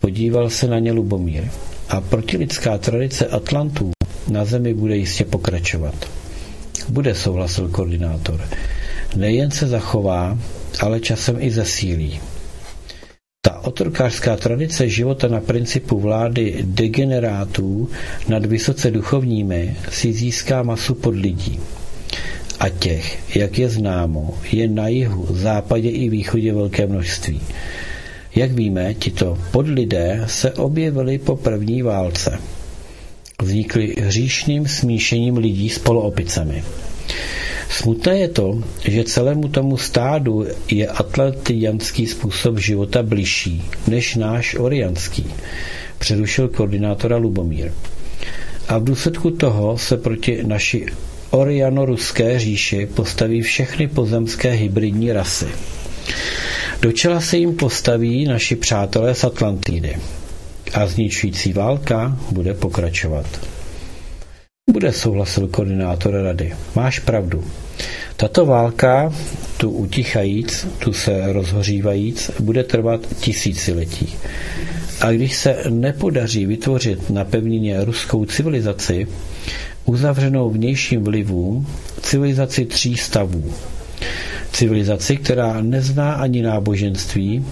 Podíval 0.00 0.50
se 0.50 0.66
na 0.66 0.78
ně 0.78 0.92
Lubomír 0.92 1.44
a 1.88 2.00
protilidská 2.00 2.78
tradice 2.78 3.26
Atlantů 3.26 3.92
na 4.28 4.44
zemi 4.44 4.74
bude 4.74 4.96
jistě 4.96 5.24
pokračovat. 5.24 5.94
Bude, 6.88 7.14
souhlasil 7.14 7.68
koordinátor. 7.68 8.40
Nejen 9.16 9.50
se 9.50 9.66
zachová, 9.66 10.38
ale 10.80 11.00
časem 11.00 11.36
i 11.40 11.50
zesílí. 11.50 12.20
Ta 13.42 13.58
otrokářská 13.64 14.36
tradice 14.36 14.88
života 14.88 15.28
na 15.28 15.40
principu 15.40 16.00
vlády 16.00 16.58
degenerátů 16.62 17.88
nad 18.28 18.46
vysoce 18.46 18.90
duchovními 18.90 19.76
si 19.90 20.12
získá 20.12 20.62
masu 20.62 20.94
pod 20.94 21.14
lidí. 21.14 21.60
A 22.60 22.68
těch, 22.68 23.36
jak 23.36 23.58
je 23.58 23.68
známo, 23.68 24.34
je 24.52 24.68
na 24.68 24.88
jihu, 24.88 25.26
západě 25.30 25.90
i 25.90 26.08
východě 26.08 26.52
velké 26.52 26.86
množství. 26.86 27.40
Jak 28.36 28.52
víme, 28.52 28.94
tito 28.94 29.38
podlidé 29.50 30.24
se 30.26 30.52
objevili 30.52 31.18
po 31.18 31.36
první 31.36 31.82
válce. 31.82 32.38
Vznikli 33.42 33.94
hříšným 34.02 34.68
smíšením 34.68 35.36
lidí 35.36 35.68
s 35.70 35.78
poloopicemi. 35.78 36.64
Smutné 37.70 38.18
je 38.18 38.28
to, 38.28 38.62
že 38.88 39.04
celému 39.04 39.48
tomu 39.48 39.76
stádu 39.76 40.46
je 40.70 40.86
atlantianský 40.88 42.06
způsob 42.06 42.58
života 42.58 43.02
bližší 43.02 43.62
než 43.88 44.14
náš 44.14 44.54
orianský, 44.54 45.26
přerušil 45.98 46.48
koordinátora 46.48 47.16
Lubomír. 47.16 47.72
A 48.68 48.78
v 48.78 48.84
důsledku 48.84 49.30
toho 49.30 49.78
se 49.78 49.96
proti 49.96 50.44
naší 50.44 50.86
oriano-ruské 51.30 52.38
říši 52.38 52.86
postaví 52.94 53.42
všechny 53.42 53.88
pozemské 53.88 54.50
hybridní 54.50 55.12
rasy. 55.12 55.46
Do 56.80 56.92
čela 56.92 57.20
se 57.20 57.36
jim 57.36 57.56
postaví 57.56 58.24
naši 58.24 58.56
přátelé 58.56 59.14
z 59.14 59.24
Atlantidy. 59.24 59.96
A 60.74 60.86
zničující 60.86 61.52
válka 61.52 62.18
bude 62.30 62.54
pokračovat. 62.54 63.26
Bude, 64.70 64.92
souhlasil 64.92 65.48
koordinátor 65.48 66.14
rady. 66.22 66.54
Máš 66.74 66.98
pravdu. 66.98 67.44
Tato 68.16 68.46
válka, 68.46 69.12
tu 69.56 69.70
utichajíc, 69.70 70.66
tu 70.78 70.92
se 70.92 71.32
rozhořívajíc, 71.32 72.30
bude 72.40 72.64
trvat 72.64 73.00
tisíciletí. 73.20 74.14
A 75.00 75.12
když 75.12 75.36
se 75.36 75.56
nepodaří 75.68 76.46
vytvořit 76.46 77.10
na 77.10 77.24
pevnině 77.24 77.84
ruskou 77.84 78.24
civilizaci, 78.24 79.06
uzavřenou 79.84 80.50
vnějším 80.50 81.04
vlivům, 81.04 81.66
civilizaci 82.02 82.64
tří 82.64 82.96
stavů. 82.96 83.52
Civilizaci, 84.56 85.16
která 85.16 85.60
nezná 85.62 86.12
ani 86.12 86.42
náboženství, 86.42 87.44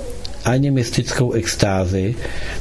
ani 0.44 0.70
mystickou 0.70 1.32
extázi, 1.32 2.14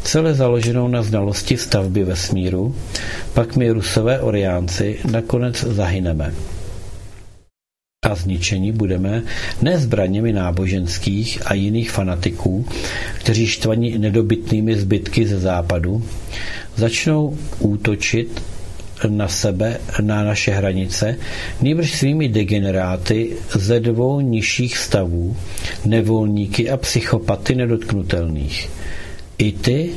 celé 0.04 0.34
založenou 0.34 0.88
na 0.88 1.04
znalosti 1.04 1.58
stavby 1.58 2.04
vesmíru, 2.04 2.76
pak 3.34 3.56
my 3.56 3.72
rusové 3.72 4.20
oriánci 4.20 5.00
nakonec 5.12 5.64
zahyneme. 5.64 6.34
A 8.06 8.16
zničení 8.16 8.72
budeme 8.72 9.24
ne 9.62 9.78
zbraněmi 9.80 10.34
náboženských 10.34 11.40
a 11.46 11.54
jiných 11.54 11.92
fanatiků, 11.92 12.66
kteří 13.20 13.48
štvaní 13.48 13.98
nedobytnými 13.98 14.76
zbytky 14.80 15.28
ze 15.28 15.40
západu, 15.40 16.04
začnou 16.76 17.38
útočit 17.60 18.42
na 19.08 19.28
sebe, 19.28 19.78
na 20.02 20.24
naše 20.24 20.52
hranice, 20.52 21.18
nýbrž 21.62 21.92
svými 21.92 22.30
degeneráty 22.30 23.30
ze 23.56 23.80
dvou 23.80 24.20
nižších 24.20 24.78
stavů, 24.78 25.36
nevolníky 25.86 26.70
a 26.70 26.78
psychopaty 26.78 27.56
nedotknutelných. 27.56 28.70
I 29.38 29.52
ty, 29.52 29.90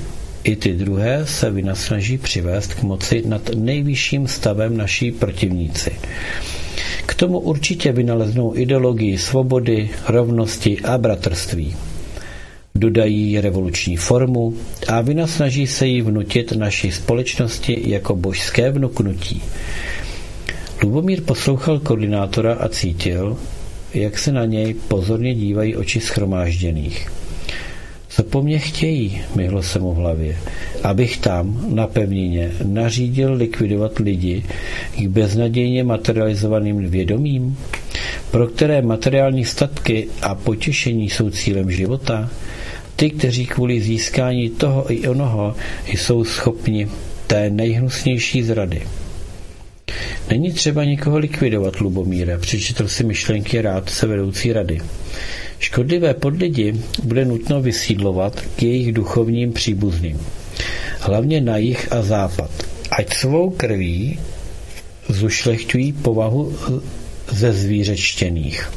i 0.45 0.57
ty 0.57 0.73
druhé 0.73 1.27
se 1.27 1.51
vynasnaží 1.51 2.19
přivést 2.19 2.75
k 2.75 2.83
moci 2.83 3.23
nad 3.27 3.51
nejvyšším 3.55 4.29
stavem 4.29 4.77
naší 4.77 5.13
protivníci. 5.13 5.91
K 7.07 7.15
tomu 7.15 7.39
určitě 7.39 7.93
vynaleznou 7.93 8.57
ideologii 8.57 9.19
svobody, 9.19 9.91
rovnosti 10.09 10.81
a 10.81 10.99
bratrství 10.99 11.77
dodají 12.79 13.41
revoluční 13.41 13.97
formu 13.97 14.55
a 14.89 15.01
vynasnaží 15.01 15.67
se 15.67 15.87
jí 15.87 16.03
vnutit 16.03 16.53
naší 16.53 16.93
společnosti 16.93 17.83
jako 17.87 18.17
božské 18.17 18.71
vnuknutí. 18.71 19.43
Lubomír 20.83 21.23
poslouchal 21.23 21.79
koordinátora 21.79 22.55
a 22.55 22.69
cítil, 22.69 23.37
jak 23.95 24.19
se 24.19 24.33
na 24.33 24.45
něj 24.45 24.75
pozorně 24.75 25.35
dívají 25.35 25.77
oči 25.77 26.01
schromážděných. 26.01 27.09
Co 28.09 28.23
po 28.23 28.43
mně 28.43 28.59
chtějí, 28.59 29.21
myhlo 29.35 29.63
se 29.63 29.79
mu 29.79 29.93
v 29.93 29.97
hlavě, 29.97 30.37
abych 30.83 31.19
tam, 31.19 31.75
na 31.75 31.87
pevnině, 31.87 32.53
nařídil 32.65 33.33
likvidovat 33.33 33.99
lidi 33.99 34.45
k 34.99 35.07
beznadějně 35.09 35.85
materializovaným 35.85 36.91
vědomím, 36.91 37.59
pro 38.31 38.47
které 38.47 38.83
materiální 38.83 39.45
statky 39.45 40.09
a 40.23 40.35
potěšení 40.35 41.11
jsou 41.11 41.31
cílem 41.31 41.71
života, 41.71 42.31
ty, 42.97 43.11
kteří 43.11 43.47
kvůli 43.47 43.81
získání 43.81 44.51
toho 44.51 44.93
i 44.93 45.09
onoho 45.09 45.55
jsou 45.87 46.25
schopni 46.25 46.89
té 47.27 47.51
nejhnusnější 47.51 48.43
zrady. 48.43 48.83
Není 50.31 50.53
třeba 50.53 50.85
nikoho 50.85 51.19
likvidovat, 51.19 51.81
Lubomíre, 51.81 52.39
přečetl 52.39 52.89
si 52.89 53.05
myšlenky 53.05 53.63
rádce 53.63 54.07
vedoucí 54.07 54.53
rady. 54.53 54.81
Škodlivé 55.59 56.15
podlidi 56.15 56.75
bude 57.03 57.25
nutno 57.25 57.63
vysídlovat 57.63 58.41
k 58.57 58.63
jejich 58.63 58.93
duchovním 58.93 59.53
příbuzným. 59.53 60.21
Hlavně 61.01 61.41
na 61.41 61.57
jich 61.57 61.93
a 61.93 62.03
západ. 62.03 62.51
Ať 62.91 63.15
svou 63.15 63.51
krví 63.51 64.19
zušlechťují 65.09 65.93
povahu 65.93 66.57
ze 67.33 67.53
zvířečtěných. 67.53 68.71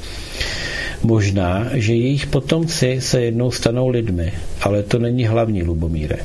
Možná, 1.03 1.67
že 1.73 1.93
jejich 1.93 2.27
potomci 2.27 2.97
se 3.01 3.21
jednou 3.21 3.51
stanou 3.51 3.87
lidmi, 3.87 4.33
ale 4.61 4.83
to 4.83 4.99
není 4.99 5.25
hlavní, 5.25 5.63
Lubomíre. 5.63 6.17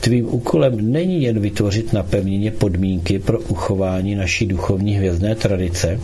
Tvým 0.00 0.34
úkolem 0.34 0.92
není 0.92 1.22
jen 1.22 1.40
vytvořit 1.40 1.92
na 1.92 2.02
pevnině 2.02 2.50
podmínky 2.50 3.18
pro 3.18 3.40
uchování 3.40 4.14
naší 4.14 4.46
duchovní 4.46 4.94
hvězdné 4.94 5.34
tradice, 5.34 6.00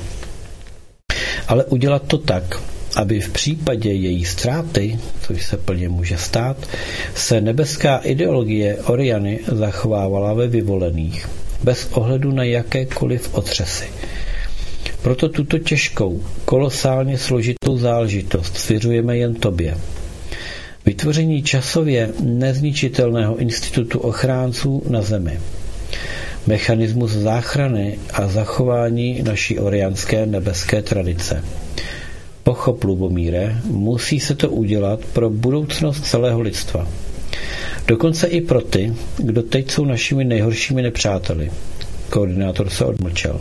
ale 1.48 1.64
udělat 1.64 2.02
to 2.06 2.18
tak, 2.18 2.60
aby 2.96 3.20
v 3.20 3.28
případě 3.28 3.92
její 3.92 4.24
ztráty, 4.24 4.98
což 5.20 5.46
se 5.46 5.56
plně 5.56 5.88
může 5.88 6.18
stát, 6.18 6.56
se 7.14 7.40
nebeská 7.40 7.96
ideologie 7.96 8.76
Oriany 8.76 9.38
zachovávala 9.52 10.32
ve 10.32 10.48
vyvolených, 10.48 11.28
bez 11.62 11.88
ohledu 11.92 12.32
na 12.32 12.44
jakékoliv 12.44 13.34
otřesy. 13.34 13.84
Proto 15.04 15.28
tuto 15.28 15.58
těžkou, 15.58 16.22
kolosálně 16.44 17.18
složitou 17.18 17.78
záležitost 17.78 18.56
svěřujeme 18.56 19.16
jen 19.18 19.34
tobě. 19.34 19.76
Vytvoření 20.86 21.42
časově 21.42 22.10
nezničitelného 22.20 23.36
institutu 23.36 23.98
ochránců 23.98 24.82
na 24.88 25.02
Zemi. 25.02 25.40
Mechanismus 26.46 27.10
záchrany 27.10 27.98
a 28.12 28.28
zachování 28.28 29.22
naší 29.22 29.58
orianské 29.58 30.26
nebeské 30.26 30.82
tradice. 30.82 31.44
Pochop, 32.42 32.84
Lubomíre, 32.84 33.56
musí 33.64 34.20
se 34.20 34.34
to 34.34 34.50
udělat 34.50 35.00
pro 35.12 35.30
budoucnost 35.30 36.06
celého 36.06 36.40
lidstva. 36.40 36.88
Dokonce 37.86 38.26
i 38.26 38.40
pro 38.40 38.60
ty, 38.60 38.94
kdo 39.16 39.42
teď 39.42 39.70
jsou 39.70 39.84
našimi 39.84 40.24
nejhoršími 40.24 40.82
nepřáteli. 40.82 41.50
Koordinátor 42.10 42.70
se 42.70 42.84
odmlčel. 42.84 43.40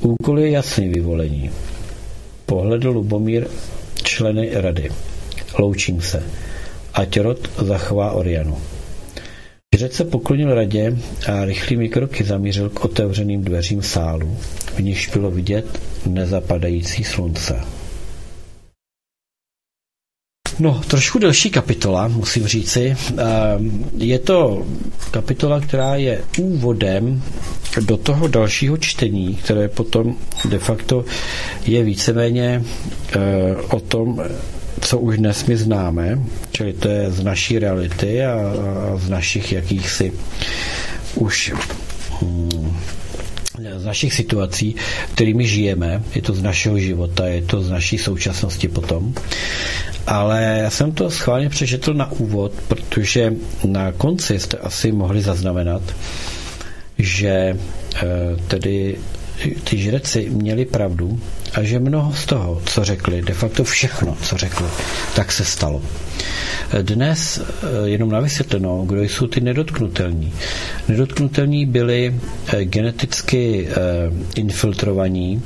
Úkol 0.00 0.38
je 0.38 0.50
jasný 0.50 0.88
vyvolení. 0.88 1.50
Pohledl 2.46 2.90
Lubomír 2.90 3.46
členy 4.02 4.50
rady. 4.52 4.90
Loučím 5.58 6.00
se. 6.02 6.22
Ať 6.94 7.20
rod 7.20 7.50
zachová 7.62 8.12
Orianu. 8.12 8.56
Žrec 9.76 9.92
se 9.92 10.04
poklonil 10.04 10.54
radě 10.54 10.96
a 11.32 11.44
rychlými 11.44 11.88
kroky 11.88 12.24
zamířil 12.24 12.70
k 12.70 12.84
otevřeným 12.84 13.44
dveřím 13.44 13.82
sálu, 13.82 14.36
v 14.76 14.80
níž 14.80 15.06
bylo 15.06 15.30
vidět 15.30 15.80
nezapadající 16.06 17.04
slunce. 17.04 17.79
No, 20.60 20.80
trošku 20.88 21.18
delší 21.18 21.50
kapitola, 21.50 22.08
musím 22.08 22.46
říci. 22.46 22.96
Ehm, 23.16 23.84
je 23.96 24.18
to 24.18 24.66
kapitola, 25.10 25.60
která 25.60 25.94
je 25.94 26.20
úvodem 26.38 27.22
do 27.80 27.96
toho 27.96 28.28
dalšího 28.28 28.76
čtení, 28.76 29.34
které 29.34 29.68
potom 29.68 30.16
de 30.48 30.58
facto 30.58 31.04
je 31.66 31.82
víceméně 31.84 32.62
eh, 33.16 33.20
o 33.56 33.80
tom, 33.80 34.20
co 34.80 34.98
už 34.98 35.16
dnes 35.18 35.46
my 35.46 35.56
známe, 35.56 36.18
čili 36.52 36.72
to 36.72 36.88
je 36.88 37.10
z 37.10 37.22
naší 37.22 37.58
reality 37.58 38.24
a, 38.24 38.52
z 38.96 39.08
našich 39.08 39.52
jakýchsi 39.52 40.12
už 41.14 41.52
hmm, 42.20 42.76
z 43.76 43.84
našich 43.84 44.14
situací, 44.14 44.74
kterými 45.14 45.46
žijeme, 45.48 46.02
je 46.14 46.22
to 46.22 46.34
z 46.34 46.42
našeho 46.42 46.78
života, 46.78 47.26
je 47.26 47.42
to 47.42 47.62
z 47.62 47.70
naší 47.70 47.98
současnosti 47.98 48.68
potom. 48.68 49.14
Ale 50.06 50.42
já 50.62 50.70
jsem 50.70 50.92
to 50.92 51.10
schválně 51.10 51.48
přečetl 51.48 51.94
na 51.94 52.12
úvod, 52.12 52.52
protože 52.68 53.32
na 53.64 53.92
konci 53.92 54.38
jste 54.38 54.56
asi 54.56 54.92
mohli 54.92 55.22
zaznamenat, 55.22 55.82
že 56.98 57.56
eh, 57.96 58.06
tedy 58.48 58.96
ty 59.64 59.78
žreci 59.78 60.30
měli 60.30 60.64
pravdu 60.64 61.20
a 61.54 61.62
že 61.62 61.78
mnoho 61.78 62.12
z 62.14 62.24
toho, 62.26 62.62
co 62.66 62.84
řekli, 62.84 63.22
de 63.22 63.34
facto 63.34 63.64
všechno, 63.64 64.16
co 64.22 64.36
řekli, 64.36 64.66
tak 65.14 65.32
se 65.32 65.44
stalo. 65.44 65.82
Dnes 66.82 67.38
eh, 67.40 67.88
jenom 67.88 68.10
na 68.10 68.20
vysvětlenou, 68.20 68.84
kdo 68.86 69.02
jsou 69.02 69.26
ty 69.26 69.40
nedotknutelní. 69.40 70.32
Nedotknutelní 70.88 71.66
byli 71.66 72.14
eh, 72.46 72.64
geneticky 72.64 73.68
eh, 73.70 73.74
infiltrovaní. 74.34 75.42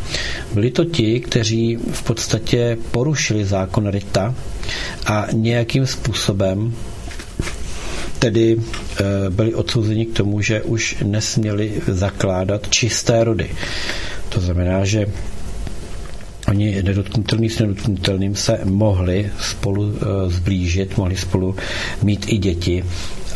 Byli 0.55 0.70
to 0.70 0.85
ti, 0.85 1.20
kteří 1.20 1.76
v 1.93 2.02
podstatě 2.02 2.78
porušili 2.90 3.44
zákon 3.44 3.89
Rita 3.89 4.35
a 5.06 5.26
nějakým 5.32 5.86
způsobem 5.86 6.74
tedy 8.18 8.56
byli 9.31 9.55
odsouzeni 9.55 10.06
k 10.06 10.16
tomu, 10.16 10.40
že 10.40 10.62
už 10.62 10.97
nesměli 11.05 11.72
zakládat 11.86 12.70
čisté 12.70 13.24
rody. 13.24 13.51
To 14.28 14.40
znamená, 14.40 14.85
že 14.85 15.06
oni 16.55 16.82
nedotknutelní 16.82 17.51
s 17.51 17.59
nedotknutelným 17.59 18.35
se 18.36 18.60
mohli 18.64 19.31
spolu 19.40 19.94
eh, 19.97 20.31
zblížit, 20.31 20.97
mohli 20.97 21.16
spolu 21.16 21.56
mít 22.02 22.26
i 22.28 22.39
děti, 22.39 22.85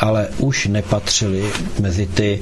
ale 0.01 0.29
už 0.39 0.67
nepatřili 0.67 1.43
mezi 1.81 2.07
ty, 2.07 2.41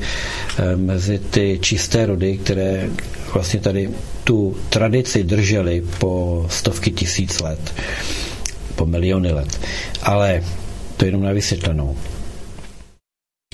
eh, 0.58 0.76
mezi 0.76 1.18
ty 1.18 1.58
čisté 1.62 2.06
rody, 2.06 2.38
které 2.38 2.88
vlastně 3.34 3.60
tady 3.60 3.90
tu 4.24 4.56
tradici 4.68 5.24
drželi 5.24 5.82
po 5.98 6.46
stovky 6.50 6.90
tisíc 6.90 7.40
let, 7.40 7.74
po 8.76 8.86
miliony 8.86 9.32
let. 9.32 9.60
Ale 10.02 10.42
to 10.96 11.04
je 11.04 11.08
jenom 11.08 11.22
na 11.22 11.32
vysvětlenou. 11.32 11.96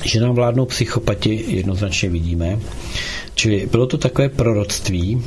Že 0.05 0.20
nám 0.20 0.35
vládnou 0.35 0.66
psychopati, 0.66 1.44
jednoznačně 1.49 2.09
vidíme. 2.09 2.59
Čili 3.35 3.66
bylo 3.70 3.86
to 3.86 3.99
takové 3.99 4.28
proroctví, 4.28 5.23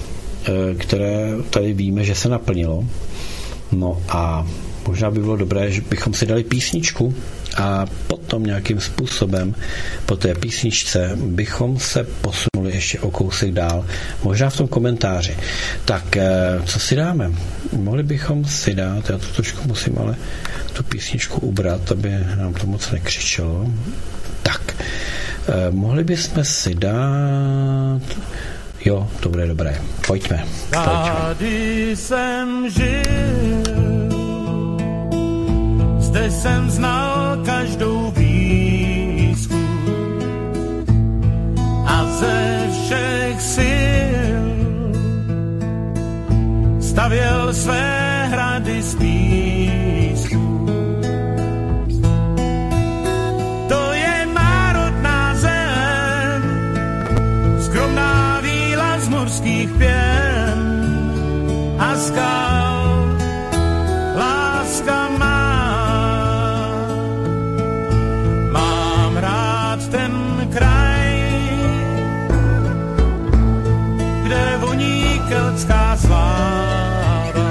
které 0.77 1.29
tady 1.49 1.73
víme, 1.73 2.03
že 2.03 2.15
se 2.15 2.29
naplnilo. 2.29 2.85
No 3.71 4.01
a 4.09 4.47
možná 4.87 5.11
by 5.11 5.19
bylo 5.19 5.35
dobré, 5.35 5.71
že 5.71 5.81
bychom 5.81 6.13
si 6.13 6.25
dali 6.25 6.43
písničku 6.43 7.15
a 7.57 7.85
potom 8.07 8.43
nějakým 8.43 8.79
způsobem 8.81 9.55
po 10.05 10.15
té 10.15 10.35
písničce 10.35 11.11
bychom 11.15 11.79
se 11.79 12.03
posunuli 12.03 12.73
ještě 12.73 12.99
o 12.99 13.11
kousek 13.11 13.51
dál, 13.51 13.85
možná 14.23 14.49
v 14.49 14.57
tom 14.57 14.67
komentáři. 14.67 15.37
Tak, 15.85 16.17
eh, 16.17 16.61
co 16.65 16.79
si 16.79 16.95
dáme? 16.95 17.31
Mohli 17.73 18.03
bychom 18.03 18.45
si 18.45 18.73
dát, 18.75 19.09
já 19.09 19.17
to 19.17 19.25
trošku 19.27 19.67
musím 19.67 19.97
ale 19.97 20.15
tu 20.73 20.83
písničku 20.83 21.39
ubrat, 21.39 21.91
aby 21.91 22.11
nám 22.37 22.53
to 22.53 22.67
moc 22.67 22.91
nekřičelo. 22.91 23.71
Tak, 24.43 24.75
eh, 25.47 25.71
mohli 25.71 26.03
bychom 26.03 26.45
si 26.45 26.75
dát 26.75 28.01
Jo, 28.85 29.07
to 29.19 29.29
bude 29.29 29.47
dobré. 29.47 29.81
Pojďme. 30.07 30.45
Tady 30.69 31.91
jsem 31.95 32.69
žil, 32.69 33.63
zde 35.99 36.31
jsem 36.31 36.69
znal 36.69 37.37
každou 37.45 38.11
výzku 38.11 39.55
a 41.85 42.05
ze 42.05 42.67
všech 42.71 43.41
sil 43.55 44.45
stavěl 46.79 47.53
své 47.53 48.27
hrady 48.31 48.83
spíš. 48.83 49.84
Mořských 59.65 59.77
pěn 59.77 60.59
a 61.79 61.95
skal. 61.95 63.15
Láska 64.15 65.09
má, 65.17 65.67
mám 68.51 69.17
rád 69.17 69.87
ten 69.87 70.11
kraj, 70.53 71.29
kde 74.23 74.57
voní 74.59 75.21
keltská 75.29 75.97
sláva. 75.97 77.45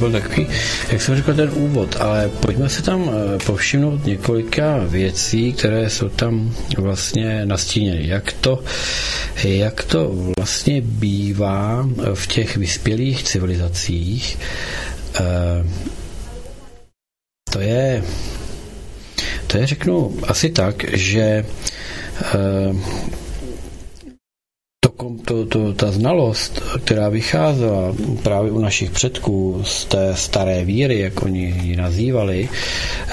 Byl 0.00 0.12
takový, 0.12 0.46
jak 0.92 1.02
jsem 1.02 1.16
řekl, 1.16 1.34
ten 1.34 1.50
úvod, 1.54 1.96
ale 2.00 2.28
pojďme 2.28 2.68
se 2.68 2.82
tam 2.82 3.10
eh, 3.10 3.38
povšimnout 3.46 4.06
několika 4.06 4.78
věcí, 4.88 5.52
které 5.52 5.90
jsou 5.90 6.08
tam 6.08 6.54
vlastně 6.78 7.46
nastíněny. 7.46 8.08
Jak 8.08 8.32
to, 8.32 8.64
jak 9.44 9.84
to 9.84 10.12
vlastně 10.38 10.80
bývá 10.80 11.88
v 12.14 12.26
těch 12.26 12.56
vyspělých 12.56 13.22
civilizacích, 13.22 14.38
eh, 15.20 15.66
to 17.52 17.60
je, 17.60 18.02
to 19.46 19.58
je 19.58 19.66
řeknu 19.66 20.16
asi 20.26 20.50
tak, 20.50 20.84
že 20.92 21.44
to, 25.30 25.46
to, 25.46 25.72
ta 25.72 25.92
znalost, 25.92 26.60
která 26.84 27.08
vycházela 27.08 27.94
právě 28.22 28.50
u 28.52 28.58
našich 28.58 28.90
předků 28.90 29.62
z 29.64 29.84
té 29.84 30.16
staré 30.16 30.64
víry, 30.64 30.98
jak 30.98 31.22
oni 31.22 31.54
ji 31.62 31.76
nazývali, 31.76 32.48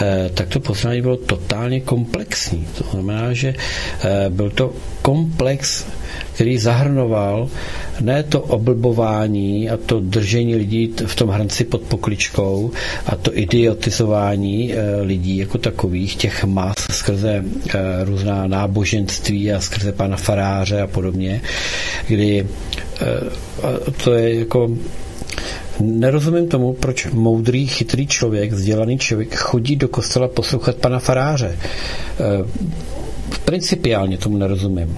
eh, 0.01 0.29
tak 0.33 0.49
to 0.49 0.59
poznání 0.59 1.01
bylo 1.01 1.17
totálně 1.17 1.79
komplexní. 1.81 2.67
To 2.77 2.83
znamená, 2.91 3.33
že 3.33 3.53
eh, 3.53 4.29
byl 4.29 4.49
to 4.49 4.73
komplex 5.01 5.85
který 6.33 6.57
zahrnoval 6.57 7.49
ne 7.99 8.23
to 8.23 8.41
oblbování 8.41 9.69
a 9.69 9.77
to 9.77 9.99
držení 9.99 10.55
lidí 10.55 10.93
v 11.05 11.15
tom 11.15 11.29
hrnci 11.29 11.63
pod 11.63 11.81
pokličkou 11.81 12.71
a 13.05 13.15
to 13.15 13.37
idiotizování 13.37 14.73
eh, 14.73 15.01
lidí 15.01 15.37
jako 15.37 15.57
takových, 15.57 16.15
těch 16.15 16.43
mas 16.43 16.75
skrze 16.91 17.43
eh, 17.69 17.79
různá 18.03 18.47
náboženství 18.47 19.51
a 19.51 19.59
skrze 19.59 19.91
pana 19.91 20.17
faráře 20.17 20.81
a 20.81 20.87
podobně, 20.87 21.41
kdy 22.07 22.45
eh, 23.01 23.05
to 24.03 24.13
je 24.13 24.39
jako 24.39 24.69
Nerozumím 25.79 26.47
tomu, 26.47 26.73
proč 26.73 27.07
moudrý, 27.13 27.67
chytrý 27.67 28.07
člověk, 28.07 28.51
vzdělaný 28.51 28.97
člověk 28.97 29.35
chodí 29.35 29.75
do 29.75 29.87
kostela 29.87 30.27
poslouchat 30.27 30.75
pana 30.75 30.99
faráře. 30.99 31.57
Principiálně 33.45 34.17
tomu 34.17 34.37
nerozumím 34.37 34.97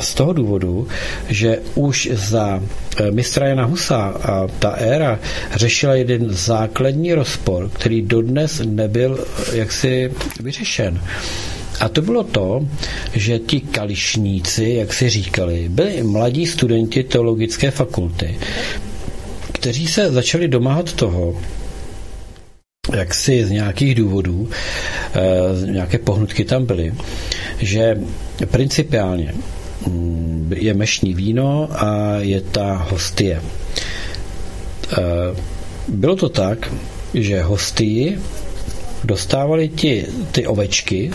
z 0.00 0.14
toho 0.14 0.32
důvodu, 0.32 0.88
že 1.28 1.58
už 1.74 2.08
za 2.12 2.62
eh, 3.00 3.10
mistra 3.10 3.46
Jana 3.46 3.64
Husa 3.64 3.98
a 4.22 4.46
ta 4.58 4.70
éra 4.70 5.18
řešila 5.54 5.94
jeden 5.94 6.32
základní 6.32 7.14
rozpor, 7.14 7.70
který 7.74 8.02
dodnes 8.02 8.62
nebyl 8.64 9.18
eh, 9.52 9.56
jaksi 9.56 10.12
vyřešen. 10.40 11.00
A 11.80 11.88
to 11.88 12.02
bylo 12.02 12.24
to, 12.24 12.68
že 13.14 13.38
ti 13.38 13.60
kališníci, 13.60 14.64
jak 14.78 14.94
si 14.94 15.08
říkali, 15.08 15.66
byli 15.68 16.02
mladí 16.02 16.46
studenti 16.46 17.02
teologické 17.04 17.70
fakulty, 17.70 18.38
kteří 19.52 19.86
se 19.86 20.12
začali 20.12 20.48
domáhat 20.48 20.92
toho, 20.92 21.36
jak 22.96 23.14
si 23.14 23.44
z 23.44 23.50
nějakých 23.50 23.94
důvodů, 23.94 24.50
e, 25.14 25.70
nějaké 25.72 25.98
pohnutky 25.98 26.44
tam 26.44 26.66
byly, 26.66 26.94
že 27.58 27.98
principiálně 28.50 29.34
je 30.54 30.74
mešní 30.74 31.14
víno 31.14 31.68
a 31.72 32.16
je 32.20 32.40
ta 32.40 32.86
hostie. 32.90 33.36
E, 33.36 33.42
bylo 35.88 36.16
to 36.16 36.28
tak, 36.28 36.72
že 37.14 37.42
hostii 37.42 38.18
dostávali 39.04 39.68
ti, 39.68 40.06
ty 40.32 40.46
ovečky, 40.46 41.10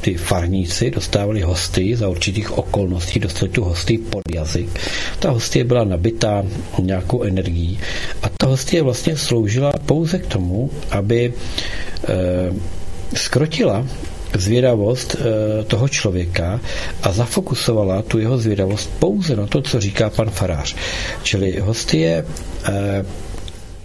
ty 0.00 0.14
farníci 0.14 0.90
dostávali 0.90 1.40
hosty 1.40 1.96
za 1.96 2.08
určitých 2.08 2.58
okolností, 2.58 3.20
dostali 3.20 3.50
tu 3.50 3.64
hosty 3.64 3.98
pod 3.98 4.22
jazyk. 4.34 4.68
Ta 5.18 5.30
hostie 5.30 5.64
byla 5.64 5.84
nabitá 5.84 6.44
nějakou 6.82 7.22
energií 7.22 7.78
a 8.22 8.28
ta 8.28 8.46
hostie 8.46 8.82
vlastně 8.82 9.16
sloužila 9.16 9.72
pouze 9.86 10.18
k 10.18 10.26
tomu, 10.26 10.70
aby 10.90 11.32
e, 11.32 12.52
skrotila 13.16 13.86
zvědavost 14.34 15.16
eh, 15.18 15.64
toho 15.64 15.88
člověka 15.88 16.60
a 17.02 17.12
zafokusovala 17.12 18.02
tu 18.02 18.18
jeho 18.18 18.38
zvědavost 18.38 18.90
pouze 18.98 19.36
na 19.36 19.46
to, 19.46 19.62
co 19.62 19.80
říká 19.80 20.10
pan 20.10 20.30
farář. 20.30 20.76
Čili 21.22 21.60
hostie 21.60 22.24
eh, 22.68 23.04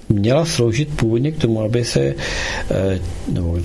měla 0.10 0.46
sloužit 0.46 0.90
původně 0.96 1.32
k 1.32 1.38
tomu, 1.38 1.62
aby 1.62 1.86
se 1.86 2.00
eh, 2.00 2.16
nebo 3.28 3.60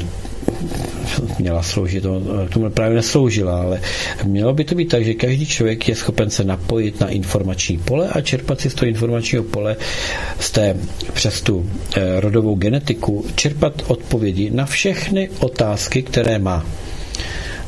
měla 1.39 1.63
sloužit, 1.63 2.05
k 2.49 2.53
tomu 2.53 2.71
právě 2.71 2.97
nesloužila, 2.97 3.61
ale 3.61 3.81
mělo 4.25 4.53
by 4.55 4.65
to 4.65 4.75
být 4.75 4.89
tak, 4.89 5.05
že 5.05 5.15
každý 5.15 5.47
člověk 5.47 5.89
je 5.89 5.95
schopen 5.95 6.31
se 6.31 6.45
napojit 6.45 7.01
na 7.01 7.09
informační 7.09 7.79
pole 7.79 8.09
a 8.09 8.21
čerpat 8.21 8.61
si 8.61 8.71
z 8.71 8.75
toho 8.75 8.89
informačního 8.89 9.45
pole 9.45 9.77
z 10.41 10.51
té, 10.51 10.77
přes 11.13 11.41
tu 11.41 11.71
eh, 11.97 12.21
rodovou 12.21 12.55
genetiku, 12.55 13.25
čerpat 13.35 13.83
odpovědi 13.87 14.51
na 14.51 14.67
všechny 14.67 15.29
otázky, 15.39 16.03
které 16.03 16.39
má. 16.39 16.67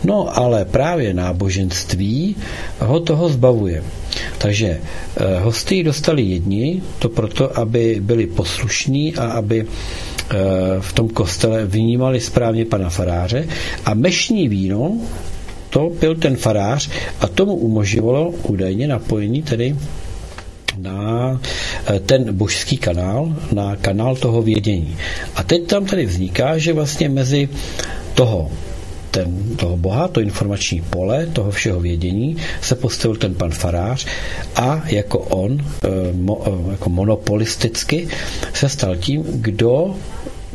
No 0.05 0.39
ale 0.39 0.65
právě 0.65 1.15
náboženství 1.15 2.37
ho 2.79 3.01
toho 3.01 3.29
zbavuje. 3.29 3.83
Takže 4.39 4.69
eh, 5.17 5.41
hosty 5.41 5.83
dostali 5.83 6.23
jedni, 6.23 6.83
to 6.99 7.09
proto, 7.09 7.59
aby 7.59 7.99
byli 8.01 8.27
poslušní 8.27 9.15
a 9.15 9.25
aby 9.25 9.67
eh, 9.67 10.16
v 10.81 10.93
tom 10.93 11.09
kostele 11.09 11.65
vnímali 11.67 12.21
správně 12.21 12.65
pana 12.65 12.91
faráře 12.91 13.49
a 13.85 13.95
mešní 13.95 14.49
víno 14.49 14.99
to 15.71 15.91
byl 16.01 16.15
ten 16.15 16.37
farář 16.37 16.91
a 17.21 17.29
tomu 17.29 17.55
umožňovalo 17.55 18.31
údajně 18.31 18.89
napojení 18.89 19.43
tedy 19.43 19.77
na 20.79 21.41
eh, 21.87 22.01
ten 22.01 22.37
božský 22.37 22.77
kanál, 22.77 23.37
na 23.53 23.77
kanál 23.77 24.17
toho 24.17 24.43
vědění. 24.43 24.97
A 25.35 25.43
teď 25.43 25.67
tam 25.67 25.85
tady 25.87 26.07
vzniká, 26.07 26.59
že 26.59 26.73
vlastně 26.73 27.09
mezi 27.09 27.49
toho 28.15 28.51
ten, 29.17 29.57
toho 29.57 29.77
Boha, 29.77 30.09
to 30.09 30.21
informační 30.21 30.81
pole, 30.81 31.27
toho 31.27 31.51
všeho 31.51 31.81
vědění, 31.81 32.37
se 32.61 32.75
postavil 32.75 33.17
ten 33.17 33.35
pan 33.35 33.51
farář 33.51 34.07
a 34.57 34.83
jako 34.87 35.19
on, 35.19 35.59
eh, 35.61 35.89
mo, 36.13 36.43
eh, 36.47 36.71
jako 36.71 36.91
monopolisticky, 36.91 38.09
se 38.55 38.69
stal 38.69 38.97
tím, 38.97 39.25
kdo 39.25 39.97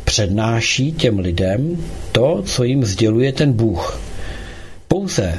přednáší 0.04 0.92
těm 0.92 1.18
lidem 1.18 1.76
to, 2.12 2.42
co 2.46 2.64
jim 2.64 2.84
sděluje 2.84 3.32
ten 3.32 3.52
Bůh. 3.52 4.00
Pouze 4.88 5.38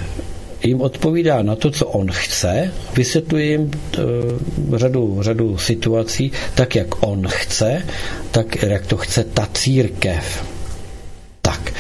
jim 0.64 0.82
odpovídá 0.82 1.42
na 1.42 1.56
to, 1.56 1.72
co 1.72 1.88
on 1.88 2.12
chce, 2.12 2.72
vysvětluje 2.96 3.46
jim 3.46 3.62
uh, 3.62 4.78
řadu, 4.78 5.18
řadu 5.22 5.58
situací 5.58 6.32
tak, 6.56 6.76
jak 6.76 7.04
on 7.04 7.28
chce, 7.28 7.84
tak, 8.32 8.64
jak 8.64 8.86
to 8.86 8.98
chce 8.98 9.24
ta 9.24 9.48
církev. 9.54 10.46
Tak. 11.42 11.74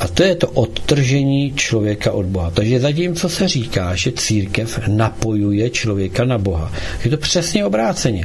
A 0.00 0.08
to 0.08 0.22
je 0.22 0.34
to 0.34 0.48
odtržení 0.48 1.52
člověka 1.56 2.12
od 2.12 2.26
Boha. 2.26 2.50
Takže 2.50 2.80
zatímco 2.80 3.28
se 3.28 3.48
říká, 3.48 3.94
že 3.94 4.12
církev 4.12 4.80
napojuje 4.88 5.70
člověka 5.70 6.24
na 6.24 6.38
Boha, 6.38 6.72
je 7.04 7.10
to 7.10 7.16
přesně 7.16 7.64
obráceně. 7.64 8.24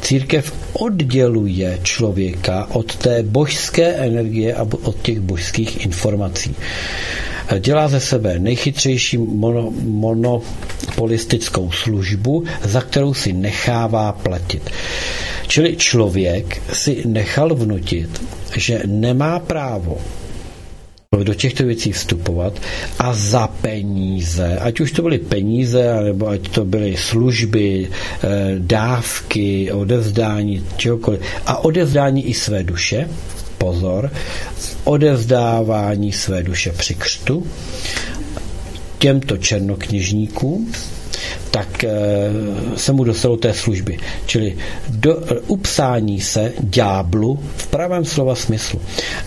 Církev 0.00 0.52
odděluje 0.72 1.78
člověka 1.82 2.66
od 2.70 2.96
té 2.96 3.22
božské 3.22 3.86
energie 3.86 4.54
a 4.54 4.62
od 4.82 5.02
těch 5.02 5.20
božských 5.20 5.84
informací. 5.84 6.54
Dělá 7.58 7.88
ze 7.88 8.00
sebe 8.00 8.38
nejchytřejší 8.38 9.18
mono, 9.18 9.72
monopolistickou 9.82 11.70
službu, 11.72 12.44
za 12.62 12.80
kterou 12.80 13.14
si 13.14 13.32
nechává 13.32 14.12
platit. 14.12 14.70
Čili 15.46 15.76
člověk 15.76 16.62
si 16.72 17.02
nechal 17.04 17.54
vnutit, 17.54 18.22
že 18.56 18.82
nemá 18.86 19.38
právo 19.38 19.98
do 21.24 21.34
těchto 21.34 21.64
věcí 21.64 21.92
vstupovat 21.92 22.60
a 22.98 23.14
za 23.14 23.46
peníze, 23.46 24.58
ať 24.58 24.80
už 24.80 24.92
to 24.92 25.02
byly 25.02 25.18
peníze, 25.18 26.02
nebo 26.04 26.28
ať 26.28 26.48
to 26.48 26.64
byly 26.64 26.96
služby, 26.96 27.88
eh, 27.88 28.54
dávky, 28.58 29.72
odevzdání, 29.72 30.64
čehokoliv, 30.76 31.20
a 31.46 31.64
odevzdání 31.64 32.26
i 32.26 32.34
své 32.34 32.62
duše, 32.62 33.08
pozor, 33.58 34.10
odevzdávání 34.84 36.12
své 36.12 36.42
duše 36.42 36.72
při 36.72 36.94
křtu, 36.94 37.46
těmto 38.98 39.36
černokněžníkům, 39.36 40.72
tak 41.50 41.84
e, 41.84 41.90
se 42.76 42.92
mu 42.92 43.04
dostalo 43.04 43.36
té 43.36 43.54
služby. 43.54 43.98
Čili 44.26 44.56
do, 44.88 45.22
upsání 45.46 46.20
se 46.20 46.52
ďáblu 46.60 47.40
v 47.56 47.66
pravém 47.66 48.04
slova 48.04 48.34
smyslu. 48.34 48.80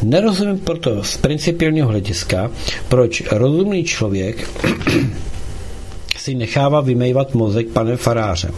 Nerozumím 0.03 0.59
proto 0.59 1.03
z 1.03 1.18
principiálního 1.18 1.88
hlediska, 1.88 2.51
proč 2.88 3.23
rozumný 3.31 3.84
člověk 3.84 4.49
si 6.18 6.35
nechává 6.35 6.81
vymejvat 6.81 7.34
mozek 7.34 7.68
panem 7.68 7.97
farářem. 7.97 8.51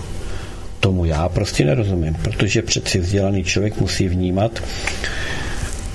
Tomu 0.79 1.05
já 1.05 1.29
prostě 1.29 1.65
nerozumím, 1.65 2.15
protože 2.23 2.61
přeci 2.61 2.99
vzdělaný 2.99 3.43
člověk 3.43 3.79
musí 3.79 4.07
vnímat 4.07 4.63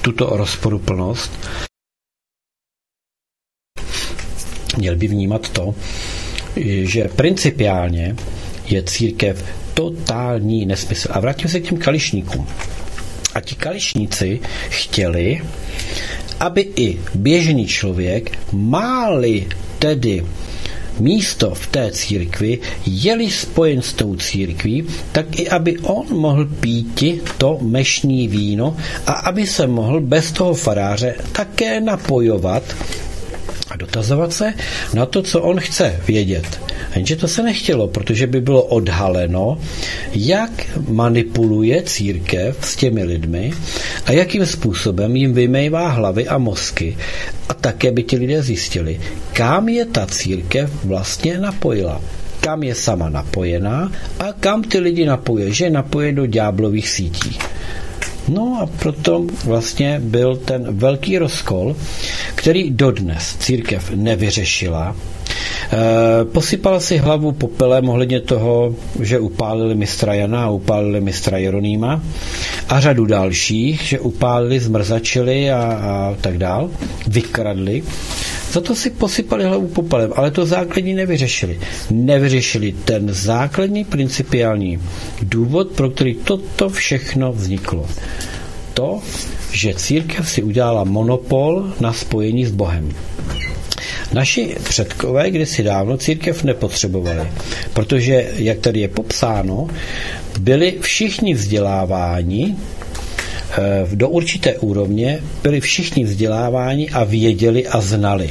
tuto 0.02 0.26
rozporuplnost 0.36 1.32
měl 4.78 4.96
by 4.96 5.08
vnímat 5.08 5.48
to, 5.48 5.74
že 6.82 7.08
principiálně 7.16 8.16
je 8.68 8.82
církev 8.82 9.44
totální 9.74 10.66
nesmysl. 10.66 11.08
A 11.10 11.20
vrátím 11.20 11.50
se 11.50 11.60
k 11.60 11.68
těm 11.68 11.78
kališníkům. 11.78 12.46
A 13.34 13.40
ti 13.40 13.54
kališníci 13.54 14.40
chtěli, 14.68 15.40
aby 16.40 16.68
i 16.76 16.98
běžný 17.14 17.66
člověk, 17.66 18.38
máli 18.52 19.46
tedy 19.78 20.24
místo 21.00 21.54
v 21.54 21.66
té 21.66 21.90
církvi, 21.92 22.58
jeli 22.86 23.30
spojen 23.30 23.82
s 23.82 23.92
tou 23.92 24.16
církví, 24.16 24.84
tak 25.12 25.38
i 25.38 25.48
aby 25.48 25.78
on 25.78 26.06
mohl 26.10 26.44
píti 26.44 27.20
to 27.38 27.58
mešní 27.62 28.28
víno 28.28 28.76
a 29.06 29.12
aby 29.12 29.46
se 29.46 29.66
mohl 29.66 30.00
bez 30.00 30.32
toho 30.32 30.54
faráře 30.54 31.14
také 31.32 31.80
napojovat 31.80 32.62
a 33.70 33.76
dotazovat 33.76 34.32
se 34.32 34.54
na 34.94 35.06
to, 35.06 35.22
co 35.22 35.40
on 35.40 35.60
chce 35.60 36.00
vědět. 36.06 36.60
Jenže 36.94 37.16
to 37.16 37.28
se 37.28 37.42
nechtělo, 37.42 37.88
protože 37.88 38.26
by 38.26 38.40
bylo 38.40 38.62
odhaleno, 38.62 39.58
jak 40.12 40.50
manipuluje 40.88 41.82
církev 41.82 42.56
s 42.60 42.76
těmi 42.76 43.04
lidmi 43.04 43.52
a 44.06 44.12
jakým 44.12 44.46
způsobem 44.46 45.16
jim 45.16 45.34
vymejvá 45.34 45.88
hlavy 45.88 46.28
a 46.28 46.38
mozky. 46.38 46.96
A 47.48 47.54
také 47.54 47.92
by 47.92 48.02
ti 48.02 48.16
lidé 48.16 48.42
zjistili, 48.42 49.00
kam 49.32 49.68
je 49.68 49.84
ta 49.84 50.06
církev 50.06 50.70
vlastně 50.84 51.38
napojila 51.38 52.00
kam 52.40 52.62
je 52.62 52.74
sama 52.74 53.08
napojená 53.08 53.92
a 54.18 54.32
kam 54.32 54.62
ty 54.62 54.78
lidi 54.78 55.06
napoje, 55.06 55.52
že 55.52 55.70
napoje 55.70 56.12
do 56.12 56.26
ďáblových 56.26 56.88
sítí. 56.88 57.38
No 58.28 58.58
a 58.62 58.66
proto 58.66 59.26
vlastně 59.44 60.00
byl 60.04 60.36
ten 60.36 60.66
velký 60.70 61.18
rozkol, 61.18 61.76
který 62.34 62.70
dodnes 62.70 63.36
církev 63.38 63.90
nevyřešila. 63.94 64.96
E, 65.72 66.24
posypala 66.24 66.80
si 66.80 66.96
hlavu 66.96 67.32
popelem 67.32 67.88
ohledně 67.88 68.20
toho, 68.20 68.74
že 69.00 69.18
upálili 69.18 69.74
mistra 69.74 70.14
Jana 70.14 70.44
a 70.44 70.50
upálili 70.50 71.00
mistra 71.00 71.38
Jeronýma 71.38 72.02
a 72.68 72.80
řadu 72.80 73.06
dalších, 73.06 73.82
že 73.82 74.00
upálili, 74.00 74.60
zmrzačili 74.60 75.50
a, 75.50 75.62
a 75.62 76.16
tak 76.20 76.38
dál, 76.38 76.70
vykradli. 77.06 77.82
Za 78.52 78.60
to 78.60 78.74
si 78.74 78.90
posypali 78.90 79.44
hlavu 79.44 79.68
popelem, 79.68 80.12
ale 80.16 80.30
to 80.30 80.46
základní 80.46 80.94
nevyřešili. 80.94 81.60
Nevyřešili 81.90 82.72
ten 82.84 83.12
základní 83.12 83.84
principiální 83.84 84.80
důvod, 85.22 85.68
pro 85.70 85.90
který 85.90 86.14
toto 86.14 86.68
všechno 86.68 87.32
vzniklo. 87.32 87.86
To, 88.74 89.00
že 89.52 89.74
církev 89.74 90.30
si 90.30 90.42
udělala 90.42 90.84
monopol 90.84 91.72
na 91.80 91.92
spojení 91.92 92.44
s 92.46 92.50
Bohem. 92.50 92.92
Naši 94.12 94.56
předkové 94.68 95.30
kdysi 95.30 95.62
dávno 95.62 95.96
církev 95.96 96.44
nepotřebovali, 96.44 97.28
protože, 97.72 98.26
jak 98.36 98.58
tady 98.58 98.80
je 98.80 98.88
popsáno, 98.88 99.68
byli 100.40 100.78
všichni 100.80 101.34
vzděláváni 101.34 102.56
do 103.94 104.08
určité 104.08 104.58
úrovně, 104.58 105.20
byli 105.42 105.60
všichni 105.60 106.04
vzděláváni 106.04 106.90
a 106.90 107.04
věděli 107.04 107.66
a 107.66 107.80
znali. 107.80 108.30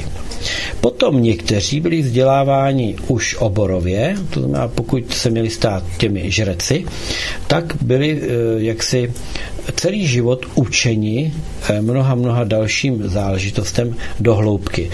Potom 0.80 1.22
někteří 1.22 1.80
byli 1.80 2.02
vzděláváni 2.02 2.96
už 3.08 3.36
oborově, 3.38 4.16
to 4.30 4.40
znamená, 4.40 4.68
pokud 4.68 5.12
se 5.14 5.30
měli 5.30 5.50
stát 5.50 5.82
těmi 5.98 6.30
žreci, 6.30 6.84
tak 7.46 7.64
byli 7.82 8.20
eh, 8.22 8.26
jaksi 8.56 9.12
celý 9.74 10.06
život 10.06 10.46
učeni 10.54 11.32
eh, 11.68 11.80
mnoha, 11.82 12.14
mnoha 12.14 12.44
dalším 12.44 13.02
záležitostem 13.08 13.96
do 14.20 14.34
hloubky. 14.34 14.90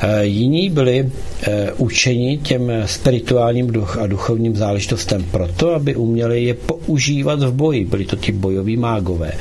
Eh, 0.00 0.24
jiní 0.24 0.70
byli 0.70 1.10
eh, 1.42 1.72
učeni 1.76 2.38
těm 2.38 2.72
spirituálním 2.86 3.66
duch 3.66 3.96
a 3.98 4.06
duchovním 4.06 4.56
záležitostem 4.56 5.24
proto, 5.30 5.74
aby 5.74 5.96
uměli 5.96 6.44
je 6.44 6.54
používat 6.54 7.42
v 7.42 7.52
boji. 7.52 7.84
Byli 7.84 8.04
to 8.04 8.16
ti 8.16 8.32
bojoví 8.32 8.76
mágové. 8.76 9.32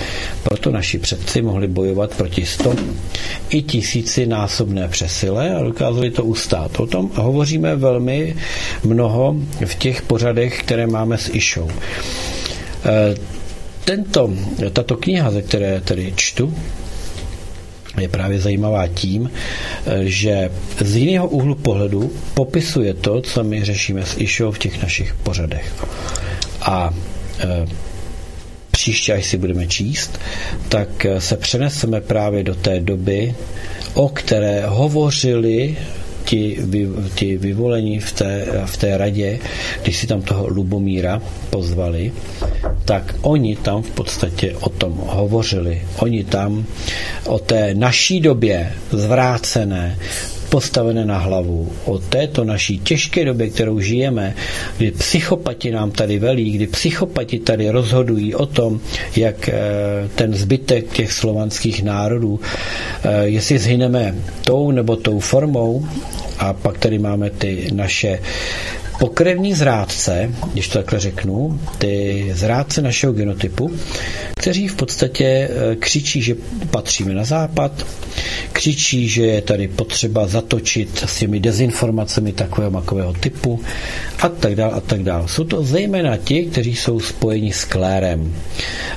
Proto 0.43 0.71
naši 0.71 0.99
předci 0.99 1.41
mohli 1.41 1.67
bojovat 1.67 2.15
proti 2.15 2.45
sto 2.45 2.75
i 3.49 3.61
tisíci 3.61 4.25
násobné 4.25 4.87
přesile 4.87 5.55
a 5.55 5.63
dokázali 5.63 6.11
to 6.11 6.23
ustát. 6.23 6.79
O 6.79 6.87
tom 6.87 7.11
hovoříme 7.15 7.75
velmi 7.75 8.35
mnoho 8.83 9.35
v 9.65 9.75
těch 9.75 10.01
pořadech, 10.01 10.59
které 10.59 10.87
máme 10.87 11.17
s 11.17 11.29
Išou 11.29 11.69
tento, 13.85 14.29
tato 14.73 14.97
kniha, 14.97 15.31
ze 15.31 15.41
které 15.41 15.81
tedy 15.81 16.13
čtu, 16.15 16.53
je 18.01 18.09
právě 18.09 18.39
zajímavá 18.39 18.87
tím, 18.87 19.31
že 20.03 20.49
z 20.79 20.95
jiného 20.95 21.27
úhlu 21.27 21.55
pohledu 21.55 22.11
popisuje 22.33 22.93
to, 22.93 23.21
co 23.21 23.43
my 23.43 23.63
řešíme 23.65 24.05
s 24.05 24.17
Išou 24.17 24.51
v 24.51 24.59
těch 24.59 24.81
našich 24.81 25.13
pořadech. 25.13 25.85
A 26.61 26.93
e, 27.39 27.65
příště, 28.75 29.13
až 29.13 29.25
si 29.25 29.37
budeme 29.37 29.67
číst, 29.67 30.19
tak 30.69 31.05
se 31.19 31.37
přeneseme 31.37 32.01
právě 32.01 32.43
do 32.43 32.55
té 32.55 32.79
doby, 32.79 33.35
o 33.93 34.09
které 34.09 34.67
hovořili 34.67 35.77
ti, 36.25 36.57
vy, 36.59 36.87
ti 37.15 37.37
vyvolení 37.37 37.99
v 37.99 38.11
té, 38.11 38.45
v 38.65 38.77
té 38.77 38.97
radě, 38.97 39.39
když 39.83 39.97
si 39.97 40.07
tam 40.07 40.21
toho 40.21 40.47
Lubomíra 40.47 41.21
pozvali, 41.49 42.11
tak 42.85 43.15
oni 43.21 43.55
tam 43.55 43.81
v 43.81 43.91
podstatě 43.91 44.55
o 44.59 44.69
tom 44.69 44.93
hovořili. 45.07 45.81
Oni 45.99 46.23
tam 46.23 46.65
o 47.25 47.39
té 47.39 47.73
naší 47.73 48.19
době 48.19 48.73
zvrácené 48.91 49.97
postavené 50.55 51.03
na 51.05 51.17
hlavu. 51.19 51.67
O 51.85 51.99
této 51.99 52.43
naší 52.47 52.79
těžké 52.79 53.25
době, 53.25 53.49
kterou 53.49 53.79
žijeme, 53.79 54.35
kdy 54.77 54.91
psychopati 54.91 55.71
nám 55.71 55.91
tady 55.91 56.19
velí, 56.19 56.51
kdy 56.51 56.67
psychopati 56.67 57.39
tady 57.39 57.69
rozhodují 57.69 58.35
o 58.35 58.45
tom, 58.45 58.79
jak 59.15 59.49
eh, 59.49 59.53
ten 60.15 60.31
zbytek 60.33 60.93
těch 60.95 61.11
slovanských 61.11 61.83
národů, 61.83 62.39
eh, 62.39 63.27
jestli 63.27 63.59
zhyneme 63.59 64.15
tou 64.47 64.71
nebo 64.71 64.95
tou 64.95 65.19
formou, 65.19 65.83
a 66.39 66.53
pak 66.53 66.77
tady 66.77 66.99
máme 66.99 67.29
ty 67.29 67.67
naše 67.73 68.19
pokrevní 68.99 69.53
zrádce, 69.53 70.31
když 70.53 70.67
to 70.67 70.79
takhle 70.79 70.99
řeknu, 70.99 71.59
ty 71.77 72.25
zrádce 72.33 72.81
našeho 72.81 73.13
genotypu, 73.13 73.71
kteří 74.37 74.67
v 74.67 74.75
podstatě 74.75 75.25
eh, 75.25 75.75
křičí, 75.75 76.21
že 76.21 76.35
patříme 76.71 77.13
na 77.13 77.23
západ, 77.23 77.85
křičí, 78.51 79.07
že 79.07 79.25
je 79.25 79.41
tady 79.41 79.67
potřeba 79.67 80.27
zatočit 80.27 81.03
s 81.05 81.19
těmi 81.19 81.39
dezinformacemi 81.39 82.31
takového 82.31 82.71
makového 82.71 83.13
typu 83.13 83.59
a 84.19 84.29
tak 84.29 84.55
dál 84.55 84.71
a 84.75 84.79
tak 84.81 85.03
dál. 85.03 85.27
Jsou 85.27 85.43
to 85.43 85.63
zejména 85.63 86.17
ti, 86.17 86.45
kteří 86.45 86.75
jsou 86.75 86.99
spojeni 86.99 87.53
s 87.53 87.65
klérem. 87.65 88.35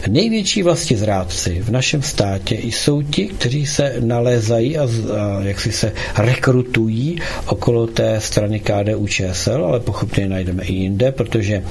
Největší 0.09 0.63
vlasti 0.63 0.97
zrádci 0.97 1.61
v 1.63 1.71
našem 1.71 2.03
státě 2.03 2.55
jsou 2.63 3.03
ti, 3.03 3.27
kteří 3.27 3.67
se 3.67 3.95
nalézají 4.01 4.79
a, 4.79 4.83
a 4.83 5.43
jak 5.43 5.61
si 5.61 5.73
se 5.73 5.93
rekrutují 6.19 7.19
okolo 7.47 7.87
té 7.87 8.21
strany 8.21 8.61
KDU 8.61 9.07
ČSL, 9.07 9.65
ale 9.65 9.81
pochopně 9.89 10.29
najdeme 10.29 10.63
i 10.65 10.73
jinde, 10.73 11.13
protože 11.13 11.65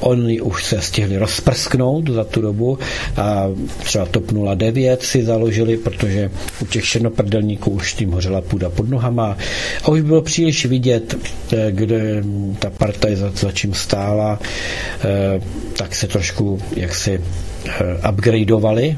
oni 0.00 0.40
už 0.40 0.64
se 0.64 0.80
stihli 0.80 1.18
rozprsknout 1.18 2.08
za 2.08 2.24
tu 2.24 2.40
dobu 2.40 2.78
a 3.16 3.50
třeba 3.82 4.06
TOP 4.06 4.32
09 4.54 5.02
si 5.02 5.24
založili, 5.24 5.76
protože 5.76 6.30
u 6.62 6.66
těch 6.66 6.84
černoprdelníků 6.84 7.70
už 7.70 7.94
tím 7.94 8.12
hořela 8.12 8.40
půda 8.40 8.70
pod 8.70 8.88
nohama 8.88 9.36
a 9.82 9.88
už 9.88 10.00
bylo 10.00 10.22
příliš 10.22 10.66
vidět, 10.66 11.16
eh, 11.52 11.72
kde 11.74 12.22
ta 12.58 12.70
partaj 12.70 13.16
za, 13.16 13.30
za 13.34 13.52
čím 13.52 13.74
stála, 13.74 14.38
eh, 14.38 15.40
tak 15.76 15.94
se 15.94 16.06
trošku 16.06 16.62
jaksi 16.76 17.18
eh, 17.18 18.08
upgradeovali, 18.10 18.96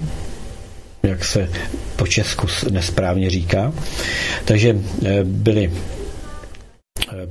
jak 1.03 1.25
se 1.25 1.49
po 1.97 2.07
Česku 2.07 2.47
nesprávně 2.71 3.31
říká. 3.31 3.73
Takže 4.45 4.77
byli 5.25 5.73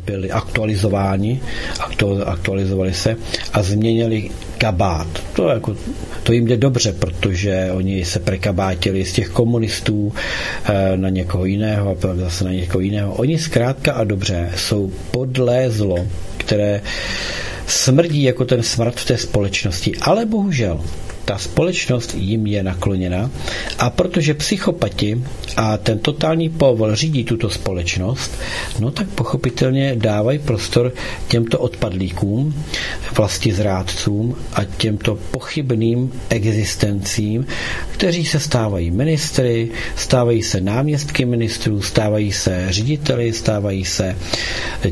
byli 0.05 0.31
aktualizováni, 0.31 1.41
aktualizovali 2.25 2.93
se 2.93 3.15
a 3.53 3.63
změnili 3.63 4.29
kabát. 4.57 5.07
To, 5.33 5.47
jako, 5.47 5.75
to 6.23 6.33
jim 6.33 6.47
jde 6.47 6.57
dobře, 6.57 6.93
protože 6.93 7.69
oni 7.71 8.05
se 8.05 8.19
prekabátili 8.19 9.05
z 9.05 9.13
těch 9.13 9.29
komunistů 9.29 10.13
eh, 10.65 10.97
na 10.97 11.09
někoho 11.09 11.45
jiného 11.45 11.91
a 11.91 11.95
pak 11.95 12.17
zase 12.17 12.43
na 12.43 12.51
někoho 12.51 12.81
jiného. 12.81 13.13
Oni 13.13 13.37
zkrátka 13.37 13.93
a 13.93 14.03
dobře 14.03 14.49
jsou 14.55 14.91
podlé 15.11 15.71
zlo, 15.71 16.07
které 16.37 16.81
smrdí 17.67 18.23
jako 18.23 18.45
ten 18.45 18.63
smrad 18.63 18.95
v 18.95 19.05
té 19.05 19.17
společnosti. 19.17 19.91
Ale 20.01 20.25
bohužel 20.25 20.81
ta 21.25 21.37
společnost 21.37 22.13
jim 22.17 22.47
je 22.47 22.63
nakloněna. 22.63 23.31
A 23.79 23.89
protože 23.89 24.33
psychopati 24.33 25.21
a 25.57 25.77
ten 25.77 25.99
totální 25.99 26.49
povol 26.49 26.95
řídí 26.95 27.23
tuto 27.23 27.49
společnost, 27.49 28.31
no 28.79 28.91
tak 28.91 29.07
pochopitelně 29.09 29.95
dávají 29.95 30.39
prostor 30.39 30.93
těmto 31.27 31.59
odpadlíkům, 31.59 32.63
vlasti 33.17 33.53
zrádcům 33.53 34.35
a 34.53 34.63
těmto 34.63 35.15
pochybným 35.31 36.11
existencím, 36.29 37.45
kteří 37.91 38.25
se 38.25 38.39
stávají 38.39 38.91
ministry, 38.91 39.69
stávají 39.95 40.43
se 40.43 40.61
náměstky 40.61 41.25
ministrů, 41.25 41.81
stávají 41.81 42.31
se 42.31 42.65
řediteli, 42.69 43.33
stávají 43.33 43.85
se 43.85 44.15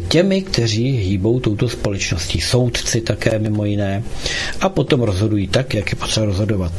těmi, 0.08 0.42
kteří 0.42 0.92
hýbou 0.92 1.40
touto 1.40 1.70
společností, 1.70 2.42
soudci 2.42 3.02
také 3.02 3.40
mimo 3.40 3.66
jiné. 3.66 4.04
A 4.62 4.70
potom 4.70 5.02
rozhodují 5.02 5.48
tak, 5.48 5.74
jak 5.74 5.92
je 5.92 5.96
potřeba 5.96 6.23
rozhodovat. 6.26 6.72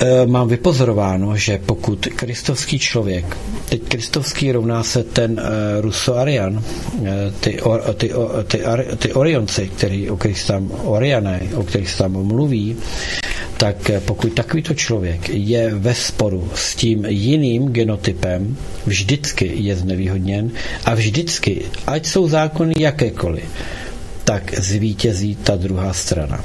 e, 0.00 0.26
mám 0.26 0.48
vypozorováno, 0.48 1.36
že 1.36 1.58
pokud 1.66 2.06
kristovský 2.06 2.78
člověk, 2.78 3.36
teď 3.68 3.82
kristovský 3.88 4.52
rovná 4.52 4.82
se 4.82 5.04
ten 5.04 5.40
e, 5.40 5.80
Russo-Arian, 5.80 6.62
e, 7.04 7.32
ty, 7.40 7.60
or, 7.60 7.82
ty, 7.94 8.14
o, 8.14 8.42
ty, 8.42 8.64
ar, 8.64 8.84
ty 8.98 9.12
Orionci, 9.12 9.68
který, 9.76 10.10
o 10.10 10.16
kterých 10.16 10.46
tam 10.46 10.70
Oriané, 10.84 11.40
o 11.54 11.62
kterých 11.62 11.96
tam 11.96 12.12
mluví, 12.12 12.76
tak 13.56 13.90
pokud 14.04 14.34
takovýto 14.34 14.74
člověk 14.74 15.28
je 15.28 15.74
ve 15.74 15.94
sporu 15.94 16.50
s 16.54 16.74
tím 16.74 17.04
jiným 17.08 17.68
genotypem, 17.68 18.56
vždycky 18.86 19.52
je 19.54 19.76
znevýhodněn 19.76 20.50
a 20.84 20.94
vždycky, 20.94 21.62
ať 21.86 22.06
jsou 22.06 22.28
zákony 22.28 22.74
jakékoliv, 22.78 23.44
tak 24.24 24.58
zvítězí 24.58 25.34
ta 25.34 25.56
druhá 25.56 25.92
strana. 25.92 26.44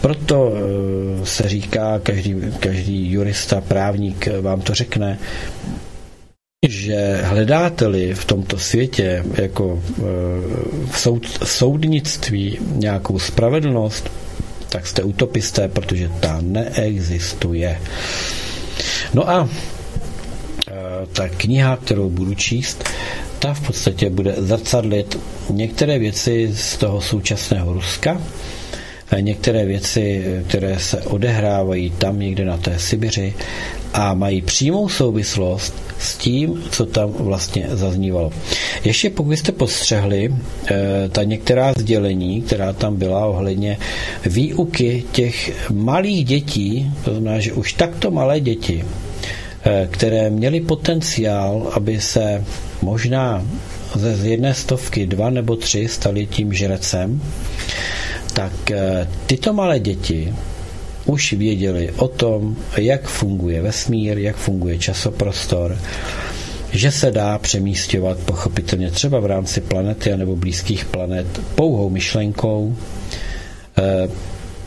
Proto 0.00 0.52
eh, 0.54 1.26
se 1.26 1.48
říká, 1.48 1.98
každý, 2.02 2.34
každý 2.60 3.12
jurista, 3.12 3.60
právník 3.60 4.28
vám 4.40 4.60
to 4.60 4.74
řekne, 4.74 5.18
že 6.68 7.20
hledáte-li 7.22 8.14
v 8.14 8.24
tomto 8.24 8.58
světě 8.58 9.24
jako 9.34 9.82
eh, 9.98 10.02
v 10.90 10.98
soud, 10.98 11.26
soudnictví 11.44 12.58
nějakou 12.60 13.18
spravedlnost, 13.18 14.10
tak 14.68 14.86
jste 14.86 15.02
utopisté, 15.02 15.68
protože 15.68 16.10
ta 16.20 16.38
neexistuje. 16.40 17.80
No 19.14 19.30
a 19.30 19.48
eh, 20.68 20.72
ta 21.12 21.28
kniha, 21.28 21.76
kterou 21.76 22.10
budu 22.10 22.34
číst, 22.34 22.84
ta 23.38 23.54
v 23.54 23.66
podstatě 23.66 24.10
bude 24.10 24.34
zrcadlit 24.38 25.18
některé 25.50 25.98
věci 25.98 26.50
z 26.54 26.76
toho 26.76 27.00
současného 27.00 27.72
Ruska, 27.72 28.20
některé 29.20 29.64
věci, 29.64 30.24
které 30.48 30.78
se 30.78 31.02
odehrávají 31.02 31.90
tam 31.90 32.18
někde 32.18 32.44
na 32.44 32.56
té 32.56 32.78
Sibiři 32.78 33.34
a 33.94 34.14
mají 34.14 34.42
přímou 34.42 34.88
souvislost 34.88 35.74
s 35.98 36.16
tím, 36.16 36.62
co 36.70 36.86
tam 36.86 37.12
vlastně 37.12 37.66
zaznívalo. 37.70 38.32
Ještě 38.84 39.10
pokud 39.10 39.32
jste 39.32 39.52
postřehli 39.52 40.34
eh, 40.66 40.74
ta 41.08 41.22
některá 41.22 41.72
sdělení, 41.78 42.42
která 42.42 42.72
tam 42.72 42.96
byla 42.96 43.26
ohledně 43.26 43.78
výuky 44.26 45.04
těch 45.12 45.68
malých 45.72 46.24
dětí, 46.24 46.92
to 47.04 47.10
znamená, 47.10 47.40
že 47.40 47.52
už 47.52 47.72
takto 47.72 48.10
malé 48.10 48.40
děti, 48.40 48.84
eh, 49.64 49.88
které 49.90 50.30
měly 50.30 50.60
potenciál, 50.60 51.70
aby 51.74 52.00
se 52.00 52.44
možná 52.82 53.44
ze 53.94 54.28
jedné 54.28 54.54
stovky 54.54 55.06
dva 55.06 55.30
nebo 55.30 55.56
tři 55.56 55.88
stali 55.88 56.26
tím 56.26 56.52
žrecem, 56.52 57.20
tak 58.30 58.70
eh, 58.70 59.08
tyto 59.26 59.52
malé 59.52 59.80
děti 59.80 60.34
už 61.04 61.32
věděli 61.32 61.92
o 61.96 62.08
tom, 62.08 62.56
jak 62.76 63.08
funguje 63.08 63.62
vesmír, 63.62 64.18
jak 64.18 64.36
funguje 64.36 64.78
časoprostor, 64.78 65.78
že 66.72 66.90
se 66.90 67.10
dá 67.10 67.38
přemístěvat 67.38 68.18
pochopitelně 68.18 68.90
třeba 68.90 69.20
v 69.20 69.26
rámci 69.26 69.60
planety 69.60 70.16
nebo 70.16 70.36
blízkých 70.36 70.84
planet 70.84 71.26
pouhou 71.54 71.90
myšlenkou. 71.90 72.76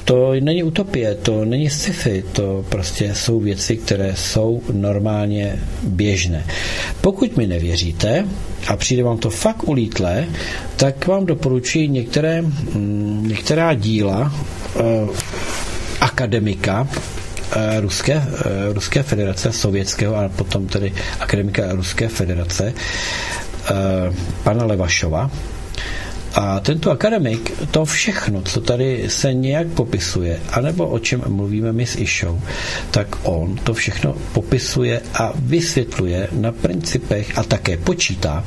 Eh, 0.04 0.06
to 0.06 0.34
není 0.40 0.64
utopie, 0.64 1.16
to 1.16 1.46
není 1.46 1.70
sci-fi, 1.70 2.24
to 2.32 2.66
prostě 2.70 3.16
jsou 3.16 3.40
věci, 3.40 3.78
které 3.78 4.16
jsou 4.16 4.62
normálně 4.72 5.60
běžné. 5.84 6.46
Pokud 7.02 7.38
mi 7.38 7.48
nevěříte 7.48 8.26
a 8.68 8.76
přijde 8.78 9.04
vám 9.04 9.18
to 9.18 9.30
fakt 9.30 9.64
ulítlé, 9.68 10.26
tak 10.76 11.08
vám 11.08 11.26
doporučuji 11.26 11.88
některé, 11.88 12.42
mm, 12.42 13.26
některá 13.28 13.74
díla 13.74 14.34
eh, 14.76 14.82
akademika 16.02 16.88
eh, 17.56 17.80
Ruské, 17.82 18.14
eh, 18.14 18.74
Ruské 18.74 19.04
federace, 19.04 19.52
sovětského 19.52 20.16
a 20.16 20.30
potom 20.30 20.68
tedy 20.68 20.94
akademika 21.20 21.72
Ruské 21.72 22.08
federace, 22.08 22.74
pana 24.44 24.66
Levašova, 24.66 25.32
a 26.34 26.60
tento 26.60 26.92
akademik 26.92 27.52
to 27.72 27.86
všechno, 27.86 28.42
co 28.42 28.62
tady 28.62 29.06
se 29.08 29.34
nějak 29.34 29.68
popisuje, 29.68 30.40
anebo 30.50 30.88
o 30.88 31.00
čem 31.00 31.24
mluvíme 31.28 31.74
my 31.74 31.86
s 31.86 31.96
Išou, 31.96 32.42
tak 32.92 33.08
on 33.24 33.56
to 33.56 33.74
všechno 33.74 34.16
popisuje 34.34 35.02
a 35.14 35.34
vysvětluje 35.36 36.28
na 36.32 36.52
principech 36.52 37.38
a 37.38 37.44
také 37.44 37.78
počítá 37.78 38.44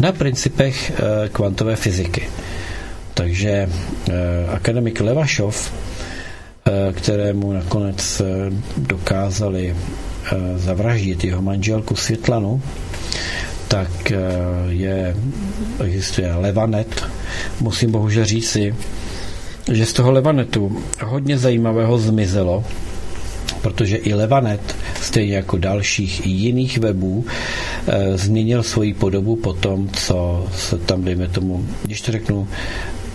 na 0.00 0.12
principech 0.12 0.90
e, 0.90 1.28
kvantové 1.28 1.76
fyziky. 1.76 2.28
Takže 3.14 3.50
e, 3.50 3.68
akademik 4.48 5.00
Levašov, 5.00 5.72
e, 5.72 6.92
kterému 6.92 7.52
nakonec 7.52 8.22
dokázali 8.76 9.76
zavraždit 10.56 11.24
jeho 11.24 11.42
manželku 11.42 11.96
Světlanu, 11.96 12.62
tak 13.74 14.12
eh, 14.14 14.18
je, 14.68 15.16
existuje 15.84 16.34
Levanet. 16.34 16.86
Musím 17.60 17.90
bohužel 17.90 18.24
říci, 18.24 18.74
že 19.72 19.86
z 19.86 19.92
toho 19.92 20.12
Levanetu 20.12 20.78
hodně 21.02 21.38
zajímavého 21.38 21.98
zmizelo, 21.98 22.64
protože 23.62 23.96
i 23.96 24.14
Levanet, 24.14 24.76
stejně 25.02 25.36
jako 25.36 25.58
dalších 25.58 26.26
jiných 26.26 26.78
webů, 26.78 27.24
e, 27.86 28.18
změnil 28.18 28.62
svoji 28.62 28.94
podobu 28.94 29.36
po 29.36 29.52
tom, 29.52 29.88
co 29.88 30.46
se 30.56 30.78
tam, 30.78 31.04
dejme 31.04 31.28
tomu, 31.28 31.66
když 31.82 32.00
to 32.00 32.12
řeknu 32.12 32.48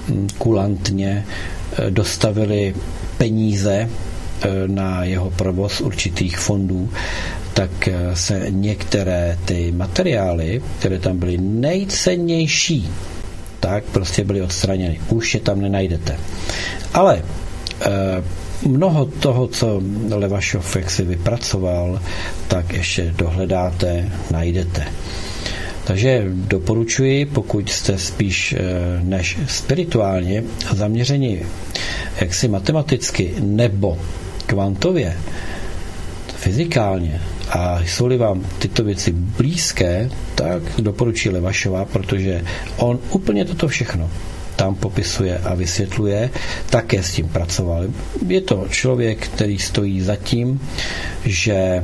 mm, 0.08 0.28
kulantně, 0.38 1.26
e, 1.78 1.92
dostavili 1.92 2.76
peníze 3.18 3.90
na 4.68 5.04
jeho 5.04 5.32
provoz 5.32 5.82
určitých 5.82 6.40
fondů 6.40 6.90
tak 7.60 7.88
eh, 7.88 8.16
se 8.16 8.46
některé 8.50 9.38
ty 9.46 9.72
materiály, 9.72 10.62
které 10.80 11.00
tam 11.00 11.18
byly 11.18 11.38
nejcennější, 11.38 12.90
tak 13.60 13.84
prostě 13.84 14.24
byly 14.24 14.42
odstraněny. 14.42 15.00
Už 15.10 15.34
je 15.34 15.40
tam 15.40 15.62
nenajdete. 15.62 16.18
Ale 16.94 17.18
e, 17.18 17.24
mnoho 18.68 19.06
toho, 19.06 19.48
co 19.48 19.82
Levašov 20.10 20.78
si 20.88 21.04
vypracoval, 21.04 22.02
tak 22.48 22.74
ještě 22.74 23.14
dohledáte, 23.18 24.12
najdete. 24.32 24.86
Takže 25.84 26.24
doporučuji, 26.32 27.26
pokud 27.26 27.70
jste 27.70 27.98
spíš 27.98 28.54
eh, 28.54 28.62
než 29.04 29.38
spirituálně 29.48 30.44
zaměřeni 30.76 31.46
jaksi 32.22 32.48
matematicky 32.48 33.34
nebo 33.40 33.98
kvantově, 34.46 35.18
fyzikálně, 36.36 37.22
a 37.50 37.80
jsou-li 37.86 38.18
vám 38.18 38.46
tyto 38.60 38.84
věci 38.84 39.12
blízké, 39.12 40.10
tak 40.36 40.62
doporučí 40.80 41.30
Levašova, 41.30 41.86
protože 41.86 42.44
on 42.78 43.00
úplně 43.12 43.46
toto 43.46 43.68
všechno 43.68 44.10
tam 44.56 44.76
popisuje 44.76 45.38
a 45.38 45.56
vysvětluje, 45.56 46.30
také 46.70 47.04
s 47.04 47.14
tím 47.14 47.28
pracoval. 47.30 47.84
Je 48.28 48.42
to 48.42 48.66
člověk, 48.70 49.28
který 49.28 49.60
stojí 49.60 50.02
za 50.02 50.16
tím, 50.16 50.62
že 51.26 51.84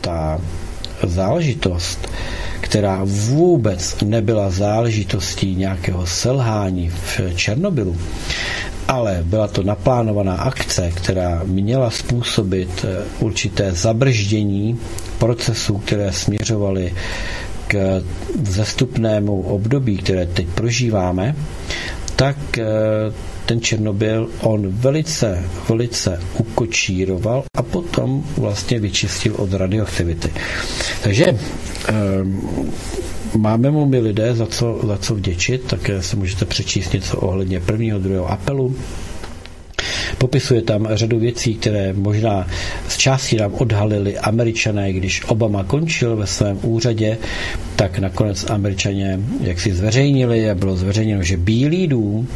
ta 0.00 0.40
záležitost, 1.02 2.08
která 2.60 3.00
vůbec 3.04 3.96
nebyla 4.02 4.50
záležitostí 4.50 5.54
nějakého 5.54 6.06
selhání 6.06 6.90
v 6.90 7.20
Černobylu, 7.34 7.96
ale 8.88 9.20
byla 9.24 9.48
to 9.48 9.62
naplánovaná 9.62 10.34
akce, 10.36 10.90
která 10.94 11.42
měla 11.44 11.90
způsobit 11.90 12.84
eh, 12.88 13.04
určité 13.20 13.72
zabrždění 13.72 14.78
procesů, 15.18 15.78
které 15.78 16.12
směřovaly 16.12 16.94
k 17.68 18.02
zestupnému 18.42 19.40
období, 19.42 19.96
které 19.96 20.26
teď 20.26 20.46
prožíváme, 20.54 21.36
tak 22.16 22.58
eh, 22.58 22.64
ten 23.46 23.60
Černobyl 23.60 24.28
on 24.40 24.68
velice, 24.68 25.42
velice 25.68 26.20
ukočíroval 26.38 27.44
a 27.58 27.62
potom 27.62 28.24
vlastně 28.38 28.78
vyčistil 28.80 29.34
od 29.38 29.52
radioaktivity. 29.52 30.30
Takže 31.02 31.24
ehm, 31.88 32.40
máme 33.36 33.70
mu 33.70 33.86
my 33.86 33.98
lidé 33.98 34.34
za 34.34 34.46
co, 34.46 34.80
za 34.86 34.98
co 34.98 35.14
vděčit, 35.14 35.64
tak 35.66 35.90
se 36.00 36.16
můžete 36.16 36.44
přečíst 36.44 36.92
něco 36.92 37.16
ohledně 37.20 37.60
prvního, 37.60 37.98
druhého 37.98 38.30
apelu. 38.30 38.76
Popisuje 40.26 40.62
tam 40.62 40.88
řadu 40.90 41.18
věcí, 41.18 41.54
které 41.54 41.92
možná 41.92 42.46
z 42.88 42.96
části 42.96 43.36
nám 43.36 43.54
odhalili 43.54 44.18
američané, 44.18 44.92
když 44.92 45.24
Obama 45.24 45.64
končil 45.64 46.16
ve 46.16 46.26
svém 46.26 46.58
úřadě, 46.62 47.18
tak 47.76 47.98
nakonec 47.98 48.50
američané 48.50 49.20
jak 49.40 49.60
si 49.60 49.74
zveřejnili 49.74 50.50
a 50.50 50.54
bylo 50.54 50.76
zveřejněno, 50.76 51.22
že 51.22 51.36
Bílý 51.36 51.86
dům 51.86 52.28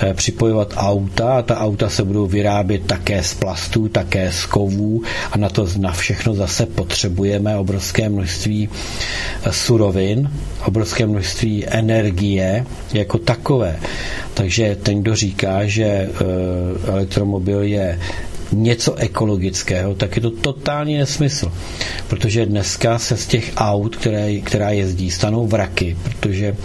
eh, 0.00 0.14
připojovat 0.14 0.74
auta 0.76 1.32
a 1.38 1.42
ta 1.42 1.58
auta 1.58 1.88
se 1.88 2.04
budou 2.04 2.26
vyrábět 2.26 2.82
také 2.86 3.22
z 3.22 3.34
plastů, 3.34 3.88
také 3.88 4.32
z 4.32 4.46
kovů 4.46 5.02
a 5.32 5.38
na 5.38 5.48
to 5.48 5.66
na 5.78 5.92
všechno 5.92 6.34
zase 6.34 6.66
potřebujeme 6.66 7.56
obrovské 7.56 8.08
množství 8.08 8.68
eh, 9.44 9.52
surovin, 9.52 10.30
obrovské 10.66 11.06
množství 11.06 11.49
množství 11.50 11.64
energie 11.66 12.66
jako 12.94 13.18
takové. 13.18 13.76
Takže 14.34 14.76
ten, 14.82 15.02
kdo 15.02 15.14
říká, 15.16 15.66
že 15.66 15.84
e, 15.84 16.08
elektromobil 16.86 17.62
je 17.62 17.98
něco 18.52 18.94
ekologického, 18.94 19.94
tak 19.94 20.16
je 20.16 20.22
to 20.22 20.30
totální 20.30 20.98
nesmysl. 20.98 21.52
Protože 22.08 22.46
dneska 22.46 22.98
se 22.98 23.16
z 23.16 23.26
těch 23.26 23.52
aut, 23.56 23.96
které, 23.96 24.40
která 24.40 24.70
jezdí, 24.70 25.10
stanou 25.10 25.46
vraky, 25.46 25.96
protože 26.02 26.56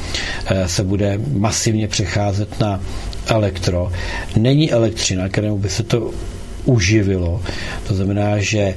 e, 0.45 0.68
se 0.68 0.84
bude 0.84 1.20
masivně 1.34 1.88
přecházet 1.88 2.60
na 2.60 2.82
elektro. 3.28 3.91
Není 4.38 4.72
elektřina, 4.72 5.30
kterému 5.30 5.57
by 5.57 5.70
se 5.70 5.84
to 5.84 6.12
uživilo. 6.66 7.41
To 7.88 7.94
znamená, 7.95 8.38
že 8.40 8.60
e, 8.60 8.76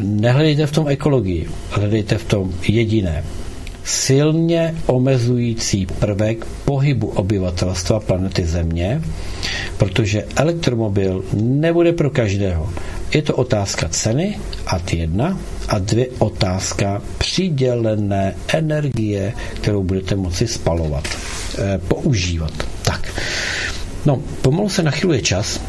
nehledejte 0.00 0.66
v 0.66 0.72
tom 0.72 0.88
ekologii, 0.88 1.48
hledejte 1.70 2.18
v 2.18 2.24
tom 2.24 2.52
jediné 2.68 3.24
silně 3.84 4.74
omezující 4.86 5.86
prvek 5.86 6.44
pohybu 6.64 7.06
obyvatelstva 7.06 8.00
planety 8.00 8.46
Země, 8.46 9.02
protože 9.76 10.24
elektromobil 10.36 11.24
nebude 11.32 11.92
pro 11.92 12.10
každého. 12.10 12.70
Je 13.14 13.22
to 13.22 13.36
otázka 13.36 13.88
ceny, 13.88 14.38
a 14.66 14.80
jedna, 14.92 15.38
a 15.68 15.78
dvě 15.78 16.06
otázka 16.18 17.02
přidělené 17.18 18.34
energie, 18.48 19.32
kterou 19.54 19.82
budete 19.82 20.16
moci 20.16 20.46
spalovat, 20.46 21.08
eh, 21.58 21.80
používat. 21.88 22.52
Tak, 22.82 23.08
no, 24.06 24.22
pomalu 24.42 24.68
se 24.68 24.82
nachyluje 24.82 25.22
čas, 25.22 25.60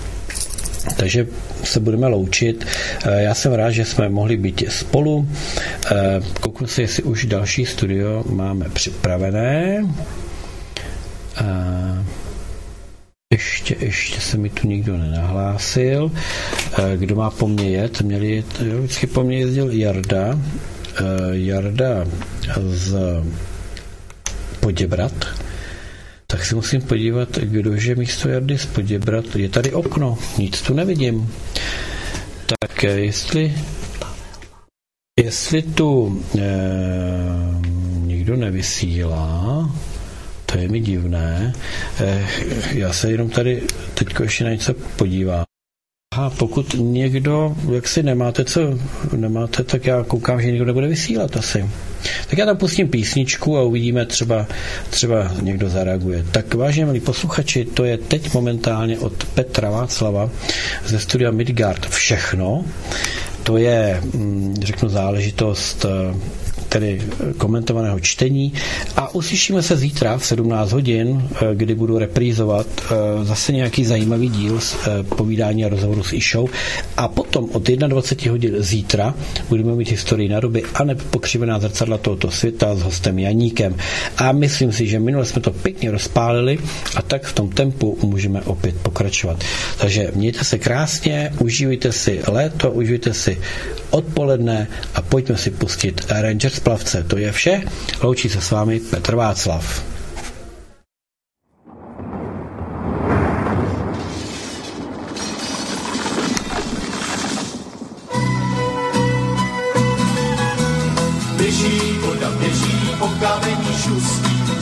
takže 0.97 1.27
se 1.63 1.79
budeme 1.79 2.07
loučit. 2.07 2.65
Eh, 3.05 3.21
já 3.21 3.33
jsem 3.33 3.53
rád, 3.53 3.71
že 3.71 3.85
jsme 3.85 4.09
mohli 4.09 4.37
být 4.37 4.63
spolu. 4.69 5.29
Eh, 5.91 6.21
kouknu 6.39 6.67
se, 6.67 6.81
jestli 6.81 7.03
už 7.03 7.25
další 7.25 7.65
studio 7.65 8.23
máme 8.29 8.69
připravené. 8.69 9.85
Eh, 11.41 12.05
ještě, 13.33 13.75
ještě 13.79 14.21
se 14.21 14.37
mi 14.37 14.49
tu 14.49 14.67
nikdo 14.67 14.97
nenahlásil. 14.97 16.11
Kdo 16.95 17.15
má 17.15 17.29
po 17.29 17.47
mně 17.47 17.69
jet? 17.69 18.01
Měli 18.01 18.31
jet, 18.31 18.61
jo, 18.61 18.77
vždycky 18.77 19.07
po 19.07 19.23
mně 19.23 19.39
jezdil 19.39 19.71
Jarda. 19.71 20.39
Jarda 21.31 22.05
z 22.57 22.97
Poděbrat 24.59 25.13
tak 26.27 26.45
si 26.45 26.55
musím 26.55 26.81
podívat, 26.81 27.37
kdože 27.37 27.95
místo 27.95 28.29
Jardy 28.29 28.57
spoděbrat. 28.57 29.35
Je 29.35 29.49
tady 29.49 29.71
okno, 29.71 30.17
nic 30.37 30.61
tu 30.61 30.73
nevidím. 30.73 31.33
Tak 32.59 32.83
eh, 32.83 32.87
jestli 32.89 33.53
jestli 35.19 35.61
tu 35.61 36.21
e, 36.39 36.41
nikdo 37.99 38.35
nevysílá, 38.35 39.69
to 40.45 40.57
je 40.57 40.67
mi 40.67 40.79
divné. 40.79 41.53
E, 41.99 42.27
já 42.71 42.93
se 42.93 43.11
jenom 43.11 43.29
tady 43.29 43.63
teď 43.93 44.07
ještě 44.21 44.43
na 44.43 44.49
něco 44.49 44.73
podívám. 44.73 45.43
A 46.15 46.29
pokud 46.29 46.73
někdo, 46.73 47.55
jak 47.73 47.87
si 47.87 48.03
nemáte 48.03 48.45
co, 48.45 48.79
nemáte, 49.15 49.63
tak 49.63 49.85
já 49.85 50.03
koukám, 50.03 50.41
že 50.41 50.47
někdo 50.47 50.65
nebude 50.65 50.87
vysílat 50.87 51.37
asi. 51.37 51.69
Tak 52.29 52.39
já 52.39 52.45
tam 52.45 52.57
pustím 52.57 52.87
písničku 52.87 53.57
a 53.57 53.63
uvidíme, 53.63 54.05
třeba, 54.05 54.47
třeba 54.89 55.31
někdo 55.41 55.69
zareaguje. 55.69 56.25
Tak 56.31 56.53
vážně 56.53 56.85
milí 56.85 56.99
posluchači, 56.99 57.65
to 57.65 57.83
je 57.85 57.97
teď 57.97 58.33
momentálně 58.33 58.99
od 58.99 59.23
Petra 59.23 59.69
Václava 59.69 60.29
ze 60.85 60.99
studia 60.99 61.31
Midgard 61.31 61.89
všechno. 61.89 62.65
To 63.43 63.57
je, 63.57 64.01
mm, 64.13 64.55
řeknu, 64.61 64.89
záležitost 64.89 65.85
tedy 66.75 66.99
komentovaného 67.37 67.99
čtení 67.99 68.51
a 68.99 69.15
uslyšíme 69.15 69.63
se 69.63 69.77
zítra 69.77 70.17
v 70.17 70.25
17 70.25 70.71
hodin, 70.71 71.23
eh, 71.31 71.55
kdy 71.55 71.75
budu 71.75 71.97
reprízovat 71.97 72.67
eh, 72.83 73.25
zase 73.25 73.53
nějaký 73.53 73.85
zajímavý 73.85 74.29
díl 74.29 74.59
z 74.59 74.75
eh, 74.75 75.03
povídání 75.03 75.65
a 75.65 75.69
rozhovoru 75.69 76.03
s 76.03 76.13
Išou 76.13 76.49
a 76.97 77.07
potom 77.07 77.47
od 77.53 77.63
21 77.63 78.31
hodin 78.31 78.53
zítra 78.59 79.13
budeme 79.49 79.75
mít 79.75 79.91
historii 79.91 80.29
na 80.29 80.39
doby 80.39 80.63
a 80.73 80.83
nepokřivená 80.83 81.59
zrcadla 81.59 81.97
tohoto 81.97 82.31
světa 82.31 82.75
s 82.75 82.81
hostem 82.81 83.19
Janíkem. 83.19 83.75
A 84.17 84.31
myslím 84.31 84.71
si, 84.71 84.87
že 84.87 84.99
minule 84.99 85.25
jsme 85.25 85.41
to 85.41 85.51
pěkně 85.51 85.91
rozpálili 85.91 86.57
a 86.95 87.01
tak 87.01 87.23
v 87.25 87.33
tom 87.33 87.49
tempu 87.49 87.97
můžeme 88.03 88.41
opět 88.41 88.75
pokračovat. 88.83 89.43
Takže 89.79 90.11
mějte 90.15 90.43
se 90.43 90.57
krásně, 90.59 91.31
užívejte 91.39 91.91
si 91.91 92.19
léto, 92.27 92.71
užívejte 92.71 93.13
si 93.13 93.37
odpoledne 93.95 94.67
a 94.95 95.01
pojďme 95.01 95.37
si 95.37 95.51
pustit 95.51 96.05
Rangers 96.09 96.59
plavce. 96.65 97.03
To 97.03 97.17
je 97.17 97.31
vše. 97.31 97.61
Loučí 98.01 98.29
se 98.29 98.41
s 98.41 98.51
vámi 98.51 98.79
Petr 98.79 99.15
Václav. 99.15 99.83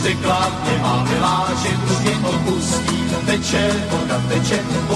Řekla 0.04 0.52
mě 0.64 0.78
má 0.78 1.04
milá, 1.04 1.50
že 1.64 1.70
mě 2.02 2.28
opustí. 2.28 3.04
Teče 3.26 3.72
voda, 3.90 4.22
teče, 4.30 4.60
po 4.88 4.96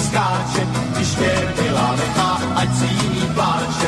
skáče, 0.00 0.66
když 0.92 1.16
mě 1.16 1.32
milá 1.62 1.96
nechá, 1.96 2.40
ať 2.54 2.68
si 2.78 2.84
jiný 2.84 3.26
pláče. 3.34 3.81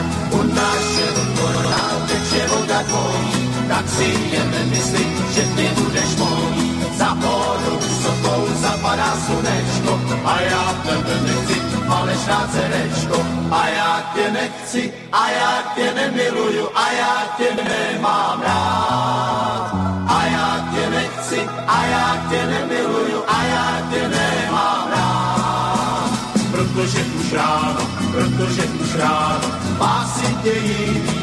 Tvojí, 2.89 3.55
tak 3.69 3.89
si 3.89 4.09
jen 4.33 4.51
nemysli, 4.51 5.05
že 5.35 5.43
ty 5.57 5.69
budeš 5.81 6.17
mojí. 6.17 6.65
Za 6.97 7.09
horou 7.09 7.79
vysokou 7.79 8.47
zapadá 8.63 9.17
slunečko 9.27 10.01
a 10.25 10.41
já 10.41 10.65
tebe 10.83 11.17
nechci, 11.27 11.61
falešná 11.89 12.49
cerečko. 12.53 13.27
A 13.51 13.69
já 13.69 14.11
tě 14.15 14.31
nechci, 14.31 14.93
a 15.13 15.31
já 15.31 15.63
tě 15.75 15.95
nemiluju, 15.95 16.69
a 16.75 16.93
já 16.93 17.15
tě 17.37 17.49
nemám 17.65 18.41
rád. 18.41 19.71
A 20.09 20.27
já 20.27 20.69
tě 20.73 20.91
nechci, 20.91 21.49
a 21.67 21.87
já 21.87 22.27
tě 22.31 22.47
nemiluju, 22.47 23.23
a 23.27 23.43
já 23.45 23.67
tě 23.91 24.09
nemám 24.09 24.89
rád. 24.91 26.11
Protože 26.51 27.01
už 27.03 27.33
ráno, 27.33 27.89
protože 28.13 28.63
už 28.63 28.95
ráno, 28.95 29.49
má 29.79 30.07
si 30.15 30.35
tě 30.43 30.51
jiný 30.51 31.14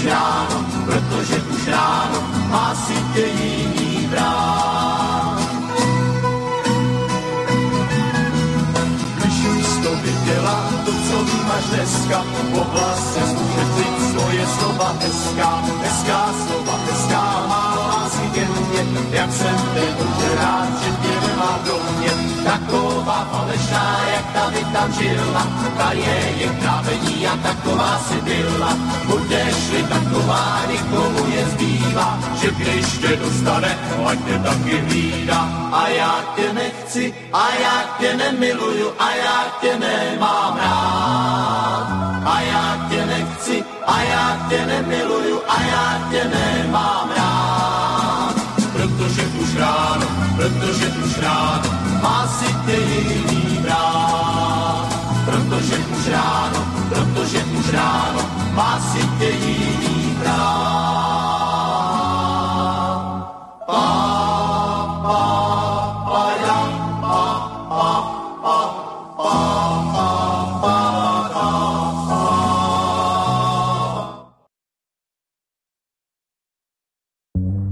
už 0.00 0.06
ráno, 0.06 0.64
protože 0.84 1.36
už 1.36 1.68
ráno, 1.68 2.20
má 2.48 2.74
si 2.74 2.94
tě 3.14 3.26
jiný 3.26 4.08
brát. 4.10 5.40
Když 9.16 9.46
už 9.46 9.66
to 9.84 9.96
viděla, 9.96 10.70
to, 10.84 10.92
co 10.92 11.24
máš 11.48 11.64
dneska, 11.64 12.24
po 12.52 12.64
svoje 13.12 13.59
slova 14.80 14.96
hezká, 15.00 15.50
hezká 15.84 16.20
slova, 16.40 16.76
hezká 16.88 17.24
má 17.48 17.64
lásky 17.76 18.40
mně, 18.40 18.82
jak 19.12 19.32
jsem 19.32 19.56
ten 19.74 19.94
rád, 20.40 20.68
že 20.82 20.90
tě 21.02 21.12
nemá 21.20 21.58
do 21.66 21.76
mě, 21.98 22.12
taková 22.44 23.28
falešná, 23.32 24.00
jak 24.12 24.26
ta 24.32 24.50
by 24.50 24.64
tam 24.72 24.92
žila, 24.92 25.44
ta 25.76 25.92
je 25.92 26.18
je 26.40 26.48
krávení 26.60 27.26
a 27.26 27.36
taková 27.36 27.98
si 28.08 28.20
byla, 28.20 28.72
budeš-li 29.06 29.82
taková, 29.82 30.62
nikomu 30.70 31.22
je 31.28 31.44
zbývá, 31.46 32.18
že 32.40 32.50
když 32.50 32.86
tě 32.98 33.16
dostane, 33.16 33.78
ať 34.06 34.18
tě 34.24 34.38
taky 34.38 34.76
hlídá. 34.80 35.40
A 35.72 35.88
já 35.88 36.24
tě 36.36 36.52
nechci, 36.52 37.14
a 37.32 37.48
já 37.62 37.76
tě 37.98 38.16
nemiluju, 38.16 38.92
a 38.98 39.08
já 39.14 39.38
tě 39.60 39.78
nemám 39.78 40.56
rád. 40.56 41.86
A 42.24 42.40
já 42.40 42.86
tě 42.89 42.89
a 43.90 44.02
já 44.02 44.46
tě 44.48 44.66
nemiluju, 44.66 45.40
a 45.48 45.62
já 45.62 46.08
tě 46.10 46.22
nemám 46.24 47.10
rád. 47.16 48.34
Protože 48.72 49.22
už 49.22 49.56
ráno, 49.56 50.06
protože 50.36 50.86
už 51.04 51.18
ráno, 51.18 51.70
má 52.02 52.26
si 52.26 52.54
tě 52.66 52.76
jiný 52.76 53.58
brát. 53.62 54.88
Protože 55.24 55.76
už 55.78 56.08
ráno, 56.08 56.60
protože 56.88 57.38
už 57.44 57.72
ráno, 57.72 58.20
má 58.54 58.80
si 58.92 59.00